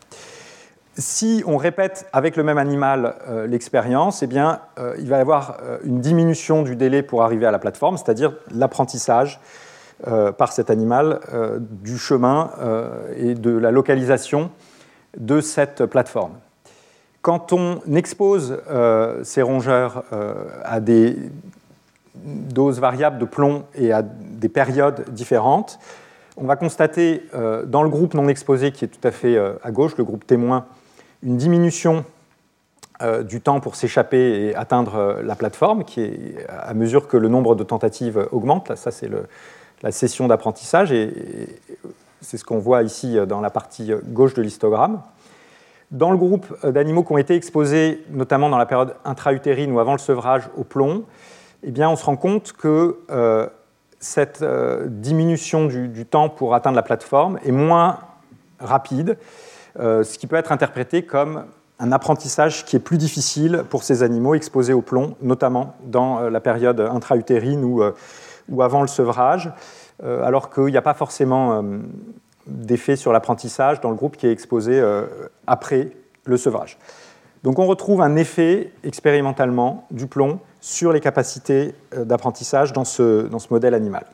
Si 0.99 1.43
on 1.47 1.57
répète 1.57 2.07
avec 2.13 2.35
le 2.35 2.43
même 2.43 2.57
animal 2.57 3.15
l'expérience, 3.47 4.21
eh 4.21 4.27
bien, 4.27 4.59
il 4.99 5.07
va 5.07 5.17
y 5.17 5.21
avoir 5.21 5.57
une 5.83 6.01
diminution 6.01 6.61
du 6.61 6.75
délai 6.75 7.03
pour 7.03 7.23
arriver 7.23 7.45
à 7.45 7.51
la 7.51 7.59
plateforme, 7.59 7.97
c'est-à-dire 7.97 8.33
l'apprentissage 8.53 9.39
par 10.37 10.51
cet 10.51 10.69
animal 10.69 11.21
du 11.61 11.97
chemin 11.97 12.51
et 13.15 13.33
de 13.33 13.51
la 13.51 13.71
localisation 13.71 14.51
de 15.17 15.41
cette 15.41 15.85
plateforme. 15.85 16.33
Quand 17.21 17.51
on 17.51 17.81
expose 17.95 18.61
euh, 18.69 19.23
ces 19.23 19.41
rongeurs 19.41 20.03
euh, 20.13 20.33
à 20.63 20.79
des 20.79 21.17
doses 22.15 22.79
variables 22.79 23.19
de 23.19 23.25
plomb 23.25 23.65
et 23.75 23.91
à 23.91 24.01
des 24.01 24.49
périodes 24.49 25.03
différentes, 25.09 25.79
on 26.37 26.45
va 26.45 26.55
constater 26.55 27.23
euh, 27.33 27.65
dans 27.65 27.83
le 27.83 27.89
groupe 27.89 28.13
non 28.13 28.29
exposé 28.29 28.71
qui 28.71 28.85
est 28.85 28.87
tout 28.87 29.05
à 29.05 29.11
fait 29.11 29.37
à 29.61 29.71
gauche, 29.71 29.97
le 29.97 30.05
groupe 30.05 30.25
témoin, 30.25 30.65
une 31.23 31.37
diminution 31.37 32.05
du 33.23 33.39
temps 33.39 33.61
pour 33.61 33.77
s'échapper 33.77 34.47
et 34.47 34.55
atteindre 34.55 35.21
la 35.23 35.35
plateforme, 35.35 35.85
qui 35.85 36.01
est 36.01 36.45
à 36.49 36.73
mesure 36.73 37.07
que 37.07 37.15
le 37.15 37.29
nombre 37.29 37.55
de 37.55 37.63
tentatives 37.63 38.27
augmente. 38.33 38.75
ça, 38.75 38.91
c'est 38.91 39.09
la 39.81 39.91
session 39.91 40.27
d'apprentissage, 40.27 40.91
et 40.91 41.13
c'est 42.19 42.37
ce 42.37 42.43
qu'on 42.43 42.59
voit 42.59 42.83
ici 42.83 43.17
dans 43.25 43.39
la 43.39 43.49
partie 43.49 43.93
gauche 44.03 44.33
de 44.33 44.41
l'histogramme. 44.41 45.01
Dans 45.91 46.11
le 46.11 46.17
groupe 46.17 46.45
euh, 46.63 46.71
d'animaux 46.71 47.03
qui 47.03 47.13
ont 47.13 47.17
été 47.17 47.35
exposés, 47.35 48.03
notamment 48.11 48.49
dans 48.49 48.59
la 48.59 48.67
période 48.67 48.95
intra-utérine 49.05 49.71
ou 49.71 49.79
avant 49.79 49.93
le 49.93 49.97
sevrage 49.97 50.47
au 50.55 50.63
plomb, 50.63 51.03
eh 51.63 51.85
on 51.85 51.95
se 51.95 52.05
rend 52.05 52.15
compte 52.15 52.53
que 52.53 52.99
euh, 53.09 53.47
cette 53.99 54.43
euh, 54.43 54.85
diminution 54.87 55.65
du, 55.65 56.05
temps 56.05 56.29
pour 56.29 56.53
atteindre 56.53 56.75
la 56.75 56.83
plateforme 56.83 57.39
est 57.43 57.51
moins 57.51 57.97
rapide, 58.59 59.17
ce 59.77 60.17
qui 60.17 60.27
peut 60.27 60.35
être 60.35 60.51
interprété 60.51 61.03
comme 61.03 61.45
un 61.79 61.91
apprentissage 61.91 62.65
qui 62.65 62.75
est 62.75 62.79
plus 62.79 62.97
difficile 62.97 63.63
pour 63.69 63.83
ces 63.83 64.03
animaux 64.03 64.35
exposés 64.35 64.73
au 64.73 64.81
plomb, 64.81 65.15
notamment 65.21 65.75
dans 65.85 66.29
la 66.29 66.39
période 66.39 66.79
intra-utérine 66.79 67.63
ou, 67.63 67.81
ou, 68.49 68.61
avant 68.61 68.81
le 68.81 68.87
sevrage, 68.87 69.51
alors 70.03 70.49
qu'il 70.49 70.65
n'y 70.65 70.77
a 70.77 70.81
pas 70.81 70.93
forcément 70.93 71.63
d'effet 72.49 72.95
sur 72.95 73.13
l'apprentissage 73.13 73.81
dans 73.81 73.89
le 73.89 73.95
groupe 73.95 74.17
qui 74.17 74.27
est 74.27 74.31
exposé 74.31 74.79
euh, 74.79 75.05
après 75.47 75.91
le 76.25 76.37
sevrage. 76.37 76.77
Donc 77.43 77.59
on 77.59 77.65
retrouve 77.65 78.01
un 78.01 78.15
effet 78.15 78.71
expérimentalement 78.83 79.87
du 79.91 80.07
plomb 80.07 80.39
sur 80.59 80.91
les 80.91 80.99
capacités 80.99 81.73
euh, 81.95 82.03
d'apprentissage 82.03 82.73
dans 82.73 82.85
ce, 82.85 83.29
modèle 83.49 83.73
animal. 83.73 84.05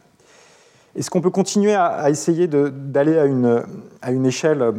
Est-ce 0.95 1.10
qu'on 1.10 1.22
peut 1.22 1.32
continuer 1.32 1.74
à, 1.74 2.10
essayer 2.10 2.47
d'aller 2.47 3.18
à 4.01 4.12
une 4.12 4.26
échelle 4.26 4.76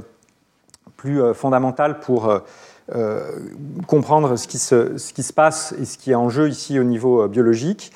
plus 1.06 1.22
euh, 1.22 1.34
fondamentale 1.34 2.00
pour 2.00 2.32
comprendre 3.88 4.36
ce 4.36 4.46
qui, 4.46 4.58
se, 4.58 4.96
ce 4.96 5.12
qui, 5.12 5.24
se, 5.24 5.32
passe 5.32 5.74
et 5.80 5.84
ce 5.84 5.98
qui 5.98 6.12
est 6.12 6.14
en 6.14 6.28
jeu 6.28 6.48
ici 6.48 6.78
au 6.78 6.84
niveau 6.84 7.26
biologique 7.26 7.90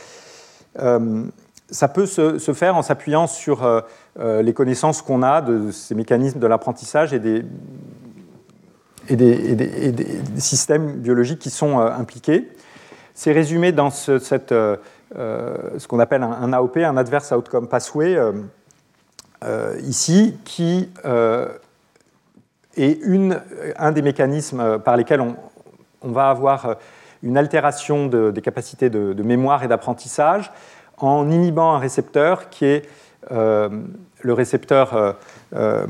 Ça 0.74 1.88
peut 1.88 2.06
se, 2.06 2.38
se 2.38 2.52
faire 2.52 2.76
en 2.76 2.82
s'appuyant 2.82 3.28
sur 3.28 3.84
les 4.18 4.52
connaissances 4.52 5.00
qu'on 5.00 5.22
a 5.22 5.42
de 5.42 5.70
ces 5.70 5.94
mécanismes 5.94 6.40
de 6.40 6.46
l'apprentissage 6.48 7.12
et 7.12 7.20
des, 7.20 7.44
et 9.08 9.14
des, 9.14 10.06
systèmes 10.38 10.94
biologiques 10.96 11.38
qui 11.38 11.50
sont 11.50 11.78
impliqués. 11.78 12.48
C'est 13.14 13.30
résumé 13.30 13.70
dans 13.70 13.90
ce, 13.90 14.18
cette, 14.18 14.50
ce 14.50 15.86
qu'on 15.86 16.00
appelle 16.00 16.24
un, 16.24 16.52
AOP, 16.52 16.78
un 16.78 16.96
Adverse 16.96 17.30
Outcome 17.30 17.68
Pathway, 17.68 18.18
ici, 19.84 20.34
qui 20.44 20.88
est 22.76 23.00
une, 23.02 23.40
un 23.76 23.92
des 23.92 24.02
mécanismes 24.02 24.78
par 24.78 24.96
lesquels 24.96 25.20
on, 25.20 25.36
va 26.02 26.30
avoir 26.30 26.76
une 27.22 27.36
altération 27.36 28.06
des 28.06 28.40
capacités 28.40 28.88
de, 28.88 29.22
mémoire 29.22 29.62
et 29.62 29.68
d'apprentissage 29.68 30.50
en 30.96 31.30
inhibant 31.30 31.74
un 31.74 31.78
récepteur 31.78 32.48
qui 32.48 32.64
est 32.64 32.88
euh, 33.32 33.68
le 34.22 34.32
récepteur 34.32 34.94
euh, 34.94 35.12
euh, 35.54 35.86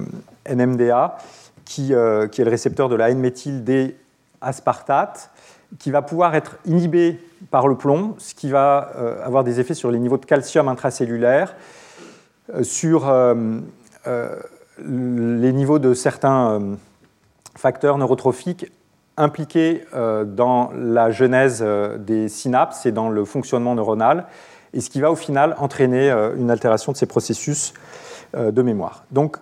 NMDA, 0.48 1.18
qui, 1.64 1.92
qui, 2.32 2.40
est 2.40 2.44
le 2.44 2.50
récepteur 2.50 2.88
de 2.88 2.96
la 2.96 3.10
N-méthyl 3.10 3.62
D-aspartate, 3.62 5.30
qui 5.78 5.92
va 5.92 6.02
pouvoir 6.02 6.34
être 6.34 6.58
inhibé 6.64 7.20
par 7.52 7.68
le 7.68 7.76
plomb, 7.76 8.16
ce 8.18 8.34
qui 8.34 8.50
va 8.50 8.90
avoir 9.22 9.44
des 9.44 9.60
effets 9.60 9.74
sur 9.74 9.92
les 9.92 10.00
niveaux 10.00 10.18
de 10.18 10.26
calcium 10.26 10.66
intracellulaire, 10.66 11.54
sur 12.62 13.04
les 14.84 15.52
niveaux 15.52 15.78
de 15.78 15.94
certains 15.94 16.76
facteurs 17.56 17.98
neurotrophiques 17.98 18.70
impliqué 19.20 19.84
euh, 19.94 20.24
dans 20.24 20.70
la 20.74 21.10
genèse 21.10 21.60
euh, 21.62 21.98
des 21.98 22.28
synapses 22.28 22.86
et 22.86 22.92
dans 22.92 23.10
le 23.10 23.24
fonctionnement 23.24 23.74
neuronal, 23.74 24.26
et 24.72 24.80
ce 24.80 24.88
qui 24.88 25.00
va 25.00 25.10
au 25.10 25.16
final 25.16 25.54
entraîner 25.58 26.10
euh, 26.10 26.34
une 26.36 26.50
altération 26.50 26.92
de 26.92 26.96
ces 26.96 27.06
processus 27.06 27.74
de 28.32 28.62
mémoire. 28.62 29.02
Donc, 29.10 29.38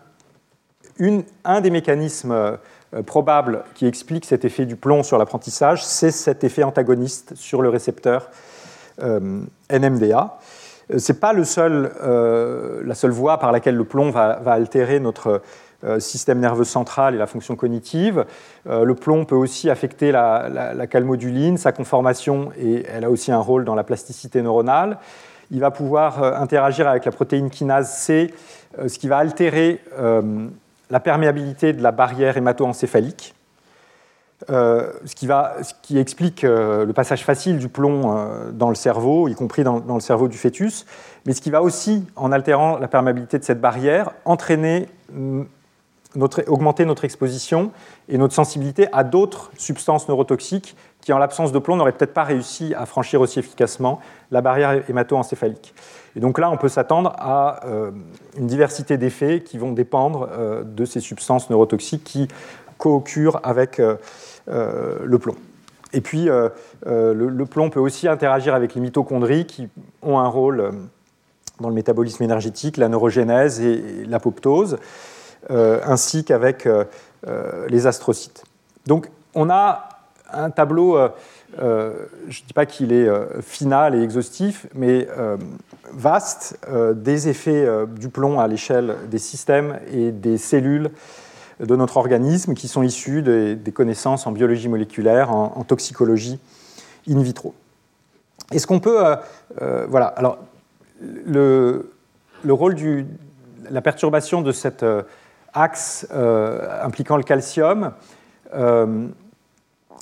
un 1.45 1.61
des 1.61 1.70
mécanismes 1.70 2.57
probables 3.05 3.64
qui 3.74 3.86
explique 3.86 4.24
cet 4.24 4.47
effet 4.47 4.64
du 4.64 4.76
plomb 4.76 5.03
sur 5.03 5.18
l'apprentissage, 5.18 5.84
c'est 5.84 6.11
cet 6.11 6.43
effet 6.43 6.62
antagoniste 6.62 7.34
sur 7.34 7.61
le 7.61 7.68
récepteur 7.68 8.30
NMDA. 8.99 10.39
Ce 10.97 11.12
n'est 11.12 11.18
pas 11.18 11.45
seul, 11.45 11.91
la 12.84 12.95
seule 12.95 13.11
voie 13.11 13.39
par 13.39 13.53
laquelle 13.53 13.76
le 13.76 13.84
plomb 13.84 14.11
va, 14.11 14.41
altérer 14.47 15.01
notre 15.01 15.43
euh, 15.84 16.01
système 16.01 16.41
nerveux 16.41 16.64
central 16.64 17.14
et 17.14 17.18
la 17.18 17.28
fonction 17.28 17.55
cognitive. 17.55 18.24
Euh, 18.68 18.82
le 18.82 18.97
plomb 18.97 19.24
peut 19.24 19.36
aussi 19.36 19.70
affecter 19.70 20.11
la, 20.11 20.74
calmoduline, 20.91 21.57
sa 21.57 21.70
conformation, 21.70 22.51
et 22.59 22.84
elle 22.93 23.05
a 23.05 23.11
aussi 23.11 23.30
un 23.30 23.39
rôle 23.39 23.64
dans 23.64 23.76
la 23.76 23.84
plasticité 23.84 24.43
neuronale. 24.43 24.99
Il 25.53 25.61
va 25.61 25.70
pouvoir 25.70 26.20
euh, 26.20 26.32
interagir 26.34 26.89
avec 26.89 27.05
la 27.05 27.12
protéine 27.12 27.49
kinase 27.49 27.93
C, 27.93 28.34
ce 28.89 28.99
qui 28.99 29.07
va 29.07 29.18
altérer 29.18 29.80
la 30.91 31.01
perméabilité 31.01 31.72
de 31.72 31.82
la 31.82 31.91
barrière 31.91 32.36
hémato-encéphalique. 32.36 33.34
Ce, 34.47 35.14
qui 35.16 35.26
va, 35.26 35.57
ce, 35.62 35.74
qui 35.82 35.99
explique 35.99 36.43
le 36.43 36.91
passage 36.93 37.24
facile 37.24 37.59
du 37.59 37.68
plomb 37.68 38.53
dans 38.53 38.68
le 38.68 38.74
cerveau, 38.74 39.28
y 39.28 39.34
compris 39.34 39.64
dans, 39.64 39.82
le 39.95 40.01
cerveau 40.01 40.28
du 40.28 40.39
fœtus, 40.39 40.86
mais 41.26 41.32
ce 41.32 41.41
qui 41.41 41.51
va 41.51 41.62
aussi, 41.62 42.07
en 42.14 42.30
altérant 42.30 42.78
la 42.78 42.89
perméabilité 42.89 43.39
de 43.39 43.45
cette 43.45 43.61
barrière, 43.61 44.12
entraîner 44.24 44.89
augmenter 46.47 46.84
notre 46.84 47.05
exposition 47.05 47.70
et 48.09 48.18
notre 48.18 48.34
sensibilité 48.34 48.89
à 48.93 49.05
d'autres 49.05 49.51
substances 49.59 50.09
neurotoxiques 50.09 50.76
qui, 51.01 51.12
en 51.12 51.18
l'absence 51.18 51.53
de 51.53 51.59
plomb, 51.59 51.76
n'auraient 51.76 51.93
peut-être 51.93 52.14
pas 52.14 52.24
réussi 52.24 52.74
à 52.74 52.86
franchir 52.86 53.20
aussi 53.20 53.39
efficacement 53.39 54.01
la 54.30 54.41
barrière 54.41 54.89
hémato-encéphalique. 54.89 55.74
Et 56.16 56.20
donc 56.20 56.39
là, 56.39 56.51
on 56.51 56.57
peut 56.57 56.68
s'attendre 56.68 57.12
à 57.18 57.64
euh, 57.66 57.91
une 58.36 58.47
diversité 58.47 58.97
d'effets 58.97 59.43
qui 59.43 59.59
vont 59.59 59.72
dépendre 59.72 60.28
euh, 60.32 60.64
de 60.64 60.84
ces 60.84 61.01
substances 61.01 61.51
neurotoxiques 61.51 62.05
qui 62.05 62.28
co-occurrent 62.78 63.41
avec 63.43 63.78
euh, 63.78 63.97
le 64.49 65.18
plomb. 65.18 65.36
Et 65.92 66.01
puis, 66.01 66.24
le, 66.26 66.53
le, 67.12 67.46
plomb 67.46 67.70
peut 67.70 67.80
aussi 67.80 68.09
interagir 68.09 68.55
avec 68.55 68.74
les 68.74 68.80
mitochondries 68.80 69.46
qui 69.46 69.68
ont 70.03 70.18
un 70.18 70.28
rôle 70.28 70.72
dans 71.61 71.68
le 71.68 71.74
métabolisme 71.74 72.22
énergétique, 72.22 72.76
la 72.76 72.88
neurogénèse 72.88 73.61
et 73.61 74.05
l'apoptose. 74.07 74.78
Euh, 75.51 75.80
ainsi 75.84 76.24
qu'avec 76.24 76.66
euh, 76.66 76.84
euh, 77.26 77.66
les 77.68 77.86
astrocytes. 77.86 78.44
Donc 78.86 79.09
on 79.34 79.49
a 79.49 79.88
un 80.30 80.51
tableau, 80.51 80.99
je 81.57 81.62
ne 81.62 82.46
dis 82.46 82.53
pas 82.55 82.66
qu'il 82.66 82.92
est 82.92 83.09
final 83.40 83.94
et 83.94 84.03
exhaustif, 84.03 84.66
mais 84.74 85.09
vaste, 85.90 86.59
des 86.94 87.28
effets 87.28 87.66
du 87.96 88.11
plomb 88.11 88.38
à 88.38 88.46
l'échelle 88.46 88.96
des 89.11 89.18
systèmes 89.18 89.78
et 89.90 90.12
des 90.12 90.36
cellules 90.36 90.90
de 91.61 91.76
notre 91.76 91.96
organisme 91.96 92.54
qui 92.54 92.68
sont 92.68 92.82
issus 92.82 93.22
des, 93.22 93.72
connaissances 93.72 94.26
en 94.26 94.32
biologie 94.32 94.68
moléculaire, 94.68 95.32
en, 95.32 95.64
toxicologie 95.64 96.38
in 97.09 97.20
vitro. 97.20 97.54
Est-ce 98.52 98.66
qu'on 98.66 98.80
peut. 98.80 99.02
voilà, 99.88 100.06
alors, 100.06 100.38
le, 101.00 101.92
le 102.44 102.52
rôle 102.52 102.74
du. 102.74 103.06
La 103.70 103.82
perturbation 103.82 104.40
de 104.40 104.52
axe 105.52 106.06
euh, 106.12 106.82
impliquant 106.82 107.16
le 107.16 107.22
calcium 107.22 107.92
euh, 108.54 109.06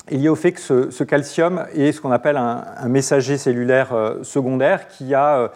est 0.07 0.15
lié 0.15 0.29
au 0.29 0.35
fait 0.35 0.53
que 0.53 0.89
ce, 0.91 1.03
calcium 1.03 1.65
est 1.73 1.91
ce 1.91 2.01
qu'on 2.01 2.11
appelle 2.11 2.37
un, 2.37 2.87
messager 2.87 3.37
cellulaire 3.37 3.93
euh, 3.93 4.23
secondaire 4.23 4.87
qui 4.87 5.13
a 5.13 5.51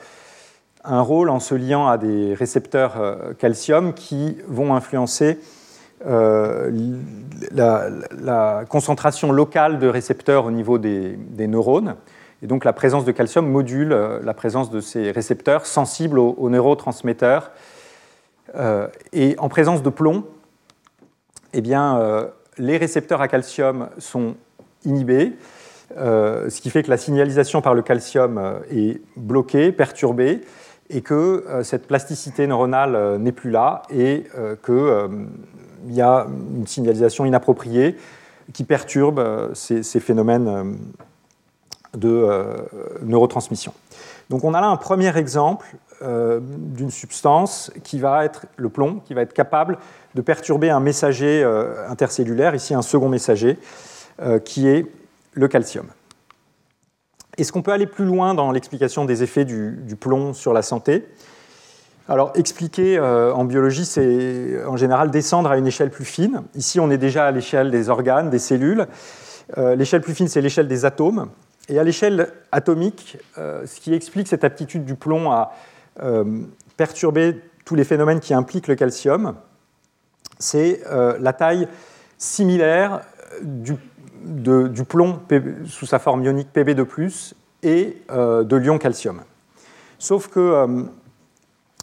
un 0.84 1.02
rôle 1.02 1.30
en 1.30 1.40
se 1.40 1.56
liant 1.56 1.88
à 1.88 1.98
des 1.98 2.34
récepteurs 2.34 2.98
calcium 3.38 3.94
qui 3.94 4.38
vont 4.48 4.74
influencer 4.74 5.40
la, 7.52 8.64
concentration 8.70 9.32
locale 9.32 9.80
de 9.80 9.88
récepteurs 9.88 10.46
au 10.46 10.52
niveau 10.52 10.78
des, 10.78 11.18
neurones. 11.48 11.96
Et 12.44 12.48
donc 12.48 12.66
la 12.66 12.74
présence 12.74 13.06
de 13.06 13.12
calcium 13.12 13.48
module 13.48 13.90
la 13.90 14.34
présence 14.34 14.72
de 14.72 14.80
ces 14.82 15.12
récepteurs 15.12 15.66
sensibles 15.66 16.20
aux 16.20 16.50
neurotransmetteurs 16.50 17.52
euh, 18.56 18.88
et 19.14 19.36
en 19.38 19.50
présence 19.50 19.84
de 19.84 19.90
plomb, 19.90 20.26
eh 21.54 21.62
bien, 21.62 21.98
euh, 22.00 22.28
les 22.58 22.78
récepteurs 22.78 23.22
à 23.22 23.28
calcium 23.28 23.90
sont 23.98 24.36
inhibés, 24.84 25.34
euh, 25.98 26.50
ce 26.50 26.62
qui 26.62 26.70
fait 26.70 26.84
que 26.84 26.90
la 26.90 26.98
signalisation 26.98 27.62
par 27.62 27.74
le 27.74 27.82
calcium 27.82 28.62
est 28.70 29.02
bloquée, 29.16 29.72
perturbée, 29.72 30.42
et 30.90 31.02
que 31.02 31.46
cette 31.64 31.88
plasticité 31.88 32.48
neuronale 32.48 33.18
n'est 33.18 33.32
plus 33.32 33.50
là, 33.50 33.84
et 33.90 34.26
qu'il 35.86 35.96
y 35.96 36.02
a 36.02 36.28
une 36.56 36.68
signalisation 36.68 37.26
inappropriée 37.26 37.98
qui 38.54 38.64
perturbe 38.64 39.52
ces, 39.54 39.84
ces 39.84 40.00
phénomènes 40.00 40.78
de 41.94 42.28
neurotransmission. 43.04 43.74
Donc 44.30 44.46
on 44.46 44.54
a 44.54 44.62
là 44.62 44.68
un 44.68 44.78
premier 44.78 45.16
exemple 45.18 45.76
euh, 46.04 46.40
d'une 46.42 46.90
substance 46.90 47.70
qui 47.84 48.00
va 48.00 48.26
être 48.26 48.48
le 48.58 48.70
plomb, 48.70 49.02
qui 49.06 49.14
va 49.14 49.22
être 49.22 49.34
capable 49.34 49.78
de 50.16 50.22
perturber 50.22 50.72
un 50.72 50.80
messager 50.80 51.44
euh, 51.44 51.88
intercellulaire, 51.88 52.56
ici 52.56 52.74
un 52.74 52.82
second 52.82 53.08
messager, 53.08 53.60
euh, 54.20 54.40
qui 54.40 54.68
est 54.68 54.88
le 55.34 55.48
calcium. 55.48 55.86
Est-ce 57.38 57.52
qu'on 57.52 57.62
peut 57.62 57.72
aller 57.72 57.86
plus 57.86 58.06
loin 58.06 58.34
dans 58.34 58.52
l'explication 58.52 59.06
des 59.06 59.22
effets 59.22 59.46
du, 59.46 59.96
plomb 60.00 60.34
sur 60.34 60.54
la 60.54 60.64
santé? 60.64 61.08
Alors, 62.10 62.34
expliquer 62.36 63.00
en 63.00 63.46
biologie, 63.46 63.86
c'est 63.86 64.66
en 64.66 64.76
général 64.76 65.12
descendre 65.12 65.50
à 65.50 65.58
une 65.58 65.68
échelle 65.68 65.92
plus 65.92 66.04
fine. 66.04 66.42
Ici, 66.56 66.80
on 66.80 66.92
est 66.92 66.98
déjà 66.98 67.28
à 67.28 67.32
l'échelle 67.32 67.72
des 67.72 67.90
organes, 67.90 68.30
des 68.30 68.40
cellules. 68.40 68.88
l'échelle 69.56 70.02
plus 70.02 70.14
fine, 70.14 70.28
c'est 70.28 70.42
l'échelle 70.42 70.68
des 70.68 70.84
atomes. 70.84 71.30
Et 71.70 71.80
à 71.80 71.84
l'échelle 71.84 72.34
atomique, 72.52 73.18
ce 73.38 73.80
qui 73.80 73.94
explique 73.94 74.28
cette 74.28 74.44
aptitude 74.44 74.84
du 74.84 74.96
plomb 74.96 75.32
à 75.32 75.54
euh, 76.00 76.24
perturber 76.78 77.42
tous 77.66 77.76
les 77.76 77.84
phénomènes 77.84 78.22
qui 78.22 78.34
impliquent 78.34 78.68
le 78.68 78.76
calcium, 78.76 79.36
c'est 80.40 80.82
euh, 80.90 81.18
la 81.20 81.34
taille 81.34 81.68
similaire 82.18 83.02
du, 83.44 83.76
plomb 84.88 85.20
sous 85.66 85.86
sa 85.86 86.00
forme 86.00 86.24
ionique 86.24 86.48
Pb2+, 86.56 87.34
et 87.62 88.02
euh, 88.10 88.44
de 88.44 88.56
l'ion 88.56 88.80
calcium. 88.80 89.22
Sauf 90.00 90.30
que 90.30 90.88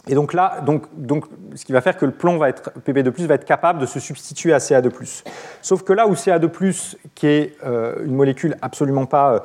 et 0.09 0.15
donc 0.15 0.33
là, 0.33 0.61
donc, 0.65 0.87
donc, 0.97 1.27
ce 1.55 1.65
qui 1.65 1.73
va 1.73 1.81
faire 1.81 1.97
que 1.97 2.07
le 2.07 2.13
plomb 2.13 2.39
va 2.39 2.49
être, 2.49 2.71
Pb2+, 2.87 3.27
va 3.27 3.35
être 3.35 3.45
capable 3.45 3.79
de 3.79 3.87
se 3.87 4.01
substituer 4.01 4.55
à 4.55 4.59
Ca2+. 4.59 5.23
Sauf 5.61 5.83
que 5.83 5.93
là 5.93 6.07
où 6.09 6.15
Ca2+, 6.15 6.97
qui 7.15 7.27
est 7.27 7.57
une 8.05 8.15
molécule 8.15 8.57
absolument 8.63 9.07
pas 9.07 9.43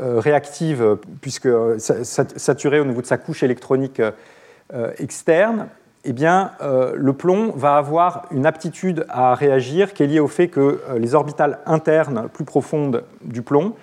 euh, 0.00 0.20
réactive, 0.20 0.96
puisque 1.20 1.44
euh, 1.44 1.76
saturée 1.78 2.80
au 2.80 2.86
niveau 2.86 3.02
de 3.02 3.06
sa 3.06 3.18
couche 3.18 3.42
électronique 3.42 4.00
euh, 4.00 4.90
externe, 4.96 5.68
eh 6.04 6.14
bien, 6.14 6.52
le 6.60 7.12
plomb 7.12 7.52
va 7.54 7.76
avoir 7.76 8.26
une 8.32 8.44
aptitude 8.44 9.06
à 9.08 9.36
réagir 9.36 9.92
qui 9.92 10.02
est 10.02 10.08
liée 10.08 10.18
au 10.18 10.26
fait 10.26 10.48
que 10.48 10.80
les 10.96 11.14
orbitales 11.14 11.60
internes 11.64 12.28
plus 12.32 12.44
profondes 12.44 13.04
du 13.20 13.42
plomb, 13.42 13.76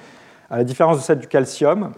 à 0.50 0.58
la 0.58 0.66
différence 0.66 0.98
de 0.98 1.02
celle 1.02 1.20
du 1.20 1.28
calcium, 1.28 1.94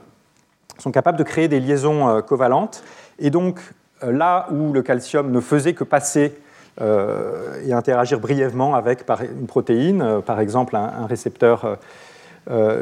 sont 0.78 0.92
capables 0.92 1.18
de 1.18 1.24
créer 1.24 1.48
des 1.48 1.60
liaisons 1.60 2.22
covalentes. 2.22 2.84
Et 3.18 3.32
donc, 3.32 3.62
là 4.04 4.48
où 4.52 4.74
le 4.74 4.82
calcium 4.82 5.32
ne 5.32 5.40
faisait 5.40 5.74
que 5.74 5.84
passer 5.84 6.34
et 6.80 7.74
interagir 7.74 8.20
brièvement 8.20 8.76
avec 8.76 9.04
une 9.40 9.46
protéine, 9.46 10.22
par 10.26 10.40
exemple 10.40 10.76
un, 10.76 11.06
récepteur 11.06 11.78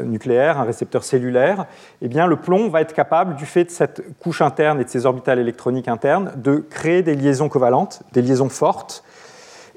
nucléaire, 0.04 0.58
un 0.58 0.64
récepteur 0.64 1.04
cellulaire, 1.04 1.66
eh 2.00 2.08
bien, 2.08 2.26
le 2.26 2.36
plomb 2.36 2.70
va 2.70 2.80
être 2.80 2.94
capable, 2.94 3.34
du 3.34 3.44
fait 3.44 3.64
de 3.64 3.70
cette 3.70 4.02
couche 4.20 4.40
interne 4.40 4.80
et 4.80 4.84
de 4.84 4.88
ses 4.88 5.06
orbitales 5.06 5.38
électroniques 5.38 5.88
internes, 5.88 6.32
de 6.36 6.64
créer 6.70 7.02
des 7.02 7.14
liaisons 7.14 7.48
covalentes, 7.48 8.02
des 8.12 8.22
liaisons 8.22 8.48
fortes, 8.48 9.04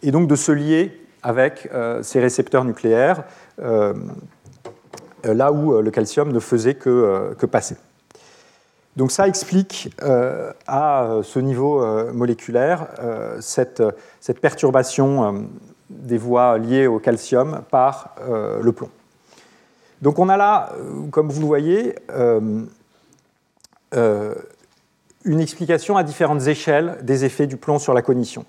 et 0.04 0.12
donc 0.12 0.28
de 0.28 0.36
se 0.36 0.52
lier 0.52 1.02
avec 1.24 1.70
ces 2.02 2.20
récepteurs 2.20 2.66
nucléaires 2.66 3.24
euh, 5.26 5.34
là 5.34 5.52
où 5.52 5.74
euh, 5.74 5.82
le 5.82 5.92
calcium 5.92 6.32
ne 6.32 6.40
faisait 6.40 6.76
que, 6.76 6.90
euh, 6.90 7.48
passer. 7.48 7.76
Donc 8.96 9.12
ça 9.12 9.28
explique 9.28 9.90
à 10.68 11.20
ce 11.24 11.40
niveau 11.40 11.84
moléculaire 12.14 12.88
cette, 13.40 13.82
perturbation 14.40 15.48
des 15.90 16.18
voies 16.20 16.60
liées 16.60 16.86
au 16.86 17.00
calcium 17.00 17.64
par 17.72 18.16
le 18.30 18.72
plomb. 18.72 18.90
Donc 20.04 20.20
on 20.20 20.30
a 20.30 20.38
là, 20.38 20.74
comme 21.10 21.30
vous 21.30 21.42
le 21.42 21.48
voyez, 21.48 21.96
une 25.26 25.40
explication 25.40 25.98
à 25.98 26.04
différentes 26.04 26.48
échelles 26.48 26.98
des 27.02 27.26
effets 27.26 27.48
du 27.48 27.58
plomb 27.58 27.80
sur 27.80 27.94
la 27.94 28.02
cognition. 28.02 28.46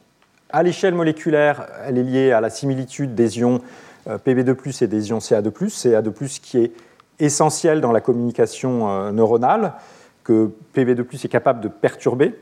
À 0.50 0.62
l'échelle 0.62 0.94
moléculaire, 0.94 1.66
elle 1.84 1.98
est 1.98 2.02
liée 2.02 2.32
à 2.32 2.40
la 2.40 2.50
similitude 2.50 3.14
des 3.14 3.38
ions 3.38 3.60
euh, 4.08 4.18
PB2+, 4.18 4.84
et 4.84 4.86
des 4.86 5.08
ions 5.10 5.18
CA2+, 5.18 5.50
CA2+, 5.50 6.40
qui 6.40 6.58
est 6.58 6.72
essentiel 7.18 7.80
dans 7.80 7.92
la 7.92 8.00
communication 8.00 8.90
euh, 8.90 9.10
neuronale, 9.10 9.72
que 10.24 10.50
PB2+, 10.74 11.02
est 11.24 11.28
capable 11.28 11.60
de 11.60 11.68
perturber. 11.68 12.34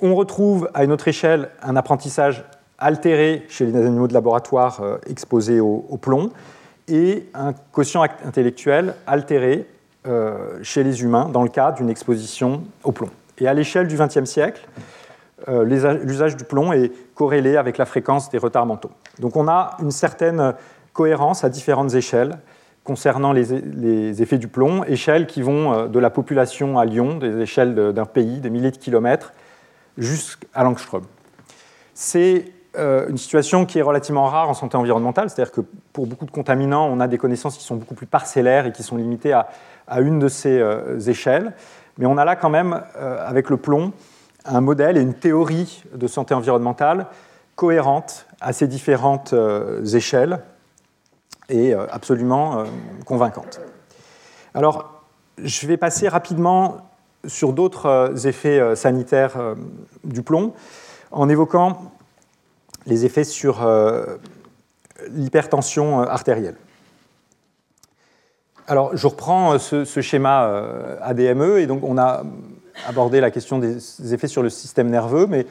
On 0.00 0.14
retrouve 0.14 0.70
à 0.74 0.84
une 0.84 0.92
autre 0.92 1.08
échelle 1.08 1.50
un 1.62 1.76
apprentissage 1.76 2.44
altéré 2.78 3.44
chez 3.48 3.66
les 3.66 3.76
animaux 3.76 4.08
de 4.08 4.14
laboratoire 4.14 4.80
euh, 4.80 4.98
exposés 5.08 5.60
au, 5.60 5.98
plomb 6.00 6.30
et 6.88 7.28
un 7.34 7.52
quotient 7.72 8.02
intellectuel 8.24 8.94
altéré 9.06 9.66
chez 10.62 10.84
les 10.84 11.02
humains 11.02 11.28
dans 11.28 11.42
le 11.42 11.50
cas 11.50 11.72
d'une 11.72 11.90
exposition 11.90 12.62
au 12.82 12.92
plomb. 12.92 13.10
Et 13.36 13.46
à 13.46 13.52
l'échelle 13.52 13.88
du 13.88 13.96
XXe 13.98 14.24
siècle, 14.24 14.66
euh, 15.48 15.64
l'usage 15.64 16.36
du 16.36 16.44
plomb 16.44 16.72
est 16.72 16.90
corrélé 17.14 17.56
avec 17.56 17.78
la 17.78 17.86
fréquence 17.86 18.28
des 18.30 18.38
retards 18.38 18.66
mentaux. 18.66 18.90
Donc 19.20 19.36
on 19.36 19.46
a 19.48 19.76
une 19.80 19.92
certaine 19.92 20.54
cohérence 20.92 21.44
à 21.44 21.48
différentes 21.48 21.94
échelles 21.94 22.38
concernant 22.88 23.32
les, 23.32 24.22
effets 24.22 24.38
du 24.38 24.48
plomb, 24.48 24.82
échelles 24.84 25.26
qui 25.26 25.42
vont 25.42 25.72
euh, 25.72 25.88
de 25.88 25.98
la 25.98 26.08
population 26.08 26.78
à 26.78 26.86
Lyon, 26.86 27.18
des 27.18 27.42
échelles 27.42 27.92
d'un 27.92 28.06
pays, 28.06 28.40
des 28.40 28.48
milliers 28.48 28.70
de 28.70 28.78
kilomètres, 28.78 29.34
jusqu'à 29.98 30.62
l'angstrom. 30.62 31.02
C'est 31.92 32.46
euh, 32.78 33.06
une 33.10 33.18
situation 33.18 33.66
qui 33.66 33.78
est 33.78 33.82
relativement 33.82 34.24
rare 34.24 34.48
en 34.48 34.54
santé 34.54 34.78
environnementale, 34.78 35.28
c'est-à-dire 35.28 35.52
que 35.52 35.60
pour 35.92 36.06
beaucoup 36.06 36.24
de 36.24 36.30
contaminants, 36.30 36.88
on 36.90 36.98
a 36.98 37.08
des 37.08 37.18
connaissances 37.18 37.58
qui 37.58 37.64
sont 37.64 37.76
beaucoup 37.76 37.94
plus 37.94 38.06
parcellaires 38.06 38.64
et 38.64 38.72
qui 38.72 38.82
sont 38.82 38.96
limitées 38.96 39.34
à, 39.34 39.48
une 40.00 40.18
de 40.18 40.28
ces 40.28 40.60
échelles. 41.08 41.52
Mais 41.98 42.06
on 42.06 42.16
a 42.16 42.24
là 42.24 42.36
quand 42.36 42.50
même, 42.50 42.82
avec 42.98 43.48
le 43.48 43.56
plomb, 43.56 43.92
un 44.44 44.60
modèle 44.60 44.96
et 44.96 45.00
une 45.00 45.14
théorie 45.14 45.82
de 45.94 46.06
santé 46.06 46.34
environnementale 46.34 47.06
cohérente 47.58 48.26
à 48.40 48.52
ces 48.52 48.68
différentes 48.68 49.32
euh, 49.32 49.84
échelles 49.84 50.38
et 51.48 51.74
euh, 51.74 51.86
absolument 51.90 52.60
euh, 52.60 52.64
convaincante. 53.04 53.60
Alors, 54.54 55.02
je 55.42 55.66
vais 55.66 55.76
passer 55.76 56.08
rapidement 56.08 56.78
sur 57.26 57.52
d'autres 57.52 58.26
effets 58.26 58.76
sanitaires 58.76 59.36
du 60.04 60.22
plomb 60.22 60.54
en 61.10 61.28
évoquant 61.28 61.92
les 62.86 63.04
effets 63.04 63.24
sur 63.24 63.68
l'hypertension 65.10 66.00
artérielle. 66.00 66.56
Alors, 68.66 68.96
je 68.96 69.06
reprends 69.06 69.58
ce, 69.58 69.84
schéma 70.00 70.62
ADME, 71.02 71.58
et 71.58 71.66
donc 71.66 71.82
on 71.84 71.98
a 71.98 72.22
aborder 72.86 73.20
la 73.20 73.30
question 73.30 73.58
des 73.58 74.14
effets 74.14 74.28
sur 74.28 74.42
le 74.42 74.50
système 74.50 74.88
nerveux, 74.88 75.26
mais 75.26 75.46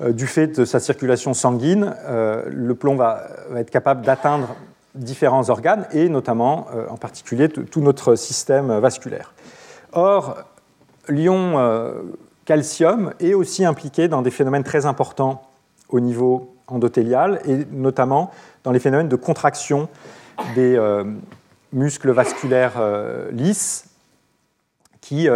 euh, 0.00 0.12
du 0.12 0.26
fait 0.26 0.48
de 0.48 0.64
sa 0.66 0.78
circulation 0.78 1.32
sanguine, 1.32 1.94
euh, 2.04 2.42
le 2.48 2.74
plomb 2.74 2.96
va, 2.96 3.28
être 3.56 3.70
capable 3.70 4.04
d'atteindre 4.04 4.54
différents 4.96 5.50
organes 5.50 5.86
et 5.92 6.08
notamment 6.08 6.66
euh, 6.74 6.86
en 6.88 6.96
particulier 6.96 7.48
tout 7.48 7.80
notre 7.80 8.14
système 8.14 8.78
vasculaire. 8.78 9.32
Or, 9.92 10.36
l'ion 11.08 11.54
calcium 12.44 13.14
est 13.20 13.34
aussi 13.34 13.64
impliqué 13.64 14.08
dans 14.08 14.22
des 14.22 14.30
phénomènes 14.30 14.64
très 14.64 14.84
importants 14.84 15.42
au 15.88 16.00
niveau 16.00 16.54
endothélial 16.66 17.40
et 17.46 17.64
notamment 17.70 18.30
dans 18.64 18.72
les 18.72 18.80
phénomènes 18.80 19.08
de 19.08 19.16
contraction 19.16 19.88
des 20.54 20.78
muscles 21.72 22.10
vasculaires 22.10 22.82
lisses 23.30 23.86
qui 25.00 25.28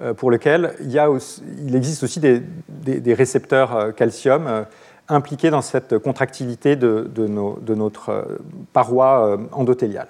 euh, 0.00 0.12
pour 0.12 0.32
lequel 0.32 0.74
il, 0.80 1.76
existe 1.76 2.02
aussi 2.02 2.18
des, 2.18 3.14
récepteurs 3.14 3.76
euh, 3.76 3.92
calcium 3.92 4.48
euh, 4.48 4.64
impliqués 5.08 5.50
dans 5.50 5.62
cette 5.62 5.98
contractilité 5.98 6.76
de, 6.76 7.08
notre 7.26 8.38
paroi 8.72 9.38
endothéliale. 9.52 10.08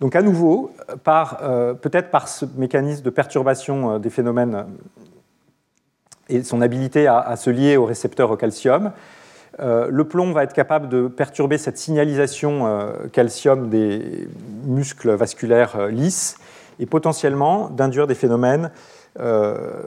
Donc 0.00 0.16
à 0.16 0.22
nouveau, 0.22 0.72
peut-être 1.04 2.10
par 2.10 2.28
ce 2.28 2.44
mécanisme 2.56 3.02
de 3.02 3.10
perturbation 3.10 3.98
des 3.98 4.10
phénomènes 4.10 4.66
et 6.28 6.42
son 6.42 6.60
habilité 6.60 7.06
à, 7.06 7.36
se 7.36 7.50
lier 7.50 7.76
aux 7.76 7.84
récepteurs 7.84 8.30
au 8.30 8.36
calcium, 8.36 8.92
le 9.58 10.04
plomb 10.04 10.32
va 10.32 10.44
être 10.44 10.52
capable 10.52 10.88
de 10.88 11.08
perturber 11.08 11.58
cette 11.58 11.78
signalisation 11.78 12.92
calcium 13.12 13.68
des 13.68 14.28
muscles 14.64 15.12
vasculaires 15.12 15.86
lisses 15.88 16.38
et 16.78 16.86
potentiellement 16.86 17.68
d'induire 17.70 18.06
des 18.06 18.14
phénomènes, 18.14 18.70
euh, 19.18 19.82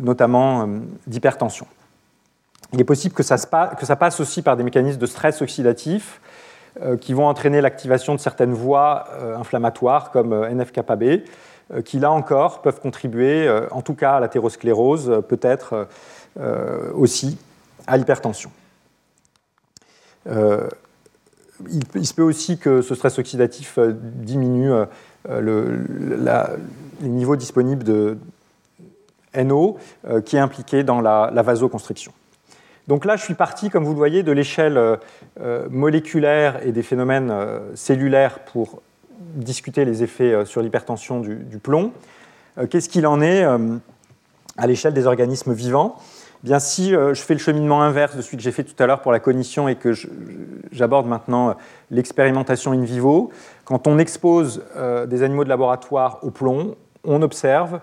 notamment 0.00 0.62
euh, 0.62 0.66
d'hypertension. 1.06 1.66
Il 2.72 2.80
est 2.80 2.84
possible 2.84 3.14
que 3.14 3.22
ça, 3.22 3.36
passe 3.38 4.20
aussi 4.20 4.42
par 4.42 4.56
des 4.56 4.62
mécanismes 4.62 4.98
de 4.98 5.06
stress 5.06 5.42
oxydatif 5.42 6.20
euh, 6.80 6.96
qui 6.96 7.14
vont 7.14 7.26
entraîner 7.26 7.60
l'activation 7.60 8.14
de 8.14 8.20
certaines 8.20 8.52
voies 8.52 9.08
inflammatoires 9.36 10.10
comme 10.10 10.32
NF-κB, 10.32 11.24
qui 11.84 11.98
là 11.98 12.10
encore 12.10 12.62
peuvent 12.62 12.80
contribuer, 12.80 13.48
en 13.70 13.80
tout 13.80 13.94
cas 13.94 14.14
à 14.14 14.20
l'athérosclérose, 14.20 15.22
peut-être 15.28 15.86
aussi 16.94 17.38
à 17.86 17.96
l'hypertension. 17.96 18.50
il, 20.26 22.06
se 22.06 22.14
peut 22.14 22.22
aussi 22.22 22.58
que 22.58 22.82
ce 22.82 22.96
stress 22.96 23.20
oxydatif 23.20 23.78
diminue 23.78 24.72
euh, 25.28 25.40
le, 25.40 26.56
les 27.02 27.08
niveaux 27.08 27.36
disponibles 27.36 27.84
de 27.84 28.16
NO 29.36 29.76
euh, 30.08 30.22
qui 30.22 30.36
est 30.36 30.40
impliqué 30.40 30.82
dans 30.82 31.00
la, 31.00 31.30
vasoconstriction. 31.42 32.12
Donc 32.90 33.04
là, 33.04 33.14
je 33.14 33.22
suis 33.22 33.34
parti, 33.34 33.70
comme 33.70 33.84
vous 33.84 33.92
le 33.92 33.96
voyez, 33.96 34.24
de 34.24 34.32
l'échelle 34.32 34.76
euh, 34.76 35.68
moléculaire 35.70 36.58
et 36.66 36.72
des 36.72 36.82
phénomènes 36.82 37.32
cellulaires 37.76 38.40
pour 38.40 38.82
discuter 39.36 39.84
les 39.84 40.02
effets 40.02 40.44
sur 40.44 40.60
l'hypertension 40.60 41.20
du, 41.20 41.58
plomb. 41.62 41.92
Qu'est-ce 42.68 42.88
qu'il 42.88 43.06
en 43.06 43.20
est 43.20 43.44
à 43.44 44.66
l'échelle 44.66 44.92
des 44.92 45.06
organismes 45.06 45.52
vivants? 45.52 45.98
Bien, 46.42 46.58
si 46.58 46.90
je 46.90 47.14
fais 47.14 47.34
le 47.34 47.38
cheminement 47.38 47.80
inverse 47.80 48.16
de 48.16 48.22
celui 48.22 48.38
que 48.38 48.42
j'ai 48.42 48.50
fait 48.50 48.64
tout 48.64 48.82
à 48.82 48.86
l'heure 48.88 49.02
pour 49.02 49.12
la 49.12 49.20
cognition 49.20 49.68
et 49.68 49.76
que 49.76 49.92
j'aborde 50.72 51.06
maintenant 51.06 51.54
l'expérimentation 51.92 52.72
in 52.72 52.82
vivo, 52.82 53.30
quand 53.70 53.86
on 53.86 54.00
expose 54.00 54.64
euh, 54.74 55.06
des 55.06 55.22
animaux 55.22 55.44
de 55.44 55.48
laboratoire 55.48 56.18
au 56.22 56.32
plomb, 56.32 56.74
on 57.04 57.22
observe 57.22 57.78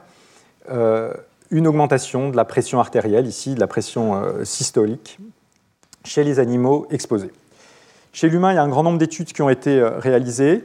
euh, 0.70 1.14
une 1.52 1.68
augmentation 1.68 2.30
de 2.30 2.36
la 2.36 2.46
pression 2.46 2.80
artérielle, 2.80 3.28
ici 3.28 3.56
de 3.56 3.60
la 3.60 3.68
pression 3.68 4.16
euh, 4.16 4.44
systolique, 4.44 5.20
chez 6.04 6.24
les 6.24 6.40
animaux 6.40 6.88
exposés. 6.90 7.32
Chez 8.14 8.30
l'humain, 8.30 8.52
il 8.52 8.56
y 8.56 8.60
a 8.60 8.64
un 8.64 8.70
grand 8.70 8.84
nombre 8.84 8.98
d'études 8.98 9.32
qui 9.32 9.42
ont 9.42 9.50
été 9.50 9.80
réalisées. 9.82 10.64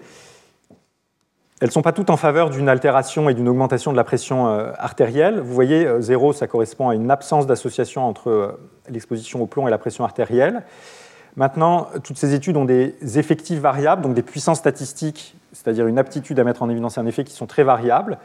Elles 1.61 1.69
ne 1.69 1.73
sont 1.73 1.83
pas 1.83 1.93
toutes 1.93 2.11
en 2.11 2.17
faveur 2.17 2.51
d'une 2.51 2.69
altération 2.69 3.29
et 3.29 3.35
d'une 3.35 3.49
augmentation 3.49 3.93
de 3.93 3.97
la 3.97 4.05
pression 4.05 4.47
artérielle. 4.47 5.39
Vous 5.41 5.53
voyez, 5.53 5.87
zéro, 6.01 6.33
ça 6.33 6.47
correspond 6.47 6.89
à 6.89 6.95
une 6.95 7.11
absence 7.11 7.47
d'association 7.47 8.09
entre 8.09 8.59
l'exposition 8.89 9.43
au 9.43 9.47
plomb 9.47 9.69
et 9.69 9.71
la 9.71 9.79
pression 9.79 10.05
artérielle. 10.05 10.63
Maintenant, 11.37 11.89
toutes 12.05 12.19
ces 12.19 12.35
études 12.35 12.57
ont 12.57 12.65
des 12.65 12.95
effectifs 13.17 13.59
variables, 13.59 14.03
donc 14.03 14.15
des 14.15 14.23
puissances 14.23 14.59
statistiques, 14.59 15.35
c'est-à-dire 15.53 15.87
une 15.87 15.99
aptitude 15.99 16.39
à 16.39 16.45
mettre 16.45 16.63
en 16.63 16.69
évidence 16.69 16.99
un 16.99 17.07
effet 17.07 17.25
qui 17.25 17.33
sont 17.33 17.47
très 17.47 17.65
variables. 17.65 18.19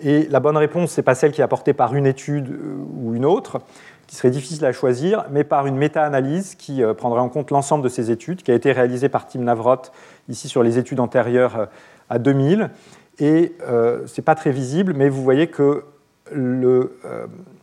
Et 0.00 0.26
la 0.30 0.40
bonne 0.40 0.56
réponse, 0.56 0.92
ce 0.92 1.00
n'est 1.00 1.04
pas 1.04 1.14
celle 1.14 1.32
qui 1.32 1.40
est 1.40 1.44
apportée 1.44 1.72
par 1.72 1.94
une 1.94 2.06
étude 2.06 2.50
euh, 2.50 2.76
ou 2.96 3.14
une 3.14 3.24
autre, 3.24 3.60
qui 4.06 4.16
serait 4.16 4.30
difficile 4.30 4.64
à 4.64 4.72
choisir, 4.72 5.24
mais 5.30 5.44
par 5.44 5.66
une 5.66 5.76
méta-analyse 5.76 6.54
qui 6.54 6.82
euh, 6.82 6.94
prendrait 6.94 7.20
en 7.20 7.28
compte 7.28 7.50
l'ensemble 7.50 7.82
de 7.82 7.88
ces 7.88 8.10
études, 8.10 8.42
qui 8.42 8.50
a 8.50 8.54
été 8.54 8.72
réalisée 8.72 9.08
par 9.08 9.26
Tim 9.26 9.40
Navrot 9.40 9.82
ici 10.28 10.48
sur 10.48 10.62
les 10.62 10.78
études 10.78 11.00
antérieures 11.00 11.56
euh, 11.56 11.66
à 12.10 12.18
2000. 12.18 12.70
Et 13.18 13.56
ce 13.66 14.02
n'est 14.14 14.24
pas 14.24 14.34
très 14.34 14.50
visible, 14.50 14.92
mais 14.94 15.08
vous 15.08 15.22
voyez 15.22 15.46
que 15.46 15.84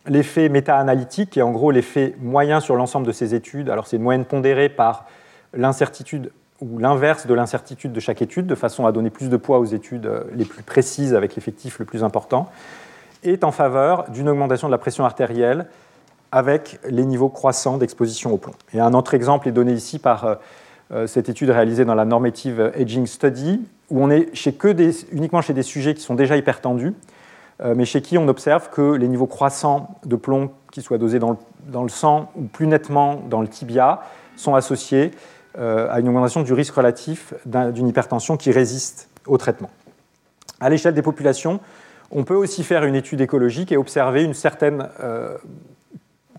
l'effet 0.06 0.48
méta-analytique, 0.48 1.30
qui 1.30 1.38
est 1.38 1.42
en 1.42 1.52
gros 1.52 1.70
l'effet 1.70 2.16
moyen 2.20 2.58
sur 2.58 2.74
l'ensemble 2.74 3.06
de 3.06 3.12
ces 3.12 3.36
études. 3.36 3.70
Alors 3.70 3.86
c'est 3.86 3.96
une 3.96 4.02
moyenne 4.02 4.24
pondérée 4.24 4.68
par 4.68 5.06
l'incertitude 5.52 6.32
ou 6.60 6.78
l'inverse 6.78 7.26
de 7.26 7.34
l'incertitude 7.34 7.92
de 7.92 8.00
chaque 8.00 8.22
étude, 8.22 8.46
de 8.46 8.54
façon 8.54 8.86
à 8.86 8.92
donner 8.92 9.10
plus 9.10 9.28
de 9.28 9.36
poids 9.36 9.58
aux 9.58 9.64
études 9.64 10.10
les 10.34 10.44
plus 10.44 10.62
précises 10.62 11.14
avec 11.14 11.34
l'effectif 11.34 11.78
le 11.78 11.84
plus 11.84 12.04
important, 12.04 12.48
est 13.22 13.44
en 13.44 13.52
faveur 13.52 14.10
d'une 14.10 14.28
augmentation 14.28 14.68
de 14.68 14.72
la 14.72 14.78
pression 14.78 15.04
artérielle 15.04 15.66
avec 16.34 16.80
les 16.88 17.04
niveaux 17.04 17.28
croissants 17.28 17.78
d'exposition 17.78 18.32
au 18.32 18.38
plomb. 18.38 18.54
Et 18.72 18.80
un 18.80 18.92
autre 18.92 19.14
exemple 19.14 19.46
est 19.48 19.52
donné 19.52 19.72
ici 19.72 20.00
par 20.00 20.24
euh, 20.24 20.34
euh, 20.92 21.06
cette 21.06 21.28
étude 21.28 21.50
réalisée 21.50 21.84
dans 21.84 21.94
la 21.94 22.04
Normative 22.04 22.72
Aging 22.76 23.06
Study, 23.06 23.60
où 23.88 24.02
on 24.02 24.10
est 24.10 24.28
uniquement 25.12 25.42
chez 25.42 25.52
des 25.52 25.62
sujets 25.62 25.94
qui 25.94 26.02
sont 26.02 26.16
déjà 26.16 26.36
hypertendus, 26.36 26.92
euh, 27.62 27.74
mais 27.76 27.84
chez 27.84 28.02
qui 28.02 28.18
on 28.18 28.26
observe 28.26 28.68
que 28.70 28.94
les 28.94 29.06
niveaux 29.06 29.28
croissants 29.28 29.96
de 30.04 30.16
plomb, 30.16 30.50
qui 30.72 30.82
soient 30.82 30.98
dosés 30.98 31.20
dans 31.20 31.36
le, 31.84 31.88
sang 31.88 32.32
ou 32.34 32.42
plus 32.42 32.66
nettement 32.66 33.22
dans 33.30 33.40
le 33.40 33.46
tibia, 33.46 34.02
sont 34.34 34.56
associés 34.56 35.12
à 35.56 36.00
une 36.00 36.08
augmentation 36.08 36.42
du 36.42 36.52
risque 36.52 36.74
relatif 36.74 37.32
d'une 37.46 37.86
hypertension 37.86 38.36
qui 38.36 38.50
résiste 38.50 39.08
au 39.26 39.38
traitement. 39.38 39.70
À 40.60 40.68
l'échelle 40.68 40.94
des 40.94 41.02
populations, 41.02 41.60
on 42.10 42.24
peut 42.24 42.34
aussi 42.34 42.64
faire 42.64 42.84
une 42.84 42.94
étude 42.94 43.20
écologique 43.20 43.70
et 43.70 43.76
observer 43.76 44.24
une 44.24 44.34
certaine 44.34 44.88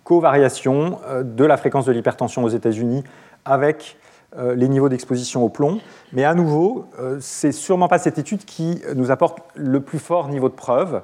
covariation 0.06 1.00
euh, 1.08 1.24
de 1.24 1.44
la 1.44 1.58
fréquence 1.58 1.86
de 1.86 1.92
l'hypertension 1.92 2.46
aux 2.46 2.50
États-Unis 2.50 3.04
avec 3.44 3.98
euh, 4.38 4.56
les 4.56 4.70
niveaux 4.70 4.88
d'exposition 4.88 5.44
au 5.44 5.50
plomb. 5.50 5.82
Mais 6.14 6.24
à 6.24 6.34
nouveau, 6.34 6.86
euh, 7.00 7.18
c'est 7.20 7.52
sûrement 7.52 7.90
pas 7.90 7.98
cette 7.98 8.18
étude 8.18 8.46
qui 8.46 8.82
nous 8.96 9.12
apporte 9.12 9.40
le 9.56 9.82
plus 9.82 10.00
fort 10.00 10.30
niveau 10.30 10.48
de 10.48 10.54
preuve. 10.54 11.02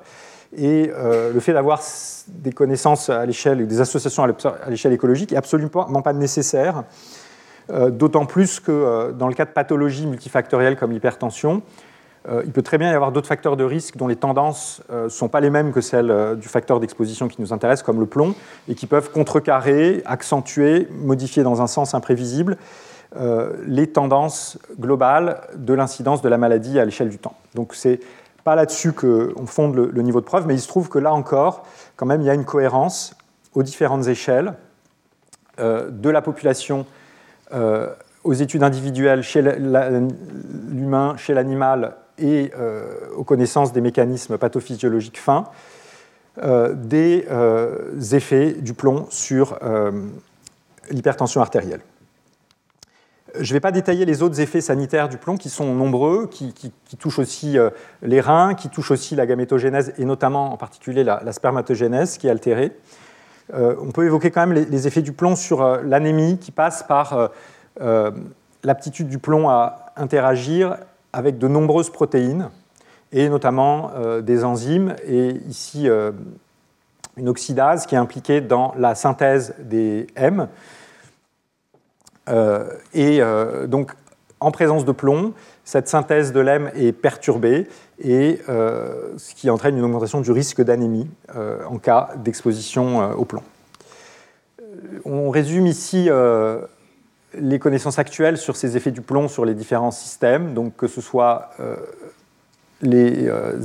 Et 0.53 0.91
le 1.33 1.39
fait 1.39 1.53
d'avoir 1.53 1.81
des 2.27 2.51
connaissances 2.51 3.09
à 3.09 3.25
l'échelle, 3.25 3.65
des 3.65 3.79
associations 3.79 4.23
à 4.23 4.69
l'échelle 4.69 4.91
écologique 4.91 5.31
est 5.31 5.37
absolument 5.37 6.01
pas 6.01 6.11
nécessaire. 6.11 6.83
D'autant 7.69 8.25
plus 8.25 8.59
que 8.59 9.11
dans 9.11 9.27
le 9.27 9.33
cas 9.33 9.45
de 9.45 9.51
pathologies 9.51 10.05
multifactorielles 10.05 10.75
comme 10.77 10.91
l'hypertension, 10.91 11.61
euh, 12.29 12.43
il 12.45 12.51
peut 12.51 12.61
très 12.61 12.77
bien 12.77 12.91
y 12.91 12.93
avoir 12.93 13.11
d'autres 13.11 13.27
facteurs 13.27 13.57
de 13.57 13.63
risque 13.63 13.97
dont 13.97 14.07
les 14.07 14.15
tendances 14.15 14.83
ne 14.89 14.95
euh, 14.95 15.09
sont 15.09 15.27
pas 15.27 15.39
les 15.39 15.49
mêmes 15.49 15.71
que 15.71 15.81
celles 15.81 16.11
euh, 16.11 16.35
du 16.35 16.47
facteur 16.47 16.79
d'exposition 16.79 17.27
qui 17.27 17.41
nous 17.41 17.51
intéresse, 17.51 17.81
comme 17.81 17.99
le 17.99 18.05
plomb, 18.05 18.35
et 18.67 18.75
qui 18.75 18.85
peuvent 18.85 19.11
contrecarrer, 19.11 20.03
accentuer, 20.05 20.87
modifier 20.91 21.41
dans 21.41 21.61
un 21.61 21.67
sens 21.67 21.93
imprévisible 21.93 22.57
les 23.67 23.87
tendances 23.87 24.57
globales 24.79 25.41
de 25.57 25.73
l'incidence 25.73 26.21
de 26.21 26.29
la 26.29 26.37
maladie 26.37 26.79
à 26.79 26.85
l'échelle 26.85 27.09
du 27.09 27.17
temps. 27.17 27.35
Donc 27.55 27.75
c'est 27.75 27.99
pas 28.45 28.55
là-dessus 28.55 28.93
qu'on 28.93 29.47
fonde 29.47 29.75
le, 29.75 30.01
niveau 30.01 30.21
de 30.21 30.25
preuve, 30.25 30.47
mais 30.47 30.53
il 30.53 30.61
se 30.61 30.69
trouve 30.69 30.87
que 30.87 30.97
là 30.97 31.13
encore, 31.13 31.65
quand 31.97 32.05
même, 32.05 32.21
il 32.21 32.27
y 32.27 32.29
a 32.29 32.33
une 32.33 32.45
cohérence 32.45 33.13
aux 33.53 33.63
différentes 33.63 34.07
échelles 34.07 34.53
de 35.59 36.09
la 36.09 36.21
population 36.21 36.85
aux 38.23 38.33
études 38.33 38.63
individuelles 38.63 39.23
chez 39.23 39.41
l'humain, 39.41 41.15
chez 41.17 41.33
l'animal 41.33 41.95
et 42.21 42.51
euh, 42.57 42.83
aux 43.15 43.23
connaissances 43.23 43.73
des 43.73 43.81
mécanismes 43.81 44.37
pathophysiologiques 44.37 45.19
fins, 45.19 45.45
euh, 46.41 46.73
des 46.73 47.25
euh, 47.29 47.99
effets 48.11 48.53
du 48.53 48.73
plomb 48.73 49.07
sur 49.09 49.59
l'hypertension 50.89 51.41
artérielle. 51.41 51.81
Je 53.39 53.49
ne 53.49 53.53
vais 53.53 53.59
pas 53.61 53.71
détailler 53.71 54.03
les 54.03 54.23
autres 54.23 54.41
effets 54.41 54.59
sanitaires 54.59 55.07
du 55.07 55.17
plomb 55.17 55.37
qui 55.37 55.49
sont 55.49 55.73
nombreux, 55.73 56.27
qui, 56.27 56.53
touchent 56.99 57.19
aussi 57.19 57.57
les 58.01 58.19
reins, 58.19 58.55
qui 58.55 58.67
touchent 58.67 58.91
aussi 58.91 59.15
la 59.15 59.25
gamétogénèse 59.25 59.93
et 59.97 60.03
notamment 60.03 60.51
en 60.51 60.57
particulier 60.57 61.05
la, 61.05 61.31
spermatogénèse 61.31 62.17
qui 62.17 62.27
est 62.27 62.29
altérée. 62.29 62.73
On 63.53 63.91
peut 63.91 64.05
évoquer 64.05 64.31
quand 64.31 64.45
même 64.47 64.65
les, 64.69 64.87
effets 64.87 65.01
du 65.01 65.11
plomb 65.11 65.35
sur 65.35 65.63
l'anémie 65.83 66.37
qui 66.37 66.51
passe 66.51 66.83
par 66.83 67.31
l'aptitude 68.63 69.07
du 69.07 69.17
plomb 69.17 69.49
à 69.49 69.87
interagir 69.95 70.77
avec 71.13 71.37
de 71.37 71.47
nombreuses 71.47 71.89
protéines, 71.89 72.49
et 73.11 73.29
notamment 73.29 73.91
euh, 73.95 74.21
des 74.21 74.43
enzymes, 74.43 74.95
et 75.05 75.29
ici 75.47 75.89
euh, 75.89 76.11
une 77.17 77.27
oxydase 77.27 77.85
qui 77.85 77.95
est 77.95 77.97
impliquée 77.97 78.41
dans 78.41 78.73
la 78.77 78.95
synthèse 78.95 79.53
des 79.59 80.07
M. 80.15 80.47
Euh, 82.29 82.69
et 82.93 83.21
donc, 83.67 83.91
en 84.39 84.51
présence 84.51 84.85
de 84.85 84.91
plomb, 84.91 85.33
cette 85.65 85.87
synthèse 85.87 86.31
de 86.31 86.39
l'M 86.39 86.71
est 86.75 86.93
perturbée, 86.93 87.67
et 88.03 88.39
ce 88.47 89.33
qui 89.35 89.49
entraîne 89.49 89.77
une 89.77 89.83
augmentation 89.83 90.21
du 90.21 90.31
risque 90.31 90.61
d'anémie 90.61 91.07
en 91.69 91.77
cas 91.77 92.09
d'exposition 92.17 93.11
au 93.13 93.25
plomb. 93.25 93.43
On 95.05 95.29
résume 95.29 95.67
ici 95.67 96.09
les 97.37 97.59
connaissances 97.59 97.99
actuelles 97.99 98.37
sur 98.37 98.55
ces 98.55 98.77
effets 98.77 98.91
du 98.91 99.01
plomb 99.01 99.27
sur 99.27 99.45
les 99.45 99.53
différents 99.53 99.91
systèmes, 99.91 100.53
donc 100.53 100.75
que 100.75 100.87
ce 100.87 101.01
soit 101.01 101.51
euh, 101.59 101.75
les 102.81 103.27
euh, 103.27 103.59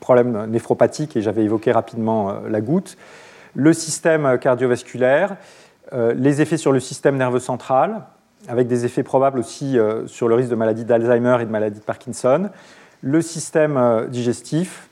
problèmes 0.00 0.46
néphropathiques, 0.46 1.16
et 1.16 1.22
j'avais 1.22 1.44
évoqué 1.44 1.72
rapidement 1.72 2.30
euh, 2.30 2.34
la 2.48 2.60
goutte, 2.60 2.96
le 3.54 3.72
système 3.72 4.38
cardiovasculaire, 4.38 5.36
les 5.92 6.40
effets 6.40 6.56
sur 6.56 6.72
le 6.72 6.80
système 6.80 7.16
nerveux 7.16 7.38
central, 7.38 8.02
avec 8.48 8.66
des 8.66 8.84
effets 8.84 9.04
probables 9.04 9.38
aussi 9.38 9.78
sur 10.06 10.26
le 10.26 10.34
risque 10.34 10.50
de 10.50 10.56
maladie 10.56 10.84
d'Alzheimer 10.84 11.36
et 11.40 11.44
de 11.44 11.50
maladie 11.52 11.78
de 11.78 11.84
Parkinson, 11.84 12.50
le 13.04 13.20
système 13.20 14.06
digestif, 14.08 14.88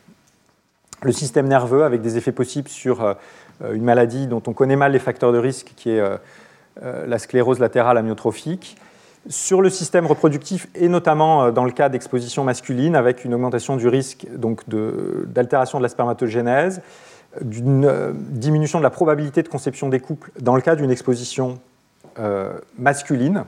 le 1.02 1.12
système 1.12 1.48
nerveux, 1.48 1.82
avec 1.82 2.02
des 2.02 2.18
effets 2.18 2.32
possibles 2.32 2.68
sur 2.68 3.16
une 3.60 3.82
maladie 3.82 4.26
dont 4.26 4.42
on 4.46 4.52
connaît 4.52 4.76
mal 4.76 4.92
les 4.92 4.98
facteurs 4.98 5.32
de 5.32 5.38
risque, 5.38 5.72
qui 5.76 5.90
est 5.90 6.02
euh, 6.82 7.04
la 7.06 7.18
sclérose 7.18 7.58
latérale 7.58 7.98
amyotrophique, 7.98 8.78
sur 9.28 9.60
le 9.60 9.68
système 9.68 10.06
reproductif 10.06 10.68
et 10.74 10.88
notamment 10.88 11.44
euh, 11.44 11.50
dans 11.50 11.66
le 11.66 11.70
cas 11.70 11.90
d'exposition 11.90 12.44
masculine 12.44 12.96
avec 12.96 13.26
une 13.26 13.34
augmentation 13.34 13.76
du 13.76 13.88
risque 13.88 14.26
d'altération 15.26 15.78
de, 15.78 15.82
la 15.82 15.90
spermatogénèse, 15.90 16.80
d'une 17.42 17.84
euh, 17.84 18.12
diminution 18.14 18.78
de 18.78 18.84
la 18.84 18.90
probabilité 18.90 19.42
de 19.42 19.48
conception 19.48 19.90
des 19.90 20.00
couples 20.00 20.30
dans 20.40 20.56
le 20.56 20.62
cas 20.62 20.76
d'une 20.76 20.90
exposition 20.90 21.58
masculine 22.78 23.44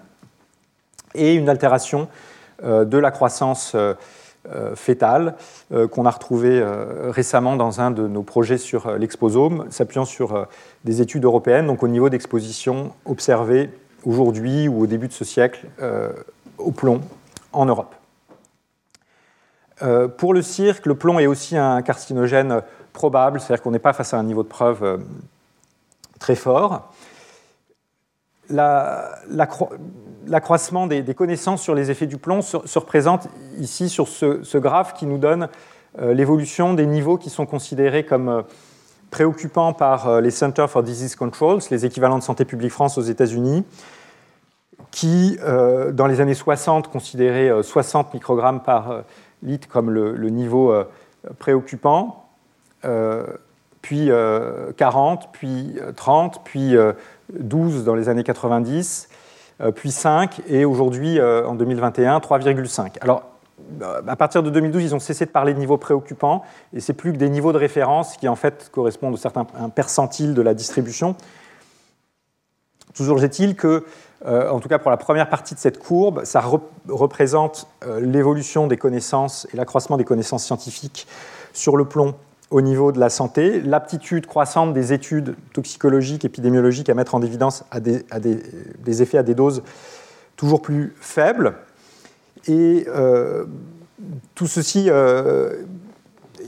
et 1.15 1.35
une 1.35 1.51
altération 1.51 2.09
de 2.63 2.99
la 2.99 3.11
croissance 3.11 3.73
euh, 3.75 3.93
fétale 4.75 5.37
euh, 5.73 5.89
qu'on 5.89 6.07
a 6.07 6.11
retrouvé 6.11 6.61
euh, 6.61 7.11
récemment 7.11 7.57
dans 7.57 7.81
un 7.81 7.91
de 7.91 8.07
nos 8.07 8.23
projets 8.23 8.59
sur 8.59 8.91
l'exposome, 8.93 9.67
s'appuyant 9.71 10.05
sur 10.05 10.47
des 10.85 11.01
études 11.01 11.25
européennes, 11.25 11.67
donc 11.67 11.83
au 11.83 11.89
niveau 11.89 12.09
d'exposition 12.09 12.93
observée 13.05 13.71
aujourd'hui 14.05 14.69
ou 14.69 14.83
au 14.83 14.87
début 14.87 15.09
de 15.09 15.13
ce 15.13 15.25
siècle 15.25 15.67
au 16.59 16.71
plomb 16.71 17.01
en 17.53 17.67
Europe. 17.67 17.95
pour 20.19 20.35
le 20.35 20.43
cirque, 20.43 20.87
le 20.87 20.95
plomb 20.95 21.19
est 21.19 21.27
aussi 21.27 21.57
un 21.57 21.81
carcinogène 21.83 22.61
probable, 22.93 23.41
c'est-à-dire 23.41 23.63
qu'on 23.63 23.71
n'est 23.71 23.79
pas 23.79 23.95
face 23.95 24.13
à 24.13 24.19
un 24.19 24.25
niveau 24.25 24.43
de 24.43 24.49
preuve 24.49 25.01
très 26.19 26.35
fort. 26.35 26.93
La, 28.51 29.19
la, 29.31 29.47
l'accroissement 30.27 30.87
des, 30.87 31.15
connaissances 31.15 31.63
sur 31.63 31.75
les 31.75 31.91
effets 31.91 32.07
du 32.07 32.19
plomb 32.19 32.43
se, 32.43 32.79
représente 32.79 33.29
ici 33.59 33.89
sur 33.89 34.09
ce, 34.09 34.59
graphe 34.59 34.95
qui 34.95 35.07
nous 35.07 35.19
donne 35.19 35.49
euh, 36.01 36.15
l'évolution 36.15 36.75
des 36.75 36.87
niveaux 36.87 37.19
qui 37.19 37.31
sont 37.31 37.47
considérés 37.47 38.05
comme 38.05 38.29
euh, 38.29 38.43
préoccupants 39.11 39.73
par 39.73 40.09
euh, 40.09 40.21
les 40.21 40.31
Center 40.31 40.67
for 40.69 40.83
Disease 40.83 41.15
Control, 41.15 41.61
les 41.71 41.87
équivalents 41.87 42.19
de 42.19 42.23
Santé 42.23 42.45
publique 42.45 42.73
France 42.73 42.99
aux 42.99 43.03
États-Unis, 43.03 43.65
qui, 44.91 45.39
dans 45.93 46.07
les 46.07 46.21
années 46.21 46.35
60, 46.35 46.87
considéraient 46.87 47.65
60 47.65 48.15
microgrammes 48.15 48.63
par 48.63 49.03
litre 49.43 49.67
comme 49.67 49.91
le 49.91 50.29
niveau 50.29 50.73
préoccupant, 51.41 52.29
puis 53.83 54.11
40, 54.77 55.31
puis 55.33 55.81
30, 55.97 56.43
puis 56.45 56.77
12 57.39 57.85
dans 57.85 57.95
les 57.95 58.09
années 58.09 58.25
90 58.25 59.09
euh, 59.61 59.71
puis 59.71 59.93
5, 59.93 60.43
et 60.49 60.65
aujourd'hui, 60.65 61.21
euh, 61.21 61.47
en 61.47 61.55
2021, 61.55 62.19
3,5. 62.19 62.97
Alors, 63.01 63.23
euh, 63.83 64.03
à 64.07 64.17
partir 64.17 64.43
de 64.43 64.51
2012, 64.51 64.83
ils 64.83 64.95
ont 64.95 65.01
cessé 65.01 65.27
de 65.27 65.31
parler 65.31 65.55
de 65.55 65.61
niveaux 65.61 65.77
préoccupants, 65.77 66.43
et 66.73 66.81
c'est 66.81 66.93
plus 66.93 67.13
que 67.13 67.19
des 67.19 67.29
niveaux 67.29 67.53
de 67.53 67.59
référence 67.59 68.17
qui, 68.17 68.27
en 68.27 68.35
fait, 68.35 68.69
correspondent 68.73 69.15
à 69.15 69.19
certains 69.19 69.47
un 69.57 69.69
percentile 69.69 70.35
de 70.35 70.43
la 70.43 70.55
distribution. 70.55 71.15
Toujours 72.95 73.23
est-il 73.23 73.57
que, 73.57 73.85
en 74.25 74.61
tout 74.61 74.69
cas 74.69 74.79
pour 74.79 74.91
la 74.91 74.97
première 74.97 75.29
partie 75.29 75.55
de 75.55 75.59
cette 75.59 75.81
courbe, 75.81 76.25
ça 76.25 76.41
représente 76.89 77.67
l'évolution 78.01 78.69
des 78.69 78.77
connaissances 78.77 79.49
et 79.53 79.57
l'accroissement 79.57 79.97
des 79.97 80.05
connaissances 80.05 80.45
scientifiques 80.45 81.09
sur 81.53 81.77
le 81.77 81.87
plomb 81.87 82.15
au 82.51 82.61
niveau 82.61 82.93
de 82.93 83.01
la 83.01 83.11
santé, 83.11 83.61
l'aptitude 83.61 84.27
croissante 84.27 84.73
des 84.73 84.93
études 84.93 85.35
toxicologiques, 85.53 86.25
épidémiologiques 86.25 86.89
à 86.89 86.95
mettre 86.95 87.15
en 87.15 87.23
évidence 87.23 87.65
des, 87.81 89.03
effets 89.03 89.19
à 89.19 89.23
des 89.23 89.35
doses 89.35 89.63
toujours 90.37 90.63
plus 90.63 90.95
faibles. 91.01 91.55
Et 92.47 92.87
euh, 92.89 93.47
tout 94.35 94.47
ceci 94.47 94.87
euh, 94.89 95.63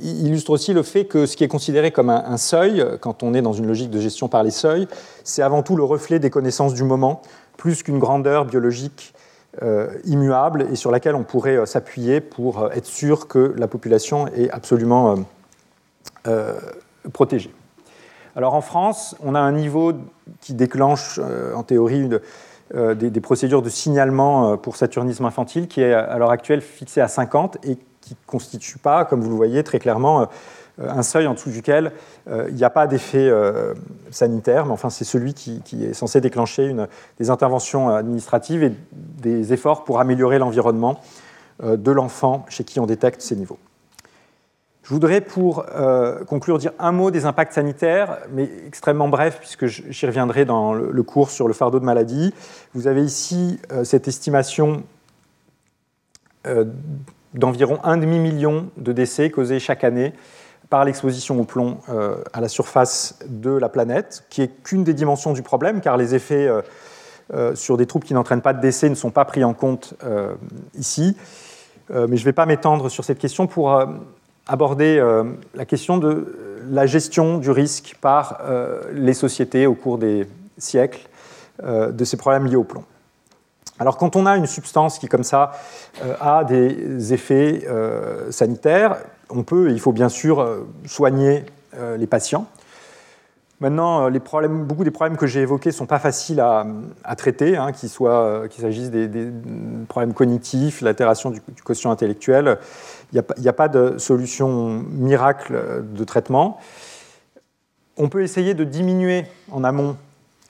illustre 0.02 0.51
aussi 0.51 0.74
le 0.74 0.82
fait 0.82 1.06
que 1.06 1.24
ce 1.24 1.36
qui 1.36 1.44
est 1.44 1.48
considéré 1.48 1.90
comme 1.90 2.10
un, 2.10 2.36
seuil, 2.36 2.85
quand 3.01 3.23
on 3.23 3.32
est 3.32 3.43
dans 3.43 3.55
une 3.55 3.66
logique 3.66 3.90
de 3.90 4.01
gestion 4.01 4.28
par 4.28 4.43
les 4.43 4.51
seuils, 4.51 4.86
c'est 5.24 5.43
avant 5.43 5.62
tout 5.62 5.77
le 5.77 5.85
reflet 5.85 6.18
des 6.18 6.28
connaissances 6.28 6.74
du 6.74 6.85
moment, 6.85 7.23
plus 7.56 7.82
qu'une 7.82 7.98
grandeur 7.98 8.44
biologique 8.44 9.14
euh, 9.62 9.89
immuable 10.05 10.66
et 10.70 10.77
sur 10.77 10.90
laquelle 10.90 11.14
on 11.14 11.24
pourrait 11.24 11.64
s'appuyer 11.64 12.20
pour 12.20 12.70
être 12.74 12.85
sûr 12.85 13.27
que 13.27 13.55
la 13.56 13.66
population 13.66 14.28
est 14.28 14.51
absolument 14.51 15.16
protégée. 17.12 17.55
Alors 18.35 18.55
en 18.55 18.61
France, 18.61 19.16
on 19.23 19.35
a 19.35 19.41
un 19.41 19.53
niveau 19.53 19.93
qui 20.41 20.55
déclenche 20.55 21.20
en 21.55 21.62
théorie 21.62 22.09
des, 22.74 23.20
procédures 23.20 23.62
de 23.62 23.69
signalement 23.69 24.57
pour 24.57 24.77
saturnisme 24.77 25.24
infantile 25.24 25.69
qui 25.69 25.81
est 25.81 25.95
à 25.95 26.19
l'heure 26.19 26.33
actuelle 26.33 26.61
fixé 26.61 27.01
à 27.01 27.09
50 27.09 27.59
et 27.65 27.78
qui 28.07 28.15
ne 28.15 28.27
constitue 28.27 28.78
pas, 28.78 29.05
comme 29.05 29.20
vous 29.20 29.31
le 29.31 29.37
voyez 29.37 29.65
très 29.65 29.78
clairement, 29.78 30.28
euh, 30.81 30.89
un 30.91 31.03
seuil 31.03 31.27
en 31.27 31.35
dessous 31.35 31.51
duquel 31.51 31.93
euh, 32.28 32.47
il 32.49 32.55
n'y 32.55 32.65
a 32.65 32.70
pas 32.70 32.87
d'effet 32.87 33.28
euh, 33.28 33.74
sanitaire, 34.11 34.66
mais 34.66 34.73
enfin 34.73 34.91
c'est 34.91 35.05
celui 35.05 35.35
qui, 35.35 35.62
est 35.83 35.93
censé 35.93 36.20
déclencher 36.20 36.74
des 37.19 37.31
interventions 37.31 37.89
administratives 37.89 38.62
et 38.62 38.73
des 38.93 39.53
efforts 39.53 39.85
pour 39.85 40.01
améliorer 40.01 40.39
l'environnement 40.39 41.01
de 41.62 41.91
l'enfant 41.91 42.45
chez 42.49 42.65
qui 42.65 42.81
on 42.81 42.87
détecte 42.87 43.23
ces 43.23 43.35
niveaux. 43.35 43.59
Je 44.87 44.95
voudrais 44.95 45.21
pour 45.21 45.67
conclure 46.29 46.59
dire 46.59 46.71
un 46.79 46.93
mot 46.93 47.11
des 47.11 47.27
impacts 47.27 47.55
sanitaires, 47.55 48.19
mais 48.31 48.49
extrêmement 48.69 49.09
bref, 49.09 49.39
puisque 49.41 49.67
j'y 49.67 50.07
reviendrai 50.07 50.45
dans 50.45 50.75
le, 50.75 51.03
cours 51.03 51.31
sur 51.31 51.49
le 51.49 51.55
fardeau 51.55 51.81
de 51.81 51.85
maladie. 51.85 52.33
Vous 52.73 52.87
avez 52.87 53.03
ici 53.03 53.59
cette 53.83 54.07
estimation 54.07 54.85
d'environ 57.35 57.81
un 57.85 57.97
demi-million 57.97 58.71
de 58.77 58.93
décès 58.93 59.31
causés 59.31 59.59
chaque 59.59 59.83
année 59.83 60.13
par 60.71 60.85
l'exposition 60.85 61.39
au 61.41 61.45
plomb 61.45 61.79
euh, 61.89 62.17
à 62.33 62.41
la 62.41 62.49
surface 62.49 63.19
de 63.29 63.51
la 63.51 63.69
planète, 63.69 64.25
qui 64.31 64.43
est 64.43 64.63
qu'une 64.63 64.85
des 64.85 64.95
dimensions 64.95 65.33
du 65.33 65.43
problème, 65.43 65.81
car 65.81 65.97
les 65.97 66.15
effets 66.15 66.49
euh, 66.49 66.63
euh, 67.33 67.55
sur 67.55 67.77
des 67.77 67.87
troubles 67.87 68.07
qui 68.07 68.15
n'entraînent 68.15 68.43
pas 68.43 68.53
de 68.53 68.61
décès 68.61 68.89
ne 68.89 68.95
sont 68.95 69.11
pas 69.11 69.25
pris 69.25 69.45
en 69.45 69.55
compte 69.55 69.95
ici. 70.75 71.17
mais 71.91 72.17
je 72.17 72.23
ne 72.23 72.25
vais 72.25 72.33
pas 72.33 72.47
m'étendre 72.47 72.89
sur 72.89 73.05
cette 73.05 73.19
question 73.19 73.47
pour 73.47 73.81
aborder 74.47 75.02
la 75.55 75.64
question 75.64 75.98
de 75.98 76.62
la 76.70 76.86
gestion 76.86 77.39
du 77.39 77.51
risque 77.51 77.97
par 78.01 78.40
les 78.93 79.14
sociétés 79.14 79.66
au 79.66 79.74
cours 79.74 79.98
des 79.98 80.27
siècles 80.59 81.09
de 81.62 82.05
ces 82.05 82.16
problèmes 82.16 82.47
liés 82.47 82.56
au 82.56 82.64
plomb. 82.64 82.85
Alors 83.78 83.98
quand 83.98 84.16
on 84.16 84.24
a 84.24 84.36
une 84.36 84.47
substance 84.47 84.98
qui, 84.98 85.09
comme 85.09 85.24
ça, 85.24 85.52
a 86.20 86.44
des 86.44 87.12
effets 87.12 87.66
sanitaires, 88.31 88.97
on 89.31 89.43
peut, 89.43 89.70
il 89.70 89.81
faut 89.81 89.93
bien 89.93 90.09
sûr 90.09 90.40
euh, 90.40 90.66
soigner 90.86 91.44
euh, 91.77 91.97
les 91.97 92.06
patients. 92.06 92.47
Maintenant, 93.60 94.10
euh, 94.10 94.48
beaucoup 94.48 94.85
des 94.85 94.90
problèmes 94.90 95.16
que 95.16 95.27
j'ai 95.27 95.40
évoqués 95.40 95.70
ne 95.70 95.74
sont 95.74 95.86
pas 95.86 95.98
faciles 95.98 96.40
à, 96.40 96.66
traiter, 97.16 97.56
hein, 97.56 97.73
qu'il 97.73 97.89
s'agisse 97.89 98.90
des, 98.90 99.31
problèmes 99.89 100.12
cognitifs, 100.12 100.82
l'altération 100.82 101.31
du, 101.31 101.40
quotient 101.64 101.90
intellectuel. 101.90 102.59
Il 103.12 103.23
n'y 103.39 103.49
a, 103.49 103.53
pas 103.53 103.69
de 103.69 103.99
solution 103.99 104.83
miracle 104.91 105.83
de 105.83 106.05
traitement. 106.05 106.59
On 107.97 108.09
peut 108.09 108.23
essayer 108.23 108.55
de 108.55 108.65
diminuer 108.65 109.24
en 109.51 109.65
amont 109.65 109.97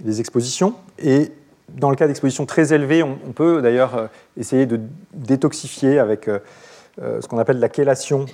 les 0.04 0.20
expositions 0.20 0.74
et 0.98 1.32
dans 1.68 1.90
le 1.90 1.96
cas 1.96 2.06
d'expositions 2.06 2.46
très 2.46 2.72
élevées, 2.72 3.02
on, 3.02 3.32
peut 3.32 3.60
d'ailleurs 3.60 4.08
essayer 4.36 4.66
de 4.66 4.80
détoxifier 5.12 5.98
avec 5.98 6.28
euh, 7.02 7.20
ce 7.20 7.28
qu'on 7.28 7.36
appelle 7.36 7.58
la 7.58 7.70
chélation, 7.70 8.24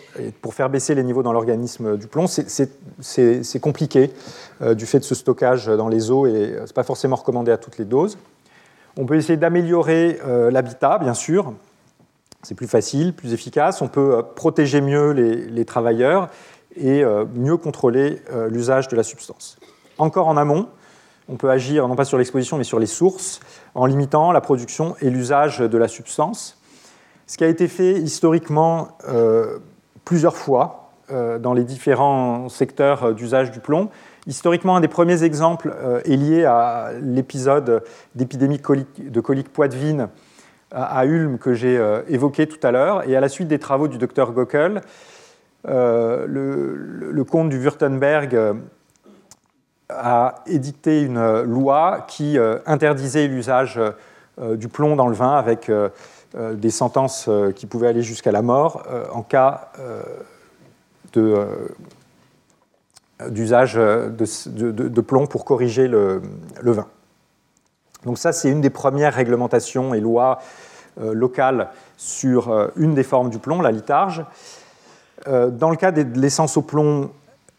pour 0.40 0.54
faire 0.54 0.70
baisser 0.70 0.94
les 0.94 1.02
niveaux 1.02 1.24
dans 1.24 1.32
l'organisme 1.32 1.96
du 1.96 2.06
plomb. 2.06 2.26
C'est 2.28 3.60
compliqué 3.60 4.12
euh, 4.60 4.74
du 4.74 4.86
fait 4.86 5.00
de 5.00 5.04
ce 5.04 5.16
stockage 5.16 5.66
dans 5.66 5.88
les 5.88 6.12
eaux 6.12 6.26
et 6.28 6.54
ce 6.54 6.60
n'est 6.60 6.72
pas 6.72 6.84
forcément 6.84 7.16
recommandé 7.16 7.50
à 7.50 7.56
toutes 7.56 7.78
les 7.78 7.84
doses. 7.84 8.18
On 8.96 9.04
peut 9.04 9.16
essayer 9.16 9.36
d'améliorer 9.36 10.20
euh, 10.24 10.52
l'habitat, 10.52 10.98
bien 10.98 11.14
sûr. 11.14 11.54
C'est 12.42 12.54
plus 12.54 12.66
facile, 12.66 13.14
plus 13.14 13.32
efficace. 13.32 13.82
On 13.82 13.88
peut 13.88 14.22
protéger 14.34 14.80
mieux 14.80 15.12
les, 15.12 15.64
travailleurs 15.64 16.28
et 16.76 17.04
mieux 17.36 17.56
contrôler 17.56 18.20
l'usage 18.48 18.88
de 18.88 18.96
la 18.96 19.04
substance. 19.04 19.58
Encore 19.96 20.26
en 20.26 20.36
amont, 20.36 20.68
on 21.28 21.36
peut 21.36 21.50
agir 21.50 21.86
non 21.86 21.94
pas 21.94 22.04
sur 22.04 22.18
l'exposition 22.18 22.58
mais 22.58 22.64
sur 22.64 22.80
les 22.80 22.86
sources 22.86 23.38
en 23.76 23.86
limitant 23.86 24.32
la 24.32 24.40
production 24.40 24.96
et 25.00 25.08
l'usage 25.08 25.60
de 25.60 25.78
la 25.78 25.86
substance 25.86 26.58
ce 27.32 27.38
qui 27.38 27.44
a 27.44 27.48
été 27.48 27.66
fait 27.66 27.94
historiquement 27.94 28.88
euh, 29.08 29.58
plusieurs 30.04 30.36
fois 30.36 30.90
euh, 31.10 31.38
dans 31.38 31.54
les 31.54 31.64
différents 31.64 32.50
secteurs 32.50 33.04
euh, 33.04 33.12
d'usage 33.14 33.50
du 33.50 33.60
plomb. 33.60 33.88
Historiquement, 34.26 34.76
un 34.76 34.80
des 34.80 34.88
premiers 34.88 35.24
exemples 35.24 35.74
est 36.04 36.16
lié 36.16 36.44
à 36.44 36.90
l'épisode 37.00 37.82
d'épidémie 38.14 38.60
de 38.98 39.20
colique 39.20 39.52
poitevine 39.52 40.10
à 40.72 41.04
Ulm 41.06 41.38
que 41.38 41.54
j'ai 41.54 41.80
évoqué 42.08 42.46
tout 42.46 42.64
à 42.66 42.70
l'heure, 42.70 43.08
et 43.08 43.16
à 43.16 43.20
la 43.20 43.28
suite 43.28 43.48
des 43.48 43.58
travaux 43.58 43.88
du 43.88 43.98
docteur 43.98 44.32
Gockel, 44.32 44.80
le, 45.64 47.22
comte 47.24 47.50
du 47.50 47.58
Württemberg 47.58 48.56
a 49.90 50.36
édicté 50.46 51.02
une 51.02 51.42
loi 51.42 52.04
qui 52.08 52.38
interdisait 52.66 53.28
l'usage 53.28 53.78
du 54.40 54.68
plomb 54.68 54.96
dans 54.96 55.08
le 55.08 55.14
vin 55.14 55.36
avec 55.36 55.70
euh, 56.34 56.54
des 56.54 56.70
sentences 56.70 57.26
euh, 57.28 57.52
qui 57.52 57.66
pouvaient 57.66 57.88
aller 57.88 58.00
jusqu'à 58.00 58.32
la 58.32 58.40
mort 58.40 58.84
euh, 58.90 59.04
en 59.12 59.22
cas 59.22 59.70
d'usage 63.28 63.74
de, 63.74 65.00
plomb 65.02 65.26
pour 65.26 65.44
corriger 65.44 65.88
le, 65.88 66.22
vin. 66.62 66.86
Donc 68.04 68.18
ça, 68.18 68.32
c'est 68.32 68.50
une 68.50 68.60
des 68.60 68.70
premières 68.70 69.14
réglementations 69.14 69.94
et 69.94 70.00
lois 70.00 70.40
locales 71.00 71.70
sur 71.96 72.70
une 72.76 72.94
des 72.94 73.02
formes 73.02 73.30
du 73.30 73.38
plomb, 73.38 73.62
la 73.62 73.70
litharge. 73.70 74.24
dans 75.26 75.70
le 75.70 75.76
cas 75.76 75.90
de 75.90 76.20
l'essence 76.20 76.58
au 76.58 76.62
plomb, 76.62 77.10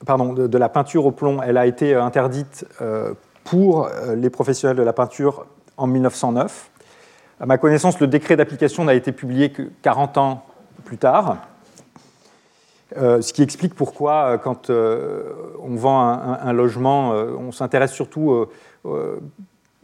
pardon, 0.05 0.33
de, 0.33 0.57
la 0.57 0.69
peinture 0.69 1.07
au 1.07 1.11
plomb, 1.11 1.41
elle 1.41 1.57
a 1.57 1.65
été 1.65 1.95
interdite 1.95 2.65
pour 3.43 3.89
les 4.15 4.29
professionnels 4.29 4.77
de 4.77 4.83
la 4.83 4.93
peinture 4.93 5.47
en 5.77 5.87
1909. 5.87 6.69
À 7.39 7.45
ma 7.45 7.57
connaissance, 7.57 7.99
le 7.99 8.07
décret 8.07 8.35
d'application 8.35 8.83
n'a 8.83 8.93
été 8.93 9.11
publié 9.11 9.51
que 9.51 9.63
40 9.81 10.17
ans 10.17 10.45
plus 10.85 10.97
tard, 10.97 11.37
euh, 12.97 13.21
ce 13.21 13.33
qui 13.33 13.41
explique 13.41 13.73
pourquoi, 13.73 14.13
euh, 14.33 14.37
quand 14.37 14.69
euh, 14.69 15.33
on 15.61 15.75
vend 15.75 15.99
un, 16.01 16.53
logement, 16.53 17.11
on 17.11 17.51
s'intéresse 17.51 17.91
surtout 17.91 18.45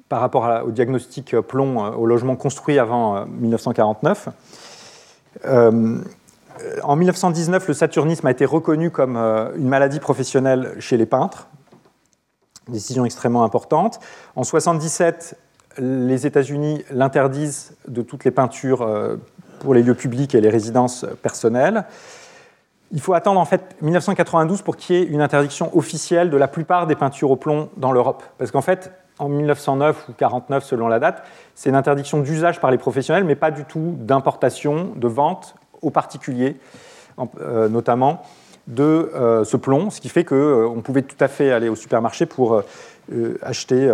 par 0.09 0.19
rapport 0.21 0.65
au 0.65 0.71
diagnostic 0.71 1.35
plomb 1.41 1.93
au 1.93 2.05
logement 2.05 2.35
construit 2.35 2.79
avant 2.79 3.25
1949. 3.25 4.29
en 5.45 6.95
1919, 6.95 7.67
le 7.67 7.73
saturnisme 7.73 8.27
a 8.27 8.31
été 8.31 8.43
reconnu 8.43 8.89
comme 8.89 9.15
une 9.15 9.67
maladie 9.69 9.99
professionnelle 9.99 10.75
chez 10.79 10.97
les 10.97 11.05
peintres, 11.05 11.47
décision 12.69 13.05
extrêmement 13.05 13.43
importante. 13.43 13.99
En 14.35 14.41
1977, 14.41 15.37
les 15.77 16.25
États-Unis 16.25 16.83
l'interdisent 16.91 17.75
de 17.87 18.01
toutes 18.01 18.25
les 18.25 18.31
peintures 18.31 18.81
euh, 18.81 19.17
pour 19.59 19.73
les 19.73 19.83
lieux 19.83 19.95
publics 19.95 20.35
et 20.35 20.41
les 20.41 20.49
résidences 20.49 21.05
personnelles. 21.21 21.85
Il 22.91 23.01
faut 23.01 23.13
attendre 23.13 23.39
en 23.39 23.45
fait 23.45 23.75
1992 23.81 24.61
pour 24.61 24.75
qu'il 24.75 24.95
y 24.95 24.99
ait 24.99 25.03
une 25.03 25.21
interdiction 25.21 25.75
officielle 25.77 26.29
de 26.29 26.37
la 26.37 26.47
plupart 26.47 26.87
des 26.87 26.95
peintures 26.95 27.29
au 27.29 27.35
plomb 27.35 27.69
dans 27.77 27.91
l'Europe. 27.91 28.23
Parce 28.37 28.51
qu'en 28.51 28.61
fait, 28.61 28.91
en 29.19 29.29
1909 29.29 30.09
ou 30.09 30.13
49 30.13 30.63
selon 30.63 30.87
la 30.87 30.99
date, 30.99 31.23
c'est 31.55 31.69
une 31.69 31.75
interdiction 31.75 32.19
d'usage 32.19 32.59
par 32.59 32.71
les 32.71 32.77
professionnels, 32.77 33.23
mais 33.23 33.35
pas 33.35 33.51
du 33.51 33.65
tout 33.65 33.95
d'importation, 33.99 34.93
de 34.95 35.07
vente 35.07 35.55
aux 35.81 35.91
particuliers, 35.91 36.57
euh, 37.39 37.69
notamment 37.69 38.21
de 38.67 39.11
euh, 39.15 39.43
ce 39.43 39.57
plomb, 39.57 39.89
ce 39.89 39.99
qui 39.99 40.09
fait 40.09 40.23
qu'on 40.23 40.81
pouvait 40.83 41.01
tout 41.01 41.17
à 41.19 41.27
fait 41.27 41.51
aller 41.51 41.69
au 41.69 41.75
supermarché 41.75 42.25
pour 42.25 42.61
acheter 43.41 43.91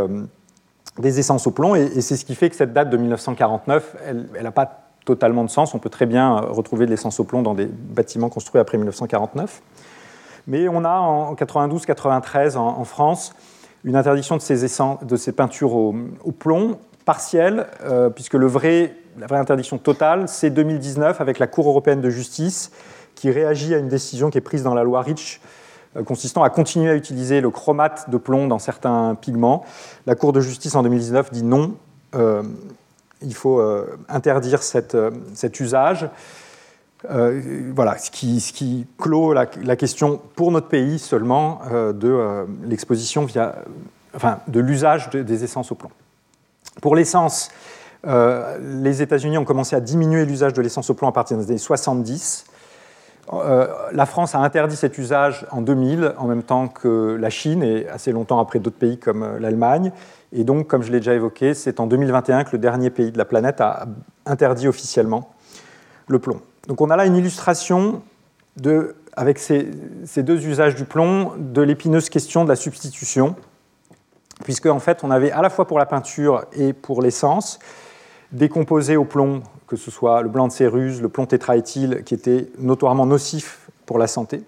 des 1.00 1.20
essences 1.20 1.48
au 1.48 1.52
plomb, 1.52 1.76
et, 1.76 2.02
c'est 2.02 2.18
ce 2.18 2.26
qui 2.26 2.36
fait 2.36 2.50
que 2.50 2.56
cette 2.56 2.74
date 2.74 2.90
de 2.90 2.98
1949, 2.98 3.96
elle 4.06 4.44
n'a 4.44 4.52
pas 4.52 4.86
totalement 5.06 5.44
de 5.44 5.50
sens. 5.50 5.74
On 5.74 5.80
peut 5.80 5.90
très 5.90 6.06
bien 6.06 6.38
euh, 6.38 6.42
retrouver 6.48 6.86
de 6.86 6.92
l'essence 6.92 7.20
au 7.20 7.24
plomb 7.24 7.42
dans 7.42 7.54
des 7.54 7.68
bâtiments 7.68 8.30
construits 8.30 8.60
après 8.60 8.78
1949. 8.78 9.62
Mais 10.48 10.68
on 10.68 10.84
a 10.84 10.98
en 10.98 11.34
92-93 11.34 12.58
en, 12.58 12.84
France 12.84 13.34
une 13.86 13.96
interdiction 13.96 14.36
de 14.36 15.16
ces, 15.16 15.32
peintures 15.32 15.76
au, 15.76 15.94
plomb 16.38 16.80
partielle, 17.06 17.68
euh, 17.84 18.10
puisque 18.10 18.34
la 18.34 18.48
vraie 18.48 18.92
interdiction 19.30 19.78
totale, 19.78 20.28
c'est 20.28 20.50
2019 20.50 21.22
avec 21.22 21.38
la 21.38 21.46
Cour 21.46 21.70
européenne 21.70 22.02
de 22.02 22.10
justice 22.10 22.72
qui 23.14 23.30
réagit 23.30 23.76
à 23.76 23.78
une 23.78 23.88
décision 23.88 24.32
qui 24.32 24.40
est 24.40 24.42
prise 24.42 24.64
dans 24.64 24.74
la 24.74 24.84
loi 24.84 25.02
Rich 25.02 25.40
euh, 25.96 26.04
consistant 26.04 26.42
à 26.42 26.50
continuer 26.50 26.90
à 26.90 26.96
utiliser 26.96 27.42
le 27.42 27.52
chromate 27.52 28.10
de 28.10 28.18
plomb 28.18 28.48
dans 28.48 28.60
certains 28.60 29.16
pigments. 29.16 29.64
La 30.08 30.16
Cour 30.16 30.34
de 30.34 30.42
justice 30.42 30.74
en 30.74 30.82
2019 30.82 31.32
dit 31.32 31.44
non, 31.44 31.76
euh, 32.16 32.42
il 33.22 33.36
faut 33.36 33.62
interdire 34.10 34.62
cet 34.62 35.60
usage. 35.60 36.10
Voilà, 37.04 37.98
ce 37.98 38.10
qui, 38.10 38.88
clôt 38.98 39.34
la, 39.34 39.46
question 39.46 40.20
pour 40.36 40.52
notre 40.52 40.68
pays 40.68 40.98
seulement 40.98 41.62
de 41.72 42.46
l'exposition 42.64 43.26
via, 43.26 43.56
enfin, 44.16 44.40
de 44.48 44.60
l'usage 44.60 45.10
des 45.10 45.44
essences 45.44 45.72
au 45.72 45.76
plomb. 45.76 45.92
Pour 46.82 46.96
l'essence, 46.96 47.50
les 48.04 49.02
États-Unis 49.02 49.38
ont 49.38 49.46
commencé 49.46 49.76
à 49.76 49.82
diminuer 49.82 50.26
l'usage 50.26 50.54
de 50.54 50.62
l'essence 50.62 50.90
au 50.90 50.96
plomb 50.96 51.08
à 51.08 51.12
partir 51.12 51.38
des 51.38 51.50
années 51.50 51.58
70. 51.60 52.46
Euh, 53.34 53.68
la 53.92 54.06
France 54.06 54.36
a 54.36 54.40
interdit 54.40 54.76
cet 54.76 54.98
usage 54.98 55.48
en 55.52 55.62
2000, 55.62 56.14
en 56.18 56.28
même 56.28 56.44
temps 56.44 56.68
que 56.68 57.18
la 57.20 57.30
Chine 57.30 57.64
et 57.64 57.88
assez 57.88 58.12
longtemps 58.12 58.40
après 58.40 58.60
d'autres 58.60 58.78
pays 58.78 59.00
comme 59.00 59.24
euh, 59.24 59.40
l'Allemagne. 59.40 59.92
Et 60.32 60.44
donc, 60.44 60.68
comme 60.68 60.84
je 60.84 60.92
l'ai 60.92 61.00
déjà 61.00 61.14
évoqué, 61.14 61.54
c'est 61.54 61.80
en 61.80 61.88
2021 61.88 62.44
que 62.44 62.52
le 62.54 62.60
dernier 62.60 62.90
pays 62.90 63.12
de 63.12 63.18
la 63.18 63.26
planète 63.26 63.62
a 63.62 63.88
interdit 64.26 64.68
officiellement 64.68 65.32
le 66.08 66.20
plomb. 66.20 66.40
Donc 66.68 66.82
on 66.82 66.90
a 66.90 66.96
là 66.96 67.06
une 67.06 67.16
illustration 67.16 68.02
avec 69.16 69.38
ces, 69.38 69.64
deux 70.18 70.48
usages 70.48 70.76
du 70.76 70.86
plomb 70.86 71.34
de 71.38 71.62
l'épineuse 71.62 72.10
question 72.10 72.44
de 72.44 72.50
la 72.50 72.56
substitution, 72.56 73.36
puisque 74.44 74.66
en 74.66 74.80
fait 74.80 75.04
on 75.04 75.12
avait 75.12 75.32
à 75.32 75.42
la 75.42 75.50
fois 75.50 75.68
pour 75.68 75.78
la 75.78 75.86
peinture 75.86 76.46
et 76.54 76.74
pour 76.74 77.02
l'essence 77.02 77.60
des 78.32 78.50
composés 78.50 78.98
au 78.98 79.06
plomb 79.06 79.44
que 79.68 79.76
ce 79.76 79.92
soit 79.92 80.22
le 80.22 80.30
blanc 80.30 80.48
de 80.48 80.52
céruse, 80.52 81.02
le 81.02 81.10
plomb 81.10 81.26
tétraéthyle, 81.26 82.04
qui 82.06 82.14
était 82.14 82.50
notoirement 82.60 83.06
nocif 83.06 83.70
pour 83.86 83.98
la 83.98 84.08
santé. 84.08 84.44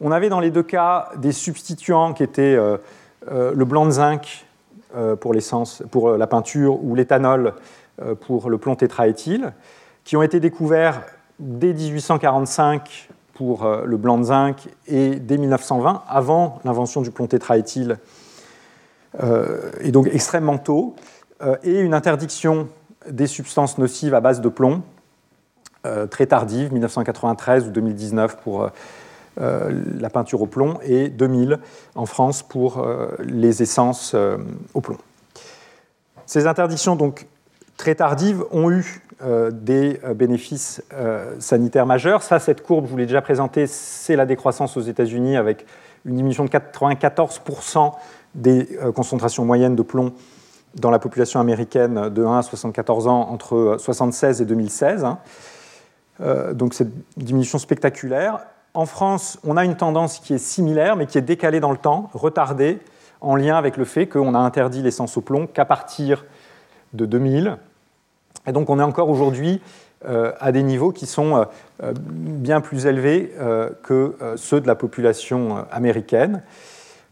On 0.00 0.12
avait 0.12 0.28
dans 0.28 0.40
les 0.40 0.50
deux 0.50 0.62
cas 0.62 1.10
des 1.16 1.32
substituants 1.32 2.12
qui 2.12 2.22
étaient 2.22 2.54
euh, 2.54 2.76
euh, 3.30 3.52
le 3.54 3.64
blanc 3.64 3.86
de 3.86 3.92
zinc 3.92 4.46
euh, 4.96 5.16
pour 5.16 5.34
l'essence, 5.34 5.82
pour 5.90 6.10
la 6.16 6.26
peinture, 6.26 6.82
ou 6.82 6.94
l'éthanol 6.94 7.54
pour 8.26 8.48
le 8.48 8.56
plomb 8.56 8.76
tétraéthyle, 8.76 9.52
qui 10.04 10.16
ont 10.16 10.22
été 10.22 10.40
découverts 10.40 11.02
dès 11.38 11.72
1845 11.72 13.08
pour 13.34 13.66
le 13.66 13.96
blanc 13.96 14.18
de 14.18 14.24
zinc 14.24 14.68
et 14.86 15.16
dès 15.16 15.38
1920, 15.38 16.02
avant 16.08 16.58
l'invention 16.64 17.00
du 17.00 17.10
plomb 17.10 17.26
tétraéthyle, 17.26 17.98
et 19.80 19.92
donc 19.92 20.08
extrêmement 20.12 20.58
tôt, 20.58 20.94
et 21.62 21.80
une 21.80 21.94
interdiction 21.94 22.68
des 23.08 23.26
substances 23.26 23.78
nocives 23.78 24.14
à 24.14 24.20
base 24.20 24.42
de 24.42 24.48
plomb, 24.50 24.82
euh, 25.86 26.06
très 26.06 26.26
tardives, 26.26 26.72
1993 26.72 27.66
ou 27.66 27.70
2019 27.70 28.36
pour 28.42 28.64
euh, 28.64 28.68
euh, 29.40 29.82
la 29.98 30.10
peinture 30.10 30.42
au 30.42 30.46
plomb, 30.46 30.78
et 30.82 31.08
2000 31.08 31.58
en 31.94 32.04
France 32.04 32.42
pour 32.42 32.86
les 33.20 33.62
essences 33.62 34.14
au 34.74 34.80
plomb. 34.80 34.98
Ces 36.26 36.46
interdictions, 36.46 36.96
donc 36.96 37.26
très 37.80 37.94
tardives, 37.94 38.44
ont 38.52 38.70
eu 38.70 39.02
des 39.52 40.00
bénéfices 40.14 40.82
sanitaires 41.38 41.84
majeurs. 41.84 42.22
Ça, 42.22 42.38
cette 42.38 42.62
courbe, 42.62 42.86
je 42.86 42.90
vous 42.90 42.96
l'ai 42.96 43.06
déjà 43.06 43.20
présentée, 43.20 43.66
c'est 43.66 44.16
la 44.16 44.24
décroissance 44.24 44.76
aux 44.76 44.80
États-Unis 44.80 45.36
avec 45.36 45.66
une 46.04 46.16
diminution 46.16 46.44
de 46.44 46.50
94% 46.50 47.92
des 48.34 48.78
concentrations 48.94 49.44
moyennes 49.44 49.76
de 49.76 49.82
plomb 49.82 50.12
dans 50.74 50.90
la 50.90 50.98
population 50.98 51.40
américaine 51.40 52.08
de 52.08 52.24
1 52.24 52.38
à 52.38 52.42
74 52.42 53.08
ans 53.08 53.28
entre 53.30 53.54
1976 53.54 54.40
et 54.40 54.44
2016. 54.44 55.04
Hein. 55.04 55.18
Euh, 56.20 56.52
donc 56.52 56.74
c'est 56.74 56.84
une 56.84 57.24
diminution 57.24 57.58
spectaculaire. 57.58 58.40
En 58.74 58.86
France, 58.86 59.38
on 59.44 59.56
a 59.56 59.64
une 59.64 59.76
tendance 59.76 60.20
qui 60.20 60.34
est 60.34 60.38
similaire, 60.38 60.96
mais 60.96 61.06
qui 61.06 61.18
est 61.18 61.22
décalée 61.22 61.60
dans 61.60 61.72
le 61.72 61.76
temps, 61.76 62.10
retardée, 62.12 62.78
en 63.20 63.36
lien 63.36 63.56
avec 63.56 63.76
le 63.76 63.84
fait 63.84 64.06
qu'on 64.06 64.34
a 64.34 64.38
interdit 64.38 64.82
l'essence 64.82 65.16
au 65.16 65.20
plomb 65.20 65.46
qu'à 65.46 65.64
partir 65.64 66.24
de 66.92 67.04
2000. 67.04 67.58
Et 68.46 68.52
donc 68.52 68.70
on 68.70 68.78
est 68.78 68.82
encore 68.82 69.08
aujourd'hui 69.08 69.60
euh, 70.06 70.32
à 70.40 70.52
des 70.52 70.62
niveaux 70.62 70.92
qui 70.92 71.06
sont 71.06 71.46
euh, 71.82 71.92
bien 71.96 72.60
plus 72.60 72.86
élevés 72.86 73.32
que 73.82 74.16
ceux 74.36 74.60
de 74.60 74.66
la 74.66 74.74
population 74.74 75.64
américaine. 75.70 76.42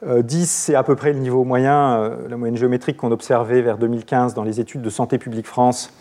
10, 0.03 0.07
euh, 0.07 0.45
c'est 0.47 0.75
à 0.75 0.83
peu 0.83 0.95
près 0.95 1.13
le 1.13 1.19
niveau 1.19 1.45
moyen, 1.45 1.99
euh, 1.99 2.29
la 2.29 2.37
moyenne 2.37 2.57
géométrique 2.57 2.97
qu'on 2.97 3.11
observait 3.11 3.63
vers 3.63 3.79
2015 3.79 4.35
dans 4.35 4.45
les 4.45 4.61
études 4.61 4.83
de 4.83 4.91
Santé 4.91 5.19
publique 5.19 5.47
France 5.47 5.93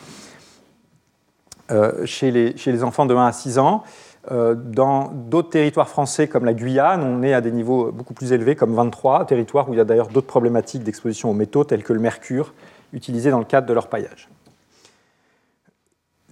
euh, 1.71 2.05
chez, 2.05 2.31
les, 2.31 2.55
chez, 2.57 2.71
les, 2.71 2.83
enfants 2.83 3.05
de 3.05 3.15
1 3.15 3.25
à 3.25 3.31
6 3.31 3.57
ans. 3.59 3.83
dans 4.29 5.11
d'autres 5.13 5.49
territoires 5.49 5.89
français 5.89 6.27
comme 6.27 6.45
la 6.45 6.53
Guyane, 6.53 7.01
on 7.01 7.23
est 7.23 7.33
à 7.33 7.41
des 7.41 7.51
niveaux 7.51 7.91
beaucoup 7.91 8.13
plus 8.13 8.33
élevés, 8.33 8.55
comme 8.55 8.73
23, 8.73 9.25
territoires 9.25 9.67
où 9.69 9.73
il 9.73 9.77
y 9.77 9.81
a 9.81 9.85
d'ailleurs 9.85 10.09
d'autres 10.09 10.27
problématiques 10.27 10.83
d'exposition 10.83 11.31
aux 11.31 11.33
métaux 11.33 11.63
tels 11.63 11.83
que 11.83 11.93
le 11.93 11.99
mercure, 11.99 12.53
utilisé 12.93 13.31
dans 13.31 13.39
le 13.39 13.45
cadre 13.45 13.67
de 13.67 13.73
leur 13.73 13.87
paillage. 13.87 14.29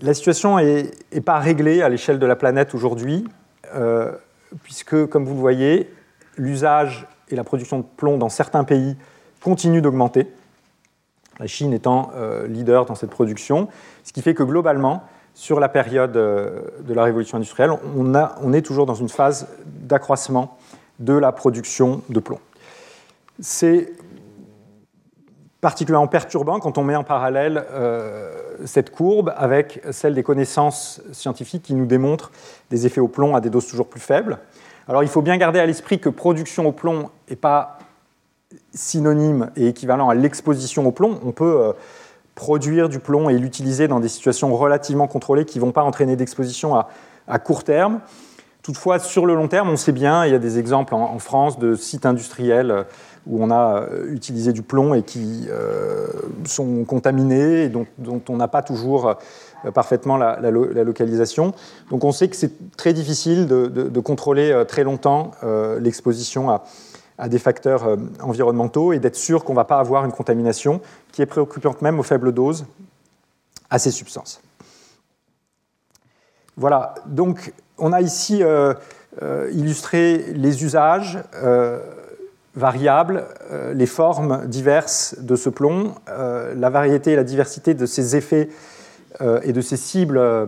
La 0.05 0.13
situation 0.13 0.57
n'est 0.57 1.21
pas 1.25 1.39
réglée 1.39 1.81
à 1.81 1.89
l'échelle 1.89 2.19
de 2.19 2.27
la 2.27 2.35
planète 2.35 2.75
aujourd'hui, 2.75 3.25
puisque, 4.61 5.07
comme 5.07 5.25
vous 5.25 5.33
le 5.33 5.39
voyez, 5.39 5.91
l'usage 6.37 7.07
et 7.29 7.35
la 7.35 7.43
production 7.43 7.79
de 7.79 7.85
plomb 7.97 8.19
dans 8.19 8.29
certains 8.29 8.63
pays 8.63 8.95
continue 9.41 9.81
d'augmenter, 9.81 10.27
la 11.39 11.47
Chine 11.47 11.73
étant 11.73 12.11
euh, 12.15 12.45
leader 12.45 12.85
dans 12.85 12.93
cette 12.93 13.09
production, 13.09 13.67
ce 14.03 14.13
qui 14.13 14.21
fait 14.21 14.35
que 14.35 14.43
globalement, 14.43 15.01
sur 15.33 15.59
la 15.59 15.69
période 15.69 16.15
euh, 16.15 16.61
de 16.81 16.93
la 16.93 17.03
révolution 17.03 17.37
industrielle, 17.37 17.71
on, 17.71 18.13
on, 18.13 18.53
est 18.53 18.61
toujours 18.61 18.85
dans 18.85 18.93
une 18.93 19.09
phase 19.09 19.47
d'accroissement 19.65 20.55
de 20.99 21.13
la 21.13 21.31
production 21.31 22.03
de 22.09 22.19
plomb. 22.19 22.39
C'est 23.39 23.91
particulièrement 25.61 26.07
perturbant 26.07 26.59
quand 26.59 26.77
on 26.77 26.83
met 26.83 26.95
en 26.95 27.03
parallèle 27.03 27.65
euh, 27.71 28.31
cette 28.65 28.91
courbe 28.91 29.33
avec 29.35 29.81
celle 29.91 30.13
des 30.13 30.23
connaissances 30.23 31.01
scientifiques 31.11 31.63
qui 31.63 31.73
nous 31.73 31.85
démontrent 31.85 32.31
des 32.69 32.85
effets 32.85 33.01
au 33.01 33.07
plomb 33.07 33.35
à 33.35 33.41
des 33.41 33.49
doses 33.49 33.67
toujours 33.67 33.87
plus 33.87 33.99
faibles. 33.99 34.39
Alors 34.87 35.01
il 35.01 35.09
faut 35.09 35.21
bien 35.21 35.37
garder 35.37 35.59
à 35.59 35.65
l'esprit 35.65 35.99
que 35.99 36.09
production 36.09 36.67
au 36.67 36.71
plomb 36.71 37.09
n'est 37.29 37.35
pas 37.35 37.79
synonyme 38.73 39.49
et 39.55 39.67
équivalent 39.67 40.09
à 40.09 40.15
l'exposition 40.15 40.85
au 40.85 40.91
plomb. 40.91 41.19
On 41.25 41.31
peut 41.31 41.59
euh, 41.59 41.73
produire 42.35 42.89
du 42.89 42.99
plomb 42.99 43.29
et 43.29 43.37
l'utiliser 43.37 43.87
dans 43.87 43.99
des 43.99 44.09
situations 44.09 44.53
relativement 44.55 45.07
contrôlées 45.07 45.45
qui 45.45 45.57
ne 45.57 45.63
vont 45.63 45.71
pas 45.71 45.83
entraîner 45.83 46.15
d'exposition 46.15 46.75
à, 46.75 47.39
court 47.39 47.63
terme. 47.63 48.01
Toutefois, 48.61 48.99
sur 48.99 49.25
le 49.25 49.35
long 49.35 49.47
terme, 49.47 49.69
on 49.69 49.77
sait 49.77 49.91
bien, 49.91 50.25
il 50.25 50.31
y 50.31 50.35
a 50.35 50.39
des 50.39 50.59
exemples 50.59 50.93
en, 50.95 51.19
France 51.19 51.59
de 51.59 51.75
sites 51.75 52.05
industriels 52.05 52.71
euh, 52.71 52.83
où 53.27 53.43
on 53.43 53.51
a 53.51 53.81
euh, 53.81 54.11
utilisé 54.11 54.53
du 54.53 54.61
plomb 54.61 54.93
et 54.93 55.03
qui 55.03 55.47
sont 56.45 56.83
contaminés 56.85 57.63
et 57.63 57.69
dont 57.69 58.21
on 58.29 58.37
n'a 58.37 58.47
pas 58.47 58.61
toujours 58.61 59.15
euh, 59.65 59.71
parfaitement 59.71 60.17
la, 60.17 60.51
localisation. 60.51 61.53
Donc 61.89 62.03
on 62.03 62.11
sait 62.11 62.27
que 62.27 62.35
c'est 62.35 62.75
très 62.77 62.93
difficile 62.93 63.47
de, 63.47 63.99
contrôler 63.99 64.51
euh, 64.51 64.63
très 64.63 64.83
longtemps 64.83 65.31
euh, 65.43 65.79
l'exposition 65.79 66.49
à, 66.49 67.29
des 67.29 67.39
facteurs 67.39 67.97
environnementaux 68.21 68.91
et 68.91 68.99
d'être 68.99 69.15
sûr 69.15 69.45
qu'on 69.45 69.53
ne 69.53 69.57
va 69.57 69.63
pas 69.63 69.79
avoir 69.79 70.03
une 70.03 70.11
contamination 70.11 70.81
qui 71.13 71.21
est 71.21 71.25
préoccupante 71.25 71.81
même 71.81 71.97
aux 71.97 72.03
faibles 72.03 72.33
doses 72.33 72.65
à 73.69 73.79
ces 73.79 73.91
substances. 73.91 74.41
Voilà, 76.57 76.93
donc 77.05 77.53
on 77.77 77.93
a 77.93 78.01
ici 78.01 78.43
illustré 79.53 80.33
les 80.33 80.65
usages 80.65 81.19
variables, 82.55 83.25
les 83.73 83.85
formes 83.85 84.47
diverses 84.47 85.15
de 85.19 85.35
ce 85.35 85.49
plomb, 85.49 85.95
la 86.07 86.69
variété 86.69 87.11
et 87.11 87.15
la 87.15 87.23
diversité 87.23 87.73
de 87.73 87.85
ses 87.85 88.15
effets 88.15 88.49
euh, 89.21 89.39
et 89.43 89.53
de 89.53 89.61
ces 89.61 89.77
cibles 89.77 90.17
euh, 90.17 90.45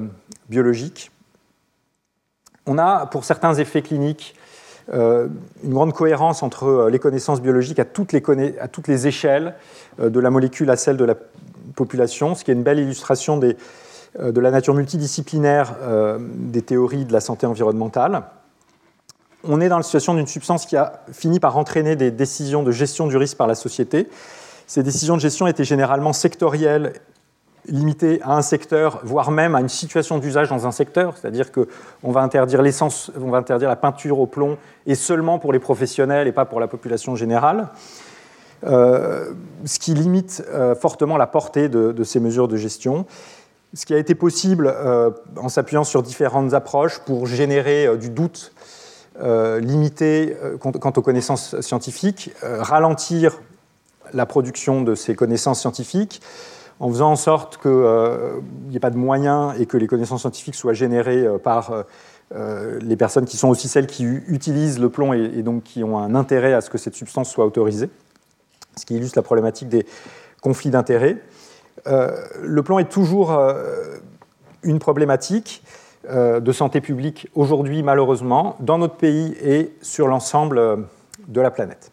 biologiques. 0.50 1.12
On 2.66 2.78
a, 2.78 3.06
pour 3.06 3.24
certains 3.24 3.54
effets 3.54 3.82
cliniques, 3.82 4.36
euh, 4.92 5.28
une 5.64 5.74
grande 5.74 5.94
cohérence 5.94 6.44
entre 6.44 6.90
les 6.92 7.00
connaissances 7.00 7.42
biologiques 7.42 7.80
à 7.80 7.86
toutes 7.86 8.12
les, 8.12 9.08
échelles, 9.08 9.56
de 10.00 10.20
la 10.20 10.30
molécule 10.30 10.70
à 10.70 10.76
celle 10.76 10.98
de 10.98 11.06
la 11.06 11.16
population, 11.76 12.36
ce 12.36 12.44
qui 12.44 12.52
est 12.52 12.56
une 12.56 12.64
belle 12.64 12.80
illustration 12.80 13.38
de 13.38 13.56
la 14.18 14.52
nature 14.52 14.74
multidisciplinaire 14.74 15.76
des 16.20 16.62
théories 16.62 17.06
de 17.06 17.14
la 17.14 17.20
santé 17.22 17.46
environnementale. 17.46 18.24
On 19.50 19.62
est 19.62 19.70
dans 19.70 19.78
la 19.78 19.84
situation 19.84 20.14
d'une 20.14 20.28
substance 20.28 20.66
qui 20.66 20.76
a 20.76 21.02
fini 21.12 21.40
par 21.40 21.58
entraîner 21.58 21.96
des 21.96 22.12
décisions 22.12 22.64
de 22.64 22.72
gestion 22.72 23.08
du 23.08 23.16
risque 23.16 23.38
par 23.38 23.48
la 23.48 23.56
société. 23.56 24.10
Ces 24.68 24.84
décisions 24.84 25.16
de 25.16 25.22
gestion 25.22 25.48
étaient 25.48 25.64
généralement 25.64 26.12
sectorielles 26.12 26.94
limité 27.68 28.22
à 28.24 28.36
un 28.36 28.42
secteur, 28.42 29.02
voire 29.04 29.32
même 29.32 29.56
à 29.56 29.62
une 29.62 29.70
situation 29.70 30.18
d'usage 30.18 30.50
dans 30.50 30.68
un 30.68 30.72
secteur, 30.72 31.16
c'est-à-dire 31.18 31.52
qu'on 31.52 32.12
va 32.12 32.22
interdire 32.22 32.62
l'essence, 32.62 33.12
on 33.20 33.30
va 33.30 33.38
interdire 33.38 33.70
la 33.70 33.76
peinture 33.76 34.20
au 34.20 34.26
plomb 34.26 34.58
et 34.86 34.96
seulement 34.96 35.40
pour 35.40 35.54
les 35.54 35.60
professionnels 35.60 36.28
et 36.28 36.32
pas 36.32 36.46
pour 36.46 36.60
la 36.60 36.68
population 36.68 37.16
générale, 37.16 37.68
euh, 38.66 39.32
ce 39.66 39.80
qui 39.80 39.94
limite 39.94 40.44
euh, 40.50 40.76
fortement 40.76 41.18
la 41.18 41.28
portée 41.28 41.70
de, 41.70 42.04
ces 42.04 42.20
mesures 42.20 42.48
de 42.48 42.58
gestion. 42.58 43.06
Ce 43.74 43.86
qui 43.86 43.94
a 43.94 43.98
été 43.98 44.16
possible 44.16 44.74
euh, 44.74 45.12
en 45.36 45.50
s'appuyant 45.50 45.84
sur 45.84 46.04
différentes 46.04 46.54
approches 46.54 47.00
pour 47.00 47.26
générer 47.26 47.98
du 47.98 48.10
doute 48.10 48.54
limité 49.20 50.36
quant 50.60 50.94
aux 50.96 51.02
connaissances 51.02 51.60
scientifiques, 51.62 52.32
ralentir 52.42 53.40
la 54.14 54.26
production 54.26 54.82
de 54.82 54.96
ces 54.96 55.16
connaissances 55.16 55.60
scientifiques, 55.60 56.22
en 56.80 56.90
faisant 56.90 57.12
en 57.12 57.16
sorte 57.16 57.58
qu'il 57.58 57.72
n'y 58.70 58.76
ait 58.76 58.80
pas 58.80 58.92
de 58.92 58.98
moyens 58.98 59.54
et 59.60 59.66
que 59.66 59.78
les 59.78 59.88
connaissances 59.88 60.22
scientifiques 60.22 60.56
soient 60.56 60.74
générées 60.74 61.26
par 61.44 61.86
les 62.34 62.96
personnes 62.96 63.26
qui 63.26 63.38
sont 63.38 63.50
aussi 63.50 63.68
celles 63.68 63.88
qui 63.88 64.04
utilisent 64.04 64.80
le 64.80 64.90
plomb 64.90 65.14
et, 65.14 65.42
donc 65.42 65.64
qui 65.64 65.84
ont 65.84 65.98
un 65.98 66.14
intérêt 66.14 66.54
à 66.54 66.62
ce 66.62 66.70
que 66.70 66.78
cette 66.78 66.96
substance 66.96 67.30
soit 67.30 67.46
autorisée, 67.46 67.90
ce 68.76 68.86
qui 68.86 68.96
illustre 68.96 69.18
la 69.18 69.24
problématique 69.24 69.70
des 69.70 69.86
conflits 70.42 70.70
d'intérêts. 70.70 71.18
le 71.86 72.62
plomb 72.62 72.80
est 72.80 72.90
toujours 72.90 73.36
une 74.64 74.80
problématique 74.80 75.64
de 76.10 76.52
santé 76.52 76.82
publique 76.82 77.28
aujourd'hui, 77.36 77.84
malheureusement, 77.84 78.56
dans 78.60 78.78
notre 78.78 78.96
pays 78.96 79.36
et 79.44 79.74
sur 79.82 80.08
l'ensemble 80.08 80.86
de 81.28 81.42
la 81.42 81.52
planète. 81.52 81.92